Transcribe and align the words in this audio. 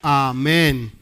Amén. 0.00 0.92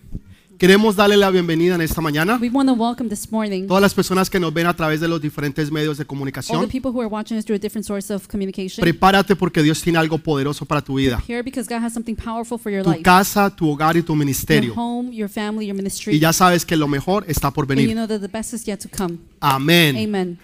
Queremos 0.59 0.97
darle 0.97 1.19
la 1.19 1.29
bienvenida 1.31 1.75
en 1.75 1.83
esta 1.83 2.01
mañana 2.01 2.39
We 2.41 2.49
want 2.49 2.67
to 2.71 2.75
welcome 2.75 3.11
this 3.11 3.31
morning 3.31 3.67
todas 3.67 3.83
las 3.83 3.93
personas 3.93 4.31
que 4.31 4.41
nos 4.41 4.55
ven 4.55 4.67
a 4.67 4.75
través 4.75 5.01
de 5.01 5.07
los 5.07 5.21
diferentes 5.21 5.71
medios 5.71 5.99
de 5.99 6.03
all 6.03 6.07
the 6.07 6.09
comunicación. 6.09 6.67
people 6.71 6.91
who 6.93 7.01
are 7.03 7.09
watching 7.11 7.37
us 7.37 7.45
through 7.45 7.57
a 7.57 7.59
different 7.59 7.85
source 7.87 8.11
of 8.11 8.27
communication. 8.27 8.81
Prepárate 8.83 9.37
porque 9.37 9.63
Dios 9.63 9.83
tiene 9.83 9.99
algo 9.99 10.17
poderoso 10.17 10.65
para 10.65 10.81
tu 10.81 10.95
vida. 10.95 11.23
Here 11.29 11.43
because 11.43 11.69
God 11.69 11.83
has 11.85 11.93
something 11.93 12.15
powerful 12.17 12.59
for 12.59 12.73
your 12.73 12.83
Tu 12.85 12.91
life. 12.91 13.03
casa, 13.03 13.55
tu 13.55 13.69
hogar 13.71 13.99
y 13.99 14.03
tu 14.03 14.15
Your 14.15 14.19
ministerio. 14.19 14.73
home, 14.75 15.13
your 15.15 15.29
family, 15.29 15.67
your 15.67 15.77
ministry. 15.77 16.15
Y 16.17 16.19
ya 16.19 16.33
sabes 16.33 16.65
que 16.65 16.75
lo 16.75 16.89
mejor 16.89 17.27
está 17.29 17.51
por 17.51 17.65
and 17.71 17.73
you 17.73 17.89
venir. 17.89 17.95
know 17.95 18.07
that 18.07 18.21
the 18.23 18.29
best 18.29 18.55
is 18.55 18.65
yet 18.67 18.81
to 18.81 18.89
come. 18.89 19.19
Amén. 19.41 19.95
Amen. 19.95 20.39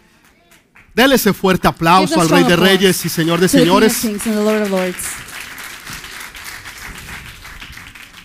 Dele 0.94 1.14
ese 1.14 1.32
fuerte 1.32 1.66
aplauso 1.66 2.16
Give 2.16 2.20
a 2.20 2.22
al 2.24 2.28
Rey 2.28 2.44
de 2.44 2.52
applause 2.52 2.70
Reyes 2.78 3.06
y 3.06 3.08
Señor 3.08 3.40
de 3.40 3.46
To 3.48 3.52
the 3.52 3.58
King 3.64 3.70
of 3.70 3.80
Señores. 3.80 4.00
Kings 4.02 4.26
and 4.26 4.36
the 4.36 4.44
Lord 4.44 4.60
of 4.60 4.70
Lords. 4.70 5.31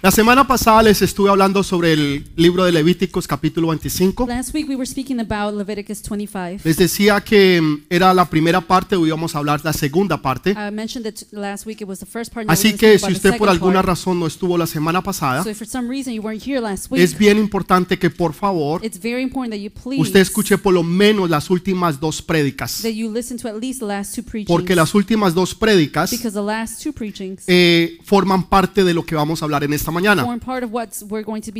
La 0.08 0.12
semana 0.12 0.48
pasada 0.48 0.84
les 0.84 1.02
estuve 1.02 1.30
hablando 1.30 1.64
sobre 1.64 1.92
el 1.92 2.24
libro 2.38 2.64
de 2.64 2.72
Levíticos 2.72 3.28
capítulo 3.28 3.68
25. 3.68 4.26
Last 4.26 4.56
week 4.56 4.66
we 4.70 4.78
were 4.78 4.86
speaking 4.86 5.20
about 5.20 5.54
Leviticus 5.54 6.02
25. 6.02 6.62
Les 6.64 6.78
decía 6.78 7.20
que 7.20 7.60
mm, 7.62 7.88
era 7.90 8.14
la 8.14 8.24
primera 8.24 8.62
parte, 8.62 8.96
hoy 8.96 9.10
vamos 9.10 9.36
a 9.36 9.40
hablar 9.40 9.60
la 9.66 9.74
segunda 9.74 10.22
parte. 10.22 10.52
I 10.52 10.72
mentioned 10.72 11.04
that 11.04 11.28
last 11.32 11.68
week 11.68 11.82
it 11.82 11.88
was 11.90 12.00
the 12.00 12.06
first 12.06 12.34
part. 12.34 12.44
and 12.44 12.48
now 12.48 12.54
Así 12.54 12.78
que 12.78 12.98
si 12.98 13.12
usted 13.12 13.38
por 13.38 13.50
alguna 13.50 13.82
razón 13.82 14.18
no 14.18 14.28
estuvo 14.28 14.58
la 14.58 14.66
semana 14.66 15.04
pasada, 15.04 15.44
So 15.44 15.50
if 15.50 15.58
for 15.58 15.68
some 15.68 15.90
reason 15.90 16.14
you 16.14 16.22
weren't 16.22 16.42
here 16.42 16.62
last 16.62 16.90
week, 16.90 17.04
es 17.04 17.18
bien 17.18 17.38
importante 17.38 18.00
que 18.00 18.10
por 18.10 18.32
favor 18.32 18.80
it's 18.86 18.98
very 18.98 19.22
important 19.22 19.54
that 19.56 19.60
you 19.60 19.70
please 19.70 20.02
usted 20.02 20.22
escuche 20.22 20.58
por 20.58 20.74
lo 20.74 20.84
menos 20.84 21.30
las 21.30 21.50
últimas 21.50 22.00
dos 22.00 22.22
prédicas. 22.22 22.82
that 22.82 22.94
you 22.94 23.12
listen 23.12 23.38
to 23.38 23.50
at 23.50 23.60
least 23.60 23.82
the 23.82 23.86
last 23.86 24.16
two 24.16 24.24
preachings. 24.24 24.48
Porque 24.48 24.74
las 24.74 24.96
últimas 24.96 25.34
dos 25.34 25.54
prédicas 25.54 26.12
because 26.12 26.32
the 26.32 26.42
last 26.42 26.82
two 26.82 26.94
preachings 26.94 27.44
eh, 27.48 27.98
forman 28.06 28.44
parte 28.44 28.86
de 28.86 28.94
lo 28.94 29.06
que 29.06 29.14
vamos 29.14 29.42
a 29.42 29.46
hablar 29.46 29.66
en 29.66 29.74
esta 29.74 29.92
mañana. 29.92 29.97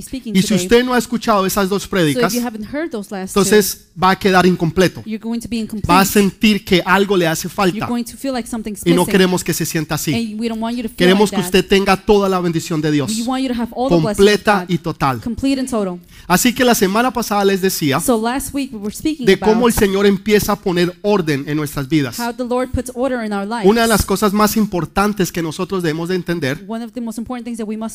Speaking 0.02 0.36
Y 0.36 0.42
si 0.42 0.54
usted 0.54 0.84
no 0.84 0.94
ha 0.94 0.98
escuchado 0.98 1.46
esas 1.46 1.70
dos 1.70 1.88
prédicas, 1.88 2.34
you 2.34 2.46
haven't 2.46 2.66
heard 2.74 2.90
those 2.90 3.14
last 3.14 3.34
two, 3.34 3.40
entonces 3.42 3.88
va 4.02 4.12
a 4.12 4.16
quedar 4.20 4.46
incompleto. 4.46 5.02
you're 5.06 5.22
going 5.22 5.40
to 5.40 5.48
be 5.50 5.58
incomplete. 5.58 5.92
Va 5.92 6.02
a 6.02 6.06
sentir 6.06 6.64
que 6.64 6.82
algo 6.86 7.18
le 7.18 7.28
hace 7.28 7.48
you're 7.48 7.56
falta 7.56 7.86
going 7.88 8.04
to 8.04 8.18
feel 8.18 8.34
like 8.34 8.48
something's 8.48 8.82
y 8.86 8.94
no 8.94 9.06
queremos 9.06 9.44
que 9.44 9.54
se 9.54 9.66
sienta 9.66 9.96
así. 9.96 10.14
and 10.14 10.40
we 10.40 10.48
don't 10.48 10.62
want 10.62 10.76
you 10.76 10.84
to 10.84 10.90
feel 10.90 10.98
Queremos 10.98 11.32
que 11.32 11.40
usted 11.40 11.66
tenga 11.66 11.98
toda 11.98 12.30
la 12.30 12.40
bendición 12.40 12.82
de 12.82 12.92
Dios, 12.92 13.12
We 13.18 13.24
want 13.24 13.44
you 13.44 13.54
to 13.54 13.60
have 13.60 13.72
all 13.74 13.90
the 13.90 13.96
blessings 13.96 14.12
of 14.12 14.18
completa 14.18 14.66
y 14.68 14.78
total. 14.78 15.22
complete 15.22 15.60
and 15.60 15.70
total. 15.70 16.00
Así 16.28 16.54
que 16.54 16.64
la 16.64 16.76
semana 16.76 17.12
pasada 17.12 17.46
les 17.46 17.62
decía 17.62 18.00
So 18.00 18.22
last 18.22 18.54
week 18.54 18.72
we 18.74 18.80
were 18.80 18.94
speaking 18.94 19.26
de 19.26 19.40
cómo 19.40 19.68
about 19.68 19.68
el 19.68 19.74
Señor 19.74 20.06
empieza 20.06 20.54
a 20.54 20.56
poner 20.56 20.98
orden 21.02 21.46
en 21.48 21.58
nuestras 21.58 21.88
vidas. 21.88 22.20
how 22.20 22.34
the 22.34 22.44
Lord 22.44 22.70
puts 22.72 22.92
order 22.94 23.26
in 23.26 23.34
our 23.34 23.48
lives. 23.48 23.66
Una 23.66 23.82
de 23.82 23.88
las 23.88 24.06
cosas 24.06 24.34
más 24.34 24.58
importantes 24.58 25.32
que 25.32 25.42
nosotros 25.42 25.84
debemos 25.84 26.10
de 26.10 26.16
entender 26.16 26.66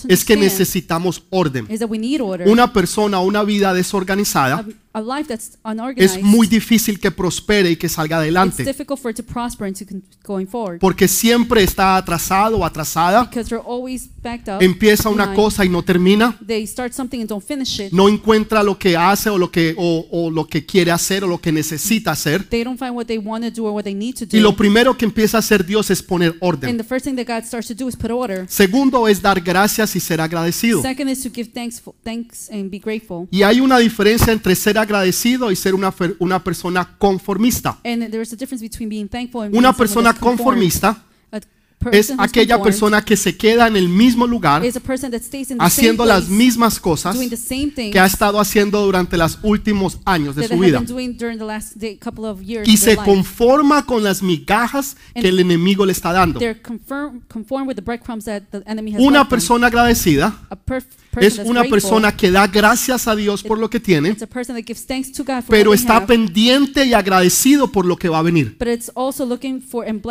es 0.08 0.24
que 0.24 0.31
understand 0.34 0.60
necesitamos 0.60 1.22
orden. 1.30 1.68
Una 2.46 2.72
persona, 2.72 3.20
una 3.20 3.42
vida 3.44 3.72
desorganizada, 3.74 4.64
a, 4.92 4.98
a 4.98 5.00
life 5.00 5.28
that's 5.28 5.58
unorganized. 5.64 6.18
es 6.18 6.22
muy 6.22 6.46
difícil 6.46 6.98
que 7.00 7.10
prospere 7.10 7.70
y 7.70 7.76
que 7.76 7.88
salga 7.88 8.16
it's 8.16 8.22
adelante, 8.22 8.64
difficult 8.64 9.00
for 9.00 9.10
it 9.10 9.16
to 9.16 9.22
prosper 9.22 9.66
and 9.66 9.76
to 9.76 9.84
con- 9.86 10.02
going 10.24 10.46
forward 10.46 10.78
porque 10.80 11.08
siempre 11.08 11.62
está 11.62 11.96
atrasado 11.96 12.58
o 12.58 12.64
atrasada, 12.64 13.24
because 13.24 13.48
they're 13.48 13.64
always 13.66 14.08
backed 14.22 14.48
up. 14.48 14.62
empieza 14.62 15.08
una 15.08 15.34
cosa 15.34 15.64
y 15.64 15.68
no 15.68 15.82
termina, 15.82 16.36
They 16.46 16.66
start 16.66 16.92
something 16.92 17.20
and 17.20 17.28
don't 17.28 17.44
finish 17.44 17.80
it. 17.80 17.92
no 17.92 18.08
encuentra 18.08 18.62
lo 18.62 18.78
que 18.78 18.96
hace 18.96 19.30
o 19.30 19.38
lo 19.38 19.50
que, 19.50 19.74
o, 19.76 20.06
o 20.10 20.30
lo 20.30 20.46
que 20.46 20.64
quiere 20.64 20.90
hacer 20.90 21.24
o 21.24 21.26
lo 21.26 21.40
que 21.40 21.52
necesita 21.52 22.12
hacer. 22.12 22.44
They 22.48 22.64
don't 22.64 22.78
find 22.78 22.92
what 22.94 23.06
they 23.06 23.18
want 23.18 23.44
to 23.44 23.50
do 23.50 23.66
or 23.66 23.72
what 23.72 23.84
they 23.84 23.94
need 23.94 24.14
to 24.16 24.26
do. 24.26 24.36
Y 24.36 24.40
lo 24.40 24.54
primero 24.56 24.96
que 24.96 25.04
empieza 25.04 25.38
a 25.38 25.40
hacer 25.40 25.64
Dios 25.64 25.90
es 25.90 26.02
poner 26.02 26.30
and 26.32 26.38
orden. 26.40 26.76
the 26.76 26.84
first 26.84 27.04
thing 27.04 27.16
that 27.16 27.26
God 27.26 27.44
starts 27.46 27.68
to 27.68 27.74
do 27.74 27.88
is 27.88 27.96
put 27.96 28.10
order. 28.10 28.46
Segundo 28.48 29.08
es 29.08 29.20
dar 29.22 29.40
gracias 29.40 29.96
y 29.96 30.00
ser 30.00 30.20
agradecido. 30.20 30.82
Second 30.82 31.08
is 31.08 31.22
to 31.22 31.30
give 31.34 31.50
thanks, 31.52 31.82
thanks 32.04 32.48
and 32.50 32.70
be 32.70 32.78
grateful. 32.78 33.26
Y 33.30 33.42
hay 33.42 33.60
una 33.60 33.78
diferencia 33.78 34.32
entre 34.32 34.54
ser 34.54 34.78
agradecido 34.82 35.50
y 35.50 35.56
ser 35.56 35.74
una, 35.74 35.92
una 36.18 36.42
persona 36.42 36.88
conformista. 36.98 37.78
And 37.84 38.10
there's 38.10 38.32
a 38.32 38.36
difference 38.36 38.62
between 38.62 38.88
being 38.88 39.08
thankful 39.08 39.42
and 39.42 39.52
being 39.52 39.64
Una 39.64 39.72
persona 39.72 40.12
conformista 40.12 41.02
es 41.90 42.12
aquella 42.18 42.62
persona 42.62 43.04
que 43.04 43.16
se 43.16 43.36
queda 43.36 43.66
en 43.66 43.76
el 43.76 43.88
mismo 43.88 44.26
lugar 44.26 44.62
haciendo 45.58 46.04
las 46.04 46.28
mismas 46.28 46.78
cosas 46.78 47.16
que 47.76 47.98
ha 47.98 48.06
estado 48.06 48.38
haciendo 48.38 48.84
durante 48.84 49.16
los 49.16 49.38
últimos 49.42 49.98
años 50.04 50.36
de 50.36 50.48
su 50.48 50.58
vida. 50.58 50.82
Y 52.64 52.76
se 52.76 52.96
conforma 52.96 53.86
con 53.86 54.04
las 54.04 54.22
migajas 54.22 54.96
que 55.14 55.28
el 55.28 55.40
enemigo 55.40 55.86
le 55.86 55.92
está 55.92 56.12
dando. 56.12 56.40
Una 58.98 59.28
persona 59.28 59.66
agradecida 59.66 60.38
es 61.20 61.38
una 61.38 61.64
persona 61.64 62.16
que 62.16 62.30
da 62.30 62.46
gracias 62.46 63.08
a 63.08 63.16
Dios 63.16 63.42
por 63.42 63.58
lo 63.58 63.68
que 63.68 63.80
tiene, 63.80 64.16
pero 65.48 65.74
está 65.74 66.06
pendiente 66.06 66.84
y 66.84 66.94
agradecido 66.94 67.70
por 67.70 67.84
lo 67.84 67.96
que 67.96 68.08
va 68.08 68.18
a 68.18 68.22
venir. 68.22 68.56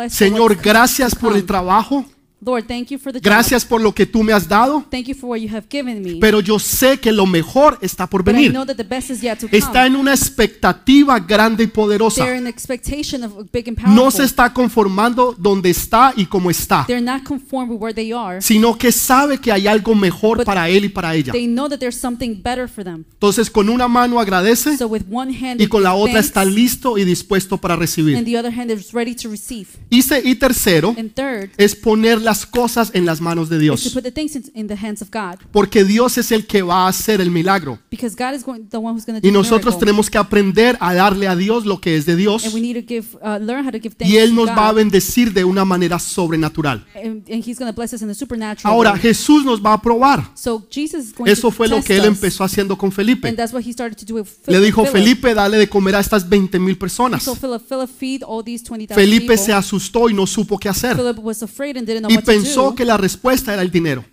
Señor, 0.08 0.56
gracias 0.56 1.14
por 1.14 1.36
el 1.36 1.44
come. 1.44 1.61
Trabajo, 1.62 2.04
Lord, 2.44 2.64
thank 2.66 2.88
you 2.90 2.98
for 2.98 3.12
the 3.12 3.20
gracias 3.20 3.64
por 3.64 3.80
lo 3.80 3.94
que 3.94 4.04
tú 4.04 4.24
me 4.24 4.32
has 4.32 4.48
dado, 4.48 4.84
Thank 4.90 5.04
you 5.06 5.14
for 5.14 5.30
what 5.30 5.38
you 5.38 5.48
have 5.48 5.66
given 5.70 6.02
me. 6.02 6.18
pero 6.20 6.40
yo 6.40 6.58
sé 6.58 6.98
que 6.98 7.12
lo 7.12 7.24
mejor 7.24 7.78
está 7.82 8.08
por 8.08 8.24
but 8.24 8.32
I 8.34 8.36
venir. 8.36 8.50
know 8.52 8.66
that 8.66 8.74
the 8.76 8.82
best 8.82 9.10
is 9.10 9.20
yet 9.22 9.38
to 9.38 9.46
come. 9.46 9.56
Está 9.56 9.86
en 9.86 9.94
una 9.94 10.12
expectativa 10.12 11.18
grande 11.20 11.64
y 11.64 11.66
poderosa. 11.68 12.24
They're 12.24 12.36
in 12.38 12.46
expectation 12.48 13.22
of 13.22 13.32
big 13.52 13.68
and 13.68 13.76
powerful. 13.78 13.94
No 13.94 14.10
se 14.10 14.24
está 14.24 14.52
conformando 14.52 15.34
donde 15.38 15.70
está 15.70 16.12
y 16.16 16.26
cómo 16.26 16.50
está, 16.50 16.84
They're 16.86 17.00
not 17.00 17.22
conformed 17.22 17.70
with 17.72 17.78
where 17.80 17.94
they 17.94 18.12
are. 18.12 18.42
sino 18.42 18.76
que 18.76 18.90
sabe 18.92 19.38
que 19.38 19.52
hay 19.52 19.66
algo 19.68 19.94
mejor 19.94 20.38
But 20.38 20.46
para 20.46 20.68
él 20.68 20.84
y 20.84 20.88
para 20.88 21.14
ella. 21.14 21.32
They 21.32 21.46
know 21.46 21.68
that 21.68 21.78
there's 21.78 21.96
something 21.96 22.42
better 22.42 22.68
for 22.68 22.82
them. 22.82 23.04
Entonces 23.12 23.50
con 23.50 23.68
una 23.68 23.86
mano 23.86 24.18
agradece 24.18 24.76
So 24.76 24.88
with 24.88 25.02
one 25.10 25.32
hand 25.32 25.60
y 25.60 25.68
con 25.68 25.82
la 25.82 25.94
otra 25.94 26.14
thanks, 26.14 26.26
está 26.26 26.44
listo 26.44 26.98
y 26.98 27.04
dispuesto 27.04 27.56
para 27.58 27.74
and 27.74 27.80
recibir. 27.82 28.24
the 28.24 28.36
other 28.38 28.52
hand 28.52 28.70
is 28.72 28.92
ready 28.92 29.14
to 29.14 29.28
receive. 29.28 29.68
Y, 29.90 30.02
se- 30.02 30.22
y 30.28 30.34
tercero 30.34 30.94
And 30.98 31.12
third 31.14 31.50
es 31.56 31.76
poner 31.76 32.20
las 32.32 32.46
cosas 32.46 32.90
en 32.94 33.04
las 33.04 33.20
manos 33.20 33.50
de 33.50 33.58
Dios, 33.58 33.90
put 33.90 34.02
the 34.02 34.10
things 34.10 34.34
in, 34.34 34.44
in 34.54 34.66
the 34.66 34.74
hands 34.74 35.02
of 35.02 35.10
God. 35.10 35.38
porque 35.52 35.84
Dios 35.84 36.16
es 36.16 36.32
el 36.32 36.46
que 36.46 36.62
va 36.62 36.86
a 36.86 36.88
hacer 36.88 37.20
el 37.20 37.30
milagro. 37.30 37.78
Because 37.90 38.16
God 38.16 38.34
is 38.34 38.44
going, 38.44 38.68
the 38.70 38.78
one 38.78 38.94
who's 38.94 39.04
going 39.04 39.16
to 39.16 39.20
do 39.20 39.28
Y 39.28 39.30
nosotros 39.30 39.78
tenemos 39.78 40.08
que 40.08 40.16
aprender 40.16 40.78
a 40.80 40.94
darle 40.94 41.28
a 41.28 41.36
Dios 41.36 41.66
lo 41.66 41.80
que 41.80 41.96
es 41.96 42.06
de 42.06 42.16
Dios 42.16 42.44
And 42.44 42.54
we 42.54 42.60
need 42.60 42.74
to 42.74 42.86
give, 42.86 43.08
uh, 43.20 43.38
learn 43.38 43.66
how 43.66 43.70
to 43.70 43.78
give 43.78 43.94
thanks 43.94 44.12
y 44.12 44.16
Él 44.16 44.34
nos 44.34 44.48
va 44.48 44.68
a 44.68 44.72
bendecir 44.72 45.32
de 45.32 45.44
una 45.44 45.64
manera 45.64 45.98
sobrenatural. 45.98 46.84
And, 46.94 47.28
and 47.30 47.46
He's 47.46 47.58
going 47.58 47.70
to 47.70 47.74
bless 47.74 47.92
us 47.92 48.00
in 48.00 48.08
the 48.08 48.14
supernatural 48.14 48.72
Ahora. 48.72 48.96
Jesús 48.96 49.44
nos 49.44 49.60
va 49.60 49.74
a 49.74 49.82
probar. 49.82 50.30
So 50.34 50.66
Jesus 50.70 51.06
is 51.06 51.14
going 51.14 51.30
Eso 51.30 51.48
to 51.48 51.50
fue 51.50 51.68
lo 51.68 51.82
que 51.82 51.96
Él 51.96 52.04
empezó 52.04 52.44
haciendo 52.44 52.78
con 52.78 52.90
Felipe. 52.90 53.28
And 53.28 53.36
that's 53.36 53.52
what 53.52 53.62
He 53.62 53.72
started 53.72 53.96
to 53.98 54.06
do 54.06 54.14
with 54.18 54.26
Le 54.46 54.60
dijo, 54.60 54.86
Felipe, 54.86 55.34
dale 55.34 55.58
de 55.58 55.68
comer 55.68 55.96
a 55.96 56.00
estas 56.00 56.28
20 56.28 56.58
mil 56.58 56.78
personas. 56.78 57.22
So 57.22 57.34
Philip, 57.34 57.62
Philip 57.68 57.90
feed 57.90 58.22
all 58.22 58.42
these 58.42 58.64
20,000 58.64 58.94
Felipe 58.94 59.36
se 59.36 59.52
asustó 59.52 60.08
y 60.08 60.14
no 60.14 60.26
supo 60.26 60.58
qué 60.58 60.68
hacer. 60.68 60.96
Philip 60.96 61.18
was 61.18 61.42
afraid 61.42 61.76
and 61.76 61.86
didn't 61.86 62.02
know 62.02 62.10
Y 62.10 62.21
pensó 62.24 62.74
que 62.74 62.84
la 62.84 62.96
respuesta 62.96 63.52
era 63.52 63.62
el 63.62 63.70
dinero. 63.70 64.04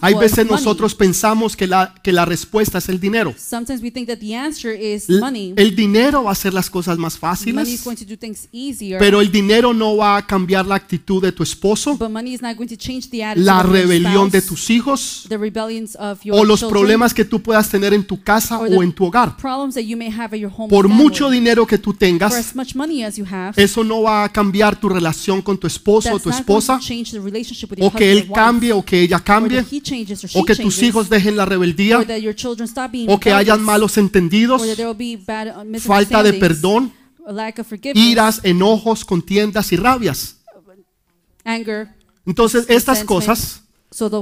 Hay 0.00 0.14
veces 0.14 0.46
nosotros 0.46 0.94
pensamos 0.94 1.56
que 1.56 1.66
la, 1.66 1.94
que 2.02 2.12
la 2.12 2.24
respuesta 2.24 2.78
es 2.78 2.88
el 2.88 3.00
dinero. 3.00 3.34
Sometimes 3.38 3.82
we 3.82 3.90
think 3.90 4.08
that 4.08 4.18
the 4.18 4.34
answer 4.34 4.72
is 4.72 5.08
L- 5.08 5.20
money. 5.20 5.54
El 5.56 5.74
dinero 5.74 6.24
va 6.24 6.30
a 6.30 6.32
hacer 6.32 6.52
las 6.54 6.70
cosas 6.70 6.98
más 6.98 7.18
fáciles, 7.18 7.84
pero 8.98 9.20
el 9.20 9.30
dinero 9.30 9.72
no 9.72 9.96
va 9.96 10.16
a 10.16 10.26
cambiar 10.26 10.66
la 10.66 10.74
actitud 10.74 11.22
de 11.22 11.32
tu 11.32 11.42
esposo, 11.42 11.96
but 11.96 12.10
money 12.10 12.34
is 12.34 12.42
not 12.42 12.56
going 12.56 12.68
to 12.68 12.76
change 12.76 13.08
the 13.10 13.24
attitude 13.24 13.44
la 13.46 13.62
rebelión 13.62 14.30
de 14.30 14.42
tus 14.42 14.70
hijos 14.70 15.26
o 16.30 16.44
los 16.44 16.64
problemas 16.64 17.14
que 17.14 17.24
tú 17.24 17.40
puedas 17.42 17.68
tener 17.68 17.92
en 17.94 18.04
tu 18.04 18.22
casa 18.22 18.58
o 18.58 18.82
en 18.82 18.92
tu 18.92 19.06
hogar. 19.06 19.36
Por 20.68 20.88
mucho 20.88 21.30
dinero 21.30 21.66
que 21.66 21.78
tú 21.78 21.94
tengas, 21.94 22.54
eso 23.56 23.84
no 23.84 24.02
va 24.02 24.24
a 24.24 24.28
cambiar 24.28 24.78
tu 24.78 24.88
relación 24.88 25.42
con 25.42 25.58
tu 25.58 25.66
esposo 25.66 26.14
o 26.14 26.18
tu 26.18 26.30
going 26.30 26.73
esposa, 26.78 27.86
o 27.86 27.90
que 27.92 28.12
él 28.12 28.30
cambie 28.32 28.72
o 28.72 28.84
que 28.84 29.00
ella 29.02 29.20
cambie, 29.20 29.64
o 30.34 30.44
que 30.44 30.56
tus 30.56 30.82
hijos 30.82 31.08
dejen 31.08 31.36
la 31.36 31.44
rebeldía, 31.44 32.04
o 33.08 33.20
que 33.20 33.32
hayan 33.32 33.62
malos 33.62 33.96
entendidos, 33.98 34.62
uh, 34.62 35.78
falta 35.80 36.22
de 36.22 36.34
perdón, 36.34 36.92
iras, 37.94 38.40
enojos, 38.42 39.04
contiendas 39.04 39.72
y 39.72 39.76
rabias. 39.76 40.40
Entonces, 42.26 42.66
estas 42.68 43.04
cosas 43.04 43.62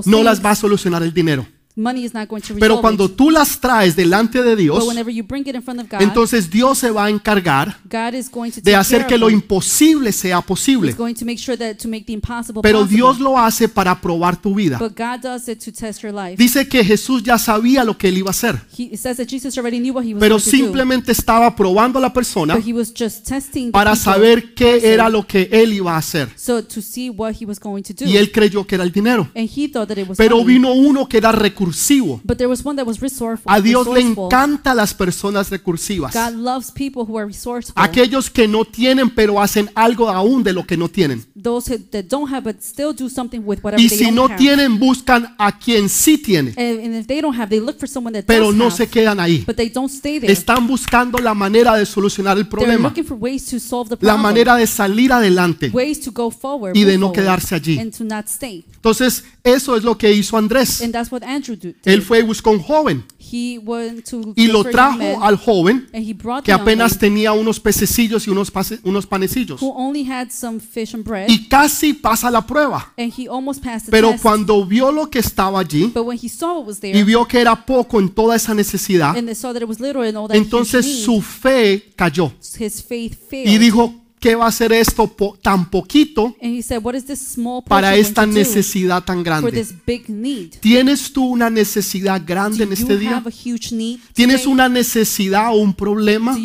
no 0.06 0.22
las 0.22 0.44
va 0.44 0.50
a 0.50 0.56
solucionar 0.56 1.02
el 1.02 1.12
dinero. 1.12 1.46
Money 1.74 2.04
is 2.04 2.12
not 2.12 2.28
going 2.28 2.42
to 2.42 2.54
Pero 2.58 2.82
cuando 2.82 3.08
tú 3.08 3.30
las 3.30 3.58
traes 3.58 3.96
delante 3.96 4.42
de 4.42 4.50
But 4.50 4.58
Dios, 4.58 4.86
whenever 4.86 5.10
you 5.10 5.24
bring 5.24 5.46
it 5.46 5.54
in 5.54 5.62
front 5.62 5.80
of 5.80 5.88
God, 5.88 6.02
entonces 6.02 6.50
Dios 6.50 6.76
se 6.76 6.90
va 6.90 7.06
a 7.06 7.10
encargar 7.10 7.78
God 7.84 8.12
is 8.12 8.30
going 8.30 8.50
to 8.50 8.60
de 8.60 8.76
hacer 8.76 9.06
que 9.06 9.16
lo 9.16 9.30
imposible 9.30 10.12
sea 10.12 10.42
posible. 10.42 10.92
going 10.92 11.14
to 11.14 11.24
make 11.24 11.38
sure 11.38 11.56
Pero 11.56 11.78
possible. 11.80 12.86
Dios 12.88 13.20
lo 13.20 13.38
hace 13.38 13.70
para 13.70 13.98
probar 13.98 14.36
tu 14.36 14.54
vida. 14.54 14.76
But 14.78 14.92
God 14.98 15.22
does 15.22 15.48
it 15.48 15.64
to 15.64 15.72
test 15.72 16.02
your 16.02 16.12
life. 16.12 16.36
Dice 16.36 16.68
que 16.68 16.84
Jesús 16.84 17.22
ya 17.22 17.38
sabía 17.38 17.84
lo 17.84 17.96
que 17.96 18.08
él 18.08 18.18
iba 18.18 18.28
a 18.28 18.32
hacer, 18.32 18.60
He, 18.76 18.84
it 18.92 18.98
says 18.98 19.16
that 19.16 19.26
Jesus 19.26 19.56
already 19.56 19.78
knew 19.78 19.94
what 19.94 20.04
he 20.04 20.12
was 20.12 20.20
pero 20.20 20.38
simplemente 20.38 21.12
estaba 21.12 21.56
probando 21.56 21.98
a 21.98 22.02
la 22.02 22.12
persona 22.12 22.54
But 22.56 22.66
he 22.66 22.74
was 22.74 22.92
just 22.94 23.26
testing 23.26 23.66
the 23.68 23.72
para 23.72 23.96
saber 23.96 24.52
qué 24.52 24.92
era 24.92 25.08
lo 25.08 25.26
que 25.26 25.48
él 25.50 25.72
iba 25.72 25.94
a 25.94 25.96
hacer. 25.96 26.28
so 26.36 26.62
to 26.62 26.82
see 26.82 27.08
what 27.08 27.34
he 27.40 27.46
was 27.46 27.58
going 27.58 27.82
to 27.82 27.94
do. 27.94 28.04
Y 28.04 28.18
él 28.18 28.30
creyó 28.30 28.66
que 28.66 28.74
era 28.74 28.84
el 28.84 28.92
dinero. 28.92 29.30
and 29.34 29.48
he 29.48 29.68
thought 29.68 29.88
that 29.88 29.96
it 29.96 30.06
was 30.06 30.18
Pero 30.18 30.44
vino 30.44 30.74
uno 30.74 31.08
que 31.08 31.16
era 31.16 31.32
recursivo. 31.66 32.20
But 32.24 32.38
there 32.38 32.48
was 32.48 32.64
one 32.64 32.76
that 32.76 32.86
was 32.86 33.00
resourceful. 33.00 33.50
A 33.52 33.60
Dios 33.60 33.86
le 33.86 34.00
encantan 34.00 34.76
las 34.76 34.94
personas 34.94 35.50
recursivas. 35.50 36.12
God 36.14 36.34
loves 36.34 36.70
people 36.70 37.02
who 37.04 37.16
are 37.18 37.26
resourceful. 37.26 37.74
Aquellos 37.76 38.30
que 38.30 38.46
no 38.48 38.64
tienen 38.64 39.10
pero 39.10 39.40
hacen 39.40 39.70
algo 39.74 40.08
aún 40.08 40.42
de 40.42 40.52
lo 40.52 40.64
que 40.66 40.76
no 40.76 40.88
tienen. 40.88 41.24
Those 41.40 41.78
that 41.78 42.04
don't 42.08 42.30
have 42.32 42.42
but 42.44 42.60
still 42.62 42.92
do 42.94 43.08
something 43.08 43.40
with 43.44 43.60
whatever 43.62 43.80
Y 43.82 43.88
they 43.88 43.98
si 43.98 44.04
don't 44.06 44.14
no 44.14 44.24
have. 44.28 44.36
tienen, 44.36 44.78
buscan 44.78 45.34
a 45.38 45.58
quien 45.58 45.88
sí 45.88 46.18
tiene. 46.18 46.50
and, 46.56 46.94
if 46.96 47.06
they 47.06 47.20
don't 47.20 47.34
have, 47.36 47.48
they 47.48 47.60
look 47.60 47.78
for 47.78 47.88
someone 47.88 48.12
that 48.12 48.24
Pero 48.26 48.46
does 48.46 48.54
no 48.54 48.64
have, 48.66 48.76
se 48.76 48.86
quedan 48.88 49.18
ahí. 49.20 49.44
but 49.46 49.56
they 49.56 49.68
don't 49.68 49.90
stay 49.90 50.18
there. 50.20 50.32
Están 50.32 50.66
buscando 50.66 51.18
la 51.18 51.34
manera 51.34 51.76
de 51.76 51.86
solucionar 51.86 52.36
el 52.36 52.44
They're 52.44 52.50
problema. 52.50 52.88
looking 52.88 53.04
for 53.04 53.16
ways 53.16 53.46
to 53.46 53.58
solve 53.58 53.88
the 53.88 53.96
La 54.04 54.12
problem. 54.14 54.22
manera 54.22 54.56
de 54.56 54.66
salir 54.66 55.12
adelante. 55.12 55.70
ways 55.72 56.00
to 56.00 56.10
go 56.12 56.30
forward 56.30 56.76
y 56.76 56.84
de 56.84 56.96
no 56.98 57.06
forward, 57.08 57.14
quedarse 57.20 57.54
allí. 57.54 57.78
and 57.78 57.92
to 57.96 58.04
not 58.04 58.26
stay. 58.28 58.64
Entonces, 58.82 59.22
eso 59.44 59.76
es 59.76 59.84
lo 59.84 59.96
que 59.96 60.12
hizo 60.12 60.36
Andrés. 60.36 60.82
And 60.82 60.92
that's 60.92 61.12
what 61.12 61.22
Andrew 61.22 61.54
did. 61.56 61.76
Él 61.84 62.02
fue 62.02 62.18
y 62.18 62.22
buscó 62.22 62.50
un 62.50 62.58
joven 62.60 63.04
he 63.32 63.58
went 63.58 64.04
to 64.08 64.34
y 64.36 64.46
lo 64.48 64.62
trajo 64.64 65.22
al 65.22 65.36
joven 65.36 65.88
and 65.94 66.06
he 66.06 66.12
brought 66.12 66.44
que 66.44 66.52
apenas 66.52 66.98
tenía 66.98 67.32
unos 67.32 67.58
pececillos 67.60 68.26
y 68.26 68.30
unos, 68.30 68.50
pase- 68.50 68.80
unos 68.84 69.06
panecillos. 69.06 69.60
who 69.62 69.72
only 69.74 70.04
had 70.04 70.28
some 70.30 70.60
fish 70.60 70.94
and 70.94 71.04
bread, 71.04 71.28
Y 71.30 71.48
casi 71.48 71.94
pasa 71.94 72.30
la 72.30 72.46
prueba. 72.46 72.92
and 72.98 73.12
he 73.16 73.28
almost 73.28 73.62
passed 73.62 73.86
the 73.86 73.90
Pero 73.90 74.10
test. 74.10 74.22
cuando 74.22 74.66
vio 74.66 74.92
lo 74.92 75.08
que 75.08 75.20
estaba 75.20 75.60
allí 75.60 75.86
but 75.94 76.04
when 76.04 76.18
he 76.20 76.28
saw 76.28 76.58
what 76.58 76.66
was 76.66 76.80
there, 76.80 76.96
y 76.98 77.02
vio 77.04 77.24
que 77.26 77.40
era 77.40 77.64
poco 77.64 78.00
en 78.00 78.10
toda 78.10 78.36
esa 78.36 78.54
necesidad, 78.54 79.16
and 79.16 79.26
they 79.26 79.34
saw 79.34 79.52
that 79.52 79.62
it 79.62 79.68
was 79.68 79.80
little 79.80 80.02
and 80.06 80.16
all 80.16 80.28
that 80.28 80.36
entonces 80.36 81.04
su 81.04 81.22
fe 81.22 81.92
cayó 81.96 82.32
his 82.58 82.82
faith 82.82 83.16
failed. 83.30 83.48
y 83.50 83.58
dijo, 83.58 83.94
¿qué 84.22 84.36
va 84.36 84.44
a 84.44 84.48
hacer 84.48 84.72
esto 84.72 85.08
po- 85.08 85.36
tan 85.42 85.68
poquito 85.68 86.34
said, 86.62 86.80
"What 86.82 86.94
is 86.94 87.04
this 87.04 87.18
small 87.18 87.62
para 87.64 87.96
esta 87.96 88.24
necesidad 88.24 89.02
tan 89.04 89.24
grande? 89.24 89.66
¿Tienes 90.60 91.12
tú 91.12 91.24
una 91.24 91.50
necesidad 91.50 92.22
grande 92.24 92.62
en 92.62 92.72
este 92.72 92.96
día? 92.96 93.22
¿Tienes 94.14 94.46
una 94.46 94.68
necesidad 94.68 95.50
o 95.52 95.56
un 95.56 95.74
problema 95.74 96.36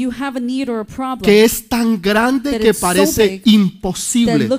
que 1.22 1.44
es 1.44 1.70
tan 1.70 2.02
grande 2.02 2.58
que 2.60 2.74
parece 2.74 3.42
imposible? 3.46 4.50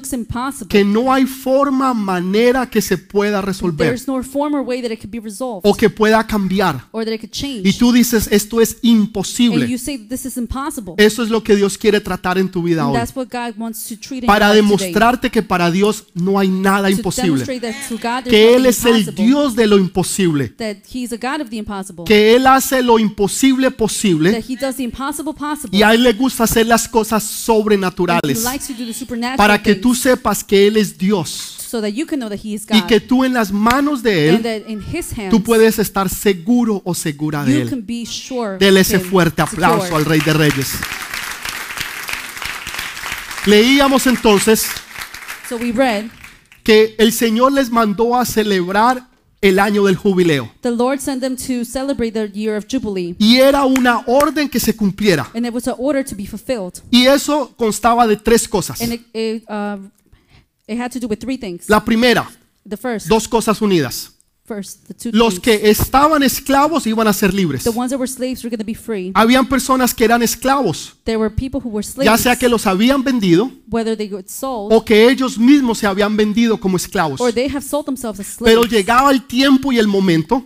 Que 0.68 0.84
no 0.84 1.12
hay 1.12 1.26
forma, 1.26 1.92
manera 1.92 2.70
que 2.70 2.80
se 2.80 2.96
pueda 2.96 3.42
resolver 3.42 3.88
There's 3.88 4.06
no 4.06 4.22
form 4.22 4.54
or 4.54 4.60
way 4.60 4.80
that 4.80 4.92
it 4.92 5.00
could 5.00 5.10
be 5.10 5.18
resolved 5.20 5.62
o 5.64 5.74
que 5.74 5.90
pueda 5.90 6.24
cambiar. 6.24 6.86
or 6.92 7.04
that 7.04 7.14
it 7.14 7.20
could 7.20 7.32
change. 7.32 7.68
Y 7.68 7.72
tú 7.72 7.90
dices, 7.90 8.28
esto 8.30 8.60
es 8.60 8.78
imposible. 8.82 9.66
Eso 10.96 11.22
es 11.22 11.30
lo 11.30 11.42
que 11.42 11.56
Dios 11.56 11.76
quiere 11.76 12.00
tratar 12.00 12.38
en 12.38 12.48
tu 12.48 12.62
vida 12.62 12.86
hoy. 12.86 13.07
That's 13.08 13.16
what 13.16 13.28
God 13.28 13.58
wants 13.58 13.88
to 13.88 13.96
treat 13.96 14.22
in 14.22 14.26
Para 14.26 14.52
demostrarte 14.52 15.30
que 15.30 15.42
para 15.42 15.70
Dios 15.70 16.04
no 16.14 16.38
hay 16.38 16.48
nada 16.48 16.90
imposible. 16.90 17.44
Que 18.24 18.54
Él 18.54 18.66
es 18.66 18.84
el 18.84 19.14
Dios 19.14 19.54
de 19.54 19.66
lo 19.66 19.78
imposible. 19.78 20.54
Que 22.06 22.36
Él 22.36 22.46
hace 22.46 22.82
lo 22.82 22.98
imposible 22.98 23.70
posible 23.70 24.44
y 25.70 25.82
a 25.82 25.94
Él 25.94 26.02
le 26.02 26.12
gusta 26.12 26.44
hacer 26.44 26.66
las 26.66 26.88
cosas 26.88 27.22
sobrenaturales. 27.22 28.44
Para 29.36 29.62
que 29.62 29.74
tú 29.74 29.94
sepas 29.94 30.44
que 30.44 30.66
Él 30.66 30.76
es 30.76 30.96
Dios 30.96 31.54
y 32.70 32.82
que 32.82 33.00
tú 33.00 33.24
en 33.24 33.34
las 33.34 33.52
manos 33.52 34.02
de 34.02 34.30
Él 34.30 34.64
tú 35.30 35.42
puedes 35.42 35.78
estar 35.78 36.08
seguro 36.08 36.80
o 36.84 36.94
segura 36.94 37.44
de 37.44 37.62
Él. 37.62 37.84
Dele 38.58 38.80
ese 38.80 39.00
fuerte 39.00 39.42
aplauso 39.42 39.96
al 39.96 40.04
Rey 40.04 40.20
de 40.20 40.32
Reyes. 40.32 40.78
Leíamos 43.46 44.06
entonces 44.06 44.66
So 45.48 45.56
we 45.56 45.72
read, 45.72 46.06
que 46.62 46.94
el 46.98 47.12
Señor 47.12 47.52
les 47.52 47.70
mandó 47.70 48.16
a 48.18 48.24
celebrar 48.26 49.08
el 49.40 49.58
año 49.58 49.84
del 49.84 49.96
jubileo 49.96 50.50
the 50.62 50.70
Lord 50.70 50.98
sent 51.00 51.20
them 51.22 51.36
to 51.36 51.64
celebrate 51.64 52.12
the 52.12 52.28
year 52.38 52.56
of 52.56 52.66
Jubilee. 52.70 53.14
y 53.18 53.36
era 53.38 53.64
una 53.64 54.02
orden 54.06 54.48
que 54.48 54.58
se 54.60 54.74
cumpliera. 54.74 55.30
And 55.34 55.46
it 55.46 55.52
was 55.54 55.66
an 55.68 55.76
order 55.78 56.04
to 56.04 56.14
be 56.16 56.26
fulfilled. 56.26 56.82
Y 56.90 57.06
eso 57.06 57.54
constaba 57.56 58.06
de 58.06 58.16
tres 58.16 58.46
cosas. 58.48 58.80
And 58.80 58.92
it, 58.94 59.00
it, 59.14 59.44
uh, 59.48 59.78
it 60.66 60.78
had 60.78 60.90
to 60.92 60.98
do 60.98 61.06
with 61.06 61.18
three 61.18 61.38
things. 61.38 61.68
La 61.68 61.82
primera, 61.84 62.28
The 62.68 62.76
first, 62.76 63.06
dos 63.06 63.26
cosas 63.28 63.62
unidas. 63.62 64.12
First, 64.48 64.86
the 64.88 64.94
two 64.94 65.10
Los 65.12 65.38
que 65.38 65.70
estaban 65.70 66.22
esclavos 66.22 66.86
iban 66.86 67.06
a 67.06 67.12
ser 67.12 67.34
libres. 67.34 67.64
The 67.64 67.70
ones 67.70 67.90
that 67.90 67.98
were 67.98 68.08
slaves 68.08 68.42
were 68.42 68.50
going 68.50 68.58
to 68.58 68.64
be 68.64 68.74
free. 68.74 69.12
Habían 69.14 69.46
personas 69.48 69.94
que 69.94 70.04
eran 70.04 70.22
esclavos, 70.22 70.96
There 71.04 71.18
were 71.18 71.34
people 71.34 71.60
who 71.62 71.70
were 71.70 71.82
slaves, 71.82 72.06
ya 72.06 72.16
sea 72.16 72.36
que 72.36 72.48
los 72.48 72.66
habían 72.66 73.04
vendido 73.04 73.50
o 74.40 74.84
que 74.84 75.10
ellos 75.10 75.38
mismos 75.38 75.78
se 75.78 75.86
habían 75.86 76.16
vendido 76.16 76.58
como 76.58 76.76
esclavos. 76.76 77.20
Pero 77.20 78.24
slaves. 78.24 78.70
llegaba 78.70 79.10
el 79.10 79.26
tiempo 79.26 79.72
y 79.72 79.78
el 79.78 79.86
momento 79.86 80.44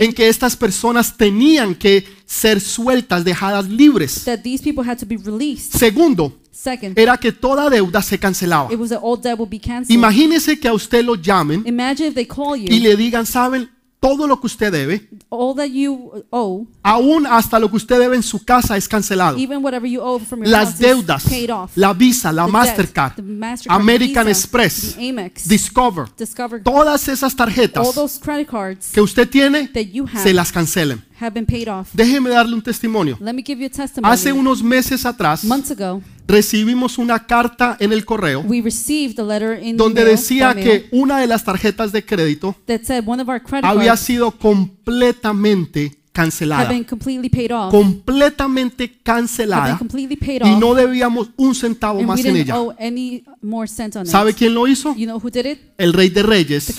en 0.00 0.12
que 0.12 0.28
estas 0.28 0.56
personas 0.56 1.16
tenían 1.16 1.74
que 1.74 2.04
ser 2.28 2.60
sueltas, 2.60 3.24
dejadas 3.24 3.66
libres. 3.68 4.22
that 4.26 4.42
these 4.42 4.62
people 4.62 4.84
had 4.88 4.98
to 4.98 5.06
be 5.06 5.16
released. 5.16 5.74
Segundo, 5.76 6.32
Second, 6.52 6.98
era 6.98 7.16
que 7.16 7.32
toda 7.32 7.70
deuda 7.70 8.02
se 8.02 8.18
cancelaba. 8.18 8.70
it 8.70 8.78
was 8.78 8.90
that 8.90 9.00
all 9.02 9.16
debt 9.16 9.38
would 9.38 9.50
be 9.50 9.58
canceled. 9.58 9.90
Imagínese 9.90 10.60
que 10.60 10.68
a 10.68 10.72
usted 10.74 11.02
lo 11.04 11.14
llamen 11.14 11.62
Imagine 11.66 12.08
if 12.08 12.14
they 12.14 12.26
call 12.26 12.54
y 12.56 12.66
you, 12.66 12.82
le 12.82 12.96
digan, 12.96 13.24
¿saben? 13.24 13.70
Todo 14.00 14.28
lo 14.28 14.40
que 14.40 14.46
usted 14.46 14.70
debe, 14.70 15.08
all 15.28 15.56
that 15.56 15.66
you 15.66 16.24
owe, 16.30 16.64
aún 16.84 17.26
hasta 17.26 17.58
lo 17.58 17.68
que 17.68 17.76
usted 17.76 17.98
debe 17.98 18.14
en 18.14 18.22
su 18.22 18.44
casa 18.44 18.76
es 18.76 18.86
cancelado. 18.86 19.36
even 19.36 19.58
whatever 19.62 19.90
you 19.90 20.00
owe 20.00 20.20
from 20.20 20.40
your 20.40 20.48
Las 20.48 20.78
deudas, 20.78 21.24
paid 21.24 21.50
off. 21.50 21.72
la 21.76 21.92
Visa, 21.92 22.30
la 22.30 22.44
The 22.46 22.46
debt, 22.46 22.52
Mastercard, 22.52 23.14
the 23.16 23.22
Mastercard, 23.22 23.80
American 23.80 24.26
Visa, 24.26 24.30
Express, 24.30 24.96
Amex, 24.96 25.48
Discover, 25.48 26.06
Discover, 26.16 26.62
todas 26.62 27.08
esas 27.08 27.34
tarjetas 27.34 27.84
all 27.84 27.92
those 27.92 28.20
credit 28.20 28.46
cards 28.48 28.90
que 28.92 29.00
usted 29.00 29.28
tiene, 29.28 29.66
that 29.68 29.86
you 29.86 30.04
have 30.06 30.22
se 30.22 30.32
las 30.32 30.52
cancelen. 30.52 31.02
have 31.20 31.32
been 31.34 31.46
paid 31.46 31.66
off. 31.68 31.88
Déjeme 31.92 32.30
darle 32.30 32.54
un 32.54 32.62
testimonio. 32.62 33.16
Let 33.20 33.32
me 33.32 33.42
give 33.44 33.60
you 33.60 33.66
a 33.66 33.70
testimony. 33.70 34.12
Hace 34.14 34.32
unos 34.32 34.62
meses 34.62 35.04
atrás 35.04 35.42
Months 35.42 35.72
ago, 35.72 36.00
recibimos 36.28 36.98
una 36.98 37.26
carta 37.26 37.76
en 37.80 37.92
el 37.92 38.04
correo 38.04 38.44
donde 39.74 40.04
decía 40.04 40.54
que 40.54 40.88
una 40.92 41.18
de 41.18 41.26
las 41.26 41.42
tarjetas 41.42 41.90
de 41.90 42.04
crédito 42.04 42.54
that 42.66 42.82
said 42.84 43.02
one 43.06 43.20
of 43.20 43.28
our 43.28 43.42
credit 43.42 43.64
había 43.64 43.96
sido 43.96 44.30
completamente 44.30 45.98
cancelada. 46.12 46.68
been 46.68 46.84
completely 46.84 47.28
paid 47.28 47.52
off. 47.52 47.70
Completamente 47.70 48.98
cancelada 49.02 49.78
y 50.44 50.56
no 50.56 50.74
debíamos 50.74 51.30
un 51.36 51.54
centavo 51.54 52.02
más 52.02 52.24
en 52.24 52.36
ella. 52.36 52.56
¿Sabe 54.04 54.34
quién 54.34 54.52
lo 54.52 54.66
hizo? 54.66 54.94
El 55.78 55.92
Rey 55.92 56.08
de 56.10 56.22
Reyes 56.22 56.74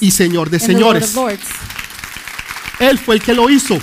y 0.00 0.10
Señor 0.10 0.50
de 0.50 0.60
Señores. 0.60 1.16
Él 2.78 2.98
fue 2.98 3.16
el 3.16 3.22
que 3.22 3.34
lo 3.34 3.48
hizo. 3.48 3.78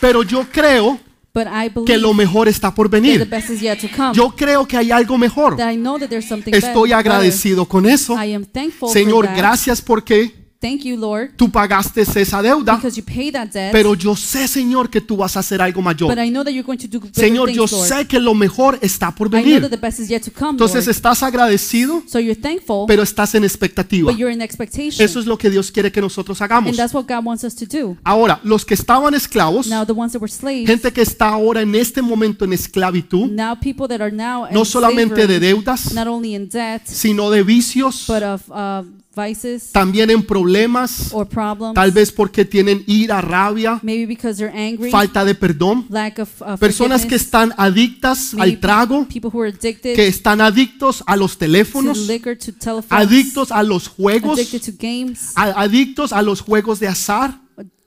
Pero 0.00 0.22
yo 0.22 0.46
creo 0.50 0.98
But 1.34 1.46
I 1.46 1.68
que 1.70 1.80
believe 1.80 1.98
lo 1.98 2.12
mejor 2.12 2.46
está 2.48 2.74
por 2.74 2.90
venir. 2.90 3.26
best 3.28 3.48
is 3.50 3.60
yet 3.62 3.78
to 3.80 3.88
come. 3.96 4.12
Yo 4.14 4.34
creo 4.36 4.66
que 4.66 4.76
hay 4.76 4.90
algo 4.90 5.16
mejor. 5.16 5.56
that 5.56 5.72
I 5.72 5.76
know 5.76 5.98
that 5.98 6.08
there's 6.08 6.28
something 6.28 6.52
Estoy 6.52 6.90
better. 6.90 6.98
agradecido 7.00 7.66
con 7.66 7.86
eso. 7.86 8.14
I 8.22 8.34
am 8.34 8.44
thankful 8.44 8.90
Señor, 8.90 9.24
for 9.24 9.26
that. 9.26 9.36
gracias 9.38 9.80
porque 9.80 10.41
Thank 10.62 10.82
you, 10.84 10.96
Lord, 10.96 11.30
tú 11.34 11.50
pagaste 11.50 12.02
esa 12.02 12.40
deuda. 12.40 12.76
because 12.76 12.96
you 12.96 13.04
paid 13.04 13.32
that 13.32 13.48
debt. 13.48 13.72
Pero 13.72 13.94
yo 13.96 14.14
sé, 14.14 14.46
Señor, 14.46 14.88
que 14.88 15.00
tú 15.00 15.16
vas 15.16 15.36
a 15.36 15.40
hacer 15.40 15.60
algo 15.60 15.82
mayor. 15.82 16.08
but 16.14 16.24
I 16.24 16.30
know 16.30 16.44
that 16.44 16.52
you're 16.52 16.62
going 16.64 16.78
to 16.78 16.86
do 16.86 17.00
Señor, 17.12 17.48
things, 17.48 17.56
yo 17.56 17.66
Lord. 17.76 17.88
sé 17.88 18.06
que 18.06 18.20
lo 18.20 18.32
mejor 18.32 18.78
está 18.80 19.12
por 19.12 19.26
I 19.26 19.30
know 19.30 19.40
that 19.40 19.44
venir. 19.44 19.68
the 19.70 19.76
best 19.76 19.98
is 19.98 20.08
yet 20.08 20.22
to 20.22 20.30
come, 20.30 20.52
Entonces 20.52 20.86
Lord. 20.86 20.96
estás 20.96 21.22
agradecido, 21.24 22.04
So 22.06 22.20
you're 22.20 22.40
thankful, 22.40 22.84
pero 22.86 23.02
estás 23.02 23.34
en 23.34 23.42
expectativa. 23.42 24.08
but 24.12 24.16
you're 24.16 24.32
in 24.32 24.40
expectation. 24.40 25.04
Eso 25.04 25.18
es 25.18 25.26
lo 25.26 25.36
que 25.36 25.50
Dios 25.50 25.72
quiere 25.72 25.90
que 25.90 26.00
nosotros 26.00 26.40
hagamos. 26.40 26.68
and 26.68 26.76
that's 26.76 26.94
what 26.94 27.06
God 27.08 27.24
wants 27.26 27.42
us 27.42 27.56
to 27.56 27.66
do. 27.66 27.96
Ahora, 28.04 28.38
los 28.44 28.64
que 28.64 28.74
estaban 28.74 29.14
esclavos, 29.14 29.66
Now, 29.66 29.84
the 29.84 29.92
ones 29.92 30.12
that 30.12 30.20
were 30.22 30.32
slaves, 30.32 30.66
gente 30.68 30.92
que 30.92 31.02
está 31.02 31.30
ahora 31.30 31.62
en 31.62 31.74
este 31.74 32.02
momento 32.02 32.44
en 32.44 32.52
esclavitud, 32.52 33.28
now 33.32 33.56
people 33.58 33.88
that 33.88 34.00
are 34.00 34.12
now 34.14 34.46
no 34.52 34.64
solamente 34.64 35.26
de 35.26 35.40
deudas, 35.40 35.92
not 35.92 36.06
only 36.06 36.36
in 36.36 36.48
debt, 36.48 36.82
sino 36.86 37.30
de 37.30 37.42
vicios, 37.42 38.04
but 38.06 38.22
of 38.22 38.42
uh, 38.48 38.84
vices 39.14 39.70
también 39.72 40.10
en 40.10 40.22
problemas, 40.22 41.10
or 41.12 41.26
problems. 41.28 41.74
tal 41.74 41.90
vez 41.90 42.10
porque 42.10 42.44
tienen 42.44 42.82
ira, 42.86 43.20
rabia, 43.20 43.78
Maybe 43.82 44.06
because 44.06 44.36
they're 44.38 44.56
angry, 44.56 44.90
falta 44.90 45.24
de 45.24 45.34
perdón. 45.34 45.86
lack 45.90 46.18
of 46.18 46.28
uh, 46.40 46.56
Personas 46.58 47.04
que 47.06 47.14
están 47.16 47.52
adictas 47.56 48.34
al 48.38 48.58
trago, 48.60 49.06
people 49.08 49.30
who 49.32 49.42
are 49.42 49.50
addicted 49.50 49.94
que 49.94 50.06
están 50.06 50.40
adictos 50.40 51.02
a 51.06 51.16
los 51.16 51.32
to 51.32 51.38
teléfonos, 51.40 52.06
liquor, 52.06 52.36
to 52.36 52.52
telephones, 52.52 52.86
adictos 52.90 53.52
a 53.52 53.62
los 53.62 53.88
juegos, 53.88 54.38
games, 54.78 55.32
a- 55.36 55.60
adictos 55.62 56.12
a 56.12 56.22
los 56.22 56.40
juegos 56.40 56.80
de 56.80 56.88
azar. 56.88 57.38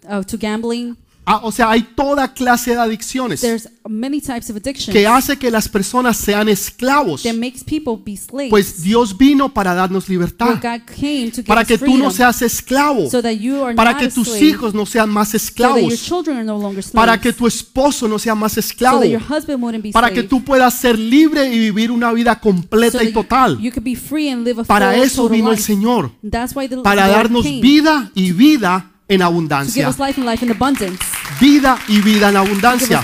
uh, 0.08 0.24
to 0.24 0.38
gambling. 0.38 0.96
Ah, 1.28 1.42
o 1.44 1.52
sea, 1.52 1.72
hay 1.72 1.82
toda 1.82 2.34
clase 2.34 2.72
de 2.72 2.80
adicciones 2.80 3.42
There's 3.42 3.68
many 3.88 4.22
types 4.22 4.50
of 4.50 4.58
addictions 4.58 4.94
que 4.94 5.08
hace 5.08 5.38
que 5.38 5.50
las 5.50 5.68
personas 5.68 6.18
sean 6.18 6.48
esclavos. 6.50 7.24
that 7.24 7.34
makes 7.34 7.64
people 7.64 7.98
be 7.98 8.16
slaves. 8.16 8.50
Pues 8.52 8.84
Dios 8.84 9.18
vino 9.18 9.54
para 9.54 9.74
darnos 9.74 10.04
But 10.06 10.10
libertad, 10.10 10.56
God 10.62 10.82
came 10.86 11.32
to 11.32 11.38
give 11.38 11.46
para 11.46 11.62
us 11.62 11.68
que 11.68 11.78
tú 11.80 11.86
no 11.86 11.92
freedom 11.94 12.12
seas 12.12 12.42
esclavo, 12.44 13.10
so 13.10 13.22
that 13.22 13.34
you 13.34 13.64
are 13.64 13.76
para 13.76 13.92
not 13.92 14.00
que 14.02 14.06
a 14.08 14.10
tus 14.10 14.28
slave, 14.28 14.46
hijos 14.46 14.74
no 14.76 14.86
sean 14.86 15.10
más 15.10 15.30
so 15.30 15.38
that 15.38 15.42
your 15.42 15.92
esclavos, 15.92 16.04
children 16.04 16.38
are 16.38 16.46
no 16.46 16.58
longer 16.60 16.84
slaves, 16.84 16.94
para 16.94 17.20
que 17.20 17.34
tu 17.34 17.48
esposo 17.48 18.08
no 18.08 18.20
sea 18.20 18.36
más 18.36 18.54
so 18.54 18.60
esclavo, 18.60 19.00
that 19.00 19.08
your 19.10 19.22
husband 19.22 19.64
wouldn't 19.64 19.84
be 19.84 19.92
para 19.92 20.10
que 20.10 20.22
slave, 20.22 20.30
tú 20.30 20.44
puedas 20.44 20.74
ser 20.76 20.98
libre 21.00 21.52
y 21.54 21.58
vivir 21.60 21.92
una 21.92 22.12
vida 22.14 22.36
so 22.36 22.42
completa 22.42 23.00
that 23.00 23.06
y 23.08 23.14
total. 23.14 23.60
you 23.60 23.72
could 23.72 23.84
be 23.84 23.96
free 23.96 24.30
and 24.30 24.44
live 24.46 24.62
a 24.62 24.64
Para 24.64 24.94
full, 24.94 25.02
eso 25.02 25.22
total 25.24 25.36
vino 25.38 25.50
el 25.50 25.56
life. 25.56 25.64
Señor, 25.64 26.12
That's 26.30 26.56
why 26.56 26.68
the 26.68 26.78
para 26.78 27.08
Lord 27.08 27.18
darnos 27.18 27.44
came 27.44 27.62
vida 27.62 28.12
y 28.14 28.32
vida 28.32 28.92
en 29.08 29.20
to 29.20 29.24
give 29.24 29.24
abundancia. 29.24 29.90
us 29.90 30.00
life 30.00 30.20
and 30.20 30.30
life 30.30 30.44
in 30.44 30.52
abundance. 30.52 31.04
Vida 31.40 31.78
y 31.88 32.02
vida 32.02 32.30
en 32.30 32.38
abundancia. 32.38 33.04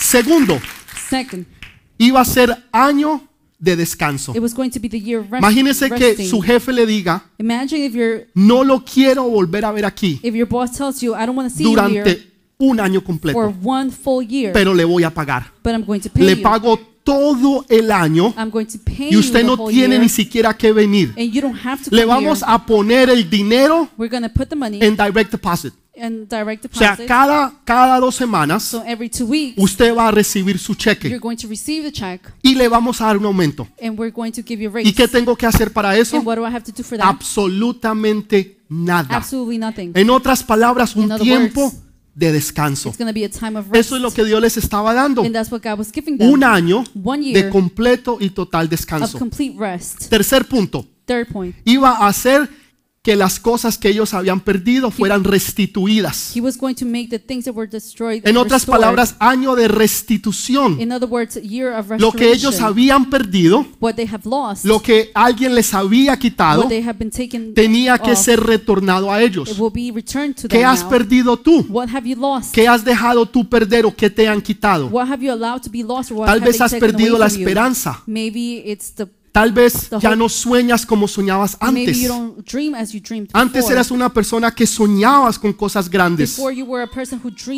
Segundo, 0.00 0.60
Second, 1.08 1.46
iba 1.98 2.20
a 2.20 2.24
ser 2.24 2.56
año 2.72 3.22
de 3.58 3.76
descanso. 3.76 4.32
it 4.34 4.40
was 4.40 4.54
going 4.54 4.70
to 4.70 4.78
be 4.80 4.88
the 4.88 4.98
year 4.98 5.20
of 5.20 5.30
rest, 5.30 5.40
Imagínese 5.42 5.90
que 5.90 6.28
su 6.28 6.40
jefe 6.40 6.72
le 6.72 6.86
diga, 6.86 7.24
Imagine 7.38 7.84
if 7.84 7.94
your 7.94 8.26
no 8.34 8.62
lo 8.62 8.84
quiero 8.84 9.24
volver 9.24 9.64
a 9.64 9.72
ver 9.72 9.84
aquí 9.86 10.20
if 10.22 10.34
your 10.34 10.46
boss 10.46 10.72
tells 10.72 11.00
you, 11.02 11.14
I 11.14 11.26
don't 11.26 11.36
want 11.36 11.50
to 11.50 11.56
see 11.56 11.64
you 11.64 11.70
here 11.70 12.02
durante 12.04 12.32
un 12.58 12.80
año 12.80 13.00
for 13.00 13.06
completo, 13.06 13.54
one 13.62 13.90
full 13.90 14.22
year, 14.26 14.52
pero 14.52 14.74
le 14.74 14.84
voy 14.84 15.04
a 15.04 15.10
pagar. 15.10 15.52
but 15.62 15.72
I'm 15.72 15.84
going 15.84 16.00
to 16.00 16.10
pay 16.10 16.24
Le 16.24 16.36
pago 16.36 16.78
todo 17.04 17.64
el 17.68 17.92
año 17.92 18.34
y 19.10 19.16
usted 19.16 19.44
no 19.44 19.66
tiene 19.68 19.98
ni 19.98 20.08
siquiera 20.08 20.56
que 20.56 20.72
venir. 20.72 21.14
and 21.16 21.92
Le 21.92 22.04
vamos 22.06 22.42
a 22.44 22.64
poner 22.64 23.10
el 23.10 23.28
dinero 23.28 23.88
en 23.98 24.96
direct 24.96 25.30
deposit. 25.30 25.74
in 25.96 26.26
direct 26.28 26.64
O 26.64 26.68
sea, 26.76 26.90
deposit. 26.92 27.06
cada, 27.06 27.52
cada 27.64 28.00
dos 28.00 28.16
semanas 28.16 28.64
so 28.64 28.82
every 28.84 29.08
two 29.08 29.26
weeks, 29.26 29.54
usted 29.56 29.94
va 29.94 30.08
a 30.08 30.10
recibir 30.10 30.58
su 30.58 30.72
you're 30.72 30.82
cheque 30.96 31.18
going 31.20 31.36
to 31.36 31.46
receive 31.46 31.84
the 31.84 31.92
check, 31.92 32.20
y 32.42 32.56
le 32.56 32.66
vamos 32.68 33.00
a 33.00 33.06
dar 33.06 33.16
un 33.18 33.26
aumento. 33.26 33.68
and 33.80 33.96
we're 33.98 34.10
going 34.10 34.32
to 34.32 34.42
give 34.42 34.60
you 34.60 34.68
a 34.70 34.80
¿Y 34.80 34.84
raise. 34.86 34.94
qué 34.94 35.06
tengo 35.06 35.36
que 35.36 35.46
hacer 35.46 35.72
para 35.72 35.96
eso? 35.96 36.16
And 36.16 36.26
what 36.26 36.36
do 36.36 36.42
I 36.44 36.50
have 36.50 36.62
to 36.64 36.72
do 36.76 36.82
for 36.82 36.98
that? 36.98 37.06
Absolutamente 37.06 38.58
nada. 38.68 39.16
Absolutely 39.16 39.58
nothing. 39.58 39.92
En 39.94 40.10
otras 40.10 40.42
palabras, 40.42 40.96
un 40.96 41.12
In 41.12 41.18
tiempo 41.18 41.60
words, 41.66 41.76
de 42.14 42.32
descanso. 42.32 42.88
It's 42.90 42.98
going 42.98 43.08
to 43.08 43.14
be 43.14 43.24
a 43.24 43.28
time 43.28 43.58
of 43.58 43.66
rest. 43.70 43.86
Eso 43.86 43.96
es 43.96 44.02
lo 44.02 44.10
que 44.12 44.24
Dios 44.24 44.40
les 44.40 44.56
estaba 44.56 44.94
dando. 44.94 45.22
and 45.22 45.34
that's 45.34 45.50
what 45.50 45.62
God 45.62 45.78
was 45.78 45.90
giving 45.92 46.16
them. 46.18 46.30
Un 46.30 46.44
año 46.44 46.84
de 46.94 47.50
completo 47.50 48.18
y 48.20 48.30
total 48.30 48.68
descanso. 48.68 49.18
complete 49.18 49.56
rest. 49.58 50.08
Tercer 50.08 50.46
punto, 50.46 50.86
Third 51.06 51.28
point. 51.28 51.54
iba 51.64 51.90
a 51.90 52.08
hacer 52.08 52.48
que 53.04 53.16
las 53.16 53.38
cosas 53.38 53.76
que 53.76 53.90
ellos 53.90 54.14
habían 54.14 54.40
perdido 54.40 54.90
fueran 54.90 55.24
restituidas. 55.24 56.32
En 58.24 58.36
otras 58.38 58.64
palabras, 58.64 59.14
año 59.18 59.54
de 59.54 59.68
restitución. 59.68 60.78
Lo 61.98 62.12
que 62.12 62.32
ellos 62.32 62.62
habían 62.62 63.10
perdido, 63.10 63.66
lo 64.64 64.80
que 64.80 65.10
alguien 65.12 65.54
les 65.54 65.74
había 65.74 66.18
quitado, 66.18 66.66
tenía 67.54 67.98
que 67.98 68.16
ser 68.16 68.40
retornado 68.40 69.12
a 69.12 69.20
ellos. 69.20 69.54
¿Qué 70.48 70.64
has 70.64 70.82
perdido 70.84 71.36
tú? 71.36 71.66
¿Qué 72.54 72.66
has 72.66 72.82
dejado 72.82 73.26
tú 73.26 73.46
perder 73.46 73.84
o 73.84 73.94
qué 73.94 74.08
te 74.08 74.26
han 74.26 74.40
quitado? 74.40 74.90
Tal 76.24 76.40
vez 76.40 76.58
has 76.58 76.74
perdido 76.76 77.18
la 77.18 77.26
esperanza. 77.26 78.02
Tal 79.34 79.50
vez 79.50 79.90
ya 80.00 80.14
no 80.14 80.28
sueñas 80.28 80.86
como 80.86 81.08
soñabas 81.08 81.56
antes. 81.58 82.08
Antes 83.32 83.68
eras 83.68 83.90
una 83.90 84.08
persona 84.08 84.54
que 84.54 84.64
soñabas 84.64 85.40
con 85.40 85.52
cosas 85.52 85.90
grandes. 85.90 86.40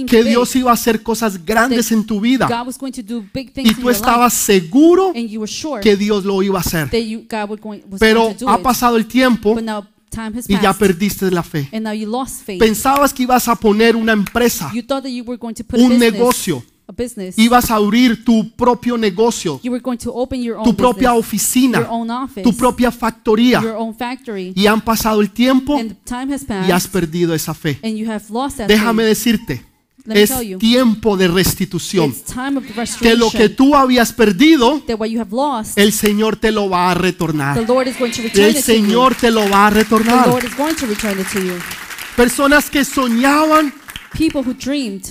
Que. 0.06 0.24
Dios 0.24 0.56
iba 0.56 0.70
a 0.70 0.72
hacer 0.74 1.02
cosas 1.02 1.44
grandes 1.44 1.92
en 1.92 2.06
tu 2.06 2.18
vida. 2.18 2.46
God 2.48 2.68
was 2.68 2.78
going 2.78 2.92
to 2.92 3.02
do 3.02 3.22
big 3.34 3.52
things 3.52 3.72
Y 3.72 3.74
tú 3.74 3.90
estabas 3.90 4.32
seguro 4.32 5.08
and 5.08 5.28
you 5.28 5.38
were 5.38 5.52
sure 5.52 5.82
que 5.82 5.98
Dios 5.98 6.24
lo 6.24 6.42
iba 6.42 6.56
a 6.56 6.62
hacer. 6.62 6.88
Pero 6.88 8.22
going 8.22 8.34
to 8.36 8.46
do 8.46 8.48
ha 8.48 8.62
pasado 8.62 8.96
el 8.96 9.04
tiempo 9.04 9.54
y 10.48 10.58
ya 10.58 10.72
perdiste 10.72 11.30
la 11.30 11.42
fe. 11.42 11.68
and 11.74 11.84
now 11.84 11.92
you 11.92 12.10
lost 12.10 12.42
faith. 12.42 12.58
Pensabas 12.58 13.12
que 13.12 13.24
ibas 13.24 13.48
a 13.48 13.54
poner 13.54 13.96
una 13.96 14.12
empresa, 14.12 14.70
You 14.72 14.82
thought 14.82 15.02
that 15.02 15.10
you 15.10 15.24
were 15.24 15.36
going 15.36 15.52
to 15.52 15.62
put 15.62 15.78
un 15.78 15.98
negocio. 15.98 16.64
A 16.88 16.92
business. 16.92 17.36
ibas 17.38 17.70
a 17.70 17.76
abrir 17.76 18.24
tu 18.24 18.50
propio 18.56 18.96
negocio, 18.96 19.60
you 19.62 19.72
were 19.72 19.82
going 19.82 19.96
to 19.98 20.12
open 20.14 20.40
your 20.42 20.56
own 20.56 20.64
tu 20.64 20.74
propia 20.74 21.10
business, 21.10 21.26
oficina, 21.26 21.78
your 21.80 21.88
own 21.90 22.10
office, 22.10 22.42
tu 22.42 22.52
propia 22.56 22.90
factoría. 22.92 23.60
your 23.60 23.76
own 23.76 23.94
factory, 23.94 24.52
Y 24.54 24.66
han 24.66 24.80
pasado 24.80 25.20
el 25.20 25.30
tiempo 25.30 25.76
and 25.78 25.96
time 26.04 26.32
has 26.34 26.42
y 26.42 26.46
passed, 26.46 26.72
has 26.72 26.86
perdido 26.86 27.34
esa 27.34 27.54
fe. 27.54 27.78
and 27.82 27.96
you 27.96 28.08
have 28.10 28.24
lost 28.30 28.58
that 28.58 28.68
Déjame 28.68 29.02
faith. 29.02 29.08
decirte, 29.08 29.64
Let 30.04 30.14
me 30.14 30.22
es 30.22 30.30
tell 30.30 30.42
you, 30.44 30.58
tiempo 30.58 31.16
de 31.16 31.26
restitución. 31.26 32.10
it's 32.10 32.22
time 32.32 32.58
of 32.58 32.64
Que 33.00 33.16
lo 33.16 33.28
que 33.32 33.48
tú 33.48 33.74
habías 33.74 34.12
perdido, 34.12 34.80
That 34.86 35.00
what 35.00 35.08
you 35.08 35.20
have 35.20 35.32
lost, 35.34 35.76
el 35.76 35.92
Señor 35.92 36.36
te 36.36 36.52
lo 36.52 36.68
va 36.70 36.92
a 36.92 36.94
the 36.94 37.00
retornar. 37.02 37.66
Lord 37.66 37.88
is 37.88 37.98
going 37.98 38.12
to 38.12 38.22
return 38.22 38.44
El 38.44 38.50
it 38.50 38.64
to 38.64 38.72
you. 38.72 38.82
Señor 38.84 39.14
te 39.16 39.30
lo 39.32 39.48
va 39.50 39.66
a 39.66 39.70
The 39.72 39.80
retornar. 39.80 40.28
Lord 40.28 40.44
is 40.44 40.54
going 40.56 40.76
to 40.76 40.86
return 40.86 41.18
it 41.18 41.26
to 41.32 41.40
you. 41.40 41.54
Personas 42.14 42.70
que 42.70 42.84
soñaban 42.84 43.74
People 44.16 44.42
who 44.42 44.54
dreamed 44.54 45.02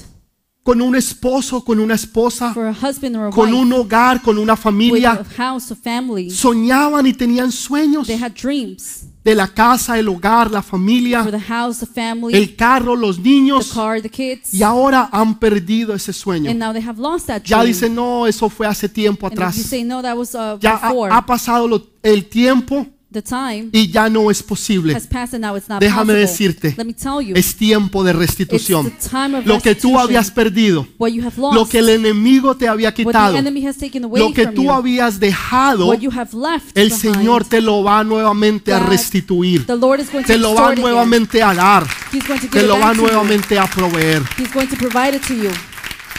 con 0.66 0.82
un 0.82 0.96
esposo, 0.96 1.64
con 1.64 1.80
una 1.80 1.94
esposa, 1.94 2.52
for 2.52 2.66
a 2.66 2.72
husband 2.72 3.16
or 3.16 3.28
a 3.28 3.30
con 3.30 3.54
un 3.54 3.72
hogar, 3.72 4.20
con 4.24 4.40
una 4.40 4.56
familia. 4.58 5.12
a 5.12 5.24
house, 5.24 5.72
a 5.72 5.76
family. 5.76 6.32
Soñaban 6.32 7.06
y 7.06 7.14
tenían 7.14 7.52
sueños 7.52 8.08
They 8.08 8.20
had 8.20 8.32
dreams 8.32 9.04
de 9.24 9.36
la 9.36 9.48
casa, 9.48 10.00
el 10.00 10.08
hogar, 10.08 10.50
la 10.50 10.64
familia, 10.64 11.24
the 11.30 11.40
house, 11.40 11.82
the 11.82 11.86
family, 11.86 12.36
el 12.36 12.56
carro, 12.56 12.96
los 12.96 13.18
the 13.18 13.30
niños. 13.30 13.72
car, 13.74 14.02
the 14.02 14.10
kids. 14.10 14.52
Y 14.56 14.64
ahora 14.64 15.08
han 15.12 15.38
perdido 15.38 15.94
ese 15.94 16.12
sueño. 16.12 16.50
And 16.50 16.60
now 16.60 16.74
they 16.74 16.82
have 16.82 17.00
lost 17.00 17.28
that 17.28 17.44
Ya 17.44 17.58
dream. 17.60 17.68
dicen, 17.72 17.94
no, 17.94 18.26
eso 18.26 18.50
fue 18.50 18.66
hace 18.66 18.90
tiempo 18.90 19.28
atrás. 19.28 19.56
uh, 19.72 20.58
Ya 20.60 20.80
ha, 20.82 20.92
ha 21.12 21.26
pasado 21.28 21.68
lo- 21.68 21.86
el 22.02 22.26
tiempo 22.26 22.88
the 23.16 23.22
time 23.22 23.70
y 23.72 23.90
ya 23.90 24.10
no 24.10 24.30
es 24.30 24.44
posible. 24.44 24.94
has 24.94 25.08
passed 25.08 25.34
and 25.34 25.42
now 25.42 25.56
it's 25.56 25.70
not 25.70 25.82
Déjame 25.82 26.14
decirte, 26.14 26.76
Let 26.78 26.86
me 26.86 26.94
tell 26.94 27.22
you, 27.22 27.36
Es 27.36 27.56
tiempo 27.56 28.04
de 28.04 28.14
restitución. 28.14 28.94
Lo 29.46 29.60
que 29.62 29.76
tú 29.76 29.98
habías 29.98 30.30
perdido, 30.32 30.88
what 30.98 31.10
you 31.10 31.26
have 31.26 31.40
lost, 31.40 31.56
lo 31.56 31.68
que 31.68 31.80
el 31.80 31.90
enemigo 31.90 32.56
te 32.56 32.68
había 32.68 32.94
quitado, 32.94 33.38
lo 33.42 34.34
que 34.34 34.48
tú 34.48 34.64
you, 34.64 34.72
habías 34.72 35.20
dejado, 35.20 35.94
el 36.74 36.92
Señor 36.92 37.46
te 37.46 37.62
lo 37.62 37.84
va 37.84 38.04
nuevamente 38.04 38.74
a 38.74 38.80
restituir. 38.80 39.66
Te 39.66 40.38
lo 40.38 40.54
va 40.54 40.76
nuevamente 40.76 41.42
a 41.42 41.54
dar. 41.54 41.88
He's 42.12 42.28
going 42.28 42.40
to 42.40 42.48
give 42.48 42.52
Te 42.52 42.62
it 42.62 42.68
lo 42.68 42.76
va 42.76 42.88
back 42.88 42.96
to 42.96 43.02
you. 43.02 43.08
nuevamente 43.08 43.58
a 43.60 43.68
proveer. 43.68 44.24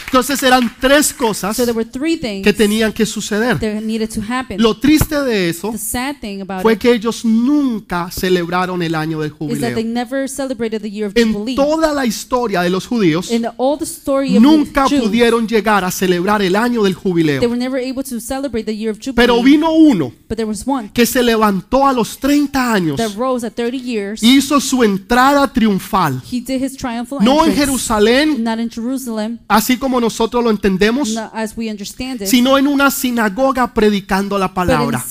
Entonces 0.09 0.41
eran 0.41 0.71
tres 0.79 1.13
cosas 1.13 1.57
So 1.57 1.65
there 1.65 1.75
were 1.77 1.89
three 1.89 2.17
things 2.17 2.43
que 2.43 2.53
tenían 2.53 2.93
que 2.93 3.05
suceder. 3.05 3.59
that 3.59 3.81
needed 3.81 4.09
to 4.13 4.21
happen. 4.21 4.61
Lo 4.61 4.77
triste 4.77 5.21
de 5.21 5.49
eso 5.49 5.71
the 5.71 5.77
sad 5.77 6.15
thing 6.21 6.41
about 6.41 6.61
fue 6.61 6.73
it 6.73 6.79
que 6.79 6.91
ellos 6.93 7.25
nunca 7.25 8.09
celebraron 8.11 8.81
el 8.81 8.95
año 8.95 9.19
del 9.21 9.31
is 9.31 9.59
that 9.59 9.73
they 9.73 9.83
jubileo. 9.83 9.93
never 9.93 10.29
celebrated 10.29 10.81
the 10.81 10.89
year 10.89 11.07
of 11.07 11.13
En 11.17 11.33
Jubilee. 11.33 11.55
toda 11.55 11.93
la 11.93 12.05
historia 12.05 12.61
de 12.61 12.69
los 12.69 12.87
judíos, 12.87 13.29
In 13.31 13.41
the, 13.41 13.51
all 13.57 13.77
the 13.77 13.85
story 13.85 14.37
of 14.37 14.41
nunca 14.41 14.85
the 14.85 14.91
Jews, 14.91 15.03
pudieron 15.03 15.45
llegar 15.47 15.83
a 15.83 15.91
celebrar 15.91 16.41
el 16.41 16.55
año 16.55 16.83
del 16.83 16.93
they 16.93 17.01
jubileo. 17.03 17.41
were 17.41 17.57
never 17.57 17.77
able 17.77 18.03
to 18.03 18.19
celebrate 18.21 18.63
the 18.65 18.75
year 18.75 18.91
of 18.91 18.97
Jubilee. 18.99 19.15
Pero 19.15 19.43
vino 19.43 19.73
uno 19.73 20.13
but 20.29 20.37
there 20.37 20.45
was 20.47 20.63
one 20.65 20.89
que 20.93 21.05
se 21.05 21.21
levantó 21.21 21.85
a 21.85 21.91
los 21.93 22.17
30 22.17 22.73
años 22.73 22.97
that 22.97 23.11
rose 23.17 23.45
at 23.45 23.53
30 23.55 23.77
years. 23.77 24.23
hizo 24.23 24.59
su 24.61 24.83
entrada 24.83 25.51
triunfal. 25.51 26.21
he 26.31 26.39
did 26.39 26.61
his 26.63 26.77
triumphal 26.77 27.19
No 27.21 27.43
en 27.43 27.51
entrance, 27.51 27.57
Jerusalén, 27.65 28.43
not 28.43 28.59
in 28.59 28.69
Jerusalem, 28.69 29.39
así 29.49 29.75
como 29.77 29.96
nosotros 29.99 30.43
lo 30.43 30.49
entendemos, 30.49 31.15
sino 32.25 32.57
en 32.57 32.67
una 32.67 32.91
sinagoga 32.91 33.73
predicando 33.73 34.37
la 34.37 34.53
palabra. 34.53 35.03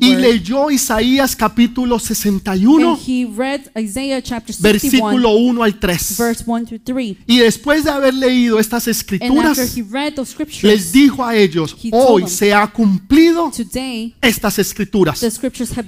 Y 0.00 0.16
leyó 0.16 0.70
Isaías 0.70 1.36
capítulo 1.36 1.98
61, 1.98 2.92
and 2.92 2.98
he 3.06 3.24
read 3.24 3.60
Isaiah 3.76 4.22
chapter 4.22 4.54
61, 4.54 4.72
versículo 4.72 5.30
1 5.36 5.62
al 5.62 5.78
3. 5.78 6.16
verse 6.18 6.44
1 6.46 6.66
through 6.66 6.82
3. 6.84 7.16
Y 7.26 7.38
después 7.38 7.84
de 7.84 7.90
haber 7.90 8.14
leído 8.14 8.58
estas 8.58 8.88
escrituras, 8.88 9.76
les 10.62 10.92
dijo 10.92 11.24
a 11.24 11.36
ellos, 11.36 11.76
hoy 11.92 12.22
them, 12.22 12.30
se 12.30 12.54
ha 12.54 12.66
cumplido 12.66 13.50
today 13.50 14.14
estas 14.20 14.58
escrituras. 14.58 15.22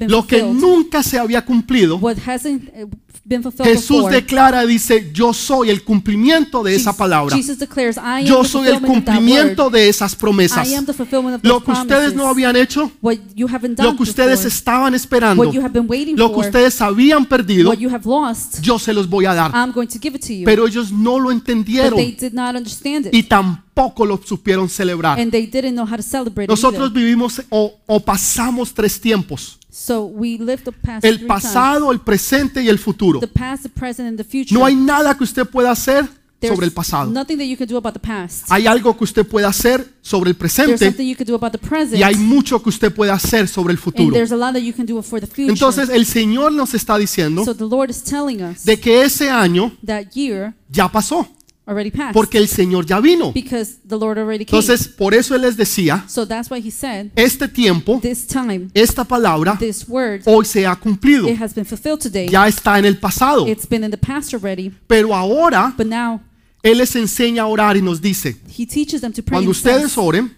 Lo 0.07 0.27
que 0.27 0.43
nunca 0.43 1.03
se 1.03 1.19
había 1.19 1.45
cumplido, 1.45 1.99
fulfilled 1.99 3.61
Jesús 3.63 4.09
declara, 4.11 4.67
dice, 4.67 5.11
yo 5.13 5.33
soy 5.33 5.71
el 5.71 5.85
cumplimiento 5.85 6.63
de 6.63 6.75
esa 6.75 6.97
palabra. 6.97 7.37
Declares, 7.81 7.97
I 7.97 8.23
am 8.23 8.25
Yo 8.25 8.45
soy 8.45 8.69
el 8.69 8.81
cumplimiento 8.81 9.71
de 9.71 9.89
esas 9.89 10.15
promesas. 10.15 10.69
I 10.69 10.75
am 10.75 10.85
the 10.85 10.93
of 10.93 11.41
Lo 11.43 11.63
que 11.63 11.73
ustedes 11.73 12.15
no 12.15 12.29
habían 12.29 12.57
hecho, 12.57 12.91
What 13.01 13.17
you 13.35 13.47
haven't 13.49 13.77
done 13.77 13.89
lo 13.89 13.97
que 13.97 14.03
ustedes 14.03 14.41
before, 14.41 14.49
estaban 14.49 14.95
esperando, 14.95 15.43
what 15.43 15.53
you 15.53 15.61
have 15.61 15.73
been 15.73 15.89
waiting 15.89 16.17
lo 16.17 16.29
que 16.29 16.35
for, 16.35 16.45
ustedes 16.45 16.81
habían 16.81 17.25
perdido, 17.25 17.71
what 17.71 17.79
you 17.79 17.89
have 17.89 18.07
lost, 18.07 18.61
yo 18.61 18.79
se 18.79 18.93
los 18.93 19.09
voy 19.09 19.27
a 19.27 19.35
dar. 19.35 19.53
I'm 19.55 19.73
going 19.73 19.87
to 19.87 19.99
give 20.01 20.17
it 20.17 20.27
to 20.27 20.33
you. 20.33 20.45
Pero 20.45 20.67
ellos 20.67 20.93
no 20.93 21.19
lo 21.19 21.27
but 21.27 21.35
entendieron 21.35 21.97
they 21.97 22.13
did 22.13 22.33
not 22.33 22.55
understand 22.55 23.07
it. 23.07 23.15
y 23.15 23.23
tampoco 23.23 24.05
lo 24.05 24.21
supieron 24.23 24.69
celebrar. 24.69 25.19
and 25.19 25.31
they 25.31 25.47
didn't 25.47 25.75
know 25.75 25.87
how 25.87 25.97
to 25.97 26.03
Nosotros 26.47 26.91
either. 26.91 27.03
vivimos 27.03 27.43
o, 27.49 27.75
o 27.87 28.01
pasamos 28.01 28.75
tres 28.75 29.01
tiempos. 29.01 29.59
So 29.73 30.05
we 30.05 30.37
live 30.37 30.65
the 30.65 30.73
past 30.73 31.05
El 31.05 31.27
pasado, 31.27 31.93
el 31.93 32.01
presente 32.01 32.61
y 32.61 32.69
el 32.69 32.79
futuro. 32.79 33.21
The 33.21 33.29
past, 33.29 33.63
the 33.63 33.69
present, 33.69 34.09
and 34.09 34.19
the 34.19 34.25
future. 34.25 34.53
No 34.53 34.67
hay 34.67 34.75
nada 34.75 35.17
que 35.17 35.23
usted 35.23 35.47
pueda 35.47 35.71
hacer 35.71 36.20
There's 36.41 36.55
sobre 36.55 36.67
el 36.67 36.73
pasado. 36.73 37.11
nothing 37.11 37.37
that 37.37 37.45
you 37.47 37.57
can 37.57 37.67
do 37.69 37.77
about 37.77 37.93
the 37.93 38.01
past. 38.01 38.51
Hay 38.51 38.67
algo 38.67 38.97
que 38.97 39.05
usted 39.05 39.27
puede 39.27 39.47
hacer 39.47 39.87
sobre 40.01 40.31
el 40.31 40.37
There's 40.37 40.55
presente 40.55 40.87
something 40.87 41.07
you 41.07 41.15
can 41.17 41.27
do 41.27 41.35
about 41.35 41.53
the 41.53 41.59
present. 41.59 41.97
y 41.99 42.03
hay 42.03 42.15
mucho 42.17 42.63
que 42.63 42.71
usted 42.71 42.93
puede 42.95 43.11
hacer 43.13 43.47
sobre 43.47 43.73
el 43.73 43.77
and 43.77 43.85
futuro. 43.85 44.13
there's 44.15 44.33
a 44.33 44.37
lot 44.37 44.53
that 44.55 44.63
you 44.63 44.73
can 44.73 44.87
do 44.87 45.03
for 45.03 45.21
the 45.21 45.27
future. 45.27 45.53
Entonces 45.53 45.91
el 45.91 46.07
Señor 46.07 46.53
nos 46.53 46.73
está 46.75 46.97
diciendo 46.97 47.45
so 47.45 47.55
the 47.55 47.65
Lord 47.65 47.91
is 47.91 48.03
telling 48.03 48.41
us 48.43 48.65
de 48.65 48.81
que 48.81 49.03
ese 49.03 49.29
año 49.29 49.71
that 49.85 50.07
year 50.15 50.55
ya 50.71 50.89
pasó, 50.91 51.29
already 51.67 51.91
passed. 51.91 52.15
porque 52.15 52.39
el 52.39 52.49
Señor 52.49 52.87
ya 52.87 53.01
vino. 53.01 53.33
because 53.33 53.77
the 53.87 53.97
Lord 53.97 54.19
already 54.19 54.47
came. 54.47 54.59
Entonces 54.59 54.89
por 54.89 55.13
eso 55.15 55.35
Él 55.35 55.43
les 55.43 55.57
decía, 55.59 56.05
so 56.09 56.27
that's 56.27 56.51
why 56.51 56.59
he 56.67 56.71
said, 56.71 57.11
este 57.15 57.47
tiempo, 57.49 58.01
this 58.01 58.27
time, 58.27 58.69
esta 58.73 59.05
palabra, 59.05 59.57
this 59.59 59.87
word, 59.87 60.23
hoy 60.25 60.45
se 60.47 60.67
ha 60.67 60.75
cumplido. 60.75 61.29
it 61.29 61.39
has 61.41 61.55
been 61.55 61.67
fulfilled 61.67 62.01
today. 62.01 62.29
Ya 62.29 62.49
está 62.49 62.79
en 62.79 62.87
el 62.87 62.97
pasado. 62.99 63.47
It's 63.47 63.69
been 63.69 63.85
in 63.85 63.91
the 63.91 63.99
past 63.99 64.33
already. 64.33 64.73
Pero 64.87 65.15
ahora 65.15 65.75
But 65.77 65.87
now 65.87 66.21
Él 66.63 66.79
les 66.79 66.95
enseña 66.97 67.43
a 67.43 67.47
orar 67.47 67.77
y 67.77 67.83
nos 67.83 68.01
dice, 68.01 68.37
he 68.57 68.67
teaches 68.67 69.01
them 69.01 69.13
to 69.13 69.23
pray. 69.23 69.37
cuando 69.37 69.51
ustedes 69.51 69.97
oren, 69.97 70.35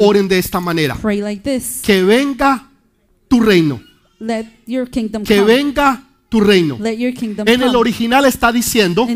oren 0.00 0.28
de 0.28 0.38
esta 0.38 0.60
manera. 0.60 0.96
pray 0.96 1.20
like 1.20 1.42
this. 1.42 1.80
Que 1.82 2.02
venga 2.02 2.70
tu 3.28 3.40
reino. 3.40 3.80
Que 5.26 5.42
venga 5.42 6.04
tu 6.28 6.40
reino. 6.40 6.78
En 6.84 7.62
el 7.62 7.74
original 7.74 8.24
está 8.26 8.52
diciendo 8.52 9.06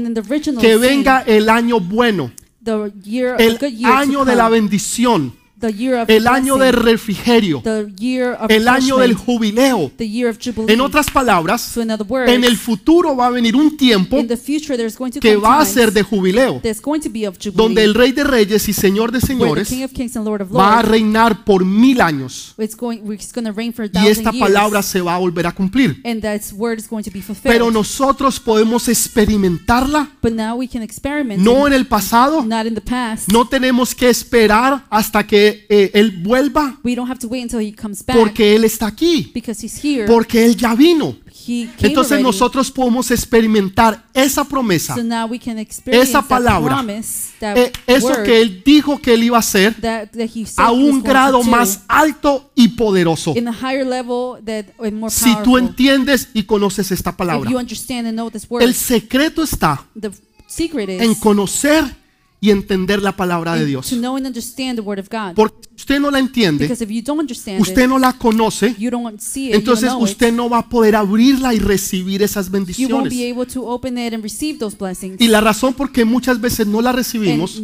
que 0.61 0.77
venga 0.77 1.23
el 1.23 1.49
año 1.49 1.79
bueno, 1.79 2.33
the 2.65 2.93
year, 3.03 3.37
el 3.41 3.59
año 3.85 4.25
de 4.25 4.35
la 4.35 4.49
bendición, 4.49 5.35
el 5.69 6.27
año 6.27 6.57
de 6.57 6.71
blessing, 6.71 6.85
refrigerio, 6.85 7.61
the 7.63 7.87
year 7.99 8.37
of 8.41 8.51
el 8.51 8.69
año 8.69 8.99
del 8.99 9.15
jubileo. 9.15 9.93
En 10.69 10.81
otras 10.81 11.11
palabras, 11.11 11.63
so 11.63 11.83
in 11.83 11.91
other 11.91 12.07
words, 12.07 12.31
en 12.31 12.45
el 12.45 12.57
futuro 12.57 13.17
va 13.17 13.27
a 13.27 13.31
venir 13.31 13.57
un 13.57 13.77
tiempo 13.77 14.17
que 15.21 15.37
va 15.37 15.61
a 15.61 15.65
ser 15.65 15.93
de 15.93 16.03
jubileo, 16.03 16.61
donde 17.53 17.85
el 17.85 17.95
Rey 17.95 18.13
de 18.13 18.25
Reyes 18.25 18.69
y 18.69 18.73
Señor 18.73 19.13
de 19.13 19.21
Señores 19.21 19.73
va 20.55 20.79
a 20.79 20.83
reinar 20.83 21.45
por 21.45 21.65
mil 21.65 22.01
años 22.01 22.55
y 22.59 24.07
esta 24.07 24.33
palabra 24.33 24.83
se 24.83 25.01
va 25.01 25.15
a 25.15 25.19
volver 25.19 25.47
a 25.47 25.53
cumplir. 25.53 26.01
and 26.05 26.23
that 26.23 26.41
word 26.57 26.79
is 26.79 26.89
going 26.89 27.03
to 27.03 27.11
be 27.11 27.21
fulfilled. 27.21 27.53
Pero 27.53 27.71
nosotros 27.71 28.39
podemos 28.39 28.89
experimentarla, 28.89 30.11
but 30.23 30.33
now 30.33 30.57
we 30.57 30.69
can 30.69 30.83
experiment 30.83 31.41
no 31.41 31.67
en 31.67 31.73
el 31.73 31.87
pasado, 31.87 32.45
not 32.45 32.67
in 32.67 32.75
the 32.75 32.81
past. 32.81 33.31
no 33.31 33.47
tenemos 33.47 33.95
que 33.95 34.09
esperar 34.09 34.85
hasta 34.91 35.27
que 35.27 35.54
eh, 35.69 35.91
Él 35.95 36.23
vuelva, 36.23 36.79
We 36.85 36.95
don't 36.95 37.11
have 37.11 37.21
to 37.21 37.29
wait 37.29 37.43
until 37.43 37.61
he 37.61 37.75
comes 37.75 38.05
back 38.05 38.17
porque 38.17 38.55
Él 38.55 38.65
está 38.65 38.87
aquí, 38.87 39.31
because 39.35 39.65
he's 39.65 39.83
here. 39.83 40.07
porque 40.07 40.45
Él 40.45 40.57
ya 40.57 40.75
vino. 40.75 41.17
he 41.47 41.67
came 41.77 41.89
Entonces 41.89 42.13
already. 42.13 42.23
nosotros 42.23 42.71
podemos 42.71 43.11
experimentar 43.11 44.05
esa 44.15 44.45
promesa, 44.45 44.95
so 44.95 45.03
now 45.03 45.27
we 45.27 45.39
can 45.39 45.59
experience 45.59 46.09
esa 46.11 46.21
that 46.21 46.29
palabra, 46.29 46.77
promise, 46.77 47.33
that 47.41 47.57
eh, 47.57 47.73
eso 47.87 48.07
word 48.09 48.25
que 48.25 48.41
Él 48.41 48.63
dijo 48.65 48.99
que 49.01 49.15
Él 49.15 49.25
iba 49.25 49.37
a 49.37 49.41
hacer 49.41 49.75
that, 49.81 50.09
a 50.57 50.71
un 50.73 51.03
grado 51.03 51.39
do 51.39 51.45
más 51.45 51.81
alto 51.89 52.51
y 52.55 52.69
poderoso. 52.69 53.35
in 53.37 53.45
level 53.45 54.43
that 54.45 54.67
and 54.79 54.93
more 54.93 55.11
Si 55.11 55.35
tú 55.43 55.59
entiendes 55.59 56.29
y 56.35 56.45
conoces 56.45 56.91
esta 56.91 57.17
palabra, 57.17 57.51
word, 57.51 58.63
el 58.63 58.75
secreto 58.75 59.43
está 59.43 59.87
en 60.89 61.15
conocer 61.17 62.04
y 62.45 62.51
entender 62.51 63.01
la 63.01 63.17
palabra 63.17 63.55
de 63.55 63.65
Dios. 63.65 63.91
Porque 65.35 65.69
si 65.71 65.77
usted 65.77 65.99
no 65.99 66.11
la 66.11 66.19
entiende, 66.19 66.71
usted 67.59 67.89
no 67.89 67.99
la 67.99 68.13
conoce, 68.13 68.77
entonces 69.51 69.91
usted 69.99 70.31
no 70.31 70.51
va 70.51 70.59
a 70.59 70.69
poder 70.69 70.95
abrirla 70.95 71.55
y 71.55 71.59
recibir 71.59 72.23
esas 72.23 72.51
bendiciones. 72.51 73.17
be 73.17 73.31
able 73.31 73.47
to 73.47 73.67
open 73.67 73.97
it 73.97 74.13
and 74.13 74.23
receive 74.23 74.59
those 74.59 74.77
blessings. 74.77 75.19
Y 75.23 75.29
la 75.29 75.41
razón 75.41 75.73
por 75.73 75.91
qué 75.91 76.05
muchas 76.05 76.39
veces 76.39 76.67
no 76.67 76.83
la 76.83 76.93
recibimos, 76.93 77.63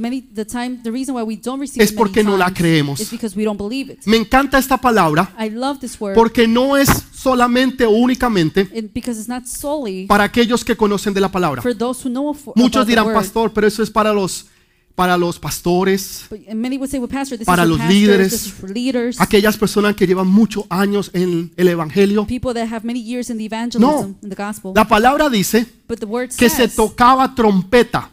es 1.76 1.92
porque 1.92 2.24
no 2.24 2.38
la 2.38 2.54
creemos. 2.54 3.06
me 4.06 4.16
encanta 4.16 4.56
esta 4.56 4.78
palabra 4.78 5.34
I 5.38 5.50
love 5.50 5.78
this 5.78 6.00
word 6.00 6.14
porque 6.14 6.48
no 6.48 6.78
es 6.78 6.88
solamente 7.12 7.84
o 7.84 7.90
únicamente 7.90 8.66
and 8.74 8.90
because 8.94 9.20
it's 9.20 9.28
not 9.28 9.44
solely 9.44 10.06
para 10.06 10.24
aquellos 10.24 10.64
que 10.64 10.74
conocen 10.74 11.12
de 11.12 11.20
la 11.20 11.30
palabra. 11.30 11.62
Muchos 12.54 12.86
dirán, 12.86 13.12
pastor, 13.12 13.52
pero 13.52 13.66
eso 13.66 13.82
es 13.82 13.90
para 13.90 14.14
los, 14.14 14.46
para 14.94 15.16
los 15.16 15.38
pastores, 15.38 16.26
Para 17.46 17.64
los 17.64 17.80
líderes, 17.88 18.52
aquellas 19.18 19.56
personas 19.56 19.94
que 19.96 20.06
llevan 20.06 20.26
muchos 20.28 20.64
años 20.68 21.10
en 21.14 21.52
el 21.56 21.68
Evangelio. 21.68 22.26
people 22.26 22.52
that 22.52 22.70
have 22.70 22.84
many 22.84 23.00
years 23.00 23.30
in 23.30 23.38
the 23.38 23.44
evangelism, 23.44 24.16
No. 24.22 24.72
La 24.74 24.86
palabra 24.86 25.30
dice 25.30 25.66
but 25.88 25.98
the 25.98 26.06
word 26.06 26.30
que 26.36 26.48
se 26.50 26.68
tocaba 26.68 27.34
trompeta. 27.34 28.10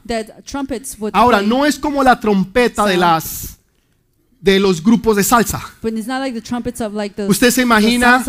Ahora, 1.14 1.42
no 1.42 1.66
es 1.66 1.78
como 1.78 2.04
la 2.04 2.20
trompeta 2.20 2.86
de 2.86 2.98
las 2.98 3.58
de 4.40 4.60
los 4.60 4.82
grupos 4.82 5.16
de 5.18 5.24
salsa. 5.24 5.62
but 5.82 5.94
it's 5.94 6.08
not 6.08 6.22
like 6.22 6.34
the 6.34 6.42
trumpets 6.42 6.80
of 6.80 6.94
like 6.94 7.16
the, 7.16 7.28
Usted 7.28 7.52
se 7.52 7.64
imagina 7.64 8.24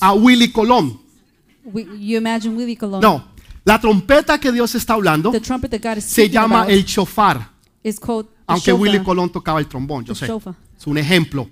a 0.00 0.12
Willy 0.12 0.52
Colón. 0.52 0.98
No, 3.00 3.24
la 3.64 3.80
trompeta 3.80 4.38
que 4.38 4.50
Dios 4.50 4.74
está 4.74 4.94
hablando 4.94 5.30
The 5.30 5.40
trumpet 5.40 5.70
that 5.70 5.80
God 5.80 5.98
is 5.98 6.04
se 6.04 6.28
llama 6.28 6.66
el 6.68 6.84
chofar, 6.84 7.51
is 7.82 7.98
called 7.98 8.26
aunque 8.46 8.70
shofar. 8.72 8.80
Willy 8.80 8.98
Colón 9.02 9.30
tocaba 9.30 9.58
el 9.60 9.66
trombón, 9.66 10.04
yo 10.04 10.14
sé. 10.14 10.26
shofar. 10.26 10.54
Es 10.78 10.86
un 10.86 10.98
ejemplo. 10.98 11.48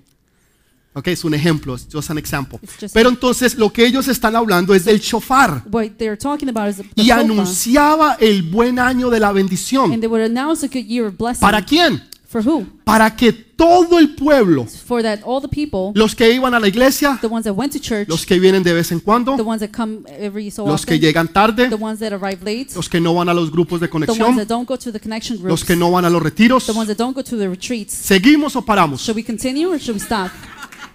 Ok, 0.93 1.07
es 1.07 1.23
un 1.23 1.33
ejemplo, 1.33 1.73
es 1.73 1.87
just 1.89 2.11
an 2.11 2.17
example. 2.17 2.59
It's 2.61 2.75
just- 2.77 2.93
Pero 2.93 3.07
entonces 3.07 3.55
lo 3.55 3.71
que 3.71 3.85
ellos 3.85 4.09
están 4.09 4.35
hablando 4.35 4.73
es 4.75 4.83
del 4.83 4.99
chofar 4.99 5.63
What 5.71 5.91
they're 5.97 6.17
talking 6.17 6.49
about 6.49 6.67
is 6.69 6.75
the, 6.77 6.83
the 6.83 7.01
y 7.01 7.05
shofar. 7.05 7.19
anunciaba 7.21 8.13
el 8.19 8.43
buen 8.43 8.77
año 8.77 9.09
de 9.09 9.19
la 9.21 9.29
And 9.29 9.37
bendición. 9.37 9.99
they 10.01 10.07
would 10.07 10.21
announce 10.25 10.65
a 10.65 10.67
good 10.67 10.85
year 10.85 11.05
of 11.07 11.17
blessing. 11.17 11.39
¿Para 11.39 11.63
quién? 11.63 12.03
For 12.31 12.41
who? 12.47 12.65
Para 12.85 13.13
que 13.13 13.33
todo 13.33 13.99
el 13.99 14.15
pueblo, 14.15 14.65
For 14.65 15.03
that 15.03 15.19
all 15.25 15.41
the 15.41 15.49
people, 15.49 15.91
los 15.95 16.15
que 16.15 16.31
iban 16.33 16.53
a 16.53 16.61
la 16.61 16.67
iglesia, 16.69 17.17
the 17.19 17.27
ones 17.27 17.43
that 17.43 17.51
went 17.53 17.73
to 17.73 17.79
church, 17.79 18.07
los 18.07 18.25
que 18.25 18.39
vienen 18.39 18.63
de 18.63 18.71
vez 18.71 18.89
en 18.93 18.99
the 18.99 19.03
cuando, 19.03 19.33
ones 19.33 19.59
that 19.59 19.71
come 19.75 20.03
every 20.07 20.49
so 20.49 20.65
los 20.65 20.85
que 20.85 20.93
often, 20.93 21.01
llegan 21.01 21.27
tarde, 21.27 21.67
the 21.67 21.75
ones 21.75 21.99
that 21.99 22.13
arrive 22.13 22.41
late, 22.45 22.67
los 22.73 22.87
que 22.87 23.01
no 23.01 23.13
van 23.13 23.27
a 23.27 23.33
los 23.33 23.51
grupos 23.51 23.81
de 23.81 23.89
the 23.89 23.93
ones 23.93 24.07
conexión, 24.07 24.37
that 24.37 24.47
don't 24.47 24.65
go 24.65 24.77
to 24.77 24.93
the 24.93 24.99
connection 24.99 25.35
los 25.39 25.43
groups, 25.43 25.65
que 25.65 25.75
no 25.75 25.91
van 25.91 26.05
a 26.05 26.09
los 26.09 26.23
retiros. 26.23 26.65
the 26.65 26.71
ones 26.71 26.87
that 26.87 26.97
don't 26.97 27.13
go 27.13 27.21
to 27.21 27.37
the 27.37 27.49
retreats. 27.49 27.91
¿Seguimos 27.93 28.55
o 28.55 28.61
paramos? 28.61 29.01
Should 29.01 29.17
we 29.17 29.23
continue 29.25 29.67
or 29.67 29.77
should 29.77 29.95
we 29.95 29.99
stop? 29.99 30.31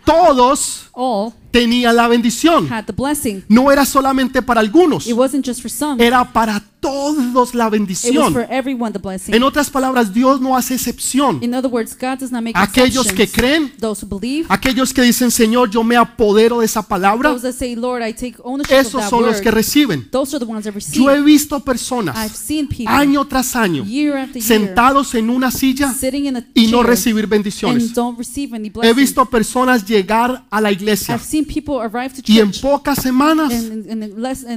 Todos 0.06 0.85
All 0.96 1.32
tenían 1.50 1.96
la 1.96 2.08
bendición. 2.08 2.70
had 2.70 2.84
the 2.84 2.92
blessing. 2.92 3.42
No 3.48 3.70
era 3.72 3.84
solamente 3.86 4.42
para 4.42 4.60
algunos, 4.60 5.06
It 5.06 5.14
wasn't 5.14 5.46
just 5.46 5.60
for 5.62 5.70
some. 5.70 6.02
era 6.04 6.24
para 6.32 6.62
todos 6.80 7.54
la 7.54 7.64
It 7.66 7.70
was 7.70 7.70
bendición. 7.70 8.32
for 8.32 8.46
everyone 8.50 8.92
the 8.92 8.98
blessing. 8.98 9.34
En 9.34 9.42
otras 9.42 9.70
palabras, 9.70 10.12
Dios 10.12 10.40
no 10.40 10.56
hace 10.56 10.74
excepción. 10.74 11.38
In 11.42 11.54
other 11.54 11.70
words, 11.70 11.96
God 11.98 12.18
does 12.20 12.30
not 12.30 12.42
make 12.42 12.52
Aquellos 12.58 13.10
que 13.12 13.26
creen, 13.26 13.72
Those 13.80 14.04
who 14.04 14.18
believe, 14.18 14.46
aquellos 14.50 14.92
que 14.92 15.02
dicen, 15.02 15.30
Señor, 15.30 15.70
yo 15.70 15.82
me 15.82 15.96
apodero 15.96 16.60
de 16.60 16.66
esa 16.66 16.82
palabra, 16.82 17.30
those 17.30 17.42
that 17.42 17.54
say, 17.54 17.74
Lord, 17.74 18.02
I 18.06 18.12
take 18.12 18.36
ownership 18.44 18.72
of 18.74 18.80
esos 18.86 19.00
that 19.00 19.10
son 19.10 19.24
los 19.24 19.40
que 19.40 19.50
reciben. 19.50 20.08
Those 20.10 20.36
are 20.36 20.44
the 20.44 20.50
ones 20.50 20.64
that 20.64 20.74
receive. 20.74 21.02
Yo 21.04 21.10
he 21.10 21.22
visto 21.22 21.56
I've 21.56 21.64
personas 21.64 22.32
seen 22.32 22.68
people 22.68 22.86
año 22.88 23.26
tras 23.26 23.56
año 23.56 23.84
year 23.84 24.16
after 24.16 24.40
year 24.42 24.46
sentados 24.46 25.14
en 25.14 25.30
una 25.30 25.50
silla 25.50 25.92
sitting 25.92 26.26
in 26.26 26.36
a 26.36 26.46
y 26.54 26.66
no 26.68 26.82
recibir 26.82 27.26
bendiciones. 27.26 27.84
and 27.84 27.94
don't 27.94 28.18
receive 28.18 28.54
any 28.54 28.70
He 28.82 28.92
visto 28.92 29.24
personas 29.26 29.84
llegar 29.86 30.44
a 30.50 30.60
la 30.60 30.70
iglesia 30.70 30.85
I've 30.92 31.24
seen 31.24 31.44
people 31.44 31.80
arrive 31.80 32.14
to 32.14 32.22
y 32.26 32.38
en 32.38 32.50
pocas 32.52 33.02
semanas 33.02 33.52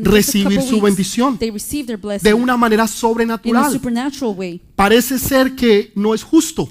recibir 0.02 0.62
su 0.62 0.80
bendición 0.82 1.38
de 1.38 2.34
una 2.34 2.58
manera 2.58 2.88
sobrenatural. 2.88 3.80
Parece 4.76 5.20
ser 5.20 5.56
que 5.56 5.92
no 5.96 6.14
es 6.14 6.24
justo. 6.24 6.70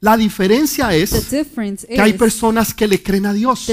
La 0.00 0.16
diferencia 0.16 0.94
es 0.94 1.10
que 1.10 2.00
hay 2.00 2.12
personas 2.14 2.74
que 2.74 2.88
le 2.88 3.00
creen 3.02 3.26
a 3.26 3.32
Dios. 3.32 3.70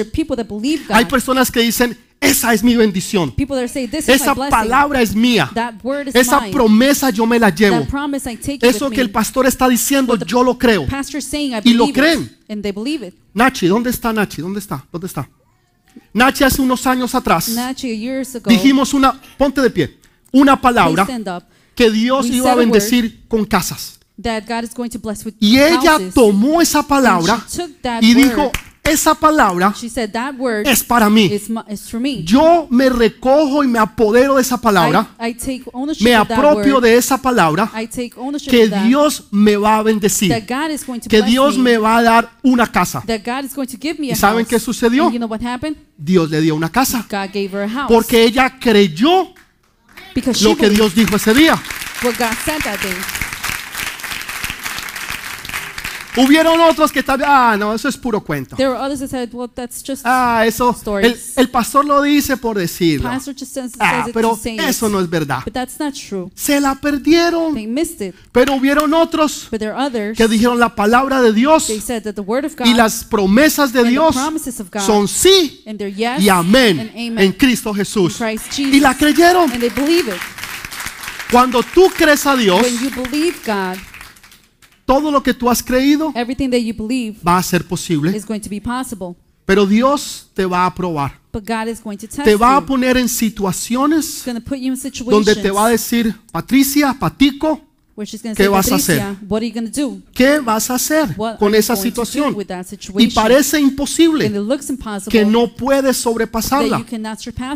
Hay 0.90 1.06
personas 1.06 1.52
que 1.52 1.62
dicen, 1.62 1.98
esa 2.22 2.54
es 2.54 2.64
mi 2.64 2.76
bendición. 2.76 3.34
say, 3.68 3.90
Esa 4.08 4.36
palabra 4.36 5.02
es 5.02 5.16
mía. 5.16 5.50
Esa 6.14 6.42
mine. 6.42 6.52
promesa 6.52 7.10
yo 7.10 7.26
me 7.26 7.40
la 7.40 7.50
llevo. 7.50 7.86
Eso 8.62 8.90
que 8.90 9.02
el 9.02 9.10
pastor 9.10 9.46
está 9.48 9.68
diciendo, 9.70 10.14
What 10.14 10.26
yo 10.26 10.44
lo 10.44 10.58
creo. 10.58 10.86
Saying, 11.20 11.62
Y 11.64 11.74
lo 11.74 11.88
creen. 11.92 12.38
Nachi, 13.34 13.68
¿dónde 13.68 13.90
está 13.90 14.12
Nachi? 14.12 14.42
¿Dónde 14.42 14.60
está? 14.60 14.86
¿Dónde 14.92 15.08
está? 15.08 15.30
Nachi 16.14 16.44
hace 16.44 16.62
unos 16.62 16.86
años 16.86 17.14
atrás 17.16 17.50
years 17.78 18.36
ago, 18.36 18.50
dijimos 18.50 18.94
una, 18.94 19.20
ponte 19.38 19.62
de 19.62 19.70
pie, 19.70 19.98
una 20.32 20.60
palabra 20.60 21.04
up. 21.04 21.44
que 21.76 21.90
Dios 21.90 22.28
iba 22.28 22.52
a 22.52 22.56
bendecir 22.56 23.26
con 23.28 23.46
casas. 23.46 24.00
that 24.22 24.46
God 24.46 24.64
is 24.64 24.74
going 24.74 24.90
to 24.90 25.00
bless 25.00 25.26
with 25.26 25.34
Y 25.40 25.58
ella 25.60 25.98
tomó 26.14 26.62
esa 26.62 26.84
palabra 26.84 27.44
y 28.02 28.14
dijo. 28.14 28.52
Esa 28.84 29.14
palabra 29.14 29.74
said 29.74 30.10
es 30.66 30.84
para 30.84 31.10
mí. 31.10 31.26
is, 31.26 31.50
my, 31.50 31.62
is 31.70 31.94
me. 31.94 32.24
Yo 32.24 32.68
me 32.70 32.90
recojo 32.90 33.64
y 33.64 33.68
me 33.68 33.80
apodero 33.80 34.36
de 34.36 34.42
esa 34.42 34.60
palabra, 34.60 35.08
I, 35.20 35.30
I 35.30 35.64
me 36.02 36.16
apropio 36.16 36.82
de 36.82 36.98
esa 36.98 37.22
palabra, 37.22 37.72
I 37.76 37.88
take 37.88 38.12
ownership 38.16 38.50
que. 38.50 38.68
Dios 38.68 39.26
me 39.32 39.56
va 39.58 39.78
a 39.78 39.84
bendecir, 39.84 40.30
that 40.30 40.48
God 40.48 40.72
is 40.72 40.86
going 40.86 41.00
to 41.00 41.10
que 41.10 41.22
Dios 41.22 41.58
me. 41.58 41.78
va 41.78 41.98
a 41.98 42.04
dar 42.04 42.32
una 42.44 42.68
casa. 42.68 43.04
that 43.06 43.22
God 43.24 43.46
is 43.46 43.56
going 43.56 43.68
to 43.68 43.78
give 43.80 44.00
me 44.00 44.08
¿Y 44.10 44.16
saben 44.16 44.46
house. 44.46 44.50
qué 44.50 44.60
sucedió? 44.60 45.12
You 45.12 45.20
know? 45.20 45.30
Dios 45.98 46.30
le 46.30 46.42
dio 46.42 46.56
una 46.56 46.72
casa, 46.72 47.06
God 47.10 47.30
gave 47.34 47.50
her 47.52 47.64
a 47.64 47.70
house. 47.70 47.88
porque 47.88 48.24
ella 48.24 48.58
creyó 48.60 49.34
lo 50.42 50.58
que 50.58 50.70
Dios 50.70 50.96
dijo 50.96 51.16
ese 51.16 51.34
día. 51.34 51.62
what 52.04 52.18
God 52.18 52.34
said 52.46 52.62
that 52.64 52.80
day. 52.82 52.96
Hubieron 56.18 56.60
otros 56.62 56.92
que 56.92 57.04
tal 57.04 57.22
ah, 57.24 57.56
no, 57.58 57.74
eso 57.74 57.88
es 57.88 57.96
puro 57.96 58.20
cuento. 58.22 58.56
There 58.56 58.70
were 58.70 58.80
others 58.80 59.00
that 59.00 59.10
said, 59.10 59.30
well, 59.32 59.48
that's 59.48 59.84
just 59.84 60.02
Ah, 60.06 60.44
eso, 60.46 60.70
el, 60.70 60.76
Stories. 60.76 61.38
el 61.38 61.50
pastor 61.50 61.86
lo 61.86 62.02
dice 62.02 62.36
por 62.36 62.58
decirlo. 62.58 63.10
pastor 63.10 63.34
just 63.36 63.54
says, 63.54 63.74
Ah, 63.80 63.92
says 64.00 64.08
it 64.08 64.14
pero 64.14 64.32
to 64.32 64.36
say 64.36 64.58
eso 64.58 64.88
it. 64.88 64.92
no 64.92 65.00
es 65.00 65.10
verdad. 65.10 65.44
But 65.46 65.54
that's 65.54 65.80
not 65.80 65.94
true. 65.94 66.32
Se 66.36 66.60
la 66.60 66.76
perdieron. 66.76 67.54
They 67.54 67.68
missed 67.68 68.02
it. 68.02 68.16
Pero 68.32 68.56
hubieron 68.56 68.94
otros 68.94 69.48
But 69.52 69.60
there 69.60 69.72
are 69.72 69.86
others. 69.88 70.18
que 70.18 70.28
dijeron 70.28 70.60
la 70.60 70.74
palabra 70.76 71.22
de 71.22 71.32
Dios 71.32 71.68
They 71.68 71.80
said 71.80 72.04
that 72.04 72.16
the 72.16 72.22
word 72.22 72.44
of 72.46 72.56
God 72.58 72.66
y 72.68 72.74
las 72.74 73.04
promesas 73.04 73.72
de 73.72 73.80
and 73.80 73.88
the 73.88 73.92
Dios 73.92 74.16
promises 74.16 74.60
of 74.60 74.70
God 74.72 74.82
son 74.82 75.08
sí 75.08 75.62
and 75.68 75.78
their 75.78 75.90
yes 75.94 76.22
y 76.24 76.30
amén 76.30 76.80
and 76.80 76.90
amen 76.92 77.20
en 77.20 77.32
Cristo 77.34 77.72
Jesús. 77.74 78.20
in 78.20 78.28
Christ 78.28 78.52
Jesus. 78.56 78.74
Y 78.76 78.80
la 78.80 78.96
creyeron. 78.96 79.50
And 79.52 79.62
they 79.62 79.70
believe 79.70 80.08
it. 80.10 80.20
Cuando 81.32 81.62
tú 81.62 81.88
crees 81.96 82.26
a 82.26 82.36
Dios, 82.36 82.62
When 82.64 82.80
you 82.80 82.90
believe 83.04 83.36
God, 83.46 83.78
todo 84.90 85.12
lo 85.12 85.22
que 85.22 85.36
tú 85.36 85.48
has 85.48 85.62
creído 85.62 86.12
everything 86.16 86.50
that 86.50 86.58
you 86.58 86.74
believe 86.74 87.20
va 87.24 87.38
a 87.38 87.44
ser 87.44 87.64
posible. 87.64 88.10
is 88.18 88.26
going 88.26 88.40
to 88.40 88.50
be 88.50 88.60
possible. 88.60 89.16
Pero 89.46 89.68
Dios 89.68 90.30
te 90.34 90.46
va 90.46 90.66
a 90.66 90.74
probar. 90.74 91.20
But 91.32 91.44
God 91.48 91.68
is 91.68 91.80
going 91.84 91.98
to 91.98 92.08
test 92.08 92.24
Te 92.24 92.36
va 92.36 92.58
a 92.58 92.60
you. 92.60 92.66
poner 92.66 92.98
en 92.98 93.06
He's 93.06 93.12
situaciones 93.12 94.24
going 94.26 94.40
to 94.40 94.44
put 94.44 94.58
you 94.58 94.72
in 94.74 94.78
situations 94.78 95.26
donde 95.26 95.36
te 95.36 95.52
va 95.52 95.68
a 95.68 95.70
decir, 95.70 96.16
Patricia, 96.32 96.96
Patico, 97.00 97.62
¿qué 98.36 98.48
vas 98.48 98.72
a 98.72 98.76
hacer? 98.76 99.00
Patricia, 99.00 99.28
what 99.28 99.38
are 99.38 99.48
you 99.48 99.54
going 99.54 99.70
to 99.70 99.82
do? 99.82 100.02
¿qué 100.14 100.40
vas 100.40 100.70
a 100.70 100.76
hacer 100.76 101.16
con 101.38 101.56
esa 101.56 101.76
situación? 101.76 102.36
Y 102.98 103.08
parece 103.08 103.60
imposible 103.60 104.32
que 105.10 105.26
no 105.26 105.54
puedes 105.56 105.98
sobrepasarla. 105.98 106.86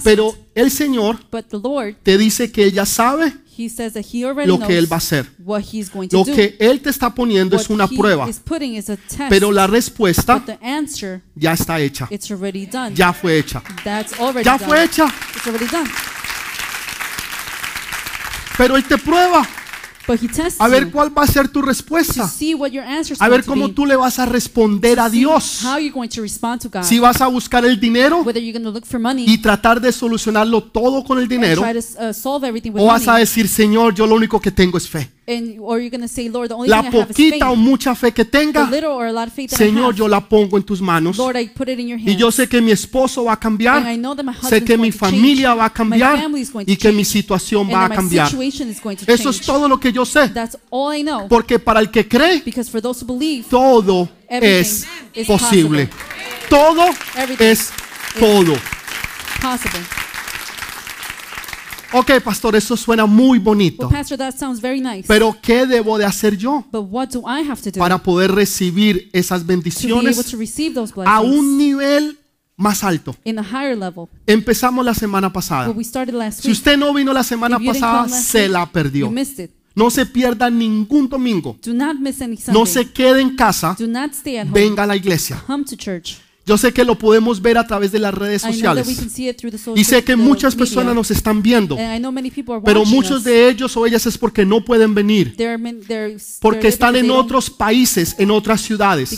Pero 0.04 0.36
el 0.56 0.72
Señor 0.72 1.20
te 2.04 2.18
dice 2.18 2.52
que 2.52 2.66
ella 2.66 2.86
sabe 2.86 3.34
lo 4.46 4.60
que 4.60 4.78
Él 4.78 4.92
va 4.92 4.96
a 4.96 4.98
hacer. 4.98 5.30
what 5.46 5.62
He's 5.62 5.92
going 5.92 6.08
to 6.08 6.18
Lo 6.18 6.24
do. 6.24 6.34
que 6.34 6.56
Él 6.60 6.82
te 6.82 6.90
está 6.90 7.14
poniendo 7.14 7.56
es 7.56 7.70
una 7.70 7.88
prueba, 7.88 8.28
pero 9.30 9.52
la 9.52 9.68
respuesta 9.68 10.36
but 10.36 10.46
the 10.46 10.66
answer, 10.66 11.22
ya 11.36 11.54
está 11.54 11.80
hecha. 11.80 12.08
it's 12.10 12.32
already 12.32 12.66
done. 12.66 12.96
Ya 12.96 13.14
fue 13.14 13.38
hecha. 13.38 13.62
Ya 14.44 14.58
fue 14.58 14.84
hecha. 14.84 15.06
Pero 18.58 18.76
Él 18.78 18.84
te 18.86 18.98
prueba 18.98 19.48
a 20.60 20.68
ver 20.68 20.92
cuál 20.92 21.18
va 21.18 21.24
a 21.24 21.28
ser 21.28 21.48
tu 21.48 21.62
respuesta. 21.62 22.30
A 23.20 23.30
ver 23.30 23.46
cómo 23.46 23.70
tú 23.72 23.86
le 23.86 23.96
vas 23.96 24.20
a 24.20 24.26
responder 24.26 25.00
a 25.00 25.10
Dios. 25.10 25.64
Si 26.84 27.00
vas 27.00 27.22
a 27.22 27.28
buscar 27.28 27.66
el 27.66 27.80
dinero 27.80 28.26
y 29.18 29.38
tratar 29.40 29.80
de 29.80 29.92
solucionarlo 29.92 30.64
todo 30.64 31.04
con 31.04 31.20
el 31.20 31.28
dinero, 31.28 31.62
uh, 31.62 32.80
o 32.80 32.86
vas 32.86 33.08
a 33.08 33.18
decir, 33.18 33.48
Señor, 33.48 33.94
yo 33.96 34.06
lo 34.08 34.16
único 34.16 34.40
que 34.42 34.52
tengo 34.52 34.78
es 34.78 34.90
fe. 34.90 35.10
And, 35.26 35.58
or 35.62 35.80
you're 35.80 35.90
going 35.90 36.02
to 36.02 36.08
say, 36.10 36.28
Lord, 36.28 36.50
the 36.50 36.56
only 36.56 36.68
La 36.68 36.82
thing 36.82 36.94
I 36.96 36.98
have 37.00 37.10
is 37.12 37.16
poquita 37.16 37.46
o 37.50 37.56
faith. 37.56 37.58
mucha 37.64 37.96
fe 37.96 38.12
que 38.12 38.26
The 38.26 38.30
tenga, 38.32 38.70
little 38.70 38.92
or 38.92 39.06
a 39.08 39.12
lot 39.14 39.28
of 39.30 39.34
faith 39.34 39.52
that 39.52 39.62
I 39.62 39.70
Señor, 39.70 39.92
have. 39.92 39.96
yo 39.98 40.08
la 40.10 40.20
pongo 40.20 40.58
en 40.58 40.64
tus 40.64 40.82
manos. 40.82 41.18
Lord, 41.18 41.38
I 41.38 41.48
put 41.48 41.70
it 41.70 41.80
in 41.80 41.88
your 41.88 41.98
hands. 41.98 42.12
Y 42.12 42.18
yo 42.18 42.30
sé 42.30 42.50
que 42.50 42.62
mi 42.62 42.72
esposo 42.72 43.24
va 43.24 43.32
a 43.32 43.36
and 43.36 43.40
I 43.40 43.42
cambiar, 43.44 43.98
know 44.00 44.14
that 44.16 44.24
my 44.26 44.34
sé 44.34 44.40
husband's 44.58 44.66
que 44.68 44.76
going 44.76 44.82
mi 44.82 44.92
to 44.92 44.98
change. 45.00 45.12
familia 45.16 45.54
va 45.56 45.64
a 45.64 45.70
My 45.70 45.74
cambiar 45.74 46.18
family 46.20 46.42
is 46.42 46.52
going 46.52 46.66
to 46.66 46.72
y 46.74 46.76
que 46.76 46.92
mi 46.92 47.04
change. 47.04 47.08
situación 47.08 47.62
and 47.62 47.74
va 47.74 47.86
a 47.86 47.88
that 47.88 47.90
my 47.92 47.96
cambiar. 47.96 48.28
situation 48.28 48.68
is 48.70 48.82
going 48.82 48.98
to 48.98 49.06
Eso 49.10 49.30
es 49.30 49.38
change. 49.38 49.46
todo 49.46 49.70
lo 49.70 49.80
que 49.80 49.94
yo 49.94 50.04
sé. 50.04 50.28
That's 50.28 50.58
all 50.70 50.94
I 50.94 51.04
know. 51.04 51.30
Porque 51.30 51.58
para 51.58 51.80
el 51.80 51.90
que 51.90 52.06
cree, 52.06 52.42
Because 52.44 52.70
for 52.70 52.82
those 52.82 53.02
who 53.02 53.08
believe, 53.08 53.46
todo 53.50 54.10
Everything 54.28 54.60
es 54.60 54.86
is 55.14 55.26
posible. 55.28 55.88
Todo 56.50 56.84
Everything 57.16 57.46
es 57.46 57.72
todo. 58.20 58.56
possible. 59.42 59.80
Ok, 61.94 62.12
pastor, 62.24 62.56
eso 62.56 62.76
suena 62.76 63.06
muy 63.06 63.38
bonito. 63.38 63.88
Well, 63.88 63.96
Pastor, 63.96 64.18
that 64.18 64.36
sounds 64.36 64.60
very 64.60 64.82
nice. 64.82 65.04
Pero 65.08 65.36
¿qué 65.42 65.66
debo 65.68 65.98
de 66.00 66.06
hacer 66.06 66.36
yo 66.36 66.66
but 66.72 66.88
what 66.90 67.10
do 67.10 67.20
I 67.22 67.48
have 67.48 67.62
to 67.62 67.70
do 67.72 67.80
para 67.80 67.98
poder 68.00 68.32
recibir 68.32 69.10
esas 69.14 69.42
to 69.42 69.48
be 69.48 69.54
able 69.54 69.64
bendiciones 69.64 70.32
to 70.32 70.38
receive 70.38 70.74
those 70.74 70.92
a 71.06 71.22
un 71.22 71.58
nivel 71.58 72.18
más 72.58 72.84
alto? 72.84 73.16
in 73.24 73.38
a 73.38 73.44
higher 73.44 73.78
level? 73.78 74.08
Empezamos 74.26 74.84
la 74.84 74.96
semana 74.96 75.32
pasada. 75.32 75.68
Well, 75.68 75.78
we 75.78 75.84
started 75.84 76.16
last 76.16 76.42
Si 76.42 76.48
week. 76.48 76.58
usted 76.58 76.78
no 76.78 76.94
vino 76.94 77.14
la 77.14 77.24
semana 77.24 77.58
If 77.60 77.68
pasada, 77.68 78.10
se 78.10 78.44
week, 78.44 78.52
la 78.52 78.66
perdió. 78.66 79.06
You 79.06 79.12
missed 79.12 79.46
it. 79.46 79.52
No 79.76 79.90
se 79.90 80.06
pierda 80.06 80.50
ningún 80.50 81.08
domingo. 81.10 81.58
Do 81.64 81.74
not 81.74 81.98
miss 82.00 82.22
any. 82.22 82.38
No 82.52 82.66
se 82.66 82.92
quede 82.92 83.22
en 83.22 83.36
casa. 83.36 83.76
Do 83.78 83.88
not 83.88 84.14
stay 84.14 84.38
at 84.38 84.48
home. 84.48 84.54
Venga 84.60 84.84
a 84.84 84.88
la 84.88 84.96
iglesia. 84.96 85.44
Come 85.48 85.64
to 85.66 85.76
church. 85.76 86.18
Yo 86.46 86.58
sé 86.58 86.74
que 86.74 86.84
lo 86.84 86.98
podemos 86.98 87.42
ver 87.42 87.58
a 87.58 87.66
través 87.66 87.92
de 87.92 88.00
las 88.00 88.14
redes 88.14 88.42
sociales. 88.42 88.88
Y 89.76 89.84
sé 89.84 90.04
que 90.04 90.16
muchas 90.16 90.56
personas 90.56 90.94
nos 90.94 91.10
están 91.12 91.42
viendo. 91.42 91.78
Pero 92.66 92.86
muchos 92.86 93.24
de 93.24 93.50
ellos 93.50 93.76
o 93.78 93.86
ellas 93.86 94.06
es 94.06 94.18
porque 94.18 94.46
no 94.46 94.64
pueden 94.64 94.94
venir. 94.94 95.36
Porque 96.42 96.68
están 96.68 96.94
because 96.94 97.06
en 97.06 97.12
otros 97.12 97.50
países, 97.50 98.16
en 98.18 98.32
otras 98.32 98.62
ciudades. 98.62 99.18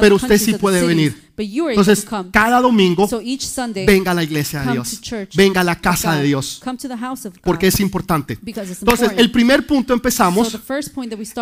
Pero 0.00 0.16
usted 0.16 0.38
sí 0.38 0.54
puede 0.54 0.84
venir. 0.84 1.26
But 1.36 1.46
you 1.48 1.66
are 1.66 1.74
able 1.74 1.82
Entonces, 1.82 2.06
cada 2.32 2.62
domingo, 2.62 3.06
So 3.06 3.20
each 3.20 3.42
Sunday, 3.42 3.84
venga 3.84 4.12
a 4.12 4.14
la 4.14 4.24
iglesia 4.24 4.62
de 4.62 4.72
Dios. 4.72 5.00
Venga 5.34 5.60
a 5.60 5.64
la 5.64 5.78
casa 5.78 6.14
de 6.14 6.24
Dios. 6.24 6.62
Come 6.64 6.78
to 6.78 6.88
the 6.88 6.96
house 6.96 7.26
of 7.26 7.34
God. 7.34 7.42
Porque 7.42 7.66
es 7.66 7.78
importante. 7.78 8.38
because 8.40 8.70
it's 8.70 8.80
Entonces, 8.80 9.04
important. 9.04 9.20
el 9.20 9.30
primer 9.30 9.66
punto 9.66 9.92
empezamos 9.92 10.58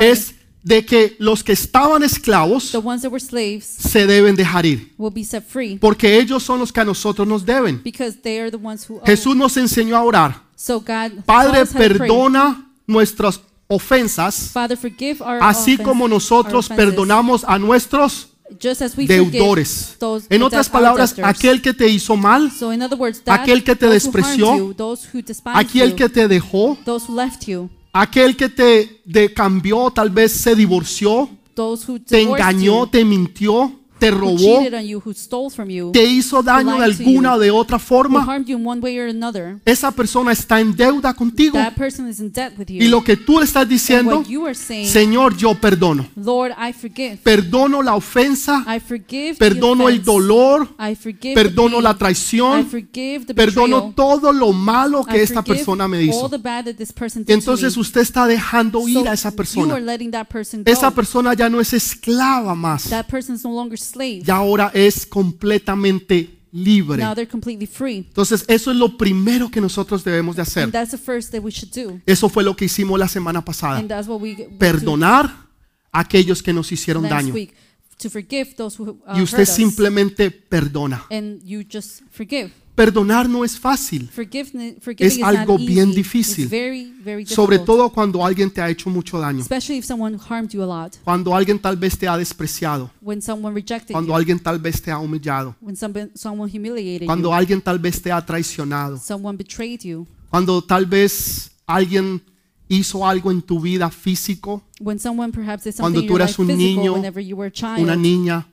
es 0.01 0.35
de 0.64 0.85
que 0.85 1.14
los 1.18 1.44
que 1.44 1.53
estaban 1.53 2.03
esclavos 2.03 2.72
the 2.72 2.79
ones 2.79 3.03
that 3.03 3.11
were 3.12 3.20
slaves 3.20 3.64
se 3.66 4.07
deben 4.07 4.35
dejar 4.35 4.64
ir. 4.64 4.92
will 4.96 5.12
be 5.12 5.22
set 5.22 5.44
free 5.46 5.77
Porque 5.79 6.18
ellos 6.18 6.42
son 6.42 6.59
los 6.59 6.72
que 6.72 6.81
a 6.81 6.85
nosotros 6.85 7.29
nos 7.29 7.44
deben. 7.44 7.81
because 7.85 8.16
they 8.22 8.38
are 8.40 8.50
the 8.50 8.57
ones 8.57 8.88
who. 8.88 9.00
Jesús 9.05 9.37
nos 9.37 9.57
enseñó 9.59 9.96
a 9.96 10.03
orar. 10.03 10.42
So 10.57 10.81
God, 10.81 11.22
Padre, 11.27 11.66
perdona 11.66 12.66
nuestras 12.87 13.40
ofensas, 13.68 14.50
Father, 14.53 14.77
forgive 14.77 15.20
our 15.20 15.38
así 15.42 15.74
offense- 15.74 15.83
como 15.85 16.05
our 16.05 16.11
nosotros 16.11 16.66
offenses, 16.66 16.77
perdonamos 16.87 17.44
a 17.46 17.59
nuestros 17.59 18.29
just 18.62 18.81
as 18.83 18.96
we 18.96 19.07
deudores. 19.07 19.96
those 19.98 20.27
En 20.31 20.42
otras 20.42 20.68
palabras, 20.68 21.14
aquel 21.22 21.61
que 21.61 21.74
te 21.74 21.88
hizo 21.88 22.16
mal, 22.16 22.50
So 22.50 22.68
words, 22.96 23.22
that, 23.24 23.40
aquel 23.40 23.62
que 23.64 23.77
te 23.77 23.87
despreció, 23.88 24.57
you, 24.57 24.74
aquel 25.55 25.90
you, 25.90 25.96
que 25.96 26.09
te 26.09 26.29
dejó, 26.29 26.79
aquel 27.94 28.37
que 28.37 28.48
te 28.48 29.00
de 29.04 29.33
cambió, 29.33 29.90
tal 29.90 30.11
vez 30.11 30.33
se 30.33 30.54
divorció, 30.54 31.30
te 32.07 32.20
engañó, 32.20 32.80
you, 32.80 32.87
te 32.88 33.04
mintió, 33.04 33.72
te 34.05 34.11
robó, 34.11 35.93
te 35.93 36.05
hizo 36.05 36.43
daño 36.43 36.77
de 36.77 36.85
alguna 36.85 37.35
o 37.35 37.38
de 37.38 37.51
otra 37.51 37.79
forma, 37.79 38.27
esa 39.64 39.90
persona 39.90 40.33
está 40.33 40.61
en 40.61 40.75
deuda 40.77 41.14
contigo. 41.14 41.55
that 41.59 41.75
person 41.75 42.09
is 42.09 42.21
in 42.21 42.31
debt 42.31 42.53
with 42.59 42.67
you. 42.67 42.83
Y 42.83 42.88
lo 42.88 43.03
que 43.03 43.17
tú 43.17 43.38
le 43.38 43.45
estás 43.45 43.69
diciendo, 43.69 44.23
Señor, 44.85 45.37
yo 45.37 45.55
perdono. 45.55 46.07
Lord, 46.17 46.53
I 46.53 46.73
forgive. 46.73 47.19
Perdono 47.23 47.83
la 47.83 47.95
ofensa, 47.95 48.64
perdono 49.38 49.88
el 49.88 50.03
dolor, 50.03 50.69
perdono 51.35 51.81
la 51.81 51.97
traición, 51.97 52.69
perdono 53.35 53.93
todo 53.95 54.33
lo 54.33 54.53
malo 54.53 55.05
que 55.05 55.23
esta 55.23 55.43
persona 55.43 55.88
me 55.88 56.03
hizo. 56.03 56.31
entonces 57.27 57.77
usted 57.77 58.01
está 58.03 58.27
dejando 58.27 58.87
ir 58.87 59.09
a 59.09 59.14
esa 59.14 59.31
persona. 59.31 59.79
Esa 60.67 60.90
persona 60.90 61.35
ya 61.35 61.49
no 61.49 61.61
es 61.61 61.73
esclava 61.73 62.55
más, 62.55 62.90
slave. 63.94 64.22
ya 64.24 64.37
ahora 64.37 64.70
es 64.74 65.07
completamente 65.07 66.30
libre. 66.52 67.02
Now 67.02 67.14
they're 67.14 67.26
completely 67.28 67.66
free. 67.66 67.98
Entonces 68.09 68.44
eso 68.48 68.70
es 68.70 68.76
lo 68.76 68.96
primero 68.96 69.50
que 69.50 69.61
nosotros 69.61 70.04
debemos 70.04 70.37
de 70.37 70.42
And 70.42 70.48
hacer. 70.48 70.70
that's 70.70 70.90
the 70.92 70.98
first 70.98 71.33
that 71.33 71.40
we 71.42 71.50
should 71.50 71.72
do. 71.74 72.00
Eso 72.07 72.28
fue 72.28 72.44
lo 72.44 72.54
que 72.54 72.66
hicimos 72.66 72.98
la 72.98 73.09
semana 73.09 73.44
pasada. 73.44 73.78
And 73.78 73.88
that's 73.88 74.07
what 74.09 74.20
we 74.20 74.35
we 74.35 74.44
do 74.44 74.59
Perdonar 74.59 75.26
a 75.92 76.00
aquellos 76.00 76.42
que 76.42 76.52
nos 76.52 76.70
hicieron 76.72 77.04
last 77.04 77.12
daño. 77.14 77.35
week. 77.35 77.54
To 77.98 78.11
forgive 78.11 78.54
those 78.57 78.80
who 78.80 78.90
uh, 79.07 79.16
Y 79.18 79.22
usted 79.22 79.44
simplemente 79.46 80.30
perdona. 80.30 81.04
And 81.11 81.42
you 81.42 81.62
just 81.62 82.02
forgive. 82.11 82.52
Perdonar 82.74 83.28
no 83.28 83.44
es 83.44 83.57
fácil, 83.57 84.11
Es 84.98 85.16
is 85.16 85.22
algo 85.22 85.57
bien 85.59 85.92
difícil. 85.92 86.46
It's 86.46 86.50
very, 86.50 86.92
very 87.04 87.24
sobre 87.24 87.61
todo 87.61 87.88
cuando 87.90 88.24
alguien 88.26 88.50
te 88.50 88.61
ha 88.61 88.68
hecho 88.68 88.90
mucho 88.90 89.20
daño, 89.20 89.42
Especially 89.42 89.78
if 89.78 89.85
someone 89.85 90.18
harmed 90.28 90.50
you 90.50 90.61
a 90.61 90.66
lot. 90.66 90.96
cuando 91.04 91.37
alguien 91.37 91.61
tal 91.61 91.76
vez 91.76 91.96
te 91.96 92.09
ha 92.09 92.18
despreciado, 92.18 92.90
When 93.00 93.22
someone 93.22 93.54
rejected 93.54 93.92
cuando 93.92 94.09
you. 94.09 94.16
alguien 94.16 94.40
tal 94.40 94.59
vez 94.59 94.83
te 94.83 94.90
ha 94.90 94.98
humillado, 94.98 95.54
someone, 95.76 96.11
someone 96.16 96.50
cuando 97.07 97.28
you. 97.28 97.33
alguien 97.35 97.62
tal 97.62 97.78
vez 97.78 98.02
te 98.02 98.11
ha 98.11 98.20
traicionado, 98.26 98.98
Someone 98.98 99.38
betrayed 99.38 99.83
you. 99.83 100.04
cuando 100.28 100.61
tal 100.61 100.85
vez 100.85 101.52
alguien 101.68 102.20
hizo 102.68 103.07
algo 103.07 103.31
en 103.31 103.42
tu 103.42 103.61
vida 103.61 103.90
físico, 103.90 104.62
When 104.81 104.98
someone 104.98 105.33
perhaps 105.33 105.64
did 105.64 105.74
Cuando 105.77 106.05
tú 106.05 106.16
eras 106.16 106.38
un 106.38 106.48
niño, 106.48 106.94
una 107.79 107.96
niña, 107.96 108.46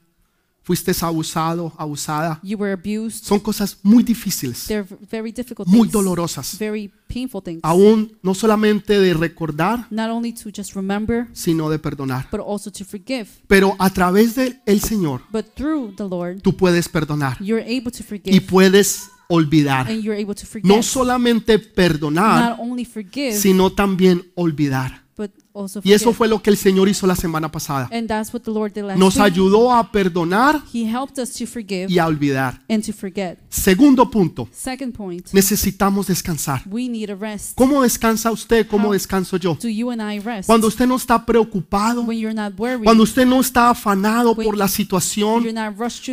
fuiste 0.63 0.91
abusado, 1.01 1.73
abusada. 1.77 2.39
you 2.43 2.57
were 2.57 2.71
abused. 2.73 3.23
Son 3.25 3.39
cosas 3.39 3.77
muy 3.83 4.03
difíciles, 4.03 4.67
very 5.09 5.31
difficult 5.31 5.67
muy 5.67 5.81
things, 5.81 5.91
dolorosas. 5.91 6.57
very 6.59 6.91
painful 7.07 7.41
things. 7.41 7.59
Aún 7.63 8.17
no 8.21 8.33
solamente 8.35 8.99
de 8.99 9.13
recordar, 9.13 9.87
Not 9.89 10.09
only 10.11 10.31
to 10.33 10.49
just 10.55 10.75
remember, 10.75 11.27
sino 11.33 11.69
de 11.69 11.79
perdonar. 11.79 12.27
but 12.31 12.41
also 12.41 12.71
to 12.71 12.85
forgive. 12.85 13.27
Pero 13.47 13.75
a 13.79 13.89
través 13.89 14.35
del 14.35 14.61
el 14.65 14.81
Señor, 14.81 15.23
But 15.31 15.47
through 15.55 15.95
the 15.95 16.07
Lord, 16.07 16.41
tú 16.41 16.55
puedes 16.55 16.87
perdonar 16.87 17.37
you're 17.43 17.63
able 17.65 17.91
to 17.91 17.99
y 17.99 18.03
forgive, 18.03 18.41
puedes 18.41 19.09
olvidar. 19.33 19.89
and 19.89 20.01
you're 20.03 20.19
able 20.19 20.35
to 20.35 20.45
No 20.63 20.83
solamente 20.83 21.59
perdonar, 21.59 22.51
Not 22.51 22.59
only 22.59 22.85
forgive, 22.85 23.33
sino 23.33 23.71
también 23.71 24.31
olvidar. 24.35 25.01
but 25.17 25.31
also 25.53 25.81
Y 25.83 25.91
eso 25.93 26.13
fue 26.13 26.27
lo 26.27 26.41
que 26.41 26.49
el 26.49 26.57
Señor 26.57 26.87
hizo 26.89 27.05
la 27.05 27.15
semana 27.15 27.51
pasada. 27.51 27.87
And 27.91 28.07
that's 28.07 28.33
what 28.33 28.41
the 28.41 28.49
Lord 28.51 28.71
did 28.73 28.85
last 28.85 28.97
Nos 28.97 29.17
ayudó 29.19 29.71
a 29.71 29.91
perdonar 29.91 30.63
He 30.73 30.85
helped 30.89 31.19
us 31.19 31.31
to 31.33 31.45
forgive 31.45 31.87
y 31.89 31.99
a 31.99 32.07
olvidar. 32.07 32.61
and 32.69 32.83
to 32.83 32.91
forget. 32.93 33.37
Segundo 33.49 34.09
punto, 34.09 34.47
Second 34.51 34.93
point, 34.95 35.27
necesitamos 35.33 36.07
descansar. 36.07 36.63
we 36.65 36.87
need 36.87 37.09
a 37.11 37.15
rest. 37.15 37.51
¿Cómo 37.55 37.83
descansa 37.83 38.31
usted? 38.31 38.65
¿Cómo 38.67 38.87
How- 38.87 38.93
descanso 38.93 39.37
yo? 39.37 39.55
Do 39.61 39.67
you 39.67 39.91
and 39.91 40.01
I 40.01 40.19
rest? 40.19 40.47
Cuando 40.47 40.67
usted 40.67 40.87
no 40.87 40.95
está 40.95 41.23
preocupado, 41.23 42.01
when 42.03 42.17
you're 42.17 42.33
not 42.33 42.57
worried, 42.57 42.85
cuando 42.85 43.03
usted 43.03 43.25
no 43.27 43.41
está 43.41 43.69
afanado 43.69 44.31
When 44.33 44.45
por 44.47 44.57
la 44.57 44.65
you're 44.65 44.75
situación, 44.75 45.43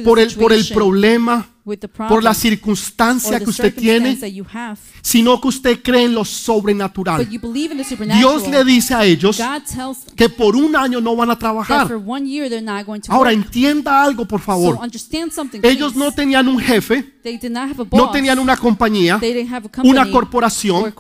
por 0.04 0.18
the 0.18 0.22
el, 0.24 0.35
por 0.35 0.52
el 0.52 0.59
situation 0.64 0.74
problema, 0.74 1.48
por 2.09 2.22
la 2.22 2.35
circunstancia 2.35 3.38
the 3.38 3.44
que 3.44 3.50
usted 3.50 3.74
tiene, 3.74 4.18
sino 5.02 5.40
que 5.40 5.48
usted 5.48 5.83
cree 5.83 6.04
en 6.04 6.14
lo 6.14 6.24
sobrenatural. 6.24 7.28
you 7.28 7.40
believe 7.40 7.72
in 7.72 7.78
the 7.78 7.85
supernatural. 7.85 8.40
Dios 8.40 8.50
le 8.50 8.64
dice 8.64 8.94
a 8.94 9.04
ellos 9.04 9.38
God 9.38 9.62
tells 9.62 10.04
them 10.04 10.14
que 10.16 10.28
por 10.28 10.57
un 10.57 10.74
año 10.76 11.00
no 11.00 11.14
van 11.16 11.31
a 11.31 11.38
trabajar. 11.38 11.92
one 12.07 12.28
year 12.28 12.48
they're 12.48 12.62
not 12.62 12.87
going 12.87 13.00
to 13.00 13.12
Ahora 13.12 13.33
entienda 13.33 14.02
algo, 14.02 14.26
por 14.26 14.40
favor. 14.40 14.78
Ellos 15.62 15.96
no 15.96 16.12
tenían 16.12 16.48
un 16.48 16.59
jefe, 16.59 17.14
no 17.92 18.11
tenían 18.11 18.38
una 18.38 18.57
compañía, 18.57 19.18
they 19.18 19.33
didn't 19.33 19.52
have 19.52 19.66
a 19.66 19.70
company 19.70 19.90
una 19.90 20.02
or 20.02 20.11
corporación 20.11 20.94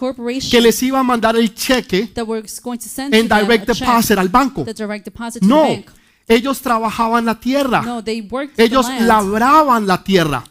que 0.50 0.60
les 0.60 0.82
iba 0.82 1.00
a 1.00 1.02
mandar 1.02 1.36
el 1.36 1.54
cheque 1.54 2.08
that 2.14 2.26
were 2.26 2.44
going 2.62 2.78
to 2.78 2.88
send 2.88 3.14
en 3.14 3.28
direct 3.28 3.66
deposit 3.66 4.18
al 4.18 4.28
banco. 4.28 4.64
No, 5.40 5.66
ellos 6.26 6.60
trabajaban 6.60 7.24
la 7.24 7.40
tierra. 7.40 7.82
No, 7.82 8.04
they 8.04 8.20
worked 8.20 8.58
Ellos 8.60 8.86
labraban 9.00 9.86
la 9.86 10.04
tierra. 10.04 10.44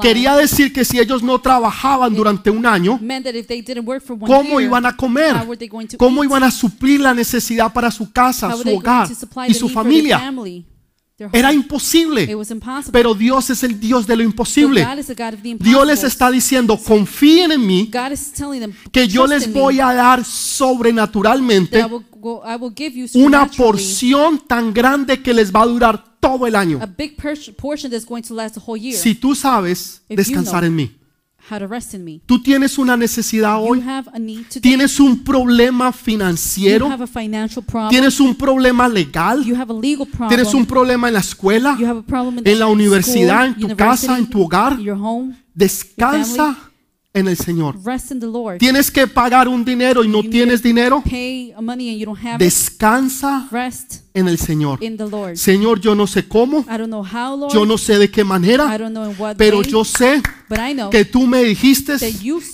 Quería 0.00 0.36
decir 0.36 0.72
que 0.72 0.84
si 0.84 0.98
ellos 0.98 1.22
no 1.22 1.40
trabajaban 1.40 2.14
durante 2.14 2.50
un 2.50 2.64
año, 2.66 2.98
¿cómo 4.26 4.60
iban 4.60 4.86
a 4.86 4.96
comer? 4.96 5.36
¿Cómo 5.98 6.24
iban 6.24 6.42
a 6.42 6.50
suplir 6.50 7.00
la 7.00 7.14
necesidad 7.14 7.72
para 7.72 7.90
su 7.90 8.12
casa, 8.12 8.52
su 8.56 8.68
hogar 8.76 9.08
y 9.48 9.54
su 9.54 9.68
familia? 9.68 10.32
Era 11.32 11.52
imposible. 11.52 12.28
Pero 12.90 13.14
Dios 13.14 13.50
es 13.50 13.62
el 13.62 13.78
Dios 13.78 14.06
de 14.06 14.16
lo 14.16 14.22
imposible. 14.22 14.84
Dios 15.60 15.86
les 15.86 16.02
está 16.04 16.30
diciendo, 16.30 16.76
confíen 16.76 17.52
en 17.52 17.66
mí, 17.66 17.90
que 18.90 19.06
yo 19.06 19.26
"Trust 19.26 19.46
les 19.46 19.52
voy 19.52 19.78
a 19.78 19.92
dar 19.92 20.24
sobrenaturalmente 20.24 21.84
una 23.14 23.46
porción 23.46 24.38
tan 24.46 24.72
grande 24.72 25.22
que 25.22 25.34
les 25.34 25.52
va 25.52 25.62
a 25.62 25.66
durar 25.66 26.11
todo 26.22 26.46
el 26.46 26.54
año. 26.54 26.78
a 26.80 26.86
big 26.86 27.16
per- 27.16 27.36
portion 27.56 27.90
that's 27.90 28.06
going 28.06 28.22
to 28.22 28.32
last 28.32 28.54
the 28.54 28.60
whole 28.64 28.80
year. 28.80 28.96
Si 28.96 29.14
tú 29.14 29.34
sabes 29.34 30.00
descansar 30.08 30.64
en 30.64 30.74
mí, 30.76 30.90
How 31.50 31.58
to 31.58 31.66
rest 31.66 31.92
in 31.92 32.04
me. 32.04 32.20
tú 32.24 32.40
tienes 32.40 32.78
una 32.78 32.96
necesidad 32.96 33.58
You 33.58 33.66
hoy, 33.72 33.80
have 33.80 34.08
a 34.14 34.18
need 34.20 34.44
today. 34.46 34.60
tienes 34.62 35.00
un 35.00 35.24
problema 35.24 35.88
You 35.88 35.92
financiero, 35.92 36.88
have 36.88 37.02
a 37.02 37.06
financial 37.08 37.64
problem. 37.64 37.90
tienes 37.90 38.20
un 38.20 38.36
problema 38.36 38.88
legal, 38.88 39.44
You 39.44 39.56
have 39.56 39.72
a 39.72 39.76
legal 39.80 40.06
problem. 40.06 40.28
tienes 40.28 40.54
un 40.54 40.64
problema 40.64 41.08
en 41.08 41.14
la 41.14 41.20
escuela, 41.20 41.76
You 41.80 41.86
have 41.86 41.98
a 41.98 42.02
problem 42.06 42.38
in, 42.38 42.46
en 42.46 42.58
la 42.60 42.68
universidad, 42.68 43.46
en 43.46 43.54
tu 43.54 43.66
university, 43.66 44.06
casa, 44.06 44.18
en 44.18 44.26
tu 44.30 44.42
hogar. 44.42 44.78
descansa 45.52 46.56
en 47.12 47.28
el 47.28 47.36
Señor. 47.36 47.76
Rest 47.84 48.12
in 48.12 48.20
the 48.20 48.26
Lord. 48.26 48.58
Tienes 48.58 48.90
que 48.90 49.06
pagar 49.06 49.48
un 49.48 49.64
dinero 49.64 50.02
y 50.04 50.08
no 50.08 50.22
tienes 50.22 50.62
dinero, 50.62 51.02
Pay 51.02 51.54
money 51.60 51.90
and 51.90 51.98
you 51.98 52.06
don't 52.06 52.18
have 52.24 52.36
it. 52.36 52.40
descansa 52.40 53.48
Rest 53.50 54.01
en 54.14 54.28
el 54.28 54.38
Señor. 54.38 54.82
in 54.82 54.96
the 54.96 55.08
Lord. 55.08 55.36
Señor, 55.36 55.80
yo 55.80 55.94
no 55.94 56.06
sé 56.06 56.26
cómo, 56.28 56.64
how, 56.68 57.36
Lord. 57.36 57.52
yo 57.52 57.64
no 57.64 57.78
sé 57.78 57.98
de 57.98 58.10
qué 58.10 58.24
manera, 58.24 58.78
pero 59.36 59.58
way, 59.58 59.70
yo 59.70 59.84
sé 59.84 60.22
que 60.90 61.04
tú 61.04 61.26
me 61.26 61.42
dijiste 61.44 61.96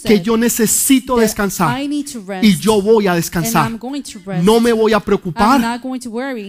que 0.05 0.21
yo 0.21 0.37
necesito 0.37 1.17
descansar 1.17 1.81
y 1.83 2.57
yo 2.57 2.81
voy 2.81 3.07
a 3.07 3.15
descansar. 3.15 3.73
No 4.43 4.61
me 4.61 4.73
voy 4.73 4.93
a 4.93 5.01
preocupar, 5.01 5.81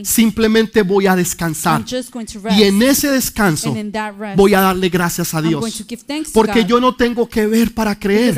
simplemente 0.04 0.82
voy 0.84 1.08
a 1.08 1.12
I'm 1.12 1.18
descansar. 1.18 1.84
just 1.84 2.12
going 2.12 2.26
to 2.26 2.40
rest. 2.40 2.58
Y 2.58 2.64
en 2.64 2.82
ese 2.82 3.10
descanso 3.10 3.76
voy 4.36 4.54
a 4.54 4.62
darle 4.62 4.90
gracias 4.90 5.34
a 5.34 5.42
Dios. 5.42 5.84
Porque 6.34 6.66
yo 6.66 6.80
no 6.80 6.96
tengo 6.96 7.28
que 7.28 7.48
ver 7.48 7.74
para 7.74 7.98
creer. 7.98 8.38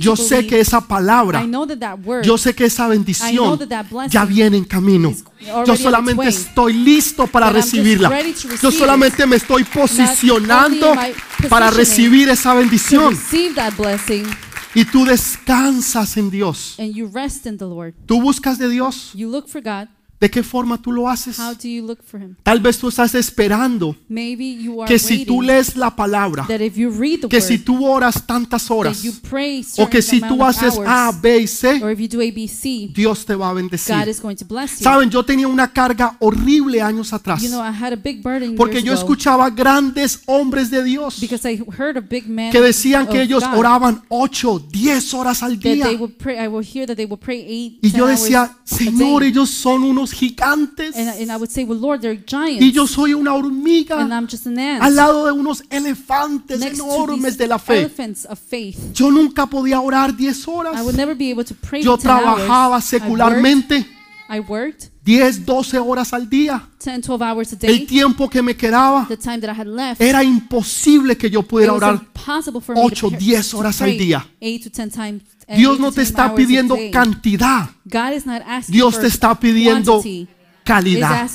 Yo 0.00 0.16
sé 0.16 0.46
que 0.46 0.60
esa 0.60 0.80
palabra 0.80 1.44
Yo 2.22 2.38
sé 2.38 2.54
que 2.54 2.66
esa 2.66 2.88
bendición 2.88 3.58
ya 4.08 4.24
viene 4.24 4.56
en 4.56 4.64
camino. 4.64 5.12
Yo 5.40 5.76
solamente 5.76 6.28
estoy 6.28 6.72
listo 6.72 7.26
para 7.26 7.50
recibirla. 7.50 8.10
Yo 8.62 8.70
solamente 8.70 9.26
me 9.26 9.36
estoy 9.36 9.64
posicionando 9.64 10.94
para 11.48 11.70
recibir 11.70 12.28
esa 12.28 12.54
bendición. 12.54 13.18
Y 14.74 14.84
tú 14.84 15.04
descansas 15.04 16.16
en 16.16 16.30
Dios. 16.30 16.76
and 16.78 16.94
you 16.94 17.10
rest 17.12 17.46
in 17.46 17.56
the 17.56 17.64
Lord. 17.64 17.94
Tú 18.06 18.20
buscas 18.20 18.58
de 18.58 18.68
Dios. 18.68 19.12
¿De 20.20 20.28
qué 20.28 20.42
forma 20.42 20.80
tú 20.82 20.90
lo 20.90 21.08
haces? 21.08 21.38
Tal 22.42 22.60
vez 22.60 22.78
tú 22.78 22.88
estás 22.88 23.14
esperando 23.14 23.94
que 24.86 24.98
si 24.98 25.24
tú 25.24 25.42
lees 25.42 25.76
la 25.76 25.94
palabra, 25.94 26.44
que 27.30 27.40
si 27.40 27.58
tú 27.58 27.86
oras 27.86 28.26
tantas 28.26 28.68
horas, 28.68 29.00
o 29.78 29.88
que 29.88 30.02
si 30.02 30.20
tú 30.20 30.44
haces 30.44 30.74
A, 30.84 31.12
B 31.12 31.38
y 31.38 31.46
C, 31.46 31.80
Dios 32.92 33.24
te 33.24 33.34
va 33.36 33.50
a 33.50 33.52
bendecir. 33.52 33.94
Saben, 34.66 35.08
yo 35.08 35.24
tenía 35.24 35.46
una 35.46 35.72
carga 35.72 36.16
horrible 36.18 36.82
años 36.82 37.12
atrás. 37.12 37.42
Porque 38.56 38.82
yo 38.82 38.92
escuchaba 38.94 39.50
grandes 39.50 40.22
hombres 40.26 40.68
de 40.70 40.82
Dios 40.82 41.20
que 41.20 42.60
decían 42.60 43.06
que 43.06 43.22
ellos 43.22 43.44
oraban 43.54 44.02
8, 44.08 44.66
10 44.68 45.14
horas 45.14 45.42
al 45.44 45.60
día. 45.60 45.92
Y 45.92 47.78
10 47.80 47.94
yo 47.94 48.06
decía, 48.06 48.56
Señor, 48.64 49.22
ellos 49.22 49.50
son 49.50 49.84
unos 49.84 50.07
gigantes. 50.12 50.96
And, 50.96 51.08
I- 51.08 51.22
and 51.22 51.30
I 51.32 51.36
would 51.36 51.50
say, 51.50 51.64
well, 51.64 51.78
Lord, 51.78 52.00
they're 52.00 52.16
giants. 52.16 52.60
Y 52.62 52.70
yo 52.72 52.86
soy 52.86 53.14
una 53.14 53.34
and 53.34 53.44
hormiga 53.44 53.96
I'm 54.00 54.26
just 54.28 54.46
an 54.46 54.58
ant. 54.58 54.82
al 54.82 54.94
lado 54.94 55.26
de 55.26 55.32
unos 55.32 55.62
elefantes 55.70 56.60
next 56.60 56.78
to 56.78 56.84
enormes 56.84 57.24
these 57.24 57.38
de 57.38 57.46
la 57.46 57.58
fe. 57.58 57.78
elephants 57.80 58.24
of 58.26 58.38
faith. 58.38 58.78
Yo 58.94 59.10
nunca 59.10 59.46
podía 59.46 59.80
orar 59.80 60.16
10 60.16 60.46
horas. 60.48 60.76
I 60.76 60.82
would 60.82 60.96
never 60.96 61.14
be 61.14 61.30
able 61.30 61.44
to 61.44 61.54
pray 61.54 61.82
Yo 61.82 61.96
for 61.96 62.02
10 62.02 62.10
hours. 62.10 62.22
trabajaba 62.46 62.76
I 62.78 62.80
secularmente 62.82 63.86
I 64.28 64.40
worked 64.40 64.90
10, 65.08 65.46
12 65.46 65.78
horas 65.78 66.12
al 66.12 66.28
día. 66.28 66.68
10, 66.84 67.00
12 67.00 67.24
hours 67.24 67.52
a 67.54 67.56
El 67.66 67.78
day. 67.78 67.86
tiempo 67.86 68.28
que 68.28 68.42
me 68.42 68.54
quedaba 68.54 69.08
left, 69.74 70.02
era 70.02 70.22
imposible 70.22 71.16
que 71.16 71.30
yo 71.30 71.42
pudiera 71.42 71.72
orar. 71.72 71.94
impossible 71.94 72.60
for 72.60 72.76
me 72.76 72.82
ocho, 72.84 73.08
to, 73.08 73.16
pray- 73.16 73.24
diez 73.24 73.48
to 73.48 73.58
horas 73.58 73.80
al 73.80 73.96
día. 73.96 74.18
8 74.38 74.70
10 74.70 75.22
Dios 75.56 75.80
no 75.80 75.90
te 75.92 76.02
10 76.02 76.08
está 76.10 76.34
pidiendo 76.34 76.76
cantidad. 76.92 77.70
Dios 78.66 79.00
te 79.00 79.06
está 79.06 79.34
pidiendo 79.40 80.02
calidad. 80.62 81.26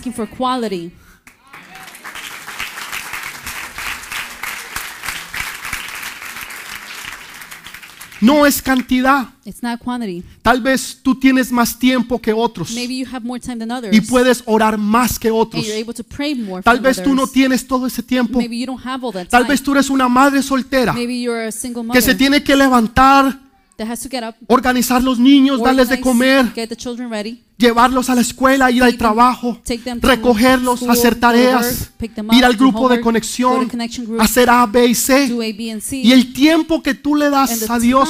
No 8.23 8.45
es 8.45 8.61
cantidad. 8.61 9.27
It's 9.45 9.61
not 9.61 9.79
quantity. 9.83 10.23
Tal 10.41 10.61
vez 10.61 10.99
tú 11.03 11.15
tienes 11.15 11.51
más 11.51 11.77
tiempo 11.77 12.21
que 12.21 12.31
otros 12.31 12.71
Maybe 12.73 12.97
you 12.97 13.05
have 13.11 13.25
more 13.25 13.39
time 13.39 13.57
than 13.57 13.71
others. 13.71 13.93
y 13.95 13.99
puedes 14.01 14.41
orar 14.45 14.77
más 14.77 15.19
que 15.19 15.27
and 15.27 15.37
otros. 15.37 15.65
you're 15.65 15.79
able 15.81 15.93
to 15.93 16.03
pray 16.03 16.33
more 16.33 16.63
Tal 16.63 16.79
vez 16.79 17.03
tú 17.03 17.13
no 17.13 17.23
others. 17.23 17.33
tienes 17.33 17.67
todo 17.67 17.85
ese 17.87 18.01
tiempo. 18.01 18.39
Maybe 18.39 18.57
you 18.59 18.65
don't 18.65 18.85
have 18.85 19.05
all 19.05 19.11
that 19.11 19.27
Tal 19.27 19.41
time. 19.43 19.49
vez 19.49 19.61
tú 19.61 19.73
eres 19.73 19.89
una 19.89 20.07
madre 20.07 20.41
soltera 20.41 20.93
Maybe 20.93 21.21
you're 21.21 21.47
a 21.47 21.51
single 21.51 21.81
que 21.83 21.87
mother 21.87 22.01
se 22.01 22.15
tiene 22.15 22.41
que 22.43 22.55
levantar, 22.55 23.39
that 23.77 23.87
has 23.87 24.01
to 24.01 24.09
get 24.09 24.23
up, 24.23 24.35
organizar 24.47 25.01
los 25.03 25.19
niños, 25.19 25.61
darles 25.61 25.89
de 25.89 25.99
comer, 25.99 26.51
get 26.53 26.69
the 26.69 26.75
children 26.75 27.09
ready, 27.09 27.41
llevarlos 27.57 28.09
a 28.09 28.15
la 28.15 28.21
escuela, 28.21 28.71
ir 28.71 28.83
al 28.83 28.97
trabajo, 28.97 29.59
them 29.83 29.99
recogerlos, 30.01 30.79
school, 30.79 30.91
hacer 30.91 31.15
tareas, 31.15 31.91
ir 32.31 32.45
al 32.45 32.55
grupo 32.55 32.89
de 32.89 33.01
conexión, 33.01 33.67
group, 33.67 34.21
hacer 34.21 34.49
A, 34.49 34.65
B 34.65 34.85
y 34.87 34.95
C. 34.95 35.25
A, 35.25 35.27
B, 35.35 35.71
and 35.71 35.81
C. 35.81 35.97
Y 35.97 36.11
el 36.11 36.33
tiempo 36.33 36.81
que 36.81 36.93
tú 36.93 37.15
le 37.15 37.29
das 37.29 37.69
a 37.69 37.79
Dios 37.79 38.09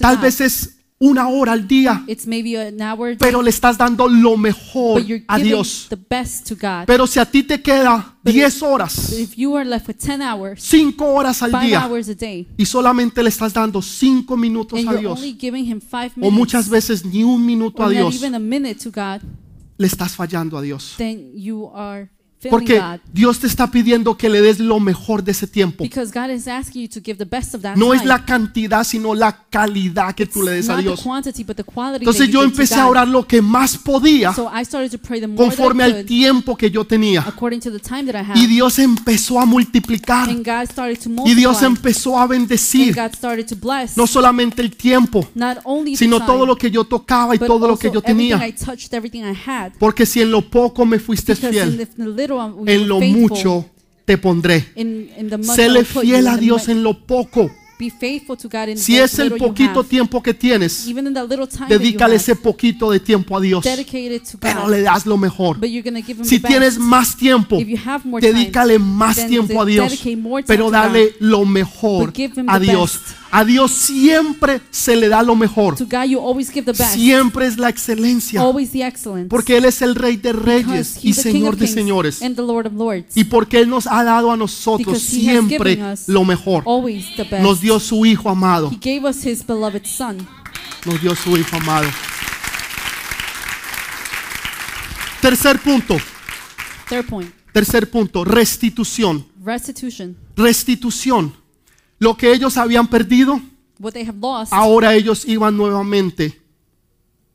tal 0.00 0.18
vez 0.18 0.40
es 0.40 0.76
una 1.06 1.28
hora 1.28 1.52
al 1.52 1.66
día, 1.68 2.02
It's 2.06 2.26
maybe 2.26 2.56
an 2.56 2.80
hour, 2.80 3.08
a 3.08 3.10
day, 3.10 3.16
pero 3.18 3.42
le 3.42 3.50
estás 3.50 3.76
dando 3.76 4.08
lo 4.08 4.36
mejor 4.36 5.02
a 5.28 5.38
Dios. 5.38 5.86
the 5.90 5.96
best 5.96 6.48
to 6.48 6.54
God. 6.54 6.86
Pero 6.86 7.06
si 7.06 7.18
a 7.18 7.26
ti 7.26 7.42
te 7.42 7.60
queda 7.60 8.16
But 8.22 8.32
10 8.32 8.60
But 8.60 8.68
horas, 8.68 9.12
if 9.12 9.34
you 9.36 9.54
are 9.56 9.64
left 9.64 9.86
with 9.86 9.96
10 9.98 10.22
hours, 10.22 10.62
5 10.62 11.04
horas 11.04 11.42
al 11.42 11.50
5 11.50 11.62
día, 11.66 11.84
hours 11.84 12.08
a 12.08 12.14
day, 12.14 12.48
y 12.56 12.64
solamente 12.64 13.22
le 13.22 13.28
estás 13.28 13.52
dando 13.52 13.82
5 13.82 14.36
minutos 14.36 14.80
a 14.86 14.94
Dios, 14.94 15.18
only 15.18 15.36
giving 15.38 15.66
Him 15.66 15.80
5 15.80 16.26
o 16.26 16.30
muchas 16.30 16.68
veces 16.68 17.04
ni 17.04 17.22
un 17.22 17.44
minuto 17.44 17.82
a 17.82 17.90
Dios, 17.90 18.14
even 18.16 18.34
a 18.34 18.38
minute 18.38 18.76
to 18.82 18.90
God, 18.90 19.20
le 19.76 19.86
estás 19.86 20.12
fallando 20.16 20.56
a 20.56 20.62
Dios. 20.62 20.94
Porque. 22.50 22.82
Dios 23.12 23.38
te 23.38 23.46
está 23.46 23.70
pidiendo 23.70 24.16
que 24.16 24.28
le 24.28 24.40
des 24.40 24.58
lo 24.58 24.80
mejor 24.80 25.22
de 25.22 25.32
ese 25.32 25.46
tiempo. 25.46 25.84
Because 25.84 26.12
God 26.12 26.30
is 26.30 26.48
asking 26.48 26.82
you 26.82 26.88
to 26.88 27.00
give 27.04 27.16
the 27.16 27.24
best 27.24 27.54
of 27.54 27.62
that 27.62 27.76
No 27.76 27.94
es 27.94 28.04
la 28.04 28.24
cantidad, 28.24 28.84
sino 28.84 29.14
la 29.14 29.44
calidad 29.50 30.14
que 30.14 30.26
tú 30.26 30.42
le 30.42 30.52
des 30.52 30.68
a 30.68 30.76
Dios. 30.76 31.04
Entonces 31.04 32.28
yo 32.28 32.42
empecé 32.42 32.74
a 32.74 32.86
orar 32.86 33.08
lo 33.08 33.26
que 33.26 33.40
más 33.40 33.76
podía 33.78 34.34
conforme 35.36 35.84
al 35.84 36.04
tiempo 36.04 36.56
que 36.56 36.70
yo 36.70 36.84
tenía. 36.84 37.24
Y. 38.34 38.46
Dios 38.46 38.78
empezó 38.78 39.40
a 39.40 39.46
multiplicar. 39.46 40.28
Y 41.24 41.34
Dios 41.34 41.62
empezó 41.62 42.18
a 42.18 42.26
bendecir. 42.26 42.96
No 43.96 44.06
solamente 44.06 44.62
el 44.62 44.76
tiempo, 44.76 45.28
sino 45.96 46.24
todo 46.24 46.46
lo 46.46 46.56
que 46.56 46.70
yo 46.70 46.84
tocaba 46.84 47.34
y 47.34 47.38
todo 47.38 47.68
lo 47.68 47.78
que 47.78 47.90
yo 47.90 48.00
tenía. 48.02 48.40
Porque 49.78 50.06
si 50.06 50.20
en 50.20 50.30
lo 50.30 50.42
poco 50.42 50.84
me 50.84 50.98
fuiste 50.98 51.34
fiel, 51.34 51.88
en 52.66 52.88
lo 52.88 53.00
mucho 53.00 53.66
te 54.04 54.18
pondré. 54.18 54.64
Séle 55.42 55.84
fiel 55.84 56.26
a 56.28 56.36
Dios 56.36 56.68
en 56.68 56.82
lo 56.82 57.06
poco. 57.06 57.50
Si 58.76 58.96
es 58.96 59.18
el 59.18 59.32
poquito 59.32 59.82
tiempo 59.84 60.22
que 60.22 60.32
tienes, 60.32 60.86
dedícale 61.68 62.16
ese 62.16 62.36
poquito 62.36 62.90
de 62.90 63.00
tiempo 63.00 63.36
a 63.36 63.40
Dios. 63.40 63.64
Pero 64.40 64.68
le 64.68 64.82
das 64.82 65.06
lo 65.06 65.16
mejor. 65.16 65.58
Si 66.22 66.40
tienes 66.40 66.78
más 66.78 67.16
tiempo, 67.16 67.58
dedícale 68.20 68.78
más 68.78 69.26
tiempo 69.26 69.62
a 69.62 69.64
Dios. 69.64 70.02
Pero 70.46 70.70
dale 70.70 71.14
lo 71.18 71.44
mejor 71.44 72.12
a 72.46 72.58
Dios. 72.58 73.00
A 73.36 73.44
Dios 73.44 73.72
siempre 73.72 74.60
se 74.70 74.94
le 74.94 75.08
da 75.08 75.20
lo 75.20 75.34
mejor. 75.34 75.74
To 75.74 75.86
God, 75.86 76.04
you 76.04 76.20
always 76.20 76.52
give 76.52 76.64
the 76.64 76.70
best. 76.70 76.94
Siempre 76.94 77.48
es 77.48 77.58
la 77.58 77.68
excelencia. 77.68 78.40
Always 78.40 78.70
the 78.70 78.86
excellence. 78.86 79.28
Porque 79.28 79.56
Él 79.56 79.64
es 79.64 79.82
el 79.82 79.96
Rey 79.96 80.16
de 80.16 80.32
reyes 80.32 81.00
y 81.02 81.14
Señor 81.14 81.56
de 81.56 81.66
señores. 81.66 82.22
and 82.22 82.36
the 82.36 82.42
Lord 82.42 82.68
of 82.68 82.74
lords. 82.74 83.16
Y 83.16 83.24
porque 83.24 83.58
Él 83.58 83.68
nos 83.68 83.88
ha 83.88 84.04
dado 84.04 84.30
a 84.30 84.36
nosotros 84.36 85.02
siempre 85.02 85.76
lo 86.06 86.24
mejor. 86.24 86.62
Always 86.64 87.06
the 87.16 87.24
best. 87.24 87.42
Nos 87.42 87.60
dio 87.60 87.80
su 87.80 88.06
Hijo 88.06 88.30
amado. 88.30 88.70
He 88.70 88.78
gave 89.00 89.04
us 89.04 89.26
his 89.26 89.44
beloved 89.44 89.84
son. 89.84 90.18
Nos 90.86 91.00
dio 91.02 91.16
su 91.16 91.36
Hijo 91.36 91.56
amado. 91.56 91.88
Tercer 95.20 95.58
punto. 95.58 95.96
Third 96.88 97.06
point, 97.06 97.32
Tercer 97.52 97.90
punto. 97.90 98.24
Restitución. 98.24 99.26
restitution. 99.44 100.16
Restitución. 100.36 101.43
Lo 101.98 102.16
que 102.16 102.32
ellos 102.32 102.56
habían 102.56 102.88
perdido, 102.88 103.40
What 103.78 103.92
they 103.92 104.06
have 104.06 104.18
lost, 104.20 104.52
ahora 104.52 104.94
ellos 104.94 105.24
iban 105.26 105.56
nuevamente 105.56 106.40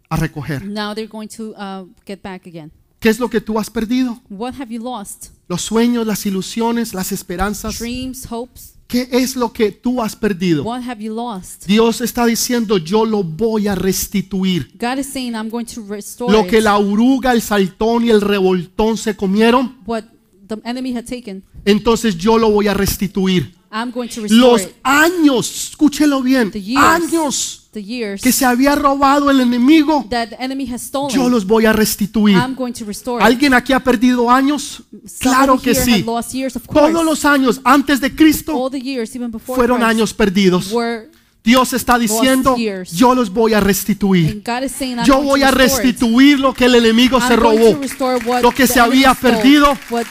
a 0.10 0.16
recoger. 0.16 0.66
now 0.66 0.94
they're 0.94 1.08
going 1.08 1.28
to 1.28 1.54
uh, 1.58 1.88
get 2.06 2.22
back 2.22 2.46
again. 2.48 2.72
¿Qué 3.00 3.10
es 3.10 3.20
lo 3.20 3.30
que 3.30 3.40
tú 3.40 3.58
has 3.58 3.70
perdido? 3.70 4.22
What 4.30 4.56
have 4.60 4.74
you 4.74 4.84
lost? 4.84 5.28
Los 5.48 5.62
sueños, 5.62 6.06
las 6.06 6.26
ilusiones, 6.26 6.94
las 6.94 7.12
esperanzas. 7.12 7.80
Dreams, 7.80 8.28
hopes. 8.30 8.76
¿Qué 8.88 9.08
es 9.12 9.36
lo 9.36 9.54
que 9.54 9.72
tú 9.72 10.02
has 10.02 10.16
perdido? 10.16 10.64
What 10.64 10.82
have 10.82 11.02
you 11.02 11.14
lost? 11.14 11.66
Dios 11.68 12.02
está 12.02 12.26
diciendo, 12.26 12.78
yo 12.78 13.06
lo 13.06 13.24
voy 13.24 13.68
a 13.68 13.76
restituir. 13.76 14.72
God 14.80 14.98
is 14.98 15.06
saying, 15.06 15.34
I'm 15.34 15.50
going 15.50 15.66
to 15.66 15.86
restore 15.88 16.34
Lo 16.34 16.48
que 16.48 16.60
la 16.60 16.76
oruga, 16.78 17.32
el 17.32 17.42
saltón 17.42 18.04
y 18.06 18.10
el 18.10 18.20
revoltón 18.20 18.98
se 18.98 19.16
comieron, 19.16 19.78
What 19.86 20.06
the 20.50 20.58
enemy 20.66 20.94
had 20.94 21.06
taken, 21.06 21.44
entonces 21.64 22.18
yo 22.18 22.38
lo 22.38 22.50
voy 22.52 22.68
a 22.68 22.74
restituir. 22.74 23.54
I'm 23.72 23.92
going 23.92 24.10
to 24.10 24.22
restore 24.22 24.40
Los 24.54 24.62
it. 24.64 24.76
años, 24.84 25.70
escúchelo 25.70 26.24
bien, 26.24 26.50
The 26.52 26.60
years. 26.60 26.84
años 26.84 27.56
The 27.72 27.84
years 27.84 28.20
que 28.24 28.32
se 28.32 28.44
había 28.44 28.74
robado 28.74 29.30
el 29.30 29.40
enemigo, 29.42 30.04
that 30.10 30.30
the 30.30 30.36
enemy 30.44 30.66
has 30.74 30.82
stolen, 30.82 31.16
yo 31.16 31.30
los 31.30 31.46
voy 31.46 31.68
a 31.68 31.72
restituir. 31.74 32.36
I'm 32.36 32.56
going 32.56 32.74
to 32.74 32.84
restore 32.84 33.22
it. 33.22 33.26
¿Alguien 33.28 33.54
aquí 33.54 33.72
ha 33.74 33.80
perdido 33.80 34.32
años? 34.32 34.82
Claro 35.20 35.54
Somebody 35.60 35.64
que 35.64 35.72
here 35.80 35.98
sí. 36.00 36.04
lost 36.04 36.34
years, 36.34 36.56
of 36.56 36.66
course. 36.66 36.92
Todos 36.92 37.06
los 37.06 37.24
años 37.26 37.62
antes 37.64 38.02
de 38.02 38.16
Cristo 38.16 38.54
All 38.58 38.72
the 38.72 38.82
years, 38.82 39.16
even 39.16 39.30
before 39.30 39.56
fueron 39.56 39.78
Christ, 39.82 39.90
años 39.92 40.14
perdidos. 40.16 40.72
were, 40.72 41.12
Dios 41.44 41.72
está 41.74 42.00
diciendo, 42.00 42.56
years. 42.58 42.92
yo 42.92 43.14
los 43.14 43.30
voy 43.32 43.54
a 43.54 43.60
restituir. 43.60 44.32
and 44.32 44.44
God 44.44 44.64
is 44.64 44.72
saying, 44.72 44.98
I'm 44.98 45.06
Yo 45.06 45.18
going 45.18 45.28
voy 45.28 45.40
to 45.42 45.46
a 45.46 45.52
restore 45.52 45.82
it. 45.88 45.94
restituir 45.94 46.40
lo 46.40 46.56
que 46.56 46.66
el 46.66 46.74
enemigo 46.74 47.22
se 47.22 47.34
I'm 47.36 47.40
going 47.40 47.58
to 47.60 47.66
robó. 47.74 47.80
restore 47.82 48.18
what 48.26 48.42
Lo 48.42 48.50
que 48.50 48.66
the 48.66 48.74
se 48.74 48.80
había 48.80 49.14
stole, 49.14 49.34
perdido, 49.36 49.78
what 49.92 50.08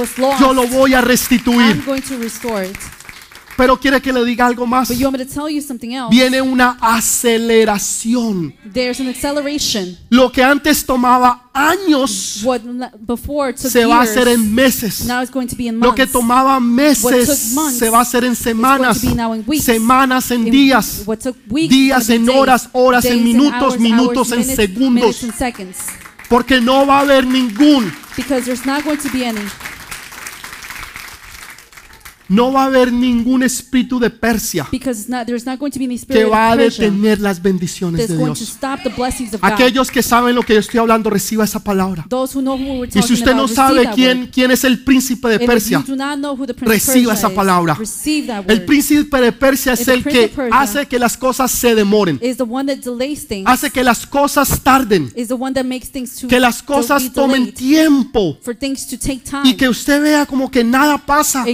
was 0.00 0.18
lost. 0.18 0.40
Yo 0.40 0.52
lo 0.52 0.66
voy 0.66 0.94
a 0.94 0.98
I'm 0.98 1.04
restituir. 1.04 1.84
going 1.84 2.02
to 2.02 2.16
restore 2.18 2.64
it. 2.66 2.76
Pero 3.56 3.78
quiere 3.78 4.00
que 4.00 4.10
le 4.10 4.24
diga 4.24 4.46
algo 4.46 4.66
más. 4.66 4.88
But 4.88 4.96
you 4.96 5.04
want 5.04 5.18
me 5.18 5.24
to 5.26 5.30
tell 5.30 5.50
you 5.50 5.60
something 5.60 5.92
else? 5.92 6.10
Viene 6.10 6.40
una 6.40 6.78
aceleración. 6.80 8.54
There's 8.72 9.00
an 9.00 9.08
acceleration. 9.08 9.98
Lo 10.08 10.32
que 10.32 10.42
antes 10.42 10.86
tomaba 10.86 11.50
años 11.52 12.40
What 12.42 12.62
before 13.00 13.52
took 13.52 13.70
se 13.70 13.84
va 13.84 13.98
a 14.00 14.02
hacer 14.04 14.28
en 14.28 14.54
meses. 14.54 15.04
now 15.04 15.20
it's 15.20 15.30
going 15.30 15.46
to 15.46 15.56
be 15.56 15.66
in 15.66 15.78
Lo 15.78 15.94
que 15.94 16.06
tomaba 16.06 16.54
What 16.54 16.60
meses 16.62 17.26
took 17.26 17.54
months 17.54 17.78
se 17.78 17.90
va 17.90 17.98
a 17.98 18.00
hacer 18.02 18.24
en 18.24 18.34
semanas, 18.34 19.02
going 19.02 19.10
to 19.10 19.16
be 19.16 19.22
now 19.22 19.34
in 19.34 19.44
weeks. 19.46 19.64
semanas 19.64 20.30
en 20.30 20.46
In- 20.46 20.52
días, 20.52 21.02
what 21.04 21.18
took 21.18 21.36
weeks 21.50 21.70
is 21.74 21.78
días 21.78 22.08
en 22.08 22.24
days, 22.24 22.38
horas, 22.38 22.68
horas 22.72 23.04
en 23.04 23.10
days 23.16 23.24
minutos, 23.24 23.62
hours, 23.74 23.78
minutos 23.80 24.16
hours, 24.16 24.32
en 24.32 24.38
minutes, 24.38 24.56
segundos, 24.56 25.22
minutes 25.22 25.76
porque 26.30 26.62
no 26.62 26.86
va 26.86 26.98
a 26.98 27.00
haber 27.00 27.26
ningún, 27.26 27.92
Because 28.16 28.46
there's 28.46 28.64
not 28.64 28.84
going 28.84 28.96
to 28.98 29.10
be 29.12 29.26
any. 29.26 29.40
No 32.30 32.52
va 32.52 32.62
a 32.62 32.66
haber 32.66 32.92
ningún 32.92 33.42
espíritu 33.42 33.98
de 33.98 34.08
Persia 34.08 34.68
que 34.70 36.24
va 36.24 36.52
a 36.52 36.56
detener 36.56 37.20
las 37.20 37.42
bendiciones 37.42 38.06
de 38.06 38.16
Dios. 38.16 38.56
Aquellos 39.40 39.90
que 39.90 40.00
saben 40.00 40.36
lo 40.36 40.42
que 40.42 40.54
yo 40.54 40.60
estoy 40.60 40.78
hablando, 40.78 41.10
reciba 41.10 41.44
esa 41.44 41.58
palabra. 41.58 42.06
Y 42.94 43.02
si 43.02 43.14
usted 43.14 43.34
no 43.34 43.48
sabe 43.48 43.90
quién, 43.96 44.28
quién 44.32 44.52
es 44.52 44.62
el 44.62 44.84
príncipe 44.84 45.28
de 45.28 45.40
Persia, 45.40 45.84
reciba 46.60 47.14
esa 47.14 47.30
palabra. 47.30 47.76
el 48.46 48.64
príncipe 48.64 49.20
de 49.20 49.32
Persia 49.32 49.72
es 49.72 49.88
el 49.88 50.04
que 50.04 50.32
hace 50.52 50.86
que 50.86 51.00
las 51.00 51.16
cosas 51.16 51.50
se 51.50 51.74
demoren, 51.74 52.20
hace 53.44 53.70
que 53.70 53.82
las 53.82 54.06
cosas 54.06 54.60
tarden, 54.62 55.12
que 56.28 56.38
las 56.38 56.62
cosas 56.62 57.12
tomen 57.12 57.52
tiempo 57.52 58.38
y 59.42 59.54
que 59.54 59.68
usted 59.68 60.00
vea 60.00 60.26
como 60.26 60.48
que 60.48 60.62
nada 60.62 60.96
pasa 60.96 61.44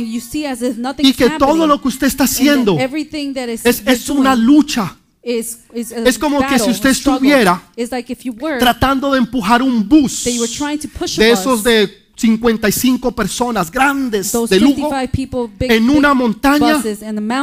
y 0.98 1.12
que 1.12 1.30
todo 1.30 1.66
lo 1.66 1.80
que 1.80 1.88
usted 1.88 2.06
está 2.06 2.24
haciendo 2.24 2.78
es, 2.78 3.82
es 3.86 4.08
una 4.08 4.34
lucha. 4.34 4.96
is, 5.22 5.58
is 5.74 5.92
a 5.92 5.96
Es 6.04 6.18
como 6.18 6.38
que 6.46 6.58
si 6.58 6.70
usted 6.70 6.90
estuviera 6.90 7.60
like 7.90 8.16
were 8.40 8.58
tratando 8.58 9.12
de 9.12 9.18
empujar 9.18 9.60
un 9.60 9.88
bus 9.88 10.24
de 10.24 11.30
esos 11.30 11.64
de 11.64 12.05
55 12.16 13.12
personas 13.12 13.70
grandes 13.70 14.32
de 14.32 14.60
lujo 14.60 14.88
55 14.88 15.12
people 15.12 15.54
big, 15.58 15.70
en 15.70 15.90
una 15.90 16.14
montaña 16.14 16.82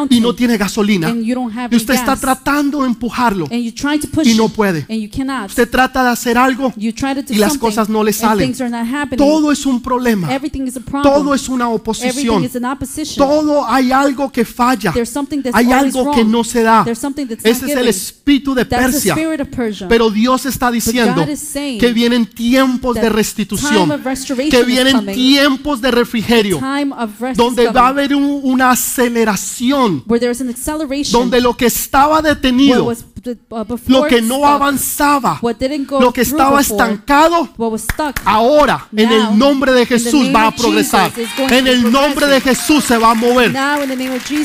y 0.10 0.20
no 0.20 0.34
tiene 0.34 0.58
gasolina. 0.58 1.10
Y 1.10 1.76
usted 1.76 1.94
está 1.94 2.16
tratando 2.16 2.82
de 2.82 2.88
empujarlo 2.88 3.48
y 3.52 4.34
no 4.36 4.50
puede. 4.50 4.88
Usted 5.46 5.70
trata 5.70 6.04
de 6.04 6.10
hacer 6.10 6.38
algo, 6.38 6.74
y 6.76 7.36
las 7.36 7.58
cosas 7.58 7.88
no 7.88 8.04
le 8.04 8.14
salen. 8.14 8.54
todo 9.16 9.52
es 9.52 9.66
un 9.66 9.82
problema, 9.82 10.30
todo 11.04 11.34
es 11.34 11.48
una 11.50 11.70
oposición, 11.70 12.50
todo 13.16 13.66
hay 13.68 13.92
algo 13.92 14.32
que 14.32 14.44
falla, 14.44 14.94
hay 15.54 15.72
algo 15.72 16.12
que 16.12 16.26
no 16.26 16.44
se 16.44 16.64
da. 16.64 16.86
Ese 17.44 17.66
es 17.66 17.78
el 17.78 17.88
espíritu 17.88 18.56
de 18.56 18.66
Persia. 18.66 19.16
Pero 19.88 20.10
Dios 20.10 20.46
está 20.46 20.72
diciendo 20.72 21.26
que 21.80 21.94
vienen 21.94 22.26
tiempos 22.26 22.96
de 22.96 23.10
restitución, 23.10 24.02
que 24.50 24.63
vienen 24.66 25.06
tiempos 25.14 25.82
de 25.82 25.92
refrigerio, 25.92 26.60
donde 27.36 27.68
va 27.70 27.86
a 27.86 27.88
haber 27.90 28.16
un- 28.16 28.42
una 28.44 28.72
aceleración, 28.72 30.04
donde 31.12 31.42
lo 31.42 31.56
que 31.56 31.66
estaba 31.66 32.22
detenido, 32.22 32.86
uh, 32.86 32.94
lo 33.88 34.04
que 34.06 34.22
no 34.22 34.46
avanzaba, 34.46 35.40
lo 36.00 36.12
que 36.14 36.22
estaba 36.22 36.62
estancado, 36.62 37.50
ahora 38.26 38.88
en 38.96 39.12
el 39.12 39.38
nombre 39.38 39.72
de 39.72 39.82
in 39.84 39.88
the 39.88 40.00
Jesús 40.00 40.28
va 40.36 40.48
a 40.48 40.56
progresar. 40.56 41.12
En 41.50 41.68
el 41.68 41.92
nombre 41.92 42.28
de. 42.28 42.42
Jesús 42.42 42.84
se 42.84 42.98
va 42.98 43.12
a 43.12 43.14
mover. 43.14 43.52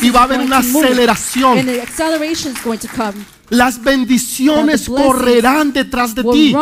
Y 0.02 0.10
va 0.10 0.20
a 0.20 0.22
haber 0.24 0.40
una 0.40 0.58
aceleración. 0.58 1.58
and 1.58 1.68
the 1.68 1.82
acceleration 1.82 2.52
is 2.52 2.62
going 2.62 2.78
to 2.78 2.88
come 2.88 3.14
Las 3.50 3.82
bendiciones 3.82 4.88
correrán 4.88 5.72
detrás 5.72 6.14
de 6.14 6.22
ti. 6.22 6.54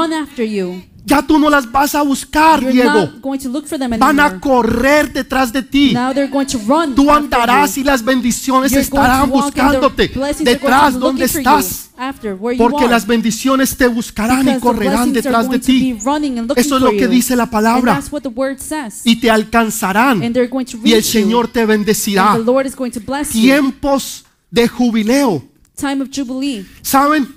Ya 1.08 1.22
tú 1.22 1.38
no 1.38 1.48
las 1.48 1.70
vas 1.70 1.94
a 1.94 2.02
buscar, 2.02 2.60
you're 2.60 2.72
Diego. 2.72 3.12
Van 3.96 4.18
a 4.18 4.40
correr 4.40 5.12
detrás 5.12 5.52
de 5.52 5.62
ti. 5.62 5.92
now 5.94 6.12
they're 6.12 6.28
going 6.28 6.46
to 6.46 6.58
run 6.66 6.96
Tú 6.96 7.12
andarás 7.12 7.78
y 7.78 7.84
las 7.84 8.04
bendiciones 8.04 8.72
You're 8.72 8.82
estarán 8.82 9.30
buscándote 9.30 10.10
detrás 10.40 10.98
donde 10.98 11.26
estás. 11.26 11.90
Porque 12.58 12.88
las 12.88 13.06
bendiciones 13.06 13.76
te 13.76 13.86
buscarán 13.86 14.48
y 14.48 14.58
correrán 14.58 15.12
detrás 15.12 15.48
de 15.48 15.60
ti 15.60 15.96
Eso 16.56 16.76
es 16.76 16.82
lo 16.82 16.90
que 16.90 17.06
dice 17.06 17.36
la 17.36 17.48
palabra. 17.48 18.02
y 19.04 19.20
te 19.20 19.30
alcanzarán 19.30 20.24
and 20.24 20.34
they're 20.34 20.48
going 20.48 20.64
to 20.64 20.78
y 20.82 20.92
el. 20.92 21.04
Señor 21.04 21.46
te 21.46 21.64
bendecirá. 21.64 22.32
And 22.32 22.44
the 22.44 22.50
Lord 22.50 22.66
is 22.66 22.74
going 22.74 22.90
to 22.90 23.00
bless 23.00 23.32
you. 23.32 23.42
Tiempos 23.42 24.24
de 24.50 24.66
jubileo. 24.66 25.44
Time 25.76 26.02
of 26.02 26.08
Jubilee. 26.12 26.66
¿Saben? 26.82 27.28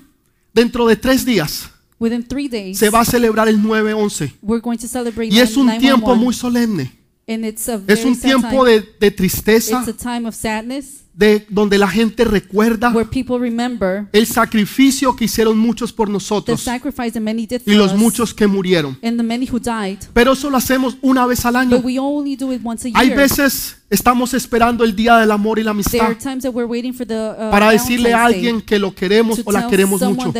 Dentro 0.53 0.87
de 0.87 0.95
tres 0.95 1.23
días 1.23 1.69
Within 1.99 2.23
three 2.27 2.47
days, 2.47 2.77
se 2.77 2.89
va 2.89 3.01
a 3.01 3.05
celebrar 3.05 3.47
el 3.49 3.61
9-11 3.61 4.33
we're 4.41 4.61
going 4.61 4.77
to 4.77 4.87
celebrate 4.87 5.27
y 5.33 5.39
es 5.39 5.57
un 5.57 5.65
911, 5.67 5.79
tiempo 5.79 6.15
muy 6.15 6.33
solemne. 6.33 6.91
and 7.27 7.45
it's 7.45 7.67
a 7.69 7.75
Es 7.75 7.85
very 7.85 8.03
un 8.05 8.15
sad 8.15 8.21
tiempo 8.23 8.49
time. 8.65 8.69
de, 8.71 8.87
de 8.99 9.11
tristeza, 9.11 9.83
It's 9.85 9.89
a 10.03 10.13
time 10.15 10.27
of 10.27 10.33
sadness 10.35 11.03
de 11.13 11.45
donde 11.49 11.77
la 11.77 11.89
gente 11.89 12.23
recuerda 12.23 12.91
where 12.93 13.07
people 13.09 13.37
remember 13.37 14.07
el 14.13 14.25
sacrificio 14.25 15.13
que 15.17 15.25
hicieron 15.25 15.57
muchos 15.57 15.91
por 15.91 16.07
the 16.07 16.13
nosotros 16.13 16.61
sacrifice 16.61 17.11
that 17.11 17.19
many 17.21 17.45
did 17.45 17.61
y 17.65 17.73
los 17.73 17.91
us 17.91 17.97
muchos 17.99 18.33
que 18.33 18.47
murieron. 18.47 18.97
and 19.03 19.17
the 19.17 19.23
many 19.23 19.45
who 19.45 19.59
died. 19.59 19.97
Pero 20.13 20.31
eso 20.31 20.49
lo 20.49 20.55
hacemos 20.57 20.97
una 21.01 21.25
vez 21.25 21.43
al 21.45 21.57
año. 21.57 21.75
But 21.77 21.85
we 21.85 21.99
only 21.99 22.37
do 22.37 22.53
it 22.53 22.61
once 22.63 22.87
a 22.87 22.91
Hay 22.97 23.07
year. 23.09 23.17
veces 23.17 23.75
estamos 23.89 24.33
esperando 24.33 24.83
el 24.83 24.95
día 24.95 25.17
del 25.17 25.31
amor 25.31 25.59
y 25.59 25.63
la 25.63 25.71
amistad 25.71 25.99
are 26.01 26.15
times 26.15 26.43
that 26.43 26.53
we're 26.53 26.69
waiting 26.69 26.93
for 26.93 27.05
the 27.05 27.15
uh, 27.15 27.51
para 27.51 27.71
decirle 27.71 28.13
a 28.13 28.25
alguien 28.25 28.61
que 28.61 28.77
lo 28.77 28.93
queremos 28.93 29.41
o 29.43 29.51
la 29.51 29.67
queremos 29.67 30.01
mucho. 30.01 30.33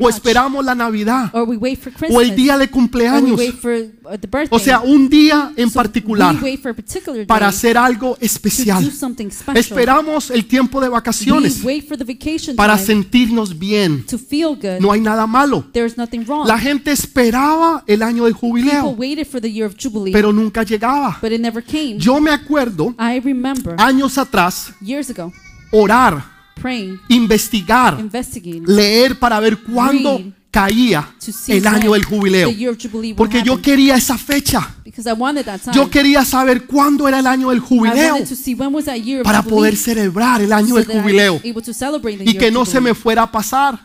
O 0.00 0.08
esperamos 0.08 0.64
la 0.64 0.74
Navidad 0.74 1.30
o 1.34 2.20
el 2.20 2.34
día 2.34 2.58
de 2.58 2.68
cumpleaños. 2.68 3.38
uh. 3.38 4.48
O 4.50 4.58
sea, 4.58 4.80
un 4.80 5.08
día 5.08 5.52
en 5.56 5.70
particular 5.70 6.36
para 7.26 7.48
hacer 7.48 7.76
algo 7.76 8.16
especial. 8.20 8.90
Esperamos 9.54 10.30
el 10.30 10.46
tiempo 10.46 10.80
de 10.80 10.88
vacaciones 10.88 11.62
para 12.56 12.78
sentirnos 12.78 13.58
bien. 13.58 14.04
No 14.80 14.92
hay 14.92 15.00
nada 15.00 15.26
malo. 15.26 15.66
La 16.46 16.58
gente 16.58 16.92
esperaba 16.92 17.84
el 17.86 18.02
año 18.02 18.24
People 18.24 18.32
jubileo, 18.32 18.96
pero 20.12 20.32
nunca 20.32 20.62
llegaba. 20.62 21.20
Yo 21.98 22.20
me 22.20 22.30
acuerdo 22.30 22.45
I 22.98 23.20
remember 23.20 23.74
años 23.78 24.18
atrás 24.18 24.72
years 24.80 25.10
ago 25.10 25.32
orar, 25.70 26.24
investigar, 27.08 27.98
leer 28.66 29.18
para 29.18 29.40
ver 29.40 29.58
cuándo 29.58 30.20
caía 30.56 31.06
el 31.48 31.66
año 31.66 31.92
del 31.92 32.04
jubileo. 32.04 32.50
Porque 33.14 33.42
yo 33.42 33.60
quería 33.60 33.96
esa 33.96 34.16
fecha. 34.16 34.76
because 34.96 35.06
I 35.06 35.12
wanted 35.12 35.44
that 35.44 35.60
time. 35.60 35.74
Yo 35.74 35.90
quería 35.90 36.24
saber 36.24 36.64
cuándo 36.64 37.06
era 37.06 37.18
el 37.18 37.26
año 37.26 37.50
del 37.50 37.60
jubileo 37.60 38.16
para 39.22 39.42
poder 39.42 39.76
celebrar 39.76 40.40
el 40.40 40.52
año 40.52 40.76
del 40.76 40.86
jubileo 40.86 41.40
y 41.44 42.34
que 42.34 42.50
no 42.50 42.64
se 42.64 42.80
me 42.80 42.94
fuera 42.94 43.24
a 43.24 43.30
pasar. 43.30 43.80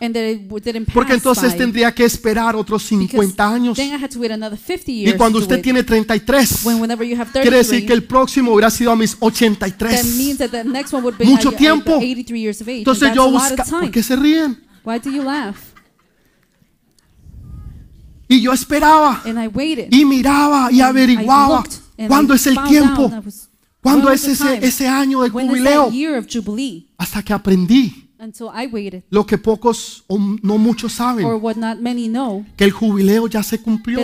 Porque 0.94 1.12
entonces 1.12 1.56
tendría 1.56 1.92
que 1.92 2.04
esperar 2.04 2.56
otros 2.56 2.82
Because 2.88 3.10
50 3.10 3.48
años. 3.48 3.76
Then 3.76 3.92
I 3.92 4.02
had 4.02 4.10
to 4.10 4.18
wait 4.18 4.30
another 4.30 4.58
50 4.58 4.90
years 4.92 5.14
Y 5.14 5.18
cuando 5.18 5.38
usted 5.38 5.60
tiene 5.60 5.82
33, 5.82 6.64
when 6.64 6.80
whenever 6.80 7.06
you 7.06 7.14
have 7.20 7.30
33, 7.30 7.42
quiere 7.42 7.56
decir 7.58 7.86
que 7.86 7.92
el 7.92 8.04
próximo 8.04 8.52
hubiera 8.52 8.70
sido 8.70 8.92
a 8.92 8.96
mis 8.96 9.12
that 9.12 9.22
83. 9.22 10.16
means 10.16 10.38
that 10.38 10.50
the 10.50 10.64
next 10.64 10.94
one 10.94 11.02
would 11.02 11.18
be 11.18 11.24
Mucho 11.24 11.52
tiempo. 11.52 11.98
83 12.00 12.40
years 12.40 12.60
of 12.62 12.68
age. 12.68 12.78
and 12.78 12.78
Entonces 12.78 13.12
yo 13.14 13.30
buscaba. 13.30 13.80
¿por 13.80 13.90
qué 13.90 14.02
se 14.02 14.16
ríen? 14.16 14.58
Why 14.84 14.98
do 14.98 15.10
you 15.10 15.22
laugh? 15.22 15.72
Y 18.32 18.40
yo 18.40 18.52
esperaba 18.54 19.20
And 19.26 19.38
I 19.38 19.46
waited. 19.46 19.88
y 19.90 20.06
miraba 20.06 20.72
y 20.72 20.80
averiguaba 20.80 21.62
cuándo 22.08 22.32
es 22.32 22.46
el 22.46 22.56
tiempo, 22.64 23.12
cuándo 23.82 24.10
es 24.10 24.26
ese, 24.26 24.88
año 24.88 25.22
is 25.26 25.30
jubileo, 25.30 25.92
hasta 26.96 27.22
que 27.22 27.34
aprendí 27.34 28.08
Until 28.18 28.46
I 28.54 28.68
waited. 28.68 29.02
lo 29.10 29.26
que 29.26 29.36
pocos 29.36 30.04
o 30.06 30.18
no 30.42 30.56
muchos 30.56 30.92
Or 30.92 30.96
saben, 30.96 31.26
what 31.42 31.56
not 31.56 31.78
many 31.80 32.08
know, 32.08 32.46
que 32.56 32.64
el 32.64 32.70
jubileo 32.70 33.26
ya 33.26 33.42
se 33.42 33.60
cumplió. 33.60 34.00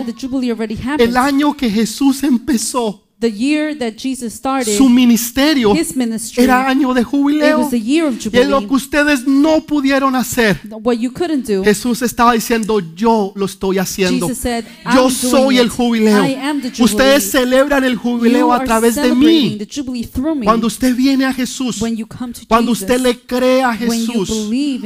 El 0.99 1.17
año 1.17 1.57
que 1.57 1.71
Jesús 1.71 2.21
empezó 2.21 3.08
the 3.19 3.29
year 3.31 3.77
that 3.77 3.93
Jesus 3.97 4.33
started 4.33 4.77
su 4.77 4.87
ministerio 4.89 5.73
his 5.73 5.95
ministry, 5.95 6.43
era 6.43 6.67
año 6.67 6.93
de 6.93 7.01
it 7.01 7.07
jubileo. 7.07 7.59
was 7.59 7.69
the 7.71 7.79
year 7.81 8.05
of 8.07 8.13
Y 8.15 8.29
es 8.37 8.47
lo 8.47 8.57
Jubilee. 8.61 8.67
que 8.67 8.73
ustedes 8.75 9.27
no 9.27 9.61
pudieron 9.65 10.15
hacer. 10.15 10.59
What 10.83 10.95
you 10.99 11.11
couldn't 11.11 11.45
do, 11.47 11.63
Jesús 11.63 12.01
estaba 12.01 12.33
diciendo, 12.33 12.79
yo 12.95 13.31
lo 13.35 13.45
estoy 13.45 13.77
haciendo. 13.77 14.27
Jesus 14.27 14.41
said, 14.41 14.65
I'm 14.85 14.95
Yo 14.95 15.01
doing 15.03 15.13
soy 15.15 15.55
it. 15.55 15.61
el 15.61 15.69
jubileo. 15.69 16.23
I 16.25 16.35
am 16.35 16.61
the 16.61 16.69
Jubilee. 16.69 16.83
Ustedes 16.85 17.31
celebran 17.31 17.83
el 17.83 17.93
you 17.93 17.99
jubileo 17.99 18.53
a 18.53 18.63
través 18.63 18.95
de 18.95 19.13
mí. 19.13 19.57
the 19.57 19.67
Jubilee 19.67 20.05
through 20.07 20.35
me. 20.35 20.45
Cuando 20.45 20.67
usted 20.67 20.95
viene 20.95 21.25
a 21.25 21.33
Jesús, 21.33 21.81
when 21.81 21.95
you 21.97 22.05
come 22.07 22.33
to 22.33 22.41
cuando 22.47 22.71
Jesus, 22.73 22.83
usted 22.89 23.01
le 23.01 23.19
cree 23.19 23.61
a 23.63 23.73
Jesús, 23.73 24.29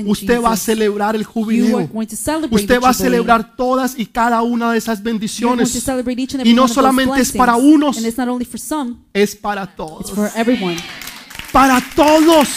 usted 0.05 0.41
va 0.41 0.49
a 0.49 0.55
Jesus, 0.55 0.65
celebrar 0.65 1.15
el 1.15 1.21
you 1.21 1.27
are 1.27 1.33
jubileo. 1.33 1.87
going 1.93 2.07
to 2.07 2.15
celebrate 2.15 2.55
Usted 2.55 2.75
va 2.81 2.89
a 2.89 2.93
Jubilee. 2.93 3.11
celebrar 3.11 3.55
todas 3.55 3.93
y 3.97 4.05
cada 4.07 4.41
una 4.41 4.71
de 4.71 4.77
esas 4.77 5.01
bendiciones. 5.03 5.73
Y 6.43 6.53
no 6.53 6.67
solamente 6.67 7.21
es 7.21 7.31
para 7.31 7.55
unos, 7.55 7.97
not 8.25 8.33
only 8.33 8.45
for 8.45 8.59
some, 8.59 8.97
es 9.13 9.35
para 9.35 9.63
it's 9.63 9.75
todos. 9.75 10.11
for 10.11 10.29
everyone. 10.35 10.77
Para 11.51 11.79
todos. 11.95 12.47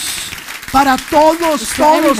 Para 0.71 0.97
todos, 0.97 1.61
It's 1.61 1.75
todos. 1.77 2.17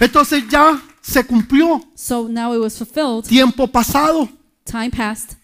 Entonces 0.00 0.44
ya 0.48 0.80
se 1.00 1.24
cumplió. 1.24 1.80
So 1.94 2.28
now 2.28 2.54
it 2.54 2.60
was 2.60 2.76
fulfilled. 2.76 3.24
Tiempo 3.26 3.66
pasado. 3.66 4.28
Time 4.64 4.90
passed. 4.90 5.36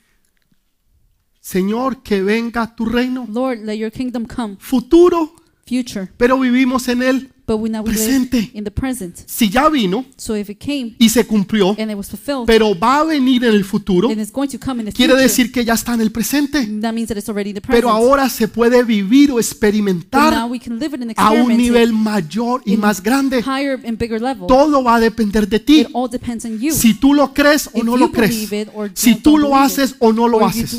Señor, 1.41 2.03
que 2.03 2.23
venga 2.23 2.75
tu 2.75 2.85
reino. 2.87 3.27
Lord, 3.29 3.61
let 3.65 3.77
your 3.77 3.91
kingdom 3.91 4.27
come. 4.27 4.57
Futuro, 4.59 5.35
Future. 5.67 6.09
pero 6.17 6.39
vivimos 6.39 6.89
en 6.89 7.03
él. 7.03 7.34
But 7.47 7.59
we 7.59 7.69
now 7.69 7.85
Presente. 7.85 8.51
in 8.55 8.65
the 8.65 8.71
present. 8.71 9.19
Si 9.27 9.51
ya 9.51 9.69
vino 9.69 10.07
So 10.17 10.35
if 10.35 10.49
it 10.49 10.59
came 10.59 10.95
y 10.99 11.09
se 11.11 11.27
cumplió, 11.27 11.77
and 11.79 11.91
it 11.91 11.97
was 11.97 12.09
fulfilled, 12.09 12.47
pero 12.47 12.75
va 12.79 13.01
a 13.01 13.05
venir 13.05 13.45
en 13.45 13.55
el 13.55 13.65
futuro, 13.65 14.09
and 14.09 14.19
it's 14.19 14.33
going 14.33 14.49
to 14.49 14.59
come 14.59 14.81
in 14.81 14.87
the 14.87 14.93
quiere 14.93 15.13
future, 15.13 15.23
decir 15.23 15.53
que 15.53 15.65
ya 15.65 15.75
está 15.75 15.93
en 15.95 16.01
el 16.01 16.11
presente. 16.11 16.67
that 16.81 16.93
means 16.95 17.09
that 17.09 17.19
it's 17.19 17.29
already 17.29 17.51
in 17.51 17.55
the 17.55 17.61
present. 17.61 17.85
Pero 17.85 17.91
ahora 17.91 18.29
se 18.31 18.49
puede 18.49 18.83
vivir 18.83 19.31
o 19.31 19.35
But 19.35 19.37
now 19.37 19.41
experimentar 19.41 20.51
we 20.51 20.59
can 20.59 20.79
live 20.79 20.95
it 20.97 21.19
a 21.19 21.31
un 21.33 21.57
nivel 21.57 21.93
mayor 21.93 22.63
y 22.65 22.77
más 22.77 23.03
grande. 23.03 23.43
higher 23.43 23.79
and 23.87 23.99
bigger 23.99 24.21
level. 24.23 24.47
Todo 24.47 24.83
va 24.83 24.97
a 24.97 25.01
depender 25.01 25.47
de 25.47 25.61
ti. 25.61 25.81
It 25.83 25.89
all 25.93 26.09
depends 26.09 26.45
on 26.47 26.59
you. 26.59 26.73
Si 26.73 26.95
tú 26.95 27.13
lo 27.13 27.35
crees 27.35 27.69
o 27.73 27.79
If 27.79 27.85
no 27.85 27.97
lo 27.97 28.11
crees. 28.11 28.31
believe 28.31 28.63
it 28.63 28.69
or 28.75 28.91
Si 28.95 29.17
tú 29.17 29.37
lo 29.37 29.55
haces 29.55 29.97
o 29.99 30.13
no 30.13 30.29
lo 30.29 30.45
haces. 30.47 30.75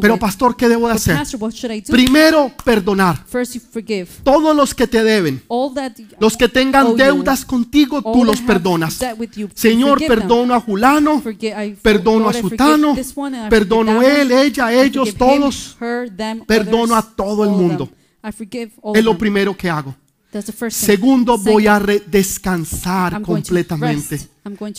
Pero 0.00 0.18
pastor, 0.18 0.56
¿qué 0.56 0.68
debo 0.68 0.88
de 0.88 0.94
hacer? 0.94 1.14
pastor? 1.14 1.50
Primero, 1.88 2.50
perdonar. 2.64 3.24
First, 3.26 3.54
you 3.54 3.60
forgive. 3.60 4.08
Todos 4.24 4.56
los 4.56 4.74
que 4.74 4.86
te 4.86 5.02
deben, 5.02 5.42
All 5.48 5.72
that 5.74 5.99
los 6.18 6.36
que 6.36 6.48
tengan 6.48 6.88
you, 6.88 6.96
deudas 6.96 7.44
contigo, 7.44 8.02
tú 8.02 8.24
los 8.24 8.40
perdonas. 8.40 8.98
Señor, 9.54 9.98
perdono 10.06 10.54
a 10.54 10.60
Julano, 10.60 11.22
perdono 11.82 12.28
a 12.28 12.32
Sutano, 12.32 12.96
perdono 13.48 14.00
that 14.00 14.20
él, 14.20 14.32
ella, 14.32 14.72
ellos, 14.72 15.14
todos. 15.14 15.76
Perdono 16.46 16.96
a 16.96 17.02
todo 17.02 17.44
el 17.44 17.50
mundo. 17.50 17.88
Es 18.94 19.04
lo 19.04 19.16
primero 19.16 19.56
que 19.56 19.70
hago. 19.70 19.94
Segundo, 20.70 21.36
voy 21.36 21.66
a 21.66 21.80
descansar 22.06 23.12
I'm 23.12 23.22
going 23.22 23.42
to 23.42 23.48
completamente. 23.48 24.28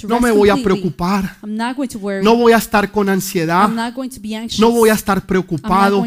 No 0.08 0.20
me 0.20 0.32
voy 0.32 0.49
a 0.49 0.56
preocupar. 0.56 1.38
I'm 1.43 1.56
not 1.56 1.76
going 1.76 1.89
to 1.89 1.99
worry. 1.99 2.24
No 2.24 2.36
voy 2.36 2.54
a 2.54 2.58
estar 2.58 2.89
con 2.91 3.10
ansiedad. 3.10 3.70
No 3.70 4.72
voy 4.72 4.89
a 4.89 4.93
estar 4.93 5.18
I'm 5.18 5.22
not 5.22 5.28
preocupado. 5.28 6.04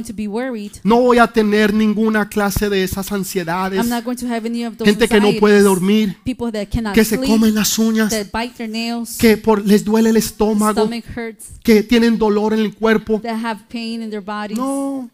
No 0.82 1.00
voy 1.00 1.18
a 1.18 1.26
tener 1.26 1.72
ninguna 1.72 2.28
clase 2.28 2.68
de 2.68 2.82
esas 2.82 3.12
ansiedades. 3.12 3.78
I'm 3.78 3.88
not 3.88 4.04
going 4.04 4.16
to 4.16 4.26
have 4.26 4.46
any 4.46 4.64
of 4.64 4.76
those 4.76 4.90
Gente 4.90 5.08
que 5.08 5.20
no 5.20 5.30
puede 5.38 5.60
dormir, 5.60 6.16
People 6.24 6.50
that 6.50 6.68
cannot 6.68 6.94
que 6.94 7.04
se 7.04 7.18
comen 7.18 7.54
las 7.54 7.78
uñas, 7.78 8.12
que 9.18 9.36
por, 9.36 9.64
les 9.64 9.84
duele 9.84 10.10
el 10.10 10.16
estómago, 10.16 10.88
que 11.62 11.82
tienen 11.82 12.18
dolor 12.18 12.54
en 12.54 12.60
el 12.60 12.74
cuerpo. 12.74 13.20
that 13.20 13.44
have 13.44 13.60
pain 13.68 14.02
in 14.02 14.10
their 14.10 14.22
bodies. 14.22 14.58
No, 14.58 15.10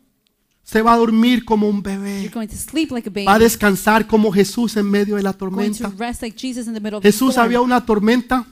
se 0.71 0.83
va 0.83 0.93
a 0.93 0.97
dormir 0.99 1.45
como 1.45 1.69
un 1.69 1.83
You're 1.83 1.97
bebé. 1.99 2.31
going 2.33 2.47
to 2.47 2.55
sleep 2.55 2.93
like 2.93 3.09
a 3.09 3.11
baby. 3.11 3.25
Va 3.27 3.35
a 3.35 3.39
descansar 3.41 4.07
como 4.07 4.31
Jesús 4.31 4.77
en 4.77 4.89
medio 4.89 5.17
de 5.17 5.23
la 5.25 5.33
going 5.33 5.73
to 5.73 5.79
tormenta. 5.79 5.93
rest 5.99 6.23
like 6.23 6.39
Jesus 6.39 6.69
in 6.69 6.75
the 6.75 6.81
middle 6.81 6.99
of 6.99 7.03
the 7.03 7.09
Jesús 7.11 7.37
había 7.39 7.61
una 7.61 7.85
tormenta 7.85 8.47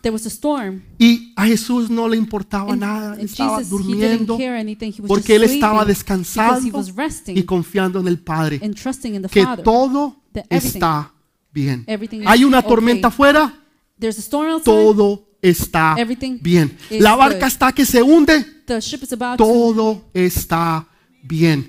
y 0.98 1.32
a 1.36 1.46
Jesús 1.46 1.88
no 1.90 2.08
le 2.08 2.16
importaba 2.16 2.74
nada. 2.74 3.16
Estaba 3.20 3.58
Jesus, 3.58 3.86
he 3.86 3.94
didn't 3.94 4.26
durmiendo 4.26 5.06
porque 5.06 5.36
él 5.36 5.44
estaba 5.44 5.84
descansando 5.84 6.82
y 7.28 7.42
confiando 7.44 8.00
en 8.00 8.08
el 8.08 8.18
Padre. 8.18 8.58
and 8.64 8.74
trusting 8.74 9.14
in 9.14 9.22
the 9.22 9.28
Que 9.28 9.46
todo 9.62 10.16
está 10.50 11.12
bien. 11.52 11.86
Hay 12.26 12.42
una 12.42 12.62
tormenta 12.62 13.08
afuera, 13.08 13.54
There's 13.96 14.18
a 14.18 14.22
storm 14.22 14.50
outside. 14.50 14.64
todo 14.64 15.28
está 15.40 15.94
bien. 16.40 16.76
is 16.90 17.00
La 17.00 17.14
barca 17.14 17.46
está 17.46 17.70
que 17.72 17.86
se 17.86 18.02
hunde, 18.02 18.44
The 18.66 18.80
ship 18.80 19.04
is 19.04 19.12
about 19.12 19.38
to. 19.38 19.44
todo 19.44 20.10
está 20.12 20.80
bien. 20.80 20.97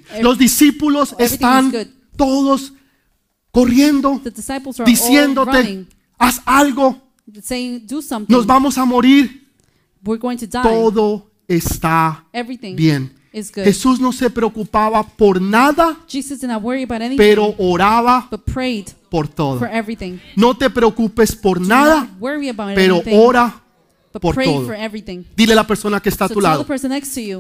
Every- 0.10 0.24
Los 0.24 0.38
discípulos 0.38 1.16
están 1.20 1.72
todos 2.16 2.74
corriendo, 3.52 4.22
diciéndote, 4.86 5.86
haz 6.18 6.42
algo, 6.46 7.02
saying, 7.42 7.86
"Do 7.88 8.02
something. 8.02 8.34
nos 8.34 8.46
vamos 8.46 8.78
a 8.78 8.86
morir. 8.86 9.48
We're 10.04 10.20
going 10.20 10.38
to 10.38 10.46
die." 10.46 10.62
Todo 10.64 11.30
está 11.48 12.26
everything 12.32 12.76
bien. 12.76 13.14
is 13.34 13.52
good. 13.52 13.64
Jesús 13.64 14.00
no 14.00 14.12
se 14.12 14.30
preocupaba 14.30 15.04
por 15.04 15.42
nada, 15.42 15.98
Jesus 16.08 16.40
did 16.40 16.50
not 16.50 16.64
worry 16.64 16.84
about 16.84 17.02
anything, 17.02 17.18
pero 17.18 17.56
oraba 17.58 18.30
por 19.10 19.28
todo. 19.28 19.60
for 19.60 19.70
everything. 19.72 20.20
No 20.36 20.56
te 20.56 20.70
preocupes 20.70 21.36
por 21.36 21.60
nada, 21.60 22.02
not 22.02 22.22
worry 22.22 22.50
about 22.50 22.76
pero 22.76 23.02
ora 23.12 23.62
but 24.14 24.22
por 24.22 24.36
todo. 24.36 24.66
for 24.66 24.76
everything. 24.76 25.24
Dile 25.36 25.54
a 25.54 25.56
la 25.58 25.68
persona 25.68 26.00
que 26.00 26.10
está 26.10 26.26
a 26.26 26.30
tu 26.30 26.42
lado, 26.42 26.66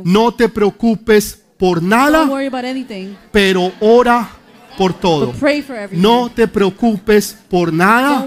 no 0.04 0.34
te 0.34 0.50
preocupes 0.50 1.44
por 1.60 1.84
nada, 1.84 2.24
anything, 2.24 3.16
pero 3.34 3.74
ora 3.82 4.30
por 4.78 4.94
todo. 4.94 5.28
but 5.28 5.36
pray 5.36 5.62
for 5.62 5.76
everything. 5.76 6.02
No 6.02 6.32
te 6.32 6.48
preocupes 6.48 7.38
por 7.50 7.74
nada, 7.74 8.26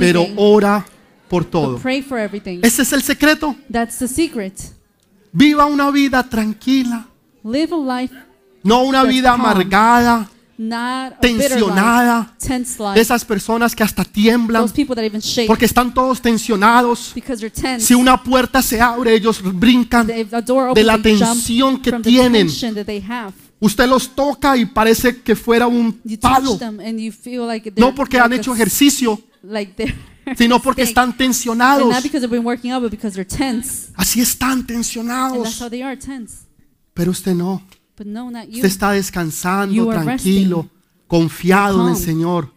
pero 0.00 0.26
ora 0.36 0.84
por 1.28 1.44
todo. 1.44 1.74
but 1.74 1.82
pray 1.82 2.02
for 2.02 2.18
everything. 2.18 2.58
Ese 2.60 2.82
es 2.82 2.92
el 2.92 3.02
secreto. 3.02 3.54
That's 3.70 3.98
the 3.98 4.08
secret. 4.08 4.54
Viva 5.30 5.64
una 5.64 5.90
vida 5.92 6.28
tranquila, 6.28 7.06
Live 7.44 7.72
a 7.72 8.00
life, 8.02 8.14
no 8.64 8.82
una 8.82 9.04
vida 9.04 9.32
amargada, 9.32 10.28
tensionada. 11.20 12.34
esas 12.96 13.24
personas 13.24 13.74
que 13.74 13.82
hasta 13.82 14.04
tiemblan 14.04 14.64
porque 15.46 15.64
están 15.64 15.92
todos 15.94 16.20
tensionados. 16.20 17.12
Si 17.78 17.94
una 17.94 18.22
puerta 18.22 18.62
se 18.62 18.80
abre, 18.80 19.14
ellos 19.14 19.40
brincan. 19.42 20.06
De 20.06 20.84
la 20.84 20.98
tensión 21.02 21.80
que 21.80 21.92
tienen. 21.92 22.48
Usted 23.60 23.86
los 23.88 24.08
toca 24.14 24.56
y 24.56 24.66
parece 24.66 25.22
que 25.22 25.36
fuera 25.36 25.66
un 25.68 26.00
palo. 26.20 26.58
No 27.76 27.94
porque 27.94 28.18
han 28.18 28.32
hecho 28.32 28.52
ejercicio, 28.54 29.20
sino 30.36 30.60
porque 30.60 30.82
están 30.82 31.16
tensionados. 31.16 31.88
Así 33.94 34.20
están 34.20 34.66
tensionados. 34.66 35.62
Pero 36.94 37.10
usted 37.12 37.34
no. 37.34 37.62
But 37.96 38.06
no, 38.06 38.30
not 38.30 38.46
you. 38.46 38.56
Usted 38.56 38.68
está 38.68 38.92
descansando, 38.92 39.88
tranquilo, 39.88 40.68
confiado 41.06 41.88
en 41.88 41.94
el. 41.94 42.00
Señor, 42.00 42.52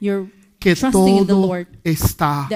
que 0.65 0.75
todo 0.75 1.53
está 1.83 2.49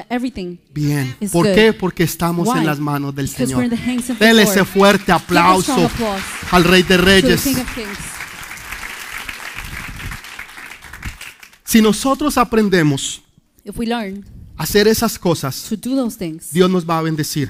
bien. 0.73 1.15
is 1.19 1.31
¿Por 1.31 1.45
qué? 1.53 1.73
Porque 1.73 2.03
estamos 2.03 2.47
en 2.55 2.65
las 2.65 2.79
manos 2.79 3.13
del 3.13 3.29
Señor. 3.29 3.69
Dele 4.17 4.43
ese 4.43 4.65
fuerte 4.65 5.11
aplauso 5.11 5.89
al 6.51 6.63
Rey 6.63 6.83
de 6.83 6.97
Reyes. 6.97 7.47
Si 11.63 11.83
nosotros 11.83 12.35
aprendemos 12.39 13.21
a 14.57 14.63
hacer 14.63 14.87
esas 14.87 15.19
cosas, 15.19 15.69
Dios 16.51 16.69
nos 16.69 16.89
va 16.89 16.97
a 16.97 17.01
bendecir. 17.03 17.47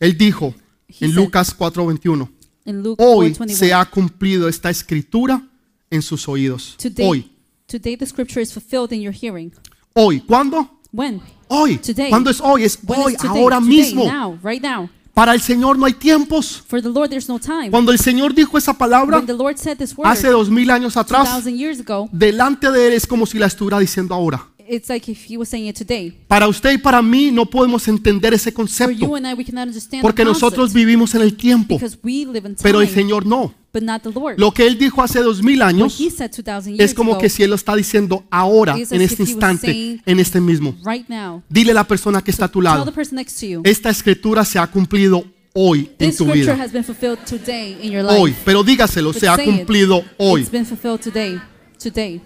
Él 0.00 0.18
dijo 0.18 0.54
en 0.98 1.14
Lucas 1.14 1.56
4:21, 1.56 2.28
In 2.28 2.39
Luke 2.82 3.02
hoy 3.02 3.32
4:21, 3.34 3.54
se 3.56 3.74
ha 3.74 3.84
cumplido 3.84 4.48
esta 4.48 4.70
escritura 4.70 5.42
en 5.90 6.02
sus 6.02 6.28
oídos. 6.28 6.76
today, 6.80 7.06
Hoy, 7.08 7.32
today 7.66 7.96
the 7.96 8.06
scripture 8.06 8.40
is 8.42 8.52
fulfilled 8.52 8.92
in 8.92 9.00
your 9.02 9.14
hearing. 9.14 9.52
hoy. 9.94 10.20
¿Cuándo? 10.20 10.78
When? 10.92 11.20
Hoy. 11.48 11.76
Today. 11.78 12.10
¿Cuándo 12.10 12.30
es 12.30 12.40
hoy? 12.40 12.64
Es 12.64 12.78
When 12.86 13.00
hoy, 13.00 13.16
today? 13.16 13.30
ahora 13.40 13.58
Today, 13.58 13.76
mismo. 13.76 14.04
now, 14.06 14.38
right 14.42 14.62
now. 14.62 14.88
Para 15.12 15.34
el 15.34 15.40
Señor 15.40 15.76
no 15.76 15.84
hay 15.86 15.92
tiempos. 15.94 16.62
For 16.66 16.80
the 16.80 16.88
Lord, 16.88 17.10
there's 17.10 17.28
no 17.28 17.38
time. 17.38 17.70
Cuando 17.70 17.92
el 17.92 17.98
Señor 17.98 18.32
dijo 18.34 18.56
esa 18.56 18.72
palabra 18.72 19.18
word 19.20 19.56
hace 20.04 20.28
dos 20.28 20.48
mil 20.48 20.70
años 20.70 20.96
atrás, 20.96 21.28
2,000 21.42 21.56
years 21.58 21.80
ago, 21.80 22.08
delante 22.12 22.70
de 22.70 22.86
Él 22.86 22.92
es 22.94 23.06
como 23.06 23.26
si 23.26 23.38
la 23.38 23.46
estuviera 23.46 23.78
diciendo 23.80 24.14
ahora. 24.14 24.46
It's 24.70 24.88
like 24.88 25.10
if 25.10 25.24
He 25.28 25.36
was 25.36 25.48
saying 25.48 25.68
it 25.68 25.76
today. 25.76 26.12
Para 26.28 26.46
usted 26.48 26.72
y 26.72 26.78
para 26.78 27.02
mí 27.02 27.30
no 27.32 27.44
podemos 27.46 27.86
entender 27.88 28.32
ese 28.34 28.50
For 28.50 28.54
concepto 28.62 29.06
you 29.06 29.16
and 29.16 29.26
I, 29.26 29.34
we 29.34 29.44
cannot 29.44 29.66
understand 29.68 30.02
porque 30.02 30.22
the 30.22 30.28
nosotros 30.30 30.72
vivimos 30.72 31.14
en 31.14 31.22
el 31.22 31.36
tiempo, 31.36 31.74
because 31.76 31.98
we 32.02 32.24
live 32.26 32.46
in 32.48 32.56
pero 32.62 32.80
el 32.80 32.86
time, 32.88 33.02
Señor 33.02 33.26
no. 33.26 33.54
but 33.72 33.82
not 33.82 34.02
the 34.02 34.10
Lord. 34.10 34.38
Lo 34.38 34.52
que 34.52 34.66
Él 34.66 34.78
dijo 34.78 35.02
hace 35.02 35.20
dos 35.20 35.42
mil 35.42 35.60
What 35.60 35.68
años 35.68 36.00
He 36.00 36.10
said 36.10 36.30
2,000 36.30 36.76
years 36.76 36.80
es 36.90 36.94
como 36.94 37.12
ago, 37.12 37.20
que 37.20 37.28
si 37.28 37.42
Él 37.42 37.50
lo 37.50 37.56
está 37.56 37.74
diciendo 37.76 38.24
ahora, 38.30 38.78
It's 38.78 38.92
en 38.92 39.00
este 39.02 39.14
if 39.14 39.20
he 39.20 39.22
was 39.22 39.30
instante, 39.30 39.66
saying- 39.68 40.02
en 40.06 40.20
este 40.20 40.40
mismo. 40.40 40.74
right 40.84 41.08
now. 41.08 41.42
Dile 41.48 41.72
a 41.72 41.74
la 41.74 41.84
persona 41.84 42.22
que 42.22 42.30
está 42.30 42.46
a 42.46 42.48
tu 42.48 42.60
Tell 42.60 42.64
lado, 42.64 42.84
the 42.84 42.92
person 42.92 43.16
next 43.16 43.38
to 43.40 43.46
you. 43.46 43.60
esta 43.64 43.90
escritura 43.90 44.44
se 44.44 44.58
ha 44.58 44.66
cumplido 44.66 45.24
hoy 45.52 45.90
en 45.98 46.08
This 46.10 46.16
tu 46.16 46.24
scripture 46.24 46.52
vida. 46.54 46.64
has 46.64 46.72
been 46.72 46.84
fulfilled 46.84 47.18
today 47.28 47.76
in 47.82 47.92
your 47.92 48.02
life. 48.04 48.16
Hoy, 48.20 48.34
pero 48.44 48.62
dígaselo, 48.62 49.12
But 49.12 49.20
se 49.20 49.28
ha 49.28 49.36
say 49.36 49.48
it. 49.48 49.50
cumplido 49.56 50.04
hoy. 50.16 50.42
It's 50.42 50.50
been 50.50 50.64
fulfilled 50.66 51.00
today. 51.00 51.40
Today. 51.82 52.20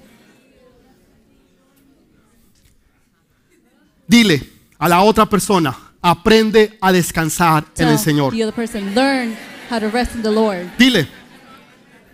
Dile 4.07 4.43
a 4.79 4.89
la 4.89 5.03
otra 5.03 5.27
persona, 5.27 5.77
aprende 6.03 6.77
a 6.81 6.93
descansar 6.93 7.65
en 7.69 7.75
Tell 7.75 7.89
el 7.89 7.99
Señor. 7.99 8.33
the 8.33 8.45
other 8.45 8.55
person, 8.55 8.95
learn 8.95 9.35
how 9.71 9.79
to 9.81 9.89
rest 9.91 10.15
in 10.15 10.23
the 10.23 10.31
Lord. 10.31 10.67
Dile, 10.79 11.09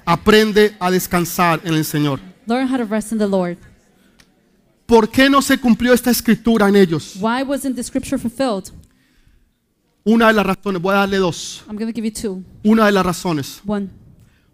aprende 0.05 0.77
a 0.79 0.91
descansar 0.91 1.61
en 1.65 1.75
el 1.75 1.85
Señor. 1.85 2.21
Learn 2.47 2.69
how 2.69 2.77
to 2.79 2.85
rest 2.85 3.13
in 3.13 3.19
the 3.19 3.27
Lord. 3.27 3.57
¿Por 4.87 5.09
qué 5.09 5.31
no 5.31 5.41
se 5.41 5.57
cumplió 5.59 5.93
esta 5.93 6.11
escritura 6.11 6.69
en 6.69 6.77
ellos? 6.77 7.17
Why 7.21 7.43
wasn't 7.43 7.77
the 7.77 7.83
scripture 7.83 8.19
fulfilled? 8.19 8.73
Una 10.05 10.29
de 10.29 10.33
las 10.33 10.47
razones, 10.47 10.81
voy 10.81 10.95
a 10.95 10.99
darle 10.99 11.19
dos. 11.19 11.63
I'm 11.69 11.79
give 11.79 11.93
you 12.03 12.11
two. 12.11 12.43
Una 12.65 12.87
de 12.87 12.93
las 12.93 13.05
razones, 13.05 13.61
One, 13.67 13.89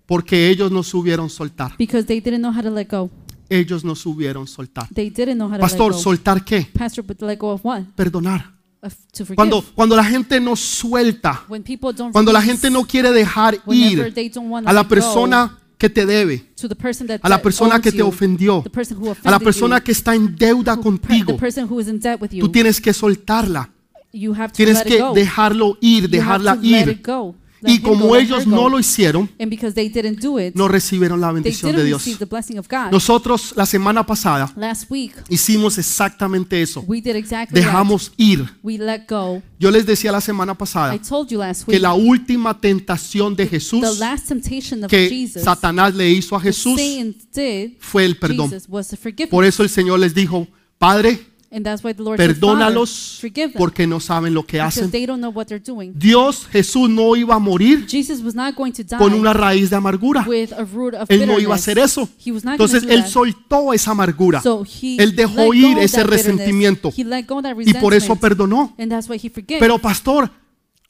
porque 0.07 0.49
ellos 0.49 0.71
no 0.71 0.83
supieron 0.83 1.31
soltar. 1.31 1.75
because 1.79 2.05
they 2.07 2.21
didn't 2.21 2.41
know 2.41 2.53
how 2.53 2.63
to 2.63 2.71
let 2.71 2.89
go. 2.91 3.11
Ellos 3.49 3.85
no 3.85 3.95
supieron 3.95 4.47
soltar. 4.47 4.89
They 4.89 5.11
didn't 5.11 5.37
know 5.37 5.49
how 5.49 5.57
to 5.57 5.61
Pastor, 5.61 5.87
let 5.87 5.93
go. 5.93 5.99
¿soltar 5.99 6.45
qué? 6.45 6.69
Pastor, 6.73 7.05
but 7.05 7.21
let 7.23 7.39
go 7.39 7.53
of 7.53 7.65
what? 7.65 7.83
Perdonar. 7.95 8.57
Cuando, 9.35 9.63
cuando 9.75 9.97
la 9.97 10.05
gente 10.05 10.41
no 10.41 10.55
suelta, 10.55 11.45
cuando 12.13 12.33
la 12.33 12.43
gente 12.43 12.71
no 12.71 12.85
quiere 12.85 13.11
dejar 13.11 13.59
ir 13.69 14.15
a 14.65 14.73
la 14.73 14.87
persona 14.87 15.59
que 15.79 15.91
te 15.91 16.07
debe, 16.07 16.47
a 17.23 17.29
la 17.29 17.43
persona 17.43 17.81
que 17.81 17.91
te 17.91 18.03
ofendió, 18.03 18.63
a 19.25 19.31
la 19.31 19.39
persona 19.39 19.81
que 19.81 19.93
está 19.93 20.15
en 20.15 20.37
deuda 20.37 20.77
contigo, 20.77 21.37
tú 22.39 22.49
tienes 22.51 22.81
que 22.81 22.93
soltarla. 22.93 23.71
Tienes 24.55 24.83
que 24.83 25.03
dejarlo 25.15 25.77
ir, 25.81 26.09
dejarla 26.09 26.59
ir. 26.63 27.03
Y 27.67 27.81
como 27.81 28.17
ellos 28.17 28.47
no 28.47 28.69
lo 28.69 28.79
hicieron, 28.79 29.31
and 29.39 29.51
because 29.51 29.75
they 29.75 29.89
didn't 29.89 30.21
do 30.21 30.39
it, 30.39 30.55
no 30.55 30.69
recibieron 30.69 31.21
la 31.21 31.33
bendición 31.33 31.75
de 31.75 31.85
Dios. 31.85 32.05
receive 32.05 32.19
the 32.19 32.27
blessing 32.27 32.59
of 32.59 32.69
God. 32.69 32.91
Nosotros 32.91 33.53
la 33.57 33.67
semana 33.67 34.05
pasada 34.05 34.53
week, 34.89 35.15
hicimos 35.29 35.79
exactamente 35.79 36.61
eso. 36.63 36.85
we 36.87 37.01
did 37.01 37.17
exactly 37.17 37.61
Dejamos 37.61 38.13
ir. 38.17 38.45
that. 38.63 39.43
Yo 39.59 39.71
les 39.71 39.87
decía 39.87 40.13
la 40.13 40.21
semana 40.21 40.55
pasada 40.55 40.99
que 41.67 41.81
la 41.81 41.95
última 41.95 42.61
tentación 42.61 43.35
de 43.35 43.45
the 43.45 43.51
Jesús 43.51 43.83
que 44.89 45.09
Jesus 45.09 45.43
Satanás 45.43 45.95
le 45.95 46.11
hizo 46.11 46.37
a 46.37 46.41
Jesús 46.41 46.77
did 46.77 47.77
fue 47.79 48.05
el 48.05 48.17
perdón. 48.17 48.51
Por 49.31 49.45
eso 49.45 49.63
el 49.63 49.69
Señor 49.69 49.99
les 50.01 50.15
dijo, 50.15 50.47
Padre, 50.79 51.21
and 51.51 51.65
that's 51.65 51.83
why 51.83 51.93
the 51.95 52.03
Lord 52.03 52.19
said, 52.19 52.27
Father, 52.27 52.41
perdónalos 52.41 53.21
porque 53.57 53.87
no 53.87 54.01
saben 54.01 54.35
lo 54.35 54.45
que 54.45 54.61
hacen. 54.61 54.91
Dios, 55.95 56.47
Jesús 56.51 56.89
no 56.91 57.17
iba 57.17 57.35
a 57.35 57.39
morir 57.39 57.87
Jesus 57.89 58.23
was 58.23 58.35
not 58.35 58.55
going 58.55 58.73
to 58.73 58.83
die 58.83 58.97
con 58.97 59.13
una 59.15 59.33
raíz 59.33 59.71
de 59.71 59.77
amargura. 59.77 60.25
with 60.27 60.53
a 60.53 60.65
root 60.65 60.95
of 60.95 61.11
Él 61.11 61.27
no 61.27 61.39
iba 61.39 61.53
a 61.53 61.57
hacer 61.57 61.79
eso. 61.79 62.09
Entonces 62.25 62.85
Él 62.89 63.07
soltó 63.07 63.73
esa 63.73 63.93
amargura 63.93 64.43
Él 64.81 65.15
dejó 65.15 65.55
ir 65.55 65.77
of 65.77 65.83
ese 65.83 66.05
resentimiento. 66.05 66.93
Y 66.97 67.75
por 67.75 67.95
eso 67.95 68.17
perdonó. 68.17 68.75
Pero 69.59 69.79
pastor, 69.79 70.31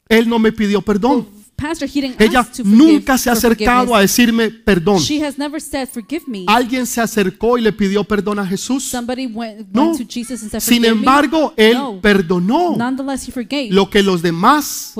Él 0.08 0.28
no 0.28 0.38
me 0.38 0.52
pidió 0.52 0.82
perdón. 0.82 1.45
Pastor, 1.56 1.88
he 1.88 2.02
didn't 2.02 2.20
Ella 2.20 2.46
nunca 2.64 3.16
se 3.16 3.30
ha 3.30 3.32
acercado 3.32 3.94
a 3.94 4.00
decirme 4.02 4.50
perdón. 4.50 5.00
She 5.00 5.24
has 5.24 5.38
never 5.38 5.58
said, 5.58 5.88
forgive 5.88 6.24
me. 6.26 6.44
¿Alguien 6.46 6.86
se 6.86 7.00
acercó 7.00 7.56
y 7.56 7.62
le 7.62 7.72
pidió 7.72 8.04
perdón 8.04 8.38
a 8.38 8.46
Jesús? 8.46 8.84
Somebody 8.84 9.26
went, 9.26 9.66
No. 9.72 9.86
went 9.92 9.98
to 9.98 10.04
Jesus 10.06 10.42
and 10.42 10.50
said, 10.50 10.60
Sin 10.60 10.84
embargo, 10.84 11.54
Él 11.56 11.76
perdonó 12.02 12.76
lo 13.70 13.90
que 13.90 14.02
los 14.02 14.20
demás 14.20 14.94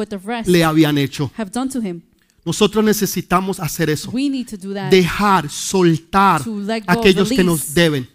le 0.46 0.64
habían 0.64 0.96
hecho. 0.96 1.30
have 1.36 1.50
done 1.52 1.70
to 1.70 1.80
him. 1.80 2.00
Nosotros 2.46 2.84
necesitamos 2.84 3.60
hacer 3.60 3.90
eso. 3.90 4.10
We 4.12 4.30
need 4.30 4.46
to 4.48 4.56
do 4.56 4.72
that. 4.72 4.88
Dejar, 4.90 5.50
soltar 5.50 6.40
a 6.86 6.92
aquellos 6.92 7.28
que 7.28 7.42
nos 7.44 7.74
deben. 7.74 8.08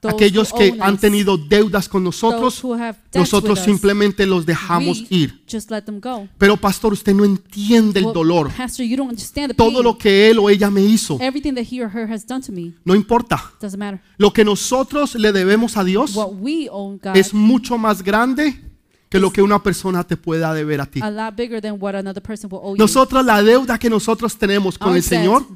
Those 0.00 0.14
Aquellos 0.14 0.50
who 0.50 0.56
que 0.56 0.76
han 0.80 0.96
tenido 0.96 1.36
deudas 1.36 1.86
con 1.86 2.02
nosotros, 2.02 2.62
nosotros 3.12 3.60
simplemente 3.60 4.24
los 4.24 4.46
dejamos 4.46 5.04
ir. 5.10 5.42
Just 5.50 5.70
let 5.70 5.82
them 5.82 6.00
go. 6.00 6.26
Pero 6.38 6.56
pastor, 6.56 6.94
usted 6.94 7.14
no 7.14 7.22
entiende 7.22 8.00
el 8.00 8.10
dolor. 8.12 8.50
Pastor, 8.56 8.86
you 8.86 8.96
don't 8.96 9.10
understand 9.10 9.50
the 9.50 9.54
Todo 9.54 9.82
lo 9.82 9.98
que 9.98 10.30
él 10.30 10.38
o 10.38 10.48
ella 10.48 10.70
me 10.70 10.80
hizo, 10.80 11.18
Everything 11.20 11.52
that 11.52 11.66
he 11.70 11.82
or 11.82 11.90
her 11.94 12.10
has 12.10 12.26
done 12.26 12.40
to 12.40 12.50
me 12.50 12.72
no 12.82 12.94
importa. 12.94 13.52
doesn't 13.60 13.78
matter. 13.78 14.00
Lo 14.16 14.32
que 14.32 14.42
nosotros 14.42 15.14
le 15.16 15.32
debemos 15.32 15.76
a 15.76 15.84
Dios 15.84 16.14
What 16.14 16.32
we 16.40 16.68
owe 16.70 16.98
God 17.02 17.16
es 17.16 17.34
mucho 17.34 17.76
más 17.76 18.02
grande 18.02 18.58
que 19.10 19.18
lo 19.18 19.30
que 19.32 19.42
una 19.42 19.62
persona 19.62 20.04
te 20.04 20.16
pueda 20.16 20.54
deber 20.54 20.80
a 20.80 20.86
ti. 20.86 21.00
Nosotros 22.78 23.24
la 23.24 23.42
deuda 23.42 23.78
que 23.78 23.90
nosotros 23.90 24.38
tenemos 24.38 24.78
con 24.78 24.94
el 24.94 25.02
Señor 25.02 25.46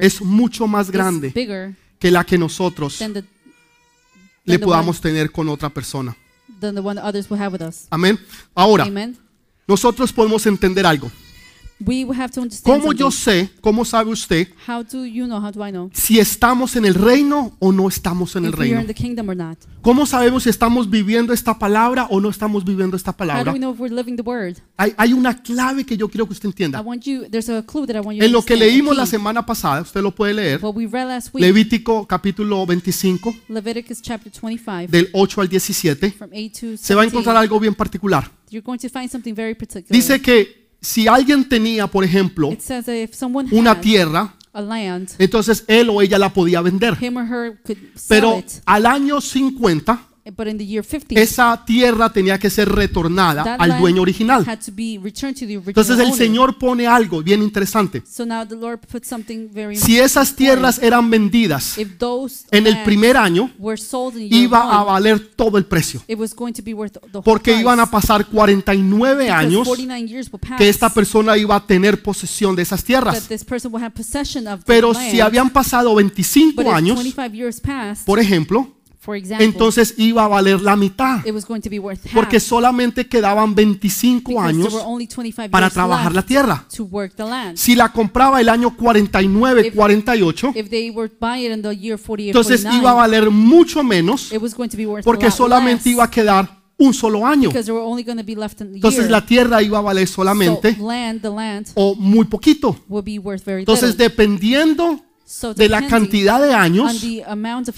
es 0.00 0.22
mucho 0.22 0.66
más 0.66 0.90
grande 0.90 1.74
que 1.98 2.10
la 2.10 2.24
que 2.24 2.38
nosotros 2.38 2.98
le 4.44 4.58
podamos 4.58 4.96
one, 4.98 5.02
tener 5.02 5.30
con 5.30 5.48
otra 5.48 5.70
persona. 5.70 6.16
than 6.60 6.74
the 6.74 6.80
one 6.80 7.00
others 7.00 7.28
will 7.30 7.40
have 7.40 7.52
with 7.52 7.62
us. 7.62 7.86
Amén. 7.90 8.18
Ahora, 8.54 8.84
Amen. 8.84 9.16
nosotros 9.66 10.12
podemos 10.12 10.46
entender 10.46 10.86
algo. 10.86 11.10
We 11.84 12.06
have 12.16 12.30
to 12.34 12.40
understand 12.42 12.80
¿Cómo 12.80 12.92
yo 12.92 13.10
sé, 13.10 13.50
cómo 13.60 13.84
sabe 13.84 14.10
usted 14.12 14.48
How 14.68 14.82
do 14.84 15.04
you 15.04 15.26
know? 15.26 15.38
How 15.44 15.50
do 15.50 15.66
I 15.66 15.70
know? 15.70 15.90
si 15.92 16.18
estamos 16.18 16.76
en 16.76 16.84
el 16.84 16.94
reino 16.94 17.56
o 17.58 17.72
no 17.72 17.88
estamos 17.88 18.36
en 18.36 18.44
el 18.44 18.50
If 18.52 18.58
we 18.58 18.64
are 18.66 18.68
reino? 18.76 18.80
in 18.82 18.86
the 18.86 18.94
kingdom 18.94 19.28
or 19.28 19.36
not. 19.36 19.58
¿Cómo 19.82 20.06
sabemos 20.06 20.44
si 20.44 20.50
estamos 20.50 20.88
viviendo 20.88 21.32
esta 21.32 21.58
palabra 21.58 22.06
o 22.10 22.20
no 22.20 22.28
estamos 22.30 22.64
viviendo 22.64 22.96
esta 22.96 23.10
How 23.10 23.14
do 23.14 23.18
palabra? 23.18 23.52
we 23.52 23.58
know 23.58 23.72
if 23.72 23.80
we're 23.80 23.92
living 23.92 24.14
the 24.16 24.22
word? 24.22 24.56
Hay, 24.76 24.94
hay 24.96 25.12
una 25.12 25.42
clave 25.42 25.84
que 25.84 25.96
yo 25.96 26.08
quiero 26.08 26.26
que 26.26 26.32
usted 26.34 26.48
I 26.48 26.52
entienda. 26.52 26.80
want 26.82 27.02
you, 27.04 27.28
there's 27.28 27.48
a 27.48 27.62
clue 27.64 27.86
that 27.86 27.96
I 27.96 28.00
want 28.00 28.16
you 28.18 28.22
En 28.24 28.30
to 28.30 28.32
lo 28.38 28.42
que 28.44 28.54
understand, 28.54 28.62
a 28.62 28.64
leímos 28.66 28.96
la 28.96 29.02
key. 29.04 29.10
semana 29.10 29.44
pasada, 29.44 29.80
usted 29.82 30.00
lo 30.02 30.14
puede 30.14 30.34
leer, 30.34 30.60
What 30.62 30.74
we 30.76 30.86
read 30.86 31.08
last 31.08 31.34
week, 31.34 31.42
Levítico 31.44 32.06
capítulo 32.06 32.64
25, 32.64 33.34
Leviticus 33.48 34.00
chapter 34.00 34.30
25, 34.32 34.86
del 34.92 35.08
8 35.12 35.40
al 35.40 35.48
17, 35.48 36.12
from 36.12 36.30
8 36.32 36.52
to 36.60 36.76
se 36.76 36.94
va 36.94 37.02
a 37.02 37.04
17, 37.04 37.06
encontrar 37.08 37.36
algo 37.36 37.58
bien 37.58 37.74
particular. 37.74 38.30
you're 38.50 38.62
going 38.64 38.78
to 38.78 38.88
find 38.88 39.10
something 39.10 39.34
very 39.34 39.54
particular. 39.54 39.90
Dice 39.90 40.20
que 40.22 40.61
si 40.82 41.06
alguien 41.06 41.48
tenía, 41.48 41.86
por 41.86 42.04
ejemplo, 42.04 42.50
una 43.52 43.80
tierra, 43.80 44.34
entonces 45.18 45.64
él 45.68 45.88
o 45.88 46.02
ella 46.02 46.18
la 46.18 46.34
podía 46.34 46.60
vender. 46.60 46.98
Pero 48.08 48.42
al 48.66 48.86
año 48.86 49.20
50, 49.20 50.02
but 50.36 50.46
in 50.46 50.56
the 50.56 50.64
year 50.64 50.84
50, 50.84 51.20
esa 51.20 51.64
tierra 51.66 52.08
tenía 52.10 52.38
que 52.38 52.48
ser 52.48 52.68
retornada 52.68 53.42
that 53.42 53.60
al 53.60 53.68
land 53.70 53.80
dueño 53.80 54.02
original. 54.02 54.44
had 54.46 54.58
to 54.64 54.70
be 54.72 54.98
returned 55.02 55.34
to 55.34 55.46
the 55.46 55.56
original 55.56 55.68
Entonces 55.68 55.98
el. 55.98 56.12
Señor 56.14 56.58
pone 56.58 56.86
algo 56.86 57.22
bien 57.22 57.42
interesante. 57.42 58.02
So 58.08 58.24
now 58.24 58.46
the 58.46 58.54
Lord 58.54 58.80
put 58.90 59.04
something 59.04 59.48
very 59.52 59.76
Si 59.76 59.98
esas 59.98 60.36
tierras 60.36 60.78
eran 60.80 61.10
vendidas 61.10 61.76
If 61.78 61.98
those 61.98 62.44
en 62.52 62.66
el 62.66 62.82
primer 62.84 63.16
año, 63.16 63.50
were 63.58 63.76
sold 63.76 64.16
in 64.16 64.28
year 64.28 64.44
iba 64.44 64.78
a 64.78 64.84
valer 64.84 65.18
todo 65.34 65.58
el 65.58 65.64
precio. 65.64 66.02
it 66.06 66.18
was 66.18 66.34
going 66.34 66.52
to 66.52 66.62
be 66.62 66.72
worth 66.72 66.92
the 66.92 67.00
whole 67.18 67.22
Porque 67.22 67.50
price. 67.52 67.60
iban 67.62 67.80
a 67.80 67.86
pasar 67.90 68.24
49 68.26 69.24
Because 69.24 69.32
años 69.32 69.66
49 69.66 70.08
years 70.08 70.30
will 70.32 70.38
pass 70.40 70.58
que 70.58 70.68
esta 70.68 70.88
persona 70.90 71.36
iba 71.36 71.56
a 71.56 71.66
tener 71.66 72.00
posesión 72.02 72.54
de 72.54 72.62
esas 72.62 72.80
that 72.80 72.86
tierras. 72.86 73.28
this 73.28 73.44
person 73.44 73.72
will 73.72 73.82
have 73.82 73.94
possession 73.94 74.46
of 74.46 74.60
the 74.60 74.66
Pero 74.66 74.92
land. 74.92 75.10
si 75.10 75.20
habían 75.20 75.50
pasado 75.50 75.94
25 75.96 76.54
but 76.54 76.66
if 76.66 76.72
años, 76.72 76.94
25 76.94 77.34
years 77.34 77.60
passed, 77.60 78.04
por 78.06 78.20
ejemplo, 78.20 78.72
example, 79.16 79.44
entonces 79.44 79.94
iba 79.98 80.24
a 80.24 80.28
valer 80.28 80.60
la 80.60 80.76
mitad. 80.76 81.26
it 81.26 81.34
was 81.34 81.44
going 81.44 81.60
to 81.60 81.68
be 81.68 81.78
worth 81.78 82.04
half 82.06 82.14
Porque 82.14 82.38
solamente 82.38 83.08
quedaban 83.08 83.54
25 83.54 84.22
because 84.28 84.48
años 84.48 84.68
there 84.68 84.76
were 84.76 84.86
only 84.86 85.06
25 85.08 85.50
para 85.50 85.66
years 85.66 85.74
trabajar 85.74 86.12
la 86.12 86.20
left 86.20 86.28
tierra. 86.28 86.66
to 86.76 86.84
work 86.84 87.14
the 87.16 87.24
land. 87.24 87.56
Si 87.56 87.74
la 87.74 87.92
compraba 87.92 88.40
el 88.40 88.48
año 88.48 88.74
49, 88.76 89.66
If- 89.68 89.74
48, 89.74 90.52
If 90.54 90.70
they 90.70 90.90
were 90.90 91.10
buying 91.20 91.46
it 91.46 91.52
in 91.52 91.62
the 91.62 91.74
year 91.76 91.98
48, 91.98 92.30
entonces 92.30 92.62
49, 92.62 92.80
iba 92.80 92.90
a 92.92 92.94
valer 92.94 93.30
mucho 93.30 93.82
menos 93.82 94.32
it 94.32 94.40
was 94.40 94.54
going 94.54 94.68
to 94.68 94.76
be 94.76 94.86
worth 94.86 95.00
a 95.00 95.04
porque 95.04 95.30
solamente 95.30 95.84
less 95.88 95.94
iba 95.94 96.04
a 96.04 96.10
quedar 96.10 96.62
un 96.78 96.94
solo 96.94 97.26
año. 97.26 97.48
because 97.48 97.64
there 97.66 97.74
were 97.78 97.84
only 97.86 98.02
going 98.02 98.16
to 98.18 98.24
be 98.24 98.34
left 98.34 98.60
in 98.60 98.68
the 98.70 98.76
Entonces 98.76 99.00
year. 99.02 99.10
la 99.10 99.24
tierra 99.26 99.62
iba 99.62 99.78
a 99.78 99.82
valer 99.82 100.08
solamente 100.08 100.74
so 100.76 100.86
land, 100.86 101.20
the 101.20 101.28
land 101.30 101.66
o 101.74 101.94
muy 101.94 102.24
poquito. 102.26 102.76
Entonces 103.46 103.96
dependiendo 103.96 105.00
de 105.56 105.68
la 105.68 105.86
cantidad 105.86 106.40
de 106.40 106.54
años 106.54 107.02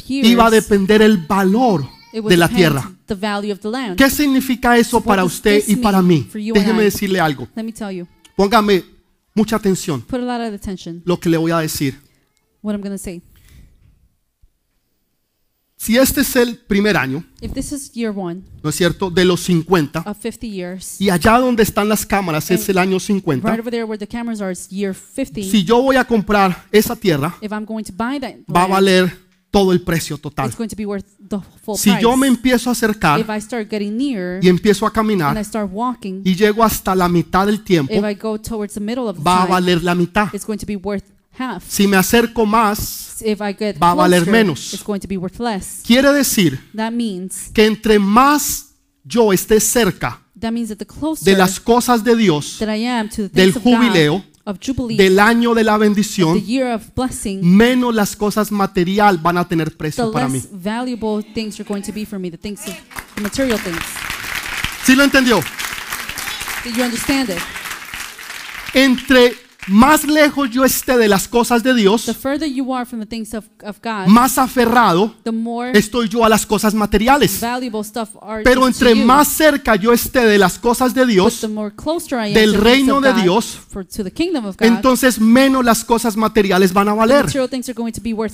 iba 0.06 0.46
a 0.46 0.50
depender 0.50 1.02
el 1.02 1.18
valor 1.18 1.86
de 2.12 2.36
la 2.36 2.48
tierra. 2.48 2.90
the 3.06 3.14
value 3.14 3.52
of 3.52 3.60
the 3.60 3.68
land. 3.68 3.96
¿Qué 3.96 4.08
significa 4.08 4.76
eso 4.78 5.00
para 5.00 5.24
usted 5.24 5.62
y 5.66 5.76
para 5.76 6.00
mí? 6.02 6.28
Déjeme 6.32 6.84
decirle 6.84 7.20
algo. 7.20 7.48
Póngame 8.36 8.84
mucha 9.34 9.56
atención 9.56 10.04
lo 11.04 11.20
que 11.20 11.28
le 11.28 11.36
voy 11.36 11.50
a 11.50 11.58
decir. 11.58 12.00
what 12.62 12.74
I'm 12.74 12.80
going 12.80 12.92
to 12.92 12.98
say. 12.98 13.20
Si 15.84 15.98
este 15.98 16.22
es 16.22 16.34
el 16.36 16.56
primer 16.56 16.96
año, 16.96 17.22
If 17.42 17.52
this 17.52 17.70
is 17.70 17.92
year 17.92 18.10
one 18.16 18.40
¿no 18.62 18.70
es 18.70 18.76
cierto?, 18.76 19.10
de 19.10 19.22
los 19.22 19.42
50, 19.42 20.04
of 20.06 20.16
50 20.18 20.46
years, 20.46 20.98
y 20.98 21.10
allá 21.10 21.38
donde 21.38 21.62
están 21.62 21.90
las 21.90 22.06
cámaras 22.06 22.50
es 22.50 22.66
el 22.70 22.78
año 22.78 22.98
50, 22.98 23.46
right 23.46 23.60
over 23.60 23.70
there 23.70 23.84
where 23.84 23.98
the 23.98 24.06
cameras 24.06 24.40
are, 24.40 24.50
it's 24.50 24.66
year 24.70 24.94
50. 24.94 25.42
si 25.42 25.62
yo 25.62 25.82
voy 25.82 25.96
a 25.96 26.04
comprar 26.06 26.64
esa 26.72 26.96
tierra, 26.96 27.36
If 27.42 27.52
I'm 27.52 27.66
going 27.66 27.84
to 27.84 27.92
buy 27.92 28.18
that 28.18 28.36
va 28.50 28.62
a 28.62 28.68
land, 28.68 28.70
valer 28.70 29.18
todo 29.50 29.72
el 29.72 29.82
precio 29.82 30.16
total. 30.16 30.46
it's 30.46 30.56
going 30.56 30.70
to 30.70 30.74
be 30.76 30.86
worth 30.86 31.04
the 31.18 31.40
full 31.62 31.76
Si 31.76 31.90
yo 32.00 32.16
me 32.16 32.28
empiezo 32.28 32.70
a 32.70 32.72
if 32.72 32.78
acercar 32.78 33.20
I 33.20 33.38
start 33.42 33.68
getting 33.70 33.98
near 33.98 34.40
y 34.42 34.48
empiezo 34.48 34.86
a 34.86 34.88
and 34.88 34.94
I 34.94 34.96
caminar 34.96 35.44
start 35.44 35.70
walking, 35.70 36.22
y 36.24 36.34
llego 36.34 36.64
hasta 36.64 36.94
la 36.94 37.10
mitad 37.10 37.44
del 37.44 37.62
tiempo, 37.62 37.92
if 37.92 38.02
I 38.02 38.14
go 38.14 38.40
towards 38.40 38.72
the 38.72 38.80
middle 38.80 39.06
of 39.06 39.18
the 39.18 39.22
va 39.22 39.42
a 39.42 39.46
valer 39.46 39.82
la 39.82 39.94
mitad. 39.94 40.28
Half. 41.38 41.64
Si 41.68 41.86
me 41.86 41.96
acerco 41.96 42.46
más, 42.46 43.22
If 43.22 43.40
I 43.40 43.54
get 43.58 43.76
va 43.80 43.92
a 43.92 43.94
valer 43.94 44.24
closer, 44.24 44.32
menos. 44.32 44.74
it's 44.74 44.84
going 44.84 45.00
to 45.00 45.08
be 45.08 45.16
worth 45.16 45.38
less. 45.40 45.82
quiere 45.86 46.12
decir 46.12 46.60
That 46.76 46.90
means 46.92 47.50
que 47.54 47.64
entre 47.66 47.98
más 47.98 48.74
yo 49.04 49.32
esté 49.32 49.60
cerca 49.60 50.20
that 50.38 50.50
means 50.52 50.68
that 50.68 50.78
the 50.78 50.86
closer 50.86 51.24
de 51.24 51.36
las 51.38 51.60
cosas 51.60 52.02
de 52.04 52.16
Dios, 52.16 52.56
that 52.58 52.68
I 52.74 52.86
am 52.86 53.08
to 53.08 53.28
the 53.28 53.28
del 53.28 53.52
things 53.52 53.56
of 53.56 53.62
God, 53.64 53.72
jubileo, 53.72 54.24
of 54.44 54.58
jubilee, 54.60 54.96
del 54.96 55.18
año 55.20 55.54
de 55.54 55.64
la 55.64 55.78
the 55.78 55.84
bendición, 55.84 56.44
year 56.44 56.72
of 56.74 56.82
blessing, 56.94 57.40
menos 57.42 57.94
las 57.94 58.14
cosas 58.16 58.50
material 58.52 59.16
van 59.18 59.38
a 59.38 59.46
tener 59.48 59.70
the 59.70 59.76
precio 59.76 60.10
para 60.12 60.28
mí. 60.28 60.38
less 60.40 60.48
valuable 60.52 61.24
things 61.34 61.58
are 61.60 61.66
going 61.68 61.82
to 61.82 61.92
be 61.92 62.04
for 62.04 62.18
me, 62.18 62.30
the 62.30 62.36
things 62.36 62.60
of 62.66 62.74
the 63.14 63.22
material 63.22 63.58
things. 63.58 63.78
¿Sí 64.84 64.94
lo 64.96 65.04
entendió? 65.04 65.40
Did 66.64 66.74
you 66.76 66.82
understand 66.82 67.30
it? 67.30 67.38
Entre 68.74 69.34
más 69.68 70.04
lejos 70.04 70.50
yo 70.50 70.64
esté 70.64 70.96
de 70.96 71.08
las 71.08 71.28
cosas 71.28 71.62
de 71.62 71.74
Dios, 71.74 72.06
The 72.06 72.14
further 72.14 72.48
you 72.48 72.74
are 72.74 72.84
from 72.84 73.00
the 73.00 73.06
things 73.06 73.34
of, 73.34 73.44
of 73.64 73.78
God, 73.82 74.06
más 74.06 74.38
aferrado 74.38 75.14
the 75.22 75.32
more 75.32 75.72
estoy 75.76 76.08
yo 76.08 76.24
a 76.24 76.28
las 76.28 76.46
cosas 76.46 76.74
materiales. 76.74 77.40
Pero 78.44 78.66
entre 78.66 78.94
más 78.94 79.28
cerca 79.28 79.76
yo 79.76 79.92
esté 79.92 80.26
de 80.26 80.38
las 80.38 80.58
cosas 80.58 80.94
de 80.94 81.06
Dios, 81.06 81.40
del 82.32 82.54
reino 82.54 83.00
de 83.00 83.12
God, 83.12 83.22
Dios, 83.22 83.58
entonces 84.60 85.20
menos 85.20 85.64
las 85.64 85.84
cosas 85.84 86.16
materiales 86.16 86.72
van 86.72 86.88
a 86.88 86.94
valer. 86.94 87.26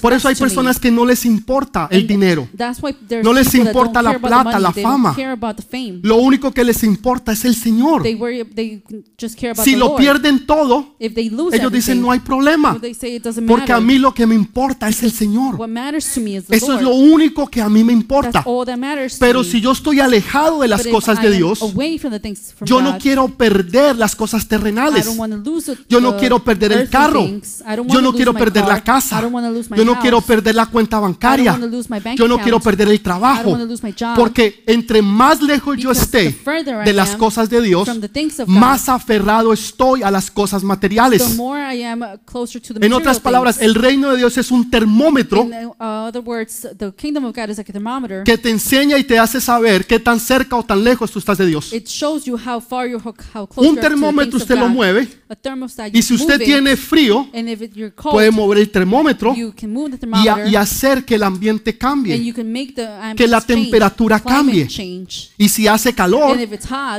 Por 0.01 0.13
eso 0.13 0.29
hay 0.29 0.35
personas 0.35 0.79
que 0.79 0.91
no 0.91 1.05
les 1.05 1.25
importa 1.25 1.89
el 1.91 2.07
dinero. 2.07 2.49
No 3.23 3.33
les 3.33 3.55
importa 3.55 4.03
la 4.03 4.19
plata, 4.19 4.59
la 4.59 4.73
fama. 4.73 5.17
Lo 6.03 6.17
único 6.17 6.53
que 6.53 6.65
les 6.65 6.83
importa 6.83 7.33
es 7.33 7.45
el 7.45 7.55
Señor. 7.55 8.03
Si 8.03 9.73
the 9.73 9.77
lo 9.77 9.97
pierden 9.97 10.47
todo, 10.47 10.97
they 11.21 11.31
lose 11.31 11.57
ellos 11.57 11.71
dicen 11.73 12.01
no 12.01 12.11
hay 12.11 12.21
problema. 12.21 12.79
they 12.81 12.95
say 12.95 13.17
it 13.17 13.23
doesn't 13.25 13.47
Porque 13.47 13.73
a 13.73 13.81
mí 13.81 13.99
lo 13.99 14.13
que 14.15 14.27
me 14.27 14.35
importa 14.35 14.89
es 14.89 15.03
el 15.03 15.13
Señor. 15.13 15.57
What 15.57 15.69
matters 15.69 16.13
to 16.15 16.21
me 16.21 16.37
is 16.37 16.47
the 16.47 16.57
Eso 16.57 16.75
es 16.77 16.83
lo 16.83 16.95
único 16.95 17.47
que 17.49 17.61
a 17.61 17.69
mí 17.69 17.85
me 17.85 17.93
importa. 17.93 18.31
That's 18.33 18.47
all 18.47 18.65
that 18.67 18.77
matters 18.79 19.15
to 19.15 19.19
Pero 19.21 19.41
me. 19.41 19.45
si 19.45 19.61
yo 19.61 19.73
estoy 19.73 20.01
alejado 20.01 20.61
de 20.63 20.69
las 20.69 20.81
But 20.81 20.87
if 20.87 20.93
cosas 20.93 21.19
I 21.19 21.23
de 21.23 21.29
am 21.29 21.37
Dios, 21.37 21.63
away 21.63 21.99
from 21.99 22.13
the 22.13 22.21
things 22.21 22.55
from 22.57 22.67
yo 22.67 22.81
no 22.81 22.93
God, 22.93 23.01
quiero 23.01 23.29
perder 23.29 23.97
las 23.97 24.17
cosas 24.17 24.45
I 24.45 24.49
terrenales. 24.49 25.05
don't 25.07 25.45
lose 25.45 25.77
Yo 25.89 26.01
no 26.01 26.13
the 26.15 26.19
quiero 26.21 26.39
perder 26.43 26.73
el 26.73 26.79
earthly 26.81 26.93
carro. 26.93 27.25
things. 27.25 27.63
I 27.67 27.77
don't 27.77 27.91
Yo 27.93 28.01
no 28.01 28.13
quiero 28.13 28.33
my 28.33 28.39
perder 28.41 28.67
la. 28.67 28.77
I 28.77 28.81
casa. 28.83 29.21
don't 29.21 29.33
want 29.35 29.47
to 29.47 29.53
lose 29.53 29.69
my 29.71 29.77
Yo 29.77 29.85
no 29.85 29.99
quiero 30.01 30.21
perder 30.21 30.55
la 30.55 30.67
cuenta 30.67 30.97
I 30.97 31.01
don't 31.01 31.11
bancaria. 31.13 31.53
want 31.53 31.65
to 31.65 31.69
lose 31.71 31.89
my 31.91 32.01
bank 32.01 32.19
Yo 32.19 32.27
no 32.29 32.39
quiero 32.39 32.61
perder 32.61 32.89
el 32.89 32.95
I 32.95 32.97
don't 32.99 33.05
trabajo. 33.05 33.51
want 33.51 33.63
to 33.63 33.67
lose 33.69 33.83
my 33.87 33.93
job. 33.93 34.17
Porque 34.17 34.63
entre 34.67 35.03
más 35.03 35.43
lejos 35.43 35.77
yo 35.77 35.91
Because 35.91 36.07
the 36.11 36.27
esté 36.29 36.33
further 36.45 36.83
I 36.83 36.85
de 36.85 36.93
las 36.93 37.11
am 37.11 37.19
cosas 37.19 37.51
de 37.51 37.61
Dios, 37.63 37.85
from 37.89 38.01
the 38.01 38.09
things 38.09 38.39
of 38.41 38.47
God, 38.49 38.57
más 38.57 38.89
aferrado 38.89 39.53
estoy 39.53 40.03
a 40.03 40.11
las 40.11 40.31
cosas 40.31 40.63
uh, 41.19 42.79
En 42.81 42.93
otras 42.93 43.21
palabras, 43.21 43.61
el 43.61 43.75
reino 43.75 44.11
de 44.13 44.19
Dios 44.19 44.37
es 44.39 44.51
un 44.51 44.71
termómetro 44.71 45.43
uh, 45.43 46.09
other 46.09 46.23
words, 46.25 46.67
the 46.77 46.93
kingdom 46.93 47.25
of 47.25 47.35
God 47.35 47.51
is 47.51 47.59
like 47.59 47.71
a 47.71 47.73
thermometer. 47.73 48.25
que 48.25 48.37
te 48.37 48.51
enseña 48.51 48.99
y 48.99 49.05
te 49.05 49.19
hace 49.19 49.41
saber 49.41 49.87
qué 49.87 49.99
tan 49.99 50.21
cerca 50.21 50.57
o 50.57 50.63
tan 50.63 50.83
lejos 50.83 51.11
tú 51.11 51.19
estás 51.19 51.39
de 51.39 51.47
Dios. 51.47 51.73
It 51.73 51.87
shows 51.87 52.25
you 52.25 52.37
how 52.37 52.61
far 52.61 52.89
you're, 52.89 53.03
how 53.03 53.47
close 53.47 53.69
Un 53.69 53.77
termómetro 53.77 54.39
usted 54.39 54.57
lo 54.57 54.69
mueve 54.69 55.09
y 55.93 56.03
si 56.03 56.15
usted 56.15 56.39
tiene 56.39 56.77
frío, 56.77 57.29
puede 58.11 58.31
mover 58.31 58.59
el 58.59 58.71
termómetro 58.71 59.35
you 59.35 59.53
can 59.59 59.73
move 59.73 59.97
the 59.97 60.07
y, 60.07 60.29
a- 60.29 60.35
thermometer, 60.35 60.53
y 60.53 60.57
hacer 60.57 61.05
que 61.05 61.15
el 61.15 61.23
ambiente 61.23 61.71
and 61.71 61.79
cambie. 61.79 62.35
que 63.17 63.29
la 63.29 63.41
temperatura 63.41 64.21
cambie. 64.21 64.69
Y 65.39 65.49
si 65.49 65.69
hace 65.69 65.95
calor, 65.95 66.39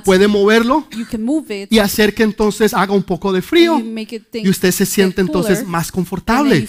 puede 0.04 0.28
moverlo 0.28 0.88
you 0.92 1.06
can 1.10 1.24
move 1.24 1.64
it, 1.64 1.72
y 1.72 1.80
hacer 1.80 2.14
que 2.14 2.24
entonces 2.24 2.74
haga 2.74 2.94
un 2.94 3.04
poco 3.04 3.32
de 3.34 3.42
frío 3.42 3.82
make 4.02 4.16
it 4.16 4.24
think, 4.32 4.46
y 4.46 4.50
usted 4.50 4.72
se 4.72 4.86
siente 4.86 5.22
entonces 5.22 5.66
más 5.66 5.92
confortable. 5.92 6.68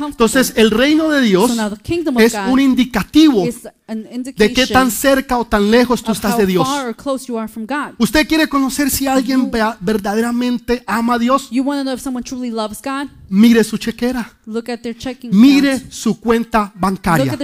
Entonces 0.00 0.52
el 0.56 0.70
reino 0.70 1.10
de 1.10 1.20
Dios 1.22 1.50
so 1.50 1.56
now 1.56 2.18
es 2.18 2.34
un 2.50 2.60
indicativo 2.60 3.46
is 3.46 3.68
de 3.86 4.52
qué 4.52 4.66
tan 4.66 4.90
cerca 4.90 5.38
o 5.38 5.44
tan 5.44 5.70
lejos 5.70 6.02
tú 6.02 6.10
estás 6.10 6.36
de 6.36 6.44
Dios. 6.46 6.66
¿Usted 7.98 8.26
quiere 8.26 8.48
conocer 8.48 8.90
si 8.90 9.06
alguien 9.06 9.50
verdaderamente 9.80 10.82
ama 10.86 11.14
a 11.14 11.18
Dios? 11.18 11.48
Mire 13.28 13.64
su 13.64 13.76
chequera, 13.76 14.32
mire 15.32 15.82
su 15.90 16.18
cuenta 16.20 16.72
bancaria. 16.76 17.36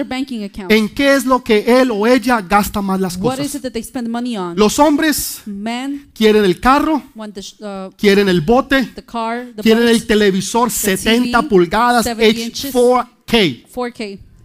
¿En 0.69 0.89
qué 0.89 1.15
es 1.15 1.25
lo 1.27 1.43
que 1.43 1.81
él 1.81 1.91
o 1.91 2.07
ella 2.07 2.41
gasta 2.41 2.81
más 2.81 3.01
las 3.01 3.17
What 3.17 3.35
is 3.35 3.39
cosas? 3.39 3.55
it 3.57 3.63
that 3.63 3.73
they 3.73 3.83
spend 3.83 4.09
money 4.09 4.37
on? 4.37 4.57
Los 4.57 4.79
hombres 4.79 5.43
quieren 6.15 6.45
el 6.45 6.61
carro, 6.61 7.03
uh, 7.17 7.91
quieren 7.97 8.29
el 8.29 8.41
bote, 8.41 8.93
quieren 9.63 9.89
el 9.89 10.07
televisor 10.07 10.71
70 10.71 11.41
TV, 11.41 11.49
pulgadas 11.49 12.05
70 12.05 12.41
inches. 12.41 12.75
H4K. 12.75 13.65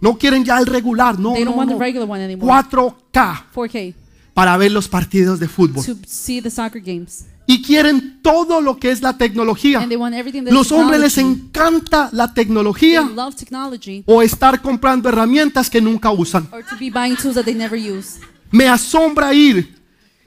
No 0.00 0.16
quieren 0.18 0.44
ya 0.44 0.58
el 0.58 0.66
regular, 0.66 1.18
no, 1.18 1.32
They 1.34 1.44
don't 1.44 1.54
no, 1.54 1.58
want 1.58 1.70
no. 1.70 1.76
the 1.78 1.84
regular 1.84 2.08
one 2.08 2.22
anymore. 2.24 2.50
4K 2.52 3.44
4K 3.54 3.94
para 4.34 4.56
ver 4.56 4.70
los 4.70 4.86
partidos 4.88 5.40
de 5.40 5.48
fútbol. 5.48 5.84
to 5.84 5.96
see 6.06 6.40
the 6.40 6.50
soccer 6.50 6.80
games. 6.80 7.26
y 7.46 7.62
quieren 7.62 8.20
todo 8.22 8.60
lo 8.60 8.76
que 8.78 8.90
es 8.90 9.00
la 9.02 9.16
tecnología. 9.16 9.78
And 9.80 9.88
they 9.88 9.96
want 9.96 10.14
everything 10.14 10.42
that's 10.44 10.54
Los 10.54 10.70
hombres 10.70 11.00
les 11.00 11.14
technology. 11.14 11.40
encanta 11.46 12.08
la 12.12 12.26
They 12.28 12.44
tecnología 12.44 13.00
love 13.02 13.34
technology 13.34 14.02
o 14.06 14.20
estar 14.22 14.60
comprando 14.60 15.08
herramientas 15.08 15.68
que 15.70 15.80
nunca 15.80 16.10
usan. 16.10 16.46
or 16.52 16.62
to 16.62 16.76
be 16.78 16.90
buying 16.90 17.16
tools 17.16 17.34
that 17.34 17.44
they 17.44 17.54
never 17.54 17.76
use. 17.78 18.20
Me 18.52 18.68
asombra 18.68 19.32
ir 19.34 19.77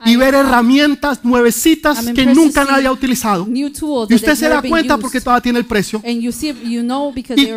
y 0.04 0.16
ver 0.16 0.34
am- 0.34 0.46
herramientas 0.46 1.24
nuevecitas 1.24 2.04
que 2.06 2.26
nunca 2.26 2.64
nadie 2.64 2.86
ha 2.86 2.92
utilizado. 2.92 3.46
Y 3.48 3.64
usted 3.64 4.34
se 4.34 4.48
da 4.48 4.62
cuenta 4.62 4.98
porque 4.98 5.20
todavía 5.20 5.42
tiene 5.42 5.58
el 5.58 5.66
precio. 5.66 6.02
Y 6.04 6.30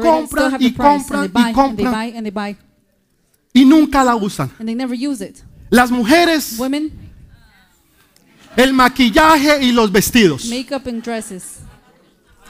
compran, 0.02 0.58
y 0.60 0.74
compran, 0.74 1.32
y 1.34 1.52
compran. 1.54 2.58
Y 3.54 3.64
nunca 3.64 4.04
la 4.04 4.16
usan. 4.16 4.52
and 4.60 4.68
they 4.68 4.76
never 4.76 4.98
use 4.98 5.24
it. 5.26 5.38
Las 5.70 5.89
mujeres, 5.89 6.60
el 8.56 8.74
maquillaje 8.74 9.64
y 9.64 9.72
los 9.72 9.91
vestidos. 9.91 10.46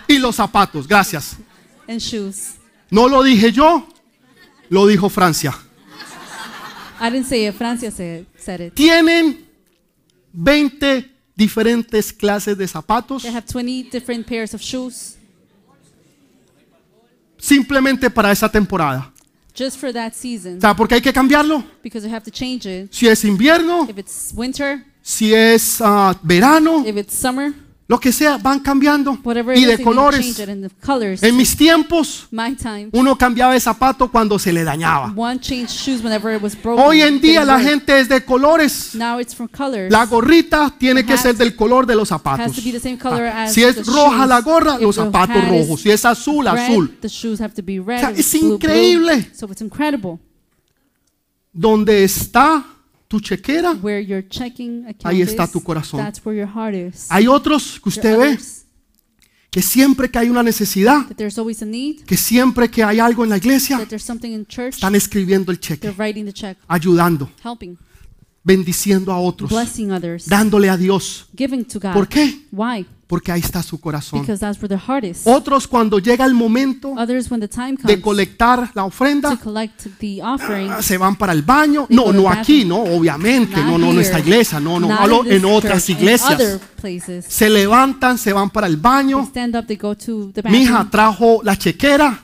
Y 0.07 0.17
los 0.17 0.35
zapatos. 0.35 0.87
Gracias. 0.87 1.37
No 2.89 3.07
lo 3.07 3.23
dije 3.23 3.51
yo, 3.51 3.87
lo 4.69 4.87
dijo 4.87 5.09
Francia. 5.09 5.55
I 6.99 7.09
didn't 7.11 7.27
say 7.27 7.47
it. 7.47 7.55
Francia 7.55 7.91
said, 7.91 8.25
said 8.37 8.61
it. 8.61 8.73
Tienen 8.73 9.44
20 10.35 11.11
diferentes 11.35 12.11
clases 12.11 12.57
de 12.57 12.67
zapatos 12.67 13.23
They 13.23 13.33
have 13.33 13.45
20 13.45 13.89
different 13.91 14.25
pairs 14.27 14.53
of 14.53 14.61
shoes 14.61 15.17
simplemente 17.37 18.09
para 18.09 18.31
esa 18.31 18.49
temporada. 18.49 19.11
just 19.53 19.77
for 19.79 19.91
that 19.93 20.13
season 20.13 20.57
O 20.57 20.61
sea, 20.61 20.75
porque 20.75 20.95
hay 20.95 21.01
que 21.01 21.13
cambiarlo. 21.13 21.63
because 21.83 22.05
you 22.07 22.13
have 22.13 22.23
to 22.23 22.31
change 22.31 22.65
it. 22.65 22.91
Si 22.91 23.07
es 23.07 23.23
invierno, 23.23 23.87
If 23.89 23.97
it's 23.97 24.33
winter, 24.35 24.83
si 25.01 25.33
es 25.33 25.79
ah, 25.81 26.17
verano, 26.23 26.83
if 26.85 26.97
it's 26.97 27.13
summer, 27.15 27.53
lo 27.87 27.99
que 27.99 28.11
sea, 28.11 28.37
van 28.37 28.61
cambiando. 28.61 29.19
whatever 29.23 29.55
Y 29.55 29.63
de 29.65 29.77
colores. 29.83 30.41
colors. 30.83 31.21
En 31.21 31.37
mis 31.37 31.55
tiempos, 31.55 32.27
time, 32.55 32.89
uno 32.93 33.15
cambiaba 33.15 33.53
de 33.53 33.59
zapato 33.59 34.09
cuando 34.09 34.39
se 34.39 34.51
le 34.51 34.63
dañaba. 34.63 35.09
broken. 36.59 36.83
Hoy 36.83 37.01
en 37.03 37.21
día 37.21 37.45
la 37.45 37.59
gente 37.59 37.99
es 37.99 38.09
de 38.09 38.25
colores. 38.25 38.95
Now 38.95 39.19
it's 39.19 39.35
from 39.35 39.47
colors. 39.49 39.91
La 39.91 40.05
gorrita 40.07 40.73
tiene 40.75 41.03
The 41.03 41.07
que 41.09 41.17
ser 41.17 41.35
del 41.37 41.55
color 41.55 41.85
de 41.85 41.95
los 41.95 42.07
zapatos. 42.09 42.57
Ah, 42.57 43.47
Si 43.47 43.63
es 43.63 43.85
roja 43.85 44.17
shoes. 44.17 44.29
la 44.29 44.41
gorra, 44.41 44.77
los 44.79 44.95
zapatos 44.95 45.47
rojos. 45.47 45.81
Si 45.81 45.91
es 45.91 46.03
azul, 46.05 46.45
red, 46.47 46.63
azul. 46.63 46.97
The 47.01 47.07
shoes 47.07 47.39
have 47.39 47.53
to 47.53 47.61
be 47.63 47.79
red. 47.85 47.99
sea, 47.99 48.09
es 48.11 48.19
it's 48.19 48.31
blue, 48.41 48.41
blue. 48.41 48.55
increíble. 48.55 49.31
So 49.37 49.45
it's 49.51 49.61
incredible. 49.61 50.17
Donde 51.53 52.03
está 52.03 52.65
tu 53.07 53.19
chequera, 53.19 53.77
Ahí 55.03 55.21
está 55.21 55.47
tu 55.47 55.61
corazón. 55.61 55.99
That's 55.99 56.25
where 56.25 56.39
your 56.39 56.49
heart 56.49 56.75
is. 56.75 57.07
hay 57.09 57.27
otros 57.27 57.79
que 57.81 57.89
usted 57.89 58.17
ve 58.17 58.37
que 59.51 59.61
siempre 59.61 60.11
que 60.11 60.19
hay 60.19 60.29
una 60.29 60.43
necesidad, 60.43 61.07
que 62.05 62.17
siempre 62.17 62.69
que 62.69 62.83
hay 62.83 62.99
algo 62.99 63.23
en 63.23 63.29
la 63.29 63.37
iglesia, 63.37 63.87
están 63.89 64.95
escribiendo 64.95 65.49
el 65.49 65.59
cheque, 65.61 65.93
ayudando, 66.67 67.29
bendiciendo 68.43 69.13
a 69.13 69.19
otros, 69.19 69.49
dándole 70.27 70.69
a 70.69 70.75
Dios. 70.75 71.29
¿Por 71.93 72.07
qué? 72.09 72.47
Porque 73.07 73.31
ahí 73.31 73.39
está 73.39 73.61
su 73.61 73.79
corazón. 73.79 74.25
Otros 75.25 75.67
cuando 75.67 75.99
llega 75.99 76.25
el 76.25 76.33
momento 76.33 76.95
de 77.83 78.01
colectar 78.01 78.71
la 78.73 78.85
ofrenda, 78.85 79.39
ah, 80.23 80.81
se 80.81 80.97
van 80.97 81.15
para 81.15 81.33
el 81.33 81.43
baño. 81.43 81.85
No, 81.89 82.11
no 82.11 82.29
aquí, 82.29 82.65
no, 82.65 82.81
obviamente, 82.81 83.61
no, 83.63 83.77
no, 83.77 83.91
here, 83.91 84.19
iglesia, 84.19 84.59
no, 84.59 84.79
no, 84.79 84.91
hablo 84.91 85.23
en 85.25 85.45
otras 85.45 85.87
iglesias. 85.89 86.59
Se 87.27 87.49
levantan, 87.49 88.17
se 88.17 88.33
van 88.33 88.49
para 88.49 88.67
el 88.67 88.77
baño. 88.77 89.29
Mi 90.45 90.63
hija 90.63 90.87
trajo 90.89 91.41
la 91.43 91.55
chequera. 91.55 92.23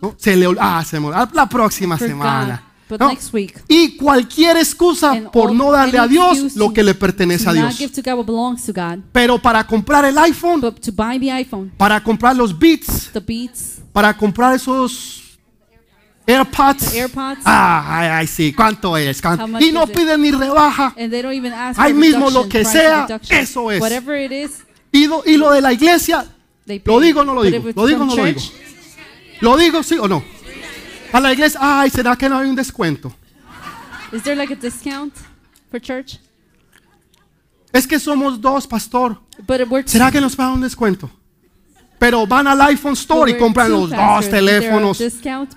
¿no? 0.00 0.14
Se 0.16 0.36
le 0.36 0.46
ah, 0.58 0.82
se 0.84 0.98
me 0.98 1.08
olvidó. 1.08 1.28
la 1.34 1.48
próxima 1.48 1.98
semana. 1.98 2.73
But 2.88 3.00
¿no? 3.00 3.08
next 3.08 3.32
week. 3.32 3.58
Y 3.66 3.96
cualquier 3.96 4.58
excusa 4.58 5.12
And 5.12 5.30
por 5.30 5.50
all- 5.50 5.56
no 5.56 5.72
darle 5.72 5.98
a 5.98 6.06
Dios 6.06 6.54
lo 6.54 6.72
que 6.72 6.82
le 6.82 6.94
pertenece 6.94 7.48
a 7.48 7.52
Dios. 7.52 7.74
Pero 9.12 9.38
para 9.40 9.66
comprar 9.66 10.04
el 10.04 10.18
iPhone, 10.18 10.60
but 10.60 10.78
to 10.80 10.92
buy 10.92 11.18
the 11.18 11.30
iPhone, 11.32 11.72
para 11.78 12.02
comprar 12.02 12.36
los 12.36 12.56
Beats, 12.58 13.10
the 13.12 13.20
Beats, 13.20 13.78
para 13.92 14.14
comprar 14.14 14.54
esos 14.54 15.38
AirPods. 16.26 16.90
the 16.92 16.98
AirPods, 17.00 17.40
Ah, 17.44 17.98
ay, 18.00 18.08
ay, 18.20 18.26
sí, 18.26 18.52
¿cuánto 18.52 18.96
es? 18.96 19.20
¿Cuánto? 19.20 19.46
Y 19.60 19.72
no 19.72 19.86
piden 19.86 20.20
ni 20.22 20.30
rebaja. 20.30 20.94
Ahí 21.76 21.92
mismo 21.94 22.30
lo 22.30 22.48
que 22.48 22.64
sea, 22.64 23.06
eso 23.30 23.70
es. 23.70 23.80
Is, 23.80 24.50
Y, 24.92 25.06
lo- 25.06 25.22
y 25.26 25.36
lo 25.36 25.50
de 25.50 25.60
la 25.60 25.72
iglesia, 25.72 26.26
¿lo 26.84 27.00
digo 27.00 27.20
o 27.22 27.24
no 27.24 27.34
lo 27.34 27.42
digo? 27.42 27.64
¿Lo 27.74 27.86
digo 27.86 28.02
o 28.02 28.06
no 28.06 28.16
lo 28.16 28.24
digo? 28.24 28.40
¿Lo 29.40 29.56
digo 29.56 29.82
sí 29.82 29.96
o 29.98 30.06
no? 30.08 30.22
A 31.14 31.20
la 31.20 31.32
iglesia, 31.32 31.60
ay, 31.62 31.90
¿será 31.90 32.16
que 32.16 32.28
no 32.28 32.36
hay 32.36 32.48
un 32.48 32.56
descuento? 32.56 33.14
Is 34.12 34.24
there 34.24 34.34
like 34.34 34.52
a 34.52 34.56
discount 34.56 35.14
for 35.70 35.80
church? 35.80 36.18
Es 37.72 37.86
que 37.86 38.00
somos 38.00 38.40
dos, 38.40 38.66
pastor. 38.66 39.20
¿Será 39.84 40.10
que 40.10 40.20
nos 40.20 40.34
pagan 40.34 40.54
un 40.54 40.62
descuento? 40.62 41.08
Pero 42.00 42.26
van 42.26 42.48
al 42.48 42.60
iPhone 42.62 42.94
Store 42.94 43.30
y 43.30 43.38
compran 43.38 43.70
los 43.70 43.90
dos 43.90 44.28
teléfonos 44.28 45.00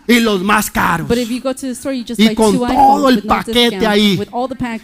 y 0.07 0.19
los 0.19 0.43
más 0.43 0.69
caros. 0.69 1.07
But 1.07 1.17
if 1.17 1.29
you 1.29 1.41
go 1.41 1.55
to 1.55 1.61
the 1.61 1.71
store, 1.71 1.97
you 1.97 2.05
just 2.07 2.19
Y 2.19 2.35
con 2.35 2.55
todo 2.59 3.09
el 3.09 3.23
paquete 3.23 3.87
ahí. 3.87 4.19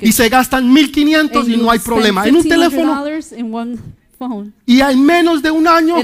Y 0.01 0.11
se 0.11 0.27
gastan 0.27 0.73
1500 0.73 1.45
And 1.45 1.53
y 1.53 1.57
no 1.57 1.69
hay 1.69 1.77
problema. 1.77 2.27
En 2.27 2.35
un 2.35 2.47
teléfono 2.47 3.05
$1,500 3.05 3.37
in 3.37 3.53
one 3.53 3.77
phone. 4.27 4.53
y 4.65 4.81
en 4.81 5.03
menos 5.05 5.41
de 5.41 5.51
un 5.51 5.67
año 5.67 5.95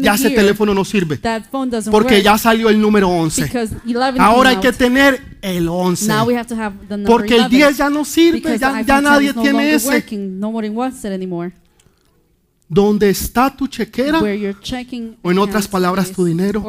ya 0.00 0.14
ese 0.14 0.30
year, 0.30 0.34
teléfono 0.40 0.74
no 0.74 0.84
sirve. 0.84 1.16
That 1.18 1.44
phone 1.50 1.70
doesn't 1.70 1.90
Porque 1.90 2.14
work. 2.14 2.24
ya 2.24 2.38
salió 2.38 2.68
el 2.68 2.80
número 2.80 3.08
11. 3.08 3.42
Because 3.44 3.76
11 3.84 4.20
Ahora 4.20 4.50
hay 4.50 4.56
que 4.56 4.72
tener 4.72 5.38
el 5.42 5.68
11. 5.68 6.06
Now 6.08 6.26
we 6.26 6.34
have 6.36 6.46
to 6.48 6.54
have 6.54 6.76
the 6.88 6.96
number 6.96 7.06
Porque 7.06 7.34
el 7.34 7.42
11. 7.44 7.56
10 7.56 7.76
ya 7.76 7.90
no 7.90 8.04
sirve, 8.04 8.58
ya, 8.58 8.82
ya 8.82 9.00
nadie 9.00 9.28
10 9.28 9.30
is 9.30 9.36
no 9.36 9.42
tiene 9.42 9.74
ese. 9.74 9.88
working. 9.88 10.40
Donde 12.68 13.08
está 13.10 13.54
tu 13.56 13.66
chequera, 13.66 14.20
o 14.20 15.30
en 15.30 15.38
otras 15.38 15.66
palabras, 15.68 16.12
tu 16.12 16.24
dinero, 16.24 16.62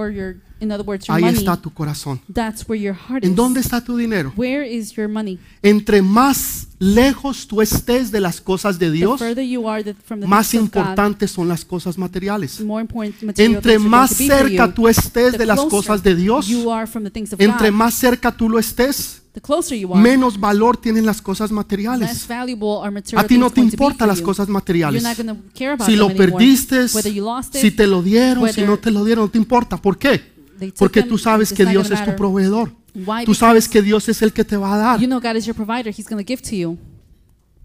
in 0.62 0.72
other 0.72 0.86
words, 0.86 1.08
your 1.08 1.16
ahí 1.18 1.24
money. 1.24 1.38
está 1.38 1.58
tu 1.58 1.72
corazón. 1.72 2.20
That's 2.34 2.68
where 2.68 2.82
your 2.82 2.96
heart 2.96 3.24
¿En 3.24 3.32
is. 3.32 3.36
dónde 3.36 3.60
está 3.62 3.84
tu 3.84 3.96
dinero? 3.98 4.34
Where 4.36 4.68
is 4.70 4.92
your 4.94 5.08
money? 5.08 5.40
Entre 5.62 6.02
más 6.02 6.68
lejos 6.80 7.46
tú 7.48 7.62
estés 7.62 8.10
de 8.12 8.22
las 8.22 8.40
cosas 8.40 8.80
de 8.80 8.88
The 8.88 8.92
Dios, 8.94 9.20
further 9.20 9.44
you 9.46 9.68
are 9.68 9.84
the, 9.84 9.94
from 9.94 10.22
the 10.22 10.28
más 10.28 10.50
things 10.50 10.64
of 10.64 10.70
God, 10.72 10.80
importantes 10.80 11.32
son 11.32 11.48
las 11.50 11.66
cosas 11.66 11.98
materiales. 11.98 12.58
the 12.58 12.64
more 12.64 12.82
important 12.82 13.22
material 13.24 13.56
Entre 13.56 13.72
things 13.74 13.82
are 13.86 13.90
más 13.90 14.10
going 14.12 14.18
to 14.18 14.24
be 14.24 14.30
for 14.40 14.50
cerca 14.50 14.66
you. 14.68 14.72
tú 14.74 14.88
estés 14.88 15.32
The 15.34 15.38
de 15.40 15.46
las 15.46 15.60
closer 15.60 15.70
cosas 15.72 16.04
de 16.04 16.16
Dios, 16.16 16.48
you 16.48 16.72
are 16.72 16.88
from 16.88 17.04
the 17.04 17.12
things 17.12 17.34
of 17.34 17.42
entre 17.42 17.70
God, 17.70 17.76
más 17.78 17.94
cerca 17.96 18.32
tú 18.32 18.48
lo 18.50 18.58
estés, 18.60 19.22
the 19.34 19.42
closer 19.42 19.78
you 19.78 19.94
are, 19.94 20.02
menos 20.02 20.40
valor 20.40 20.78
tienen 20.78 21.06
las 21.06 21.22
cosas 21.22 21.50
less 21.52 21.56
materiales. 21.56 22.28
valuable 22.28 22.80
are 22.82 22.92
material 22.92 23.26
A 23.26 23.28
ti 23.28 23.38
no 23.38 23.50
things 23.50 23.54
te 23.54 23.62
going 23.62 23.72
to 23.72 23.78
be 23.78 23.84
importan 23.94 24.08
las 24.08 24.20
you. 24.20 24.26
cosas 24.26 24.48
You're 24.48 24.54
materiales. 24.54 25.04
not 25.04 25.18
going 25.18 25.28
to 25.36 25.42
care 25.54 25.74
about 25.74 25.86
Si 25.86 25.96
lo 25.98 26.06
anymore. 26.10 26.32
perdiste, 26.32 26.86
Whether 26.96 27.12
you 27.14 27.26
lost 27.26 27.56
it, 27.56 27.62
si 27.62 27.72
te 27.72 27.88
lo 27.88 28.02
dieron, 28.02 28.48
si 28.54 28.62
no 28.62 28.78
te 28.80 28.90
lo 28.90 29.04
dieron, 29.04 29.26
no 29.26 29.30
te 29.32 29.38
importa. 29.38 29.76
¿Por 29.78 29.98
qué? 29.98 30.39
Porque 30.78 31.04
tú 31.04 31.18
sabes 31.18 31.54
que 31.54 31.66
Dios 31.66 31.90
es 31.92 32.04
tu 32.04 32.16
proveedor. 32.16 32.72
Tú 33.26 33.34
sabes 33.34 33.68
que 33.70 33.82
Dios 33.82 34.10
es 34.10 34.22
el 34.22 34.34
que 34.34 34.44
te 34.44 34.58
va 34.58 34.74
a 34.74 34.78
dar. 34.78 35.00
you 35.00 35.08
know 35.08 35.20
God 35.22 35.36
is 35.36 35.46
your 35.46 35.56
provider. 35.56 35.94
He's 35.96 36.08
going 36.08 36.24
to 36.24 36.28
give 36.28 36.42
to 36.42 36.56
you. 36.56 36.78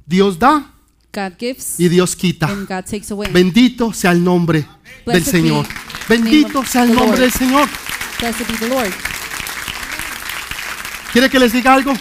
Dios 0.06 0.38
da 0.38 0.70
God 1.12 1.32
gives 1.38 1.78
y 1.80 1.88
Dios 1.88 2.14
quita. 2.14 2.46
and 2.48 2.68
God 2.68 2.84
takes 2.84 3.10
away. 3.10 3.30
Bendito 3.32 3.92
sea 3.92 4.10
el 4.12 4.22
nombre 4.22 4.60
del 4.60 4.66
Blessed 5.06 5.30
Señor. 5.30 5.66
the 6.08 6.18
name 6.18 6.30
Bendito 6.30 6.64
sea 6.64 6.82
el 6.82 6.88
nombre 6.94 7.06
Lord. 7.06 7.20
del 7.20 7.32
Señor. 7.32 7.68
Blessed 8.20 8.46
be 8.46 8.58
the 8.58 8.68
Lord. 8.68 8.92
¿Quiere 11.12 11.30
que 11.30 11.38
les 11.38 11.52
diga 11.52 11.72
algo? 11.74 11.92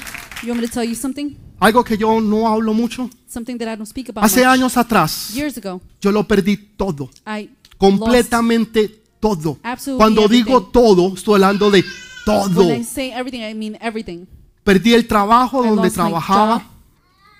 You 0.41 0.49
want 0.49 0.61
me 0.61 0.67
to 0.67 0.73
tell 0.73 0.83
you 0.87 0.95
something? 0.95 1.35
Algo 1.59 1.83
que 1.83 1.97
yo 1.97 2.19
no 2.19 2.47
hablo 2.47 2.73
mucho. 2.73 3.09
Something 3.27 3.57
that 3.57 3.71
I 3.73 3.77
don't 3.77 3.87
speak 3.87 4.09
about 4.09 4.23
Hace 4.25 4.39
much. 4.41 4.49
años 4.49 4.75
atrás, 4.77 5.29
Years 5.33 5.57
ago, 5.57 5.81
yo 6.01 6.11
lo 6.11 6.27
perdí 6.27 6.57
todo. 6.57 7.09
I 7.25 7.49
Completamente 7.77 9.02
todo. 9.23 9.57
Absolutely 9.63 9.97
Cuando 9.97 10.27
digo 10.27 10.57
everything. 10.57 10.71
todo, 10.73 11.13
estoy 11.15 11.35
hablando 11.35 11.71
de 11.71 11.83
todo. 12.25 12.67
When 12.67 12.81
I 12.81 12.83
say 12.83 13.11
everything, 13.11 13.39
I 13.41 13.53
mean 13.53 13.77
everything. 13.81 14.25
Perdí 14.65 14.93
el 14.93 15.07
trabajo 15.07 15.63
I 15.63 15.69
donde 15.69 15.89
trabajaba. 15.89 16.61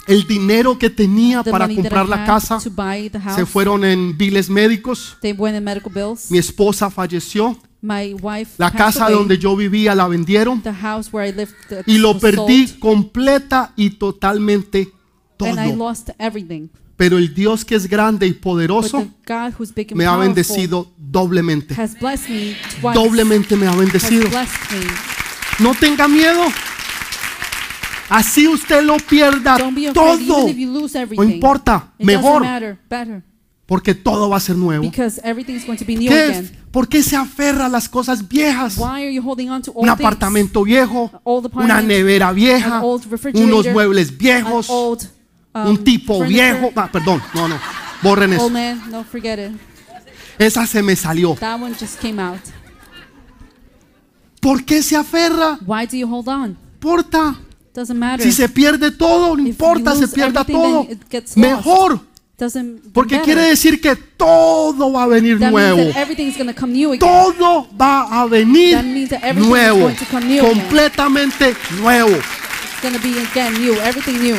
El 0.08 0.26
dinero 0.28 0.78
que 0.78 0.90
tenía 0.90 1.44
The 1.44 1.52
para 1.52 1.68
comprar 1.68 2.08
la 2.10 2.26
casa 2.26 2.60
se 2.60 3.46
fueron 3.46 3.86
en 3.86 4.18
biles 4.18 4.50
médicos. 4.50 5.18
Mi 6.30 6.38
esposa 6.38 6.90
falleció. 6.90 7.58
My 7.82 8.14
wife 8.14 8.54
La 8.58 8.72
casa 8.72 9.06
away. 9.06 9.16
donde 9.18 9.38
yo 9.38 9.56
vivía 9.58 9.94
la 9.94 10.08
vendieron. 10.08 10.62
the 10.62 10.74
house 10.74 11.10
where 11.12 11.28
I 11.28 11.34
lived 11.34 11.54
Y 11.86 11.98
lo 11.98 12.18
perdí 12.18 12.68
sold, 12.68 12.80
completa 12.80 13.74
y 13.76 13.90
totalmente 13.92 14.90
and 15.40 15.60
I 15.60 15.72
todo. 15.72 15.76
lost 15.88 16.10
everything. 16.18 16.70
Pero 16.96 17.18
el 17.18 17.34
Dios 17.34 17.66
que 17.66 17.76
es 17.76 17.88
grande 17.88 18.28
y 18.28 18.34
poderoso 18.34 19.08
me 19.96 20.06
ha 20.06 20.16
bendecido 20.18 20.92
doblemente. 20.98 21.76
Doblemente 22.94 23.56
me 23.56 23.68
ha 23.68 23.76
bendecido. 23.76 24.30
No 25.60 25.74
tenga 25.76 26.08
miedo. 26.08 26.44
Así 28.10 28.48
usted 28.48 28.84
lo 28.84 28.98
pierda 28.98 29.58
Don't 29.58 29.76
be 29.76 29.88
afraid, 29.88 30.28
todo. 30.28 30.42
even 30.44 30.50
if 30.50 30.58
you 30.58 30.72
lose 30.72 30.94
No 30.98 31.04
everything. 31.04 31.34
importa, 31.34 31.94
mejor, 31.98 32.46
porque 33.66 33.96
todo 33.96 34.30
va 34.30 34.38
a 34.38 34.40
ser 34.40 34.56
nuevo. 34.56 34.84
because 34.84 35.20
everything's 35.24 35.66
going 35.66 35.78
to 35.78 35.86
be 35.86 35.96
new 35.96 36.10
¿Qué? 36.10 36.44
¿Por 36.70 36.88
qué 36.88 37.02
se 37.02 37.16
aferra 37.16 37.66
a 37.68 37.70
las 37.70 37.88
cosas 37.90 38.28
viejas? 38.28 38.78
Un 38.78 39.90
apartamento 39.90 40.64
viejo, 40.64 41.12
una 41.54 41.82
nevera 41.82 42.32
vieja, 42.32 42.84
unos 43.34 43.68
muebles 43.68 44.16
viejos, 44.18 44.70
um, 45.54 45.68
un 45.70 45.84
tipo 45.84 46.18
furniture. 46.20 46.54
viejo. 46.54 46.72
Ah, 46.76 46.90
perdón, 46.92 47.22
no, 47.34 47.48
no, 47.48 47.60
borren 48.02 48.32
Old 48.34 48.42
eso. 48.42 48.50
man, 48.50 48.82
no, 48.92 49.04
forget 49.04 49.40
it. 49.40 49.52
Esa 50.40 50.66
se 50.66 50.82
me 50.82 50.96
salió. 50.96 51.36
That 51.36 51.60
one 51.62 51.76
just 51.80 52.00
came 52.02 52.20
out. 52.22 52.40
¿Por 54.42 54.64
qué 54.66 54.84
se 54.84 54.96
aferra? 54.96 55.58
Why 55.66 55.86
do 55.86 55.96
you 55.98 56.08
hold 56.08 56.28
on? 56.28 56.58
Importa. 56.76 57.36
Doesn't 57.74 57.98
matter. 57.98 58.24
Si 58.26 58.32
se 58.32 58.50
pierde 58.50 58.92
todo, 58.92 59.36
no 59.36 59.42
If 59.44 59.50
importa, 59.50 59.96
se 59.96 60.08
pierda 60.08 60.44
todo. 60.44 60.86
it 60.90 61.00
gets 61.10 61.38
Mejor. 61.38 62.00
Doesn't 62.38 62.92
Porque 62.94 63.16
better. 63.16 63.26
quiere 63.26 63.42
decir 63.50 63.80
que 63.80 63.96
todo 63.96 64.92
va 64.92 65.04
a 65.04 65.08
venir 65.08 65.40
That 65.40 65.52
nuevo. 65.52 65.78
that 65.78 65.96
everything's 65.96 66.36
going 66.36 66.48
to 66.54 66.60
come 66.60 66.74
new 66.74 66.92
again. 66.92 67.00
Todo 67.00 67.68
va 67.80 68.22
a 68.22 68.26
venir 68.28 68.76
That 68.76 68.84
means 68.86 69.10
that 69.12 69.24
everything 69.24 69.44
is 69.44 69.48
nuevo. 69.50 69.80
going 69.80 69.96
to 69.96 70.06
come 70.06 70.28
new 70.28 70.42
again. 70.46 70.60
Completamente 70.60 71.56
nuevo. 71.80 72.10
It's 72.18 72.82
going 72.82 72.96
to 72.96 73.02
be 73.02 73.18
again 73.20 73.54
new, 73.62 73.74
everything 73.82 74.20
new. 74.22 74.36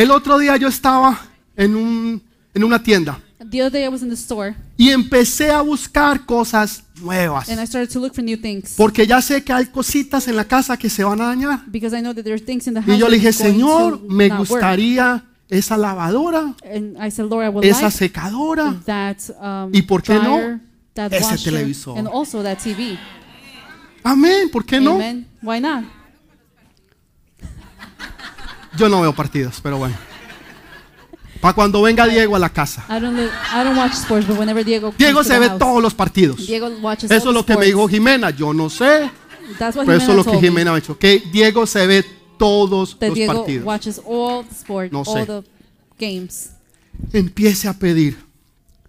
El 0.00 0.10
otro 0.12 0.38
día 0.38 0.56
yo 0.56 0.68
estaba 0.68 1.20
en, 1.54 1.76
un, 1.76 2.22
en 2.54 2.64
una 2.64 2.82
tienda 2.82 3.20
The 3.50 3.60
other 3.60 3.70
day 3.72 3.84
I 3.84 3.88
was 3.88 4.00
in 4.00 4.08
the 4.08 4.14
store 4.14 4.54
y 4.78 4.88
empecé 4.88 5.50
a 5.50 5.60
buscar 5.60 6.24
cosas 6.24 6.84
nuevas. 7.02 7.50
and 7.50 7.60
I 7.60 7.66
started 7.66 7.90
to 7.92 8.00
look 8.00 8.14
for 8.14 8.24
new 8.24 8.38
things 8.40 8.72
Porque 8.78 9.06
ya 9.06 9.20
sé 9.20 9.44
que 9.44 9.52
hay 9.52 9.66
cositas 9.66 10.26
en 10.26 10.36
la 10.36 10.44
casa 10.44 10.78
que 10.78 10.88
se 10.88 11.04
van 11.04 11.20
a 11.20 11.26
dañar. 11.26 11.64
because 11.66 11.94
I 11.94 12.00
know 12.00 12.14
that 12.14 12.22
there 12.24 12.34
are 12.34 12.42
things 12.42 12.66
in 12.66 12.72
the 12.72 12.80
house 12.80 12.94
Y 12.96 12.98
yo 12.98 13.10
le 13.10 13.16
dije, 13.18 13.30
Señor, 13.34 14.00
me 14.08 14.28
work. 14.28 14.38
gustaría 14.38 15.22
esa 15.50 15.76
lavadora, 15.76 16.54
And 16.64 16.96
I 16.96 17.10
said, 17.10 17.26
Lord, 17.28 17.44
I 17.44 17.48
would 17.50 17.64
esa 17.66 17.82
like 17.82 17.96
secadora. 17.98 18.80
that 18.86 19.18
um, 19.38 19.70
¿Y 19.74 19.82
por 19.82 20.02
qué 20.02 20.14
no? 20.14 20.60
that 20.94 21.12
Ese 21.12 21.24
washer, 21.24 21.52
televisor. 21.52 21.98
and 21.98 22.08
also 22.08 22.42
that 22.42 22.56
TV. 22.56 22.98
Amén, 24.02 24.48
¿por 24.50 24.64
qué 24.64 24.80
no? 24.80 24.94
Amen. 24.94 25.26
Why 25.42 25.60
not? 25.60 25.84
Yo 28.80 28.88
no 28.88 29.00
veo 29.02 29.12
partidos, 29.14 29.60
pero 29.62 29.76
bueno. 29.78 29.94
Para 31.40 31.54
cuando 31.54 31.80
venga 31.82 32.06
Diego 32.06 32.36
a 32.36 32.38
la 32.38 32.48
casa. 32.50 32.84
I 32.88 33.00
don't. 33.00 33.16
li- 33.16 33.24
I 33.24 33.64
don't 33.64 33.76
watch 33.76 33.92
sports, 33.92 34.26
but 34.26 34.38
whenever 34.38 34.64
Diego 34.64 34.90
to 34.92 35.24
se 35.24 35.38
ve 35.38 35.48
house, 35.48 35.58
todos 35.58 35.82
los 35.82 35.94
partidos. 35.94 36.46
Diego 36.46 36.68
watches 36.82 37.10
Eso 37.10 37.28
es 37.30 37.34
lo 37.34 37.44
que 37.46 37.52
me 37.56 37.64
sports. 37.64 37.66
dijo 37.66 37.88
Jimena. 37.88 38.30
Yo 38.30 38.52
no 38.52 38.68
sé, 38.68 39.10
That's 39.58 39.76
what 39.76 39.86
pero 39.86 39.96
eso 39.98 40.12
es 40.12 40.16
Jimena 40.16 40.16
lo 40.16 40.24
que 40.24 40.30
me. 40.32 40.40
Jimena 40.40 40.72
me 40.72 40.80
dijo. 40.80 40.98
Que 40.98 41.22
Diego 41.32 41.66
se 41.66 41.86
ve 41.86 42.04
todos 42.38 42.98
That 42.98 43.08
los 43.08 43.14
Diego 43.14 43.34
partidos. 43.34 43.64
watches 43.64 44.00
all 44.06 44.44
the 44.46 44.54
sport, 44.54 44.92
No 44.92 45.04
sé. 45.04 45.10
all 45.10 45.26
the 45.26 45.42
games. 45.98 46.50
Empiece 47.12 47.68
a 47.68 47.72
pedir. 47.72 48.18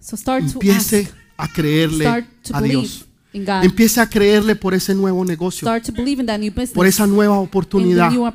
So 0.02 0.18
start 0.18 0.44
to 0.46 0.54
Empiece 0.54 1.02
ask. 1.04 1.16
a 1.38 1.48
creerle 1.48 2.04
Start 2.06 2.26
to 2.44 2.56
a 2.58 2.62
Dios. 2.62 3.06
in 3.32 3.46
God. 3.46 3.64
Empiece 3.64 4.02
a 4.02 4.10
creerle 4.10 4.56
por 4.58 4.74
ese 4.74 4.94
nuevo 4.94 5.24
negocio, 5.24 5.66
Start 5.66 5.86
to 5.86 5.94
believe 5.94 6.20
in 6.22 6.26
that 6.28 6.40
new 6.40 6.52
business. 6.52 6.72
por 6.74 6.86
esa 6.86 7.08
nueva 7.08 7.36
in 7.36 7.42
the 7.44 7.48
oportunidad. 7.48 8.12
new. 8.12 8.26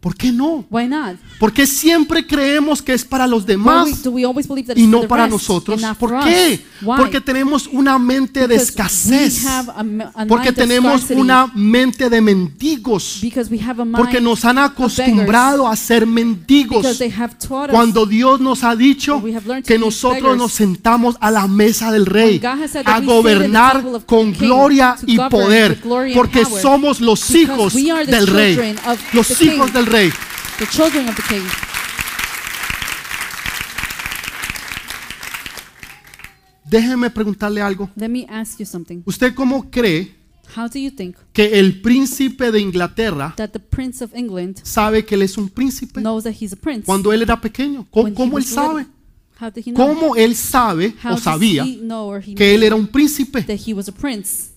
¿Por 0.00 0.16
qué 0.16 0.32
no? 0.32 0.64
Why 0.70 0.88
not? 0.88 1.16
Porque 1.38 1.66
siempre 1.66 2.26
creemos 2.26 2.80
que 2.80 2.94
es 2.94 3.04
para 3.04 3.26
los 3.26 3.44
demás 3.44 4.06
we 4.06 4.24
always 4.24 4.48
believe 4.48 4.66
that 4.68 4.76
y 4.76 4.86
no 4.86 5.06
para 5.06 5.26
nosotros. 5.26 5.82
¿Por 5.98 6.20
qué? 6.20 6.64
Why? 6.82 6.96
Porque 6.96 7.20
tenemos 7.20 7.66
una 7.66 7.98
mente 7.98 8.48
de 8.48 8.54
escasez. 8.56 9.44
we 9.44 9.50
have 9.50 9.70
a 9.70 10.22
a 10.22 10.26
Porque 10.26 10.52
tenemos 10.52 11.10
una 11.10 11.46
mente 11.54 12.08
de 12.08 12.20
mendigos. 12.20 13.18
Because 13.20 13.50
we 13.50 13.60
have 13.60 13.80
a 13.80 13.84
mind 13.84 13.96
Porque 13.96 14.20
nos 14.20 14.44
han 14.44 14.58
acostumbrado 14.58 15.68
a 15.68 15.76
ser 15.76 16.06
mendigos. 16.06 16.86
Cuando 17.70 18.06
Dios 18.06 18.40
nos 18.40 18.64
ha 18.64 18.74
dicho 18.74 19.22
que 19.66 19.78
nosotros 19.78 20.36
nos 20.36 20.52
sentamos 20.52 21.16
a 21.20 21.30
la 21.30 21.46
mesa 21.46 21.92
del 21.92 22.06
rey 22.06 22.40
a 22.84 23.00
gobernar 23.00 23.84
con 24.06 24.32
gloria 24.32 24.96
y 25.06 25.18
poder, 25.18 25.80
porque 26.14 26.44
somos 26.44 27.00
los 27.00 27.30
hijos 27.34 27.74
del 27.74 28.26
rey, 28.26 28.76
los 29.12 29.40
hijos 29.42 29.72
del 29.72 29.86
rey. 29.86 29.89
The 29.90 30.66
children 30.70 31.08
of 31.08 31.16
the 31.16 31.22
king. 31.28 31.42
Déjeme 36.64 37.10
preguntarle 37.10 37.60
algo. 37.60 37.90
Let 37.96 38.08
me 38.08 38.24
ask 38.28 38.60
you 38.60 38.66
something. 38.66 39.02
¿Usted 39.04 39.34
cómo 39.34 39.68
cree 39.68 40.14
How 40.56 40.68
do 40.68 40.78
you 40.78 40.90
think 40.90 41.16
que 41.32 41.58
el 41.58 41.80
príncipe 41.80 42.52
de 42.52 42.60
Inglaterra 42.60 43.34
that 43.36 43.50
the 43.50 43.58
Prince 43.58 44.04
of 44.04 44.14
England 44.14 44.60
sabe 44.62 45.04
que 45.04 45.16
él 45.16 45.22
es 45.22 45.36
un 45.36 45.48
príncipe 45.48 46.00
knows 46.00 46.22
that 46.22 46.34
he's 46.40 46.52
a 46.52 46.56
prince? 46.56 46.84
cuando 46.86 47.12
él 47.12 47.22
era 47.22 47.40
pequeño? 47.40 47.86
¿Cómo, 47.90 48.04
when 48.04 48.12
he 48.12 48.16
cómo 48.16 48.38
él 48.38 48.44
sabe? 48.44 48.86
How 49.40 49.50
did 49.50 49.64
he 49.66 49.72
know? 49.72 49.88
¿Cómo 49.88 50.14
él 50.14 50.36
sabe 50.36 50.94
How 51.02 51.14
o 51.14 51.18
sabía 51.18 51.64
he 51.64 51.76
know 51.78 52.06
or 52.06 52.22
he 52.24 52.34
que 52.34 52.54
él 52.54 52.62
era 52.62 52.76
un 52.76 52.86
príncipe 52.86 53.42
that 53.42 53.58
he 53.66 53.74
was 53.74 53.88
a 53.88 53.92
prince 53.92 54.49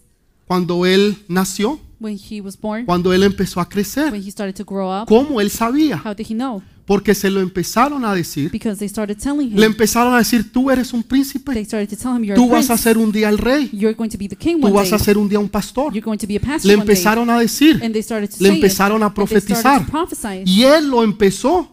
cuando 0.48 0.86
él 0.86 1.18
nació, 1.28 1.80
when 2.00 2.18
he 2.18 2.42
was 2.42 2.60
born, 2.60 2.86
cuando 2.86 3.14
él 3.14 3.24
empezó 3.24 3.60
a 3.60 3.68
crecer? 3.68 4.12
when 4.12 4.22
he 4.22 4.30
started 4.32 4.56
to 4.56 4.66
grow 4.66 4.90
up? 4.90 5.08
¿Cómo 5.08 5.40
él 5.42 5.50
sabía? 5.50 6.02
How 6.04 6.14
did 6.14 6.28
he 6.30 6.36
know? 6.36 6.62
Porque 6.86 7.16
se 7.16 7.30
lo 7.30 7.40
empezaron 7.40 8.04
a 8.04 8.14
decir. 8.14 8.52
Because 8.52 8.78
they 8.78 8.90
started 8.90 9.18
telling 9.18 9.50
him. 9.52 9.58
Le 9.58 9.66
empezaron 9.66 10.14
a 10.14 10.18
decir, 10.18 10.52
tú 10.52 10.70
eres 10.70 10.92
un 10.94 11.02
príncipe. 11.04 11.54
They 11.54 11.64
started 11.66 11.88
to 11.90 11.96
tell 11.96 12.12
him, 12.18 12.24
"You're 12.24 12.36
Tú 12.36 12.50
a 12.54 12.58
vas 12.58 12.70
a 12.70 12.78
ser 12.78 12.98
un 12.98 13.12
día 13.12 13.30
el 13.30 13.38
rey. 13.38 13.70
You're 13.72 13.96
going 13.96 14.10
to 14.10 14.18
be 14.18 14.28
the 14.28 14.36
king 14.36 14.60
Tú 14.60 14.72
vas 14.72 14.92
a 14.92 15.00
ser 15.00 15.18
un 15.18 15.30
día 15.30 15.40
un 15.40 15.48
pastor. 15.50 15.94
You're 15.94 16.04
going 16.04 16.18
to 16.18 16.28
be 16.28 16.36
a 16.36 16.42
pastor 16.42 16.68
Le 16.68 16.76
one 16.76 16.86
day." 16.86 16.94
empezaron 16.96 17.30
a 17.30 17.40
decir. 17.40 17.80
And 17.82 17.94
they 17.94 18.04
started 18.04 18.30
to 18.30 18.36
Le 18.40 18.50
say 18.50 18.58
it. 18.58 18.64
empezaron 18.64 19.02
a 19.02 19.06
And 19.08 19.16
they 19.16 19.26
started 19.26 19.46
profetizar. 19.48 19.86
to 19.86 19.92
prophesy. 19.92 20.44
Y 20.46 20.64
él 20.64 20.90
lo 20.90 21.04
empezó. 21.04 21.70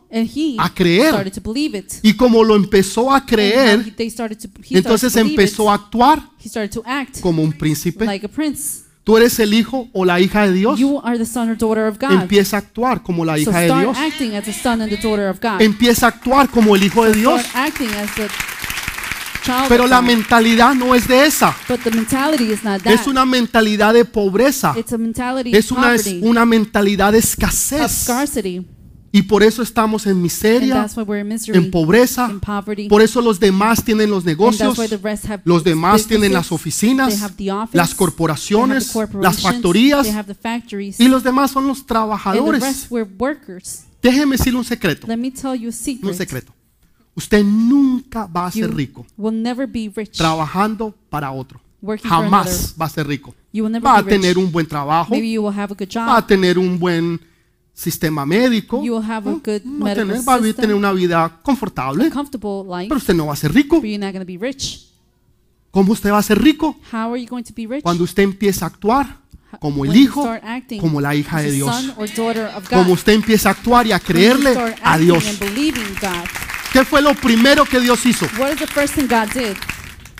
A 0.58 0.74
creer. 0.74 1.08
started 1.08 1.32
to 1.32 1.40
believe 1.52 1.78
it. 1.78 1.92
Y 2.02 2.14
como 2.14 2.42
lo 2.42 2.56
empezó 2.56 3.12
a 3.12 3.24
creer, 3.24 3.94
they 3.96 4.10
started 4.10 4.38
to, 4.38 4.48
he 4.68 4.78
entonces 4.78 5.14
empezó 5.16 5.70
a 5.70 5.74
actuar 5.74 6.22
como 7.20 7.42
un 7.42 7.52
príncipe. 7.52 8.04
like 8.04 8.26
a 8.26 8.28
prince. 8.28 8.89
Tú 9.04 9.16
eres 9.16 9.38
el 9.40 9.54
hijo 9.54 9.88
o 9.92 10.04
la 10.04 10.20
hija 10.20 10.46
de 10.46 10.52
Dios. 10.52 10.78
You 10.78 11.00
are 11.02 11.18
the 11.18 11.24
son 11.26 11.48
or 11.50 11.56
daughter 11.56 11.86
of 11.86 11.98
God. 11.98 12.12
Empieza 12.12 12.56
a 12.56 12.60
actuar 12.60 13.02
como 13.02 13.24
la 13.24 13.34
So 13.34 13.40
hija 13.50 13.60
de 13.60 13.66
start 13.66 13.80
Dios. 13.82 13.98
acting 13.98 14.34
as 14.36 14.44
the 14.44 14.52
son 14.52 14.82
and 14.82 14.90
the 14.90 14.96
daughter 14.98 15.28
of 15.28 15.40
God. 15.40 15.60
Empieza 15.62 16.06
a 16.06 16.08
actuar 16.10 16.48
como 16.50 16.76
el 16.76 16.82
hijo 16.82 17.04
de 17.04 17.14
Dios. 17.14 17.40
Start 17.40 17.66
acting 17.68 17.88
as 17.94 18.14
the 18.14 18.28
child 19.42 19.68
Pero 19.68 19.84
of 19.84 19.90
la 19.90 20.00
God. 20.00 20.06
mentalidad 20.06 20.74
no 20.74 20.94
es 20.94 21.08
de 21.08 21.24
esa. 21.26 21.56
But 21.66 21.80
the 21.80 21.90
mentality 21.90 22.52
is 22.52 22.62
not 22.62 22.82
that. 22.82 22.92
Es 22.92 23.06
una 23.06 23.24
mentalidad 23.24 23.94
de 23.94 24.04
pobreza. 24.04 24.74
It's 24.76 24.92
a 24.92 24.98
mentality 24.98 25.56
Es 25.56 25.72
of 25.72 25.78
una, 25.78 25.94
es 25.94 26.06
una 26.20 26.44
mentalidad 26.44 27.12
de 27.12 27.18
of 27.18 27.24
escasez. 27.24 27.90
scarcity. 28.04 28.66
Y 29.12 29.22
por 29.22 29.42
eso 29.42 29.62
estamos 29.62 30.06
en 30.06 30.22
miseria, 30.22 30.74
that's 30.74 30.96
why 30.96 31.02
we're 31.02 31.20
in 31.20 31.28
misery, 31.28 31.58
en 31.58 31.70
pobreza. 31.70 32.28
in 32.30 32.38
poverty. 32.38 32.88
Por 32.88 33.02
eso 33.02 33.20
los 33.20 33.40
demás 33.40 33.82
tienen 33.84 34.08
los 34.08 34.24
negocios, 34.24 34.76
that's 34.76 34.78
why 34.78 34.88
the 34.88 35.02
rest 35.02 35.26
have 35.26 35.42
los 35.44 35.64
demás 35.64 36.06
tienen 36.06 36.32
las 36.32 36.52
oficinas, 36.52 37.20
office, 37.20 37.76
las 37.76 37.94
corporaciones, 37.94 38.94
las 39.20 39.40
factorías 39.40 40.06
y 40.98 41.08
los 41.08 41.24
demás 41.24 41.50
son 41.50 41.66
los 41.66 41.78
and 41.78 41.86
the 41.86 41.88
trabajadores. 41.88 42.88
Déjeme 44.00 44.36
decirle 44.36 44.58
un 44.58 44.64
secreto, 44.64 45.06
Let 45.08 45.16
me 45.16 45.30
tell 45.30 45.54
you 45.54 45.66
a 45.66 45.70
un 45.70 45.72
secret. 45.72 46.14
secreto. 46.14 46.54
Usted 47.16 47.44
nunca 47.44 48.26
va 48.26 48.46
a 48.46 48.52
ser 48.52 48.72
rico 48.72 49.04
will 49.16 49.34
never 49.34 49.66
be 49.66 49.90
rich 49.94 50.16
trabajando 50.16 50.94
para 51.10 51.32
otro. 51.32 51.60
Jamás 52.02 52.74
va 52.80 52.86
a 52.86 52.90
ser 52.90 53.06
rico. 53.06 53.34
You 53.52 53.64
will 53.64 53.72
never 53.72 53.86
Va 53.86 53.98
a 53.98 54.04
tener 54.04 54.38
un 54.38 54.52
buen 54.52 54.66
trabajo, 54.66 55.12
va 55.12 56.16
a 56.16 56.26
tener 56.26 56.58
un 56.58 56.78
buen 56.78 57.20
sistema 57.80 58.26
médico, 58.26 58.82
You 58.84 58.96
will 58.96 59.10
have 59.10 59.28
a 59.28 59.32
good 59.32 59.62
va 59.82 59.90
a 59.90 59.94
tener, 59.94 60.28
va 60.28 60.34
a 60.34 60.52
tener 60.52 60.74
una 60.74 60.92
vida 60.92 61.40
confortable, 61.42 62.10
comfortable 62.10 62.64
life, 62.64 62.88
pero 62.88 62.98
usted 62.98 63.14
no 63.14 63.26
va 63.26 63.32
a 63.32 63.36
ser 63.36 63.54
rico. 63.54 63.76
but 63.76 63.84
you're 63.84 63.98
not 63.98 64.12
going 64.12 64.24
to 64.24 64.26
be 64.26 64.38
rich. 64.38 64.86
¿Cómo 65.70 65.92
usted 65.92 66.10
va 66.10 66.18
a 66.18 66.22
ser 66.22 66.40
rico? 66.42 66.76
How 66.92 67.12
are 67.12 67.22
you 67.22 67.28
going 67.28 67.44
to 67.44 67.54
be 67.56 67.66
rich? 67.66 67.82
Cuando 67.82 68.04
usted 68.04 68.24
empieza 68.24 68.66
a 68.66 68.68
actuar 68.68 69.20
como 69.60 69.84
el 69.84 69.96
hijo, 69.96 70.28
acting 70.28 70.80
como 70.80 71.00
la 71.00 71.14
hija 71.14 71.40
de 71.40 71.52
Dios. 71.52 71.94
Como 72.68 72.92
usted 72.92 73.14
empieza 73.14 73.48
a 73.48 73.52
actuar 73.52 73.86
y 73.86 73.92
a 73.92 73.98
creerle 73.98 74.54
a 74.82 74.98
Dios. 74.98 75.24
¿Qué 76.72 76.84
fue 76.84 77.00
lo 77.02 77.14
primero 77.14 77.64
que 77.64 77.80
Dios 77.80 78.04
hizo? 78.04 78.26
What 78.38 78.52
is 78.52 78.58
the 78.58 78.66
first 78.66 78.94
thing 78.94 79.08
God 79.08 79.32
did? 79.32 79.56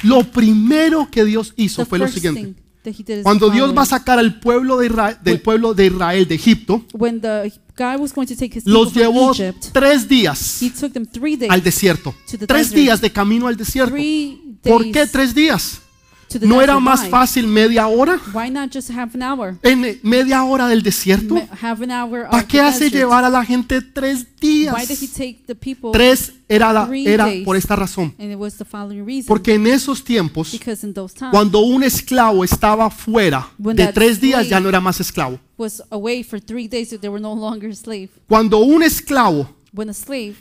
Lo 0.03 0.25
primero 0.25 1.09
que 1.11 1.25
Dios 1.25 1.53
hizo 1.57 1.83
The 1.83 1.89
fue 1.89 1.99
lo 1.99 2.09
siguiente. 2.09 2.55
Cuando 3.23 3.51
Dios 3.51 3.77
va 3.77 3.83
a 3.83 3.87
sacar 3.87 4.19
al 4.19 4.41
pueblo 4.41 4.79
de 4.79 4.87
Israel, 4.87 5.19
del 5.23 5.41
pueblo 5.41 5.75
de 5.75 5.87
Israel 5.87 6.27
de 6.27 6.35
Egipto, 6.35 6.85
los 8.65 8.95
llevó 8.95 9.33
tres 9.73 10.09
días 10.09 10.61
al 11.49 11.63
desierto. 11.63 12.15
Tres 12.47 12.71
días 12.71 13.01
de 13.01 13.13
camino 13.13 13.47
al 13.49 13.57
desierto. 13.57 13.95
¿Por 14.63 14.91
qué 14.91 15.07
tres 15.07 15.35
días? 15.35 15.81
¿No 16.43 16.63
era 16.63 16.79
más 16.79 17.03
Why? 17.05 17.11
fácil 17.11 17.47
media 17.47 17.87
hora? 17.89 18.21
Why 18.33 18.51
not 18.51 18.73
just 18.73 18.91
half 18.91 19.15
an 19.15 19.23
hour? 19.23 19.57
¿En 19.63 19.99
media 20.03 20.45
hora 20.45 20.69
del 20.69 20.83
desierto? 20.83 21.37
¿Para 22.31 22.47
qué 22.47 22.61
hace 22.61 22.91
llevar 22.91 23.25
a 23.25 23.31
la 23.31 23.45
gente 23.45 23.81
tres 23.81 24.27
días? 24.41 24.75
Why 24.75 24.87
did 24.87 25.03
he 25.03 25.09
take 25.09 25.43
the 25.47 25.55
people? 25.55 25.91
Tres 25.93 26.33
era, 26.49 26.73
la- 26.73 26.89
era 26.93 27.29
por 27.45 27.57
esta 27.57 27.77
razón. 27.77 28.15
Porque 29.27 29.55
en 29.55 29.67
esos 29.67 30.05
tiempos, 30.05 30.53
because 30.53 30.87
in 30.87 30.93
those 30.95 31.15
times 31.15 31.31
cuando 31.31 31.61
un 31.61 31.83
esclavo 31.83 32.45
estaba 32.45 32.91
fuera 32.91 33.49
de 33.59 33.87
tres 33.89 34.21
días, 34.21 34.49
ya 34.49 34.61
no 34.61 34.69
era 34.69 34.81
más 34.81 35.01
esclavo. 35.01 35.39
was 35.57 35.83
away 35.91 36.25
for 36.25 36.41
three 36.41 36.67
days, 36.67 36.89
so 36.89 36.99
they 36.99 37.11
were 37.11 37.21
no 37.21 37.35
longer 37.35 37.71
a 37.71 37.75
slave. 37.75 38.09
Cuando 38.29 38.59
un 38.59 38.83
esclavo 38.83 39.49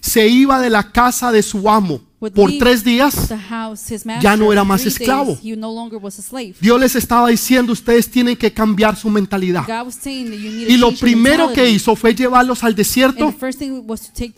se 0.02 0.28
iba 0.28 0.60
de 0.60 0.70
la 0.70 0.92
casa 0.92 1.32
de 1.32 1.44
su 1.44 1.70
amo 1.70 2.02
por 2.20 2.52
tres 2.60 2.84
días, 2.84 3.30
the 3.30 3.38
house, 3.38 3.90
his 3.92 4.06
master, 4.06 4.24
ya 4.24 4.36
no 4.36 4.52
era 4.52 4.64
más 4.64 4.86
esclavo. 4.86 5.36
days, 5.36 5.40
he 5.44 5.56
no 5.56 5.72
longer 5.74 5.98
was 6.02 6.20
a 6.20 6.22
slave. 6.22 6.56
Dios 6.60 6.80
les 6.80 6.96
estaba 6.96 7.30
diciendo, 7.30 7.72
ustedes 7.72 8.10
tienen 8.12 8.36
que 8.36 8.52
cambiar 8.52 8.98
su 8.98 9.10
mentalidad. 9.10 9.66
Y 10.36 10.78
lo 10.78 10.92
primero 10.92 11.54
que 11.54 11.70
hizo 11.70 11.96
fue 11.96 12.14
llevarlos 12.14 12.64
al 12.64 12.76
desierto 12.76 13.34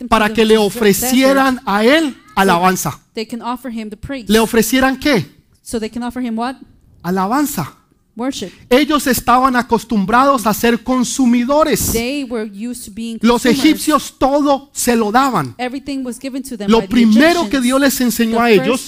para 0.08 0.32
que 0.32 0.44
le 0.44 0.58
ofrecieran 0.58 1.60
a 1.66 1.84
él 1.84 2.16
alabanza. 2.36 3.00
They 3.14 3.26
can 3.26 3.42
offer 3.42 3.72
him 3.72 3.90
the 3.90 3.96
praise. 3.96 4.32
¿Le 4.32 4.38
ofrecieran 4.38 4.98
qué? 4.98 5.42
so 5.62 5.78
they 5.80 5.90
can 5.90 6.02
offer 6.02 6.20
him 6.20 6.36
what? 6.36 6.56
Alabanza. 7.02 7.81
Worship. 8.14 8.50
Ellos 8.68 9.06
estaban 9.06 9.56
acostumbrados 9.56 10.46
a 10.46 10.52
ser 10.52 10.82
consumidores. 10.82 11.92
They 11.92 12.24
were 12.24 12.44
used 12.44 12.84
to 12.84 12.92
being 12.94 13.18
Los 13.22 13.46
egipcios 13.46 14.16
todo 14.18 14.70
se 14.74 14.94
lo 14.94 15.10
daban. 15.10 15.54
Everything 15.56 16.04
was 16.04 16.18
given 16.20 16.42
to 16.42 16.58
them 16.58 16.70
Lo 16.70 16.86
primero 16.86 17.48
que. 17.48 17.62
Dios 17.62 17.80
les 17.80 18.00
enseñó 18.00 18.40
a 18.40 18.50
ellos, 18.50 18.86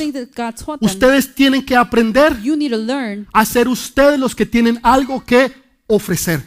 ustedes 0.81 1.35
tienen 1.35 1.64
que 1.64 1.77
aprender 1.77 2.37
a 3.33 3.45
ser 3.45 3.68
ustedes 3.68 4.18
los 4.18 4.35
que 4.35 4.45
tienen 4.45 4.79
algo 4.83 5.25
que 5.25 5.64
ofrecer. 5.87 6.43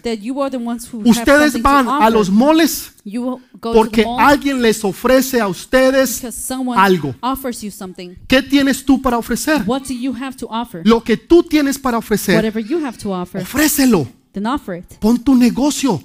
Ustedes 1.03 1.61
van 1.61 1.87
a 1.87 2.09
los 2.09 2.29
moles 2.29 2.91
porque 3.61 4.05
alguien 4.17 4.61
les 4.61 4.83
ofrece 4.83 5.39
a 5.39 5.47
ustedes 5.47 6.23
algo. 6.75 7.15
¿Qué 8.27 8.41
tienes 8.41 8.83
tú 8.83 9.01
para 9.01 9.17
ofrecer? 9.17 9.63
What 9.65 9.83
do 9.83 9.93
you 9.93 10.13
have 10.19 10.35
to 10.37 10.47
offer? 10.47 10.81
Lo 10.85 11.03
que 11.03 11.17
tú 11.17 11.43
tienes 11.43 11.77
para 11.77 11.97
ofrecer, 11.97 12.53
ofrécelo. 13.35 14.07
Pon 14.99 15.17
tu 15.17 15.33
negocio. 15.35 16.01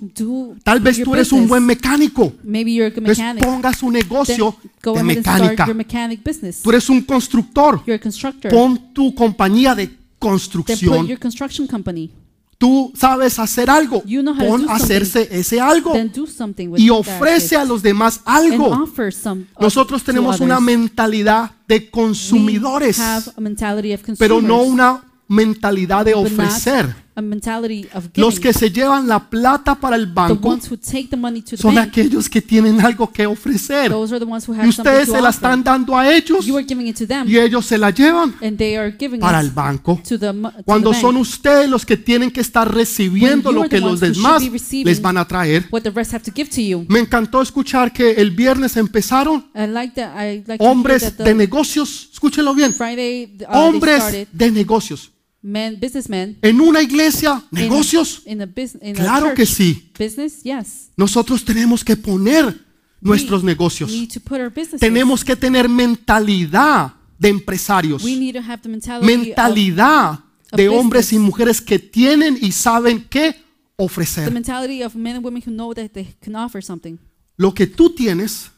Tal 0.62 0.80
vez 0.80 1.02
tú 1.02 1.14
eres 1.14 1.32
un 1.32 1.46
buen 1.46 1.64
mecánico. 1.64 2.32
Entonces 2.44 3.18
ponga 3.40 3.72
su 3.74 3.90
negocio 3.90 4.56
go 4.82 4.94
de 4.94 5.02
mecánica. 5.02 5.66
Tú 6.62 6.70
eres 6.70 6.88
un 6.88 7.02
constructor. 7.02 7.82
Pon 8.50 8.92
tu 8.94 9.14
compañía 9.14 9.74
de 9.74 9.90
construcción. 10.18 11.08
Tú 12.62 12.92
sabes 12.94 13.40
hacer 13.40 13.68
algo. 13.68 14.04
You 14.04 14.20
know 14.20 14.36
Pon 14.38 14.70
a 14.70 14.76
hacerse 14.76 15.28
ese 15.32 15.60
algo 15.60 15.92
y 16.76 16.90
ofrece 16.90 17.56
a 17.56 17.64
los 17.64 17.82
demás 17.82 18.20
algo. 18.24 18.86
Nosotros 19.58 20.04
tenemos 20.04 20.38
una 20.38 20.60
mentalidad 20.60 21.50
de 21.66 21.90
consumidores, 21.90 23.02
pero 24.16 24.40
no 24.40 24.62
una 24.62 25.02
mentalidad 25.26 26.04
de 26.04 26.14
ofrecer. 26.14 27.01
A 27.14 27.20
mentality 27.20 27.86
of 27.94 28.08
Los 28.14 28.40
que 28.40 28.52
se 28.52 28.70
llevan 28.70 29.06
la 29.06 29.18
plata 29.28 29.74
para 29.74 29.96
el 29.96 30.06
banco 30.06 30.58
son 31.56 31.78
aquellos 31.78 32.28
que 32.28 32.40
tienen 32.40 32.80
algo 32.80 33.10
que 33.12 33.26
ofrecer. 33.26 33.92
Y 33.92 34.68
ustedes 34.68 35.08
se 35.08 35.20
la 35.20 35.30
están 35.30 35.62
dando 35.62 35.96
a 35.96 36.10
ellos 36.12 36.46
y 36.46 37.38
ellos 37.38 37.66
se 37.66 37.78
la 37.78 37.90
llevan 37.90 38.34
para 39.20 39.40
el 39.40 39.50
banco. 39.50 40.00
Cuando 40.64 40.94
son 40.94 41.16
ustedes 41.16 41.68
los 41.68 41.84
que 41.84 41.96
tienen 41.96 42.30
que 42.30 42.40
estar 42.40 42.72
recibiendo 42.72 43.52
lo 43.52 43.68
que 43.68 43.80
los 43.80 44.00
demás 44.00 44.42
les 44.70 45.00
van 45.00 45.18
a 45.18 45.26
traer. 45.26 45.68
Me 46.88 46.98
encantó 46.98 47.42
escuchar 47.42 47.92
que 47.92 48.12
el 48.12 48.30
viernes 48.30 48.76
empezaron 48.76 49.46
hombres 50.58 51.16
de 51.18 51.34
negocios, 51.34 52.08
escúchenlo 52.12 52.54
bien, 52.54 52.72
Friday 52.72 53.36
uh, 53.40 53.58
hombres 53.58 54.26
de 54.32 54.50
negocios. 54.50 55.11
Men, 55.42 55.78
businessmen 55.80 56.38
En 56.42 56.60
una 56.60 56.80
iglesia, 56.82 57.42
in- 57.50 57.58
negocios. 57.58 58.22
in 58.26 58.40
a 58.42 58.46
business. 58.46 58.82
In 58.82 58.94
Claro 58.94 59.28
a 59.28 59.34
que 59.34 59.44
sí. 59.46 59.90
Business, 59.98 60.42
yes. 60.42 60.90
Nosotros 60.96 61.44
tenemos 61.44 61.84
que 61.84 61.96
poner 61.96 62.64
nuestros 63.00 63.42
negocios. 63.42 63.90
We 63.90 63.98
need 64.00 64.12
to 64.12 64.20
put 64.20 64.38
our 64.38 64.48
businesses. 64.50 64.80
Tenemos 64.80 65.24
que 65.24 65.34
tener 65.36 65.68
mentalidad 65.68 66.94
de 67.18 67.28
empresarios. 67.28 68.02
We 68.04 68.16
need 68.16 68.34
to 68.34 68.40
have 68.42 68.62
the 68.62 68.68
mentality 68.68 69.04
of 69.12 69.18
Mentalidad 69.26 70.18
de 70.52 70.64
business. 70.64 70.80
hombres 70.80 71.12
y 71.12 71.18
mujeres 71.18 71.60
que 71.60 71.78
tienen 71.78 72.38
y 72.40 72.52
saben 72.52 73.04
qué 73.08 73.34
ofrecer. 73.76 74.30
mentality 74.30 74.82
of 74.82 74.94
men 74.94 75.16
and 75.16 75.24
women 75.24 75.42
who 75.44 75.50
know 75.52 75.74
that 75.74 75.90
they 75.92 76.14
can 76.20 76.36
offer 76.36 76.62
something. 76.62 76.98
Lo 77.36 77.52
que 77.54 77.66
tú 77.66 77.94
tienes, 77.94 78.50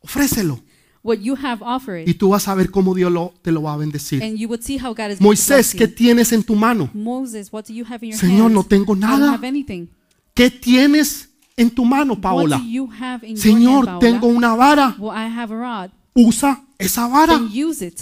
ofrécelo. 0.00 0.60
What 1.04 1.18
you 1.20 1.36
have, 1.36 1.58
offer 1.62 2.02
Y 2.08 2.14
tú 2.14 2.30
vas 2.30 2.48
a 2.48 2.54
ver 2.54 2.70
cómo 2.70 2.94
Dios 2.94 3.12
lo, 3.12 3.34
te 3.42 3.52
lo 3.52 3.60
va 3.62 3.74
a 3.74 3.76
bendecir. 3.76 4.22
and 4.22 4.38
you 4.38 4.48
would 4.48 4.62
see 4.62 4.78
how 4.78 4.94
God 4.94 5.10
is 5.10 5.18
going 5.18 5.18
to 5.18 5.24
Moisés, 5.24 5.48
bless 5.48 5.74
¿qué 5.74 5.86
you. 5.86 5.94
tienes 5.94 6.32
en 6.32 6.42
tu 6.42 6.54
mano? 6.56 6.88
Moses, 6.94 7.52
what 7.52 7.64
do 7.68 7.74
you 7.74 7.84
have 7.84 8.02
in 8.04 8.12
your 8.12 8.18
Señor, 8.18 8.44
hands? 8.46 8.54
no 8.54 8.64
tengo 8.64 8.96
I 8.96 8.98
nada. 9.00 9.18
don't 9.26 9.34
have 9.34 9.46
anything. 9.46 9.88
¿Qué 10.34 10.50
tienes 10.50 11.28
en 11.56 11.70
tu 11.70 11.84
mano, 11.84 12.14
What 12.14 12.22
Paola? 12.22 12.56
do 12.58 12.64
you 12.64 12.88
have 12.98 13.22
in 13.26 13.36
your 13.36 13.42
Señor, 13.42 13.86
hand, 13.88 14.00
tengo 14.00 14.26
una 14.28 14.56
vara. 14.56 14.96
Well, 14.98 15.12
I 15.14 15.28
have 15.28 15.52
a 15.54 15.56
rod. 15.56 15.90
Usa 16.14 16.64
esa 16.78 17.06
vara. 17.06 17.38
Then 17.38 17.50
use 17.68 17.86
it. 17.86 18.00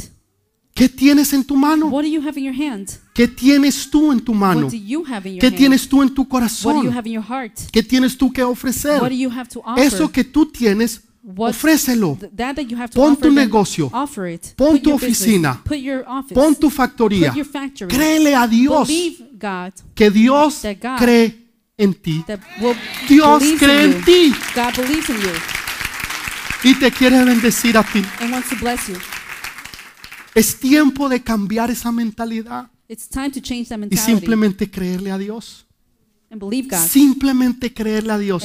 ¿Qué 0.75 0.89
tienes 0.89 1.33
en 1.35 1.45
tu 1.45 1.55
mano? 1.57 1.89
What 1.89 2.03
do 2.03 2.09
you 2.09 2.23
have 2.27 2.39
in 2.39 2.45
your 2.47 2.55
hand? 2.55 2.89
¿Qué 3.15 3.29
tienes 3.29 3.91
tú 3.91 4.11
en 4.13 4.21
tu 4.21 4.33
mano? 4.33 4.63
What 4.67 4.71
do 4.73 4.77
you 4.79 5.05
have 5.07 5.29
in 5.29 5.35
your 5.35 5.41
¿Qué 5.41 5.49
hand? 5.49 5.57
tienes 5.59 5.87
tú 5.89 6.03
en 6.03 6.15
tu 6.15 6.23
What 6.23 6.29
do 6.29 6.29
you 6.29 6.31
corazón? 6.31 6.93
have 6.97 7.07
in 7.07 7.15
your 7.15 7.25
heart? 7.25 7.53
¿Qué 7.73 7.83
tienes 7.83 8.17
tú 8.17 8.33
que 8.33 8.43
ofrecer? 8.43 9.01
What 9.03 9.11
do 9.11 9.15
you 9.17 9.29
have 9.31 9.49
to 9.51 9.61
offer? 9.61 9.83
Eso 9.85 10.11
que 10.11 10.25
tú 10.25 10.47
tienes, 10.47 10.99
What- 10.99 11.12
ofrécelo. 11.37 12.19
Pon 12.95 13.17
tu 13.17 13.31
negocio. 13.31 13.91
Pon 14.57 14.81
tu 14.81 14.93
oficina. 14.93 15.61
Put 15.65 15.79
your 15.79 16.05
office. 16.07 16.35
Pon 16.35 16.55
tu 16.55 16.71
factoría. 16.71 17.33
Créele 17.89 18.35
a 18.35 18.47
Dios 18.47 18.89
que 19.95 20.11
Dios 20.11 20.63
cree 20.99 21.49
en 21.77 21.95
ti. 21.95 22.25
Dios 23.09 23.43
cree 23.59 23.85
en 23.85 24.05
ti 24.05 24.33
y 26.65 26.75
te 26.75 26.91
quiere 26.91 27.25
bendecir 27.25 27.77
a 27.77 27.83
ti. 27.83 28.03
Es 30.35 30.59
tiempo 30.59 31.09
de 31.09 31.23
cambiar 31.23 31.71
esa 31.71 31.93
mentalidad 31.93 32.71
It's 32.93 33.09
time 33.09 33.31
to 33.31 33.41
change 33.41 33.69
that 33.71 33.79
y 33.91 33.97
simplemente 33.97 34.71
creerle 34.71 35.11
a 35.11 35.17
Dios. 35.17 35.67
Simplemente 36.87 37.73
creerle 37.73 38.13
a 38.13 38.19
Dios. 38.19 38.45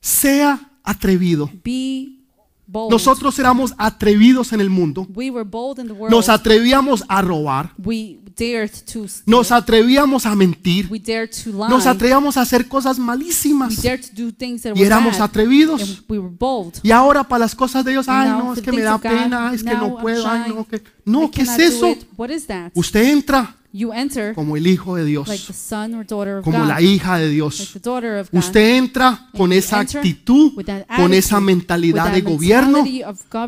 Sea 0.00 0.71
atrevido. 0.82 1.50
Be 1.64 2.18
bold. 2.66 2.90
Nosotros 2.90 3.38
éramos 3.38 3.74
atrevidos 3.78 4.52
en 4.52 4.60
el 4.60 4.70
mundo. 4.70 5.06
we 5.14 5.30
were 5.30 5.48
bold 5.48 5.78
in 5.78 5.86
the 5.86 5.92
world. 5.92 6.10
Nos 6.10 6.28
atrevíamos 6.28 7.04
a 7.08 7.22
robar. 7.22 7.72
we 7.78 8.18
dared 8.36 8.70
to 8.70 9.06
steal. 9.06 9.22
Nos 9.26 9.52
atrevíamos 9.52 10.26
a 10.26 10.34
mentir. 10.34 10.88
we 10.90 10.98
dared 10.98 11.30
to 11.30 11.50
lie. 11.50 11.68
Nos 11.68 11.86
atrevíamos 11.86 12.36
a 12.36 12.42
hacer 12.42 12.68
cosas 12.68 12.98
we 12.98 13.04
malísimas. 13.04 13.82
dared 13.82 14.02
to 14.02 14.24
do 14.24 14.32
things 14.32 14.62
that 14.62 14.74
Y 14.74 14.82
éramos 14.82 15.20
atrevidos. 15.20 15.82
and 15.82 16.04
we 16.08 16.18
were 16.18 16.34
bold. 16.34 16.78
Y 16.82 16.90
ahora 16.90 17.24
para 17.24 17.40
las 17.40 17.54
cosas 17.54 17.84
de 17.84 17.92
Dios, 17.92 18.08
ay 18.08 18.30
no, 18.30 18.54
es 18.54 18.60
que 18.60 18.72
me 18.72 18.82
da 18.82 18.98
pena, 18.98 19.52
es 19.54 19.62
que 19.62 19.74
no 19.74 19.98
puedo, 19.98 20.26
ay 20.26 20.52
no, 20.54 20.66
que 20.66 20.82
no, 21.04 21.30
¿qué 21.30 21.42
es 21.42 21.58
eso? 21.58 21.90
it. 21.90 22.04
What 22.16 22.30
is 22.30 22.46
that? 22.46 22.72
Usted 22.74 23.04
entra 23.10 23.56
You 23.74 23.90
enter 23.94 24.34
como 24.34 24.58
el 24.58 24.66
hijo 24.66 24.96
de 24.96 25.04
like 25.04 25.26
the 25.26 25.32
Dios, 25.32 25.56
son 25.56 25.94
or 25.94 26.06
daughter 26.06 26.36
of 26.36 26.44
como 26.44 26.58
God. 26.58 26.68
la 26.68 26.82
hija 26.82 27.16
de 27.16 27.22
like 27.24 27.34
Dios. 27.34 27.70
the 27.72 27.80
daughter 27.80 28.18
of 28.18 28.28
God. 28.30 28.38
Usted 28.40 28.76
entra 28.76 29.28
con 29.34 29.50
esa 29.50 29.80
actitud, 29.80 30.52
con 30.94 31.14
esa 31.14 31.40
mentalidad 31.40 32.04
with 32.08 32.12
de 32.12 32.22
that 32.22 32.30
gobierno, 32.30 32.84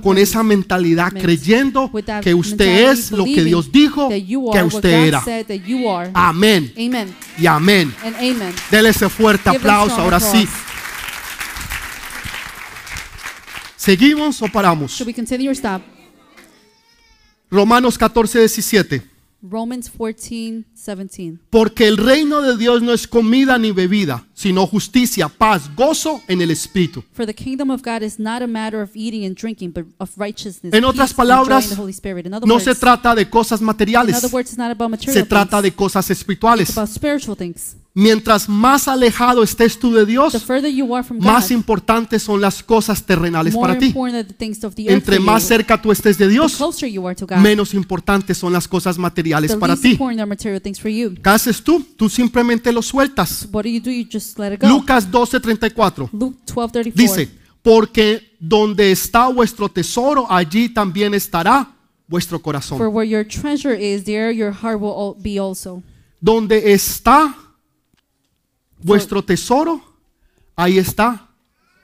con 0.03 0.16
esa 0.16 0.43
mentalidad 0.43 1.12
ment- 1.12 1.22
creyendo 1.22 1.91
with 1.93 2.05
that 2.05 2.22
que 2.22 2.33
usted 2.33 2.91
es 2.91 3.11
lo 3.11 3.25
que 3.25 3.31
believing 3.33 3.45
Dios 3.49 3.70
dijo 3.70 4.09
that 4.09 4.16
you 4.16 4.51
que 4.51 4.62
usted 4.62 5.09
era. 5.09 5.22
Amén 6.14 6.72
y 7.37 7.47
amén. 7.47 7.95
Dele 8.70 8.89
ese 8.89 9.11
fuerte 9.11 9.51
aplauso. 9.51 9.97
Ahora 10.01 10.20
sí. 10.20 10.49
¿Seguimos 13.77 14.41
o 14.41 14.47
paramos? 14.49 15.05
Romanos 17.51 17.99
14, 17.99 18.39
17. 18.39 19.14
Romans 19.47 19.88
14, 19.88 20.64
17. 20.85 21.39
Porque 21.51 21.87
el 21.87 21.97
reino 21.97 22.43
de 22.43 22.57
Dios 22.57 22.82
no 22.82 22.93
es 22.93 23.07
comida 23.07 23.59
ni 23.59 23.72
bebida, 23.72 24.26
sino 24.35 24.66
justicia, 24.66 25.28
paz, 25.28 25.70
gozo 25.74 26.20
en 26.28 26.43
el 26.43 26.51
Espíritu. 26.51 27.03
For 27.12 27.26
the 27.26 27.35
kingdom 27.35 27.70
of 27.70 27.82
God 27.82 28.03
is 28.03 28.18
not 28.18 28.43
a 28.43 28.47
matter 28.47 28.80
of 28.80 28.91
eating 28.95 29.24
and 29.24 29.37
drinking, 29.37 29.72
but 29.72 29.87
of 29.99 30.11
righteousness, 30.16 30.74
En 30.74 30.85
otras 30.85 31.14
palabras, 31.14 31.76
No 32.45 32.61
se 32.61 32.74
trata 32.74 33.14
de 33.14 33.28
cosas 33.28 33.61
materiales, 33.61 34.16
other 34.16 34.30
words, 34.32 34.51
it's 34.51 34.59
not 34.59 34.70
about 34.70 34.91
material 34.91 35.14
se 35.14 35.22
trata 35.24 35.62
de 35.62 35.72
cosas 35.72 36.11
espirituales. 36.11 36.74
Mientras 37.97 38.49
más 38.49 38.89
alejado 38.89 39.45
estés 39.45 39.78
tú 39.78 39.93
de 39.93 40.05
Dios, 40.05 40.35
más 41.20 41.53
importantes 41.53 42.24
son 42.24 42.41
las 42.41 42.61
cosas 42.61 43.05
terrenales 43.05 43.55
para 43.57 43.78
ti. 43.78 43.95
Entre 44.89 45.20
más 45.20 45.45
cerca 45.45 45.80
tú 45.80 45.93
estés 45.93 46.18
de 46.18 46.26
Dios, 46.26 46.59
menos 47.37 47.72
importantes 47.72 48.37
son 48.37 48.53
las 48.53 48.66
cosas 48.66 48.99
materiales 48.99 49.55
para 49.55 49.76
ti. 49.76 49.97
Things 50.75 50.81
for 50.81 50.91
you. 50.91 51.14
¿Qué 51.14 51.31
haces 51.31 51.62
tú? 51.62 51.85
Tú 51.97 52.09
simplemente 52.09 52.72
lo 52.72 52.83
sueltas. 52.83 53.49
What 53.53 53.64
do 53.64 53.70
you 53.70 53.81
do? 53.81 53.91
You 53.91 54.07
just 54.11 54.39
let 54.39 54.53
it 54.53 54.61
go. 54.61 54.68
Lucas 54.68 55.11
12:34 55.11 56.09
Luke 56.12 56.39
12:34. 56.47 56.93
dice, 56.95 57.31
porque 57.62 58.37
donde 58.39 58.91
está 58.91 59.29
vuestro 59.29 59.68
tesoro, 59.68 60.27
allí 60.31 60.68
también 60.68 61.14
estará 61.14 61.75
vuestro 62.07 62.39
For 62.39 62.43
corazón. 62.43 62.95
where 62.95 63.09
your 63.09 63.25
treasure 63.25 63.75
is, 63.75 64.05
there 64.05 64.35
your 64.35 64.53
heart 64.53 64.81
will 64.81 65.14
be 65.18 65.39
also. 65.39 65.83
Donde 66.20 66.72
está 66.72 67.35
vuestro 68.83 69.22
tesoro, 69.22 69.81
ahí 70.57 70.79
está 70.79 71.29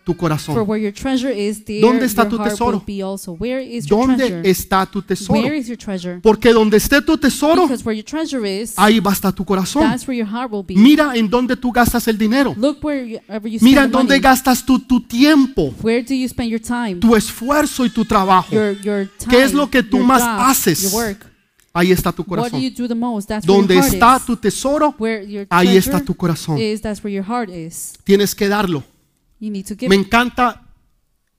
tu 0.04 0.12
For 0.12 0.16
corazón. 0.18 0.56
where 0.66 0.82
your 0.82 0.92
treasure 0.92 1.30
is, 1.30 1.64
there 1.64 1.80
¿Dónde 1.80 2.06
está 2.06 2.22
your 2.22 2.30
tu 2.30 2.36
heart 2.38 2.50
tesoro? 2.50 2.78
will 2.78 2.96
be 2.98 3.02
also. 3.02 3.32
Where 3.38 3.62
is 3.62 3.86
your 3.86 4.00
¿Dónde 4.06 4.16
treasure? 4.26 4.50
está 4.50 4.86
tu 4.86 5.02
tesoro? 5.02 5.38
Where 5.40 5.56
is 5.56 5.66
your 5.68 5.76
treasure? 5.76 6.20
Porque 6.22 6.52
donde 6.52 6.76
esté 6.78 7.00
tu 7.02 7.16
tesoro, 7.18 7.62
Because 7.62 7.84
where 7.84 7.96
your 7.96 8.04
treasure 8.04 8.44
is, 8.62 8.72
ahí 8.76 8.98
va 9.00 9.10
a 9.10 9.14
estar 9.14 9.32
tu 9.32 9.44
corazón. 9.44 9.82
that's 9.82 10.08
where 10.08 10.16
your 10.18 10.26
heart 10.28 10.50
will 10.50 10.64
be. 10.64 10.74
Mira 10.74 11.14
en 11.14 11.28
dónde 11.28 11.54
tú 11.56 11.70
gastas 11.70 12.08
el 12.08 12.16
dinero. 12.18 12.54
Look 12.56 12.82
wherever 12.82 13.46
you 13.48 13.58
spend 13.58 13.62
Mira 13.62 13.82
the 13.82 13.86
en 13.86 13.92
dónde 13.92 14.14
money. 14.14 14.20
gastas 14.20 14.64
tú 14.64 14.78
tu 14.80 15.00
tiempo, 15.00 15.74
Where 15.82 16.02
do 16.02 16.14
you 16.14 16.28
spend 16.28 16.50
your 16.50 16.60
time? 16.60 16.96
tu 17.00 17.14
esfuerzo 17.14 17.84
y 17.84 17.90
tu 17.90 18.04
trabajo. 18.04 18.54
Your 18.54 18.72
your 18.80 19.06
time. 19.18 19.30
¿Qué 19.30 19.42
es 19.44 19.52
lo 19.52 19.68
que 19.70 19.82
tú 19.82 19.98
your 19.98 20.06
más 20.06 20.22
job, 20.22 20.40
haces? 20.48 20.82
Your 20.82 20.92
work. 20.94 21.26
Ahí 21.72 21.92
está 21.92 22.10
tu 22.10 22.22
What 22.26 22.50
do 22.50 22.58
you 22.58 22.70
corazón. 22.70 22.74
do 22.78 22.88
the 22.88 22.94
most? 22.96 23.28
That's 23.28 23.46
where 23.46 23.56
Donde 23.58 23.74
your 23.74 23.82
heart 23.84 23.94
está 23.94 24.16
is. 24.16 24.24
tu 24.26 24.36
tesoro, 24.36 24.92
Where 24.98 25.24
your 25.24 25.46
ahí 25.50 25.66
treasure 25.68 25.78
está 25.78 26.00
tu 26.04 26.14
corazón. 26.16 26.58
is, 26.58 26.80
that's 26.80 27.04
where 27.04 27.14
your 27.14 27.24
heart 27.24 27.48
is. 27.48 27.92
Tienes 28.02 28.34
que 28.34 28.48
darlo. 28.48 28.82
You 29.40 29.50
need 29.50 29.66
to 29.66 29.74
give. 29.74 29.88
Me 29.88 29.96
it. 29.96 30.06
encanta 30.06 30.62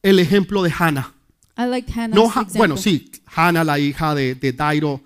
el 0.01 0.19
ejemplo 0.19 0.63
de 0.63 0.71
Hannah. 0.77 1.13
I 1.57 1.65
like 1.65 1.91
Hannah's 1.91 2.15
No, 2.15 2.25
example. 2.27 2.57
bueno, 2.57 2.77
sí, 2.77 3.11
Hannah, 3.35 3.63
la 3.63 3.77
hija 3.79 4.15
de, 4.15 4.35
de 4.35 4.51
Dairo 4.53 5.01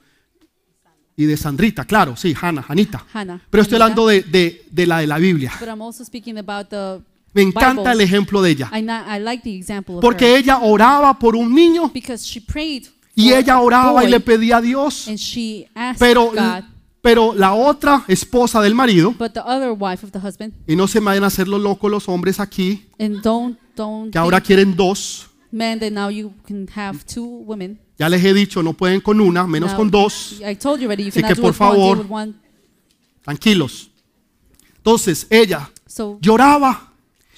y 1.17 1.25
de 1.25 1.37
Sandrita, 1.37 1.85
claro, 1.85 2.15
sí, 2.15 2.33
Hannah, 2.39 2.61
Janita. 2.61 3.05
Hannah. 3.13 3.41
Pero 3.49 3.61
estoy 3.63 3.75
Anita. 3.75 3.83
hablando 3.85 4.07
de, 4.07 4.21
de- 4.23 4.65
de 4.71 4.85
la 4.87 4.99
de 4.99 5.07
la 5.07 5.17
Biblia. 5.17 5.51
But 5.59 5.67
I'm 5.69 5.81
also 5.81 6.03
speaking 6.03 6.37
about 6.37 6.69
the 6.69 7.01
Me 7.33 7.41
encanta 7.41 7.91
el 7.91 8.01
ejemplo 8.01 8.41
de 8.41 8.51
ella. 8.51 8.69
I, 8.73 8.81
not, 8.81 9.05
I 9.07 9.19
like 9.19 9.43
the 9.43 9.49
of 9.89 9.95
her. 9.95 10.01
Porque 10.01 10.37
ella 10.37 10.59
oraba 10.59 11.17
por 11.19 11.35
un 11.35 11.53
niño 11.53 11.91
she 12.23 12.39
prayed 12.39 12.85
y 13.13 13.33
ella 13.33 13.59
oraba 13.59 14.03
y 14.03 14.07
boy, 14.07 14.11
le 14.11 14.19
pedía 14.21 14.57
a 14.57 14.61
Dios. 14.61 15.09
Pero, 15.99 16.31
God, 16.31 16.63
pero 17.05 17.35
la 17.35 17.53
otra 17.53 18.03
esposa 18.07 18.59
del 18.61 18.73
marido, 18.73 19.11
but 19.11 19.31
the 19.33 19.39
other 19.41 19.71
wife 19.77 20.03
of 20.03 20.11
the 20.11 20.17
husband, 20.19 20.53
y 20.65 20.75
no 20.75 20.87
se 20.87 20.99
vayan 20.99 21.23
a 21.23 21.27
hacer 21.27 21.47
los 21.47 21.61
locos 21.61 21.91
los 21.91 22.09
hombres 22.09 22.39
aquí, 22.39 22.87
and 22.99 23.21
don't 23.21 23.59
don't 23.75 24.11
que 24.11 24.17
ahora 24.17 24.39
think, 24.39 24.47
quieren 24.47 24.75
dos. 24.75 25.27
man 25.51 25.79
that 25.79 25.91
now 25.91 26.09
you 26.09 26.33
can 26.47 26.67
have 26.75 27.05
two 27.05 27.23
women. 27.45 27.79
Ya 27.99 28.09
les 28.09 28.23
he 28.23 28.33
dicho, 28.33 28.63
no 28.63 28.73
pueden 28.73 29.01
con 29.01 29.21
una, 29.21 29.45
menos 29.45 29.69
Now, 29.69 29.77
con 29.77 29.91
dos. 29.91 30.41
I 30.41 30.55
told 30.55 30.79
you 30.79 30.87
already, 30.87 31.03
you 31.03 31.09
Así 31.09 31.21
cannot 31.21 31.35
que, 31.35 31.41
do 31.41 31.41
por 31.43 31.51
one 31.51 31.77
favor, 31.77 31.97
with 31.99 32.07
one. 32.09 32.33
Tranquilos. 33.23 33.91
Entonces 34.77 35.27
ella 35.29 35.69
So 35.85 36.17
lloraba 36.21 36.91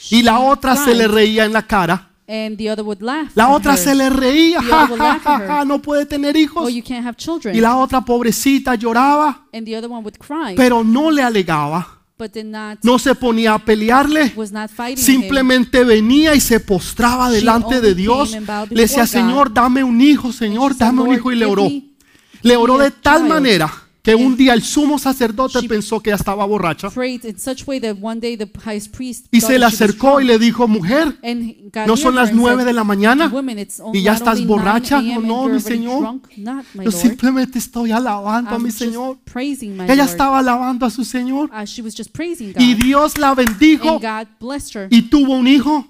y 0.09 0.23
la 0.23 0.39
otra 0.39 0.77
se 0.77 0.95
le 0.95 1.07
reía 1.07 1.43
en 1.45 1.51
la 1.51 1.67
cara. 1.67 2.06
And 2.27 2.57
the 2.57 2.69
other 2.69 2.83
would 2.85 3.01
laugh. 3.01 3.31
La 3.35 3.49
otra 3.49 3.73
her. 3.73 3.79
se 3.79 3.95
le 3.95 4.09
reía, 4.09 4.59
The 4.59 4.71
other 4.73 4.89
would 4.89 4.99
laugh 4.99 5.25
at 5.27 5.41
her. 5.61 5.65
no 5.65 5.81
puede 5.81 6.05
tener 6.05 6.35
hijos. 6.35 6.65
Oh, 6.65 6.69
you 6.69 6.83
can't 6.83 7.05
have 7.05 7.15
children. 7.17 7.55
Y 7.55 7.61
la 7.61 7.77
otra 7.77 8.01
pobrecita 8.03 8.75
lloraba, 8.75 9.45
and 9.53 9.65
the 9.65 9.77
other 9.77 9.89
one 9.89 10.03
would 10.03 10.17
cry, 10.17 10.55
pero 10.55 10.83
no 10.83 11.09
le 11.09 11.21
alegaba, 11.23 12.01
but 12.19 12.33
did 12.33 12.45
not 12.45 12.79
no 12.83 12.97
se 12.99 13.13
ponía 13.15 13.53
a 13.53 13.59
pelearle, 13.59 14.33
was 14.35 14.51
not 14.51 14.69
fighting 14.69 14.97
him. 14.97 15.03
simplemente 15.21 15.83
venía 15.83 16.35
y 16.35 16.41
se 16.41 16.59
postraba 16.59 17.29
delante 17.29 17.79
de 17.79 17.95
Dios. 17.95 18.29
came 18.31 18.37
and 18.39 18.47
bowed 18.47 18.71
Le 18.71 18.81
decía, 18.81 19.03
before 19.03 19.21
God. 19.21 19.27
Señor, 19.29 19.53
dame 19.53 19.83
un 19.83 20.01
hijo, 20.01 20.31
Señor, 20.33 20.71
said, 20.73 20.79
dame 20.87 21.01
un 21.01 21.07
"Lord, 21.07 21.17
hijo 21.19 21.31
y 21.31 21.35
le 21.35 21.45
give 21.45 21.51
oró. 21.51 21.63
me- 21.63 21.83
Le 22.41 22.55
oró 22.57 22.79
a 22.79 22.83
de 22.83 22.91
tal 22.91 23.19
child." 23.21 23.29
manera 23.29 23.73
que 24.07 24.15
un 24.15 24.37
día 24.37 24.53
el 24.53 24.63
sumo 24.63 24.97
sacerdote 24.97 25.61
pensó 25.67 25.99
que 25.99 26.11
ya 26.11 26.15
estaba 26.15 26.45
borracha 26.45 26.87
y 29.31 29.41
se 29.41 29.59
le 29.59 29.65
acercó 29.65 30.21
y 30.21 30.23
le 30.23 30.39
dijo, 30.39 30.65
mujer, 30.65 31.19
¿no 31.85 31.97
son 31.97 32.15
las 32.15 32.33
nueve 32.33 32.63
de 32.63 32.71
la 32.71 32.85
mañana? 32.85 33.29
Y 33.93 34.01
ya 34.03 34.13
estás 34.13 34.39
only 34.39 34.45
9 34.45 34.47
borracha? 34.47 35.01
No, 35.01 35.19
no, 35.19 35.49
mi 35.49 35.59
Señor. 35.59 36.21
Yo 36.85 36.91
simplemente 36.91 37.59
estoy 37.59 37.91
alabando 37.91 38.51
a 38.51 38.59
mi 38.59 38.71
Señor. 38.71 39.17
Ella 39.35 40.05
estaba 40.05 40.39
alabando 40.39 40.85
a 40.85 40.89
su 40.89 41.03
Señor 41.03 41.49
Uh, 41.51 42.61
y 42.61 42.73
Dios 42.75 43.17
la 43.17 43.33
bendijo 43.33 43.99
y 44.89 45.01
tuvo 45.03 45.33
un 45.35 45.47
hijo 45.47 45.87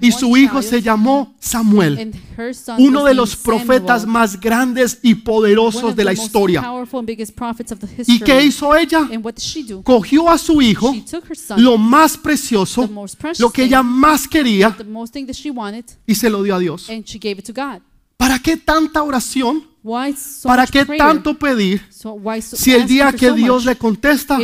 y 0.00 0.12
su 0.12 0.36
hijo 0.36 0.60
se 0.62 0.82
llamó 0.82 1.34
Samuel, 1.38 2.12
uno 2.78 3.04
de 3.04 3.14
los 3.14 3.36
profetas 3.36 4.06
más 4.06 4.40
grandes 4.40 4.98
y 5.02 5.14
poderosos 5.14 5.94
de 5.94 6.04
la 6.04 6.12
historia. 6.12 6.64
¿Y 8.06 8.20
qué 8.20 8.44
hizo 8.44 8.74
ella? 8.76 9.08
Cogió 9.84 10.28
a 10.28 10.38
su 10.38 10.60
hijo, 10.60 10.94
lo 11.56 11.78
más 11.78 12.16
precioso, 12.16 12.88
lo 13.38 13.50
que 13.50 13.64
ella 13.64 13.82
más 13.82 14.26
quería, 14.26 14.76
y 16.06 16.14
se 16.14 16.30
lo 16.30 16.42
dio 16.42 16.56
a 16.56 16.58
Dios. 16.58 16.88
¿Para 18.16 18.38
qué 18.38 18.56
tanta 18.56 19.02
oración? 19.02 19.62
¿Para 20.42 20.66
qué 20.66 20.84
tanto 20.84 21.38
pedir? 21.38 21.86
Si 22.40 22.72
el 22.72 22.86
día 22.86 23.12
que 23.12 23.30
Dios 23.32 23.64
le 23.64 23.76
contesta, 23.76 24.38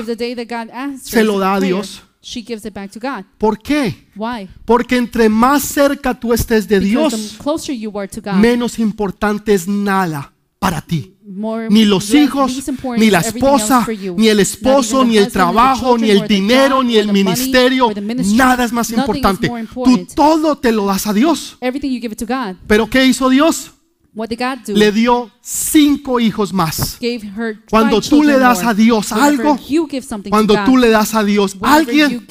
se 1.03 1.25
lo 1.25 1.39
da 1.39 1.55
a 1.55 1.61
Dios. 1.61 2.03
She 2.23 2.43
gives 2.43 2.65
it 2.65 2.73
back 2.73 2.91
to 2.91 3.01
God. 3.01 3.25
¿por 3.39 3.59
qué? 3.59 4.09
Why? 4.17 4.49
Porque 4.65 4.97
entre 4.97 5.29
más 5.29 5.63
cerca 5.63 6.15
tú 6.19 6.33
estés 6.33 6.67
de 6.69 6.81
Because 6.81 7.17
Dios, 7.17 7.33
the 7.33 7.43
closer 7.43 7.77
you 7.77 7.99
are 7.99 8.09
to 8.09 8.21
God, 8.23 8.35
menos 8.35 8.79
importante 8.79 9.53
es 9.53 9.67
nada 9.67 10.33
para 10.59 10.81
ti. 10.81 11.13
more 11.27 11.69
Ni 11.69 11.85
los 11.85 12.15
hijos, 12.15 12.53
ni 12.97 13.11
la 13.11 13.21
esposa, 13.21 13.87
ni 14.17 14.29
el 14.29 14.41
esposo, 14.41 15.05
ni 15.05 15.17
el 15.17 15.31
trabajo, 15.31 15.99
ni 15.99 16.11
el 16.11 16.27
dinero, 16.27 16.83
ni 16.83 16.97
el 16.97 17.13
ministerio. 17.13 17.91
Nada 18.35 18.65
es 18.65 18.73
más 18.73 18.91
importante. 18.91 19.51
Tú 19.73 20.07
todo 20.15 20.57
te 20.57 20.73
lo 20.73 20.87
das 20.87 21.07
a 21.07 21.13
Dios. 21.13 21.57
Everything 21.61 21.91
you 21.91 22.01
give 22.01 22.13
it 22.13 22.19
to 22.19 22.27
God. 22.27 22.57
Pero 22.67 22.89
¿qué 22.89 23.05
hizo 23.05 23.29
Dios? 23.29 23.73
What 24.15 24.29
did 24.29 24.41
God 24.41 24.59
do? 24.67 24.75
Le 24.75 24.93
dio 24.93 25.31
cinco 25.41 26.21
hijos 26.21 26.53
más. 26.53 26.99
Gave 27.01 27.23
her 27.35 27.59
Cuando 27.71 27.99
tú 28.03 28.23
le 28.23 28.39
das 28.39 28.63
a 28.63 28.75
Dios 28.75 29.11
algo, 29.11 29.59
you 29.67 29.89
give 29.89 30.07
something 30.07 30.31
Cuando 30.31 30.55
God, 30.55 30.65
tú 30.67 30.77
le 30.77 30.91
das 30.91 31.15
a 31.15 31.25
Dios 31.25 31.57
alguien, 31.63 32.27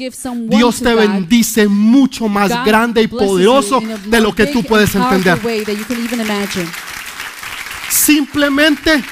Dios 0.48 0.80
te 0.80 0.94
bendice 0.94 1.68
mucho 1.68 2.28
más 2.28 2.52
God 2.52 2.66
grande 2.66 3.02
y 3.02 3.08
poderoso 3.08 3.82
de 4.06 4.22
lo 4.22 4.36
que 4.36 4.46
tú 4.48 4.64
puedes 4.64 4.94
entender. 4.94 5.40
Simplemente 7.90 9.04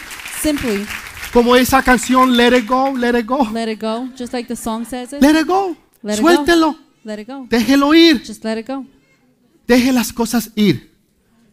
Simply 0.41 0.85
como 1.33 1.55
esa 1.55 1.81
canción 1.81 2.37
Let 2.37 2.55
It 2.55 2.67
Go, 2.67 2.95
Let 2.95 3.19
It 3.19 3.25
Go, 3.25 3.49
let 3.51 3.71
it 3.71 3.81
go, 3.81 4.09
just 4.15 4.33
like 4.33 4.47
the 4.47 4.55
song 4.55 4.85
says 4.85 5.13
it. 5.13 5.21
Let 5.21 5.39
It 5.39 5.47
Go. 5.47 5.75
Let 6.01 6.13
it 6.13 6.19
Suéltelo, 6.21 6.73
go. 6.73 6.79
Let 7.03 7.19
it 7.19 7.27
go. 7.27 7.45
déjelo 7.49 7.93
ir, 7.93 8.23
Just 8.23 8.43
let 8.43 8.57
it 8.59 8.67
go. 8.67 8.85
deje 9.67 9.91
las 9.91 10.13
cosas 10.13 10.51
ir. 10.55 10.88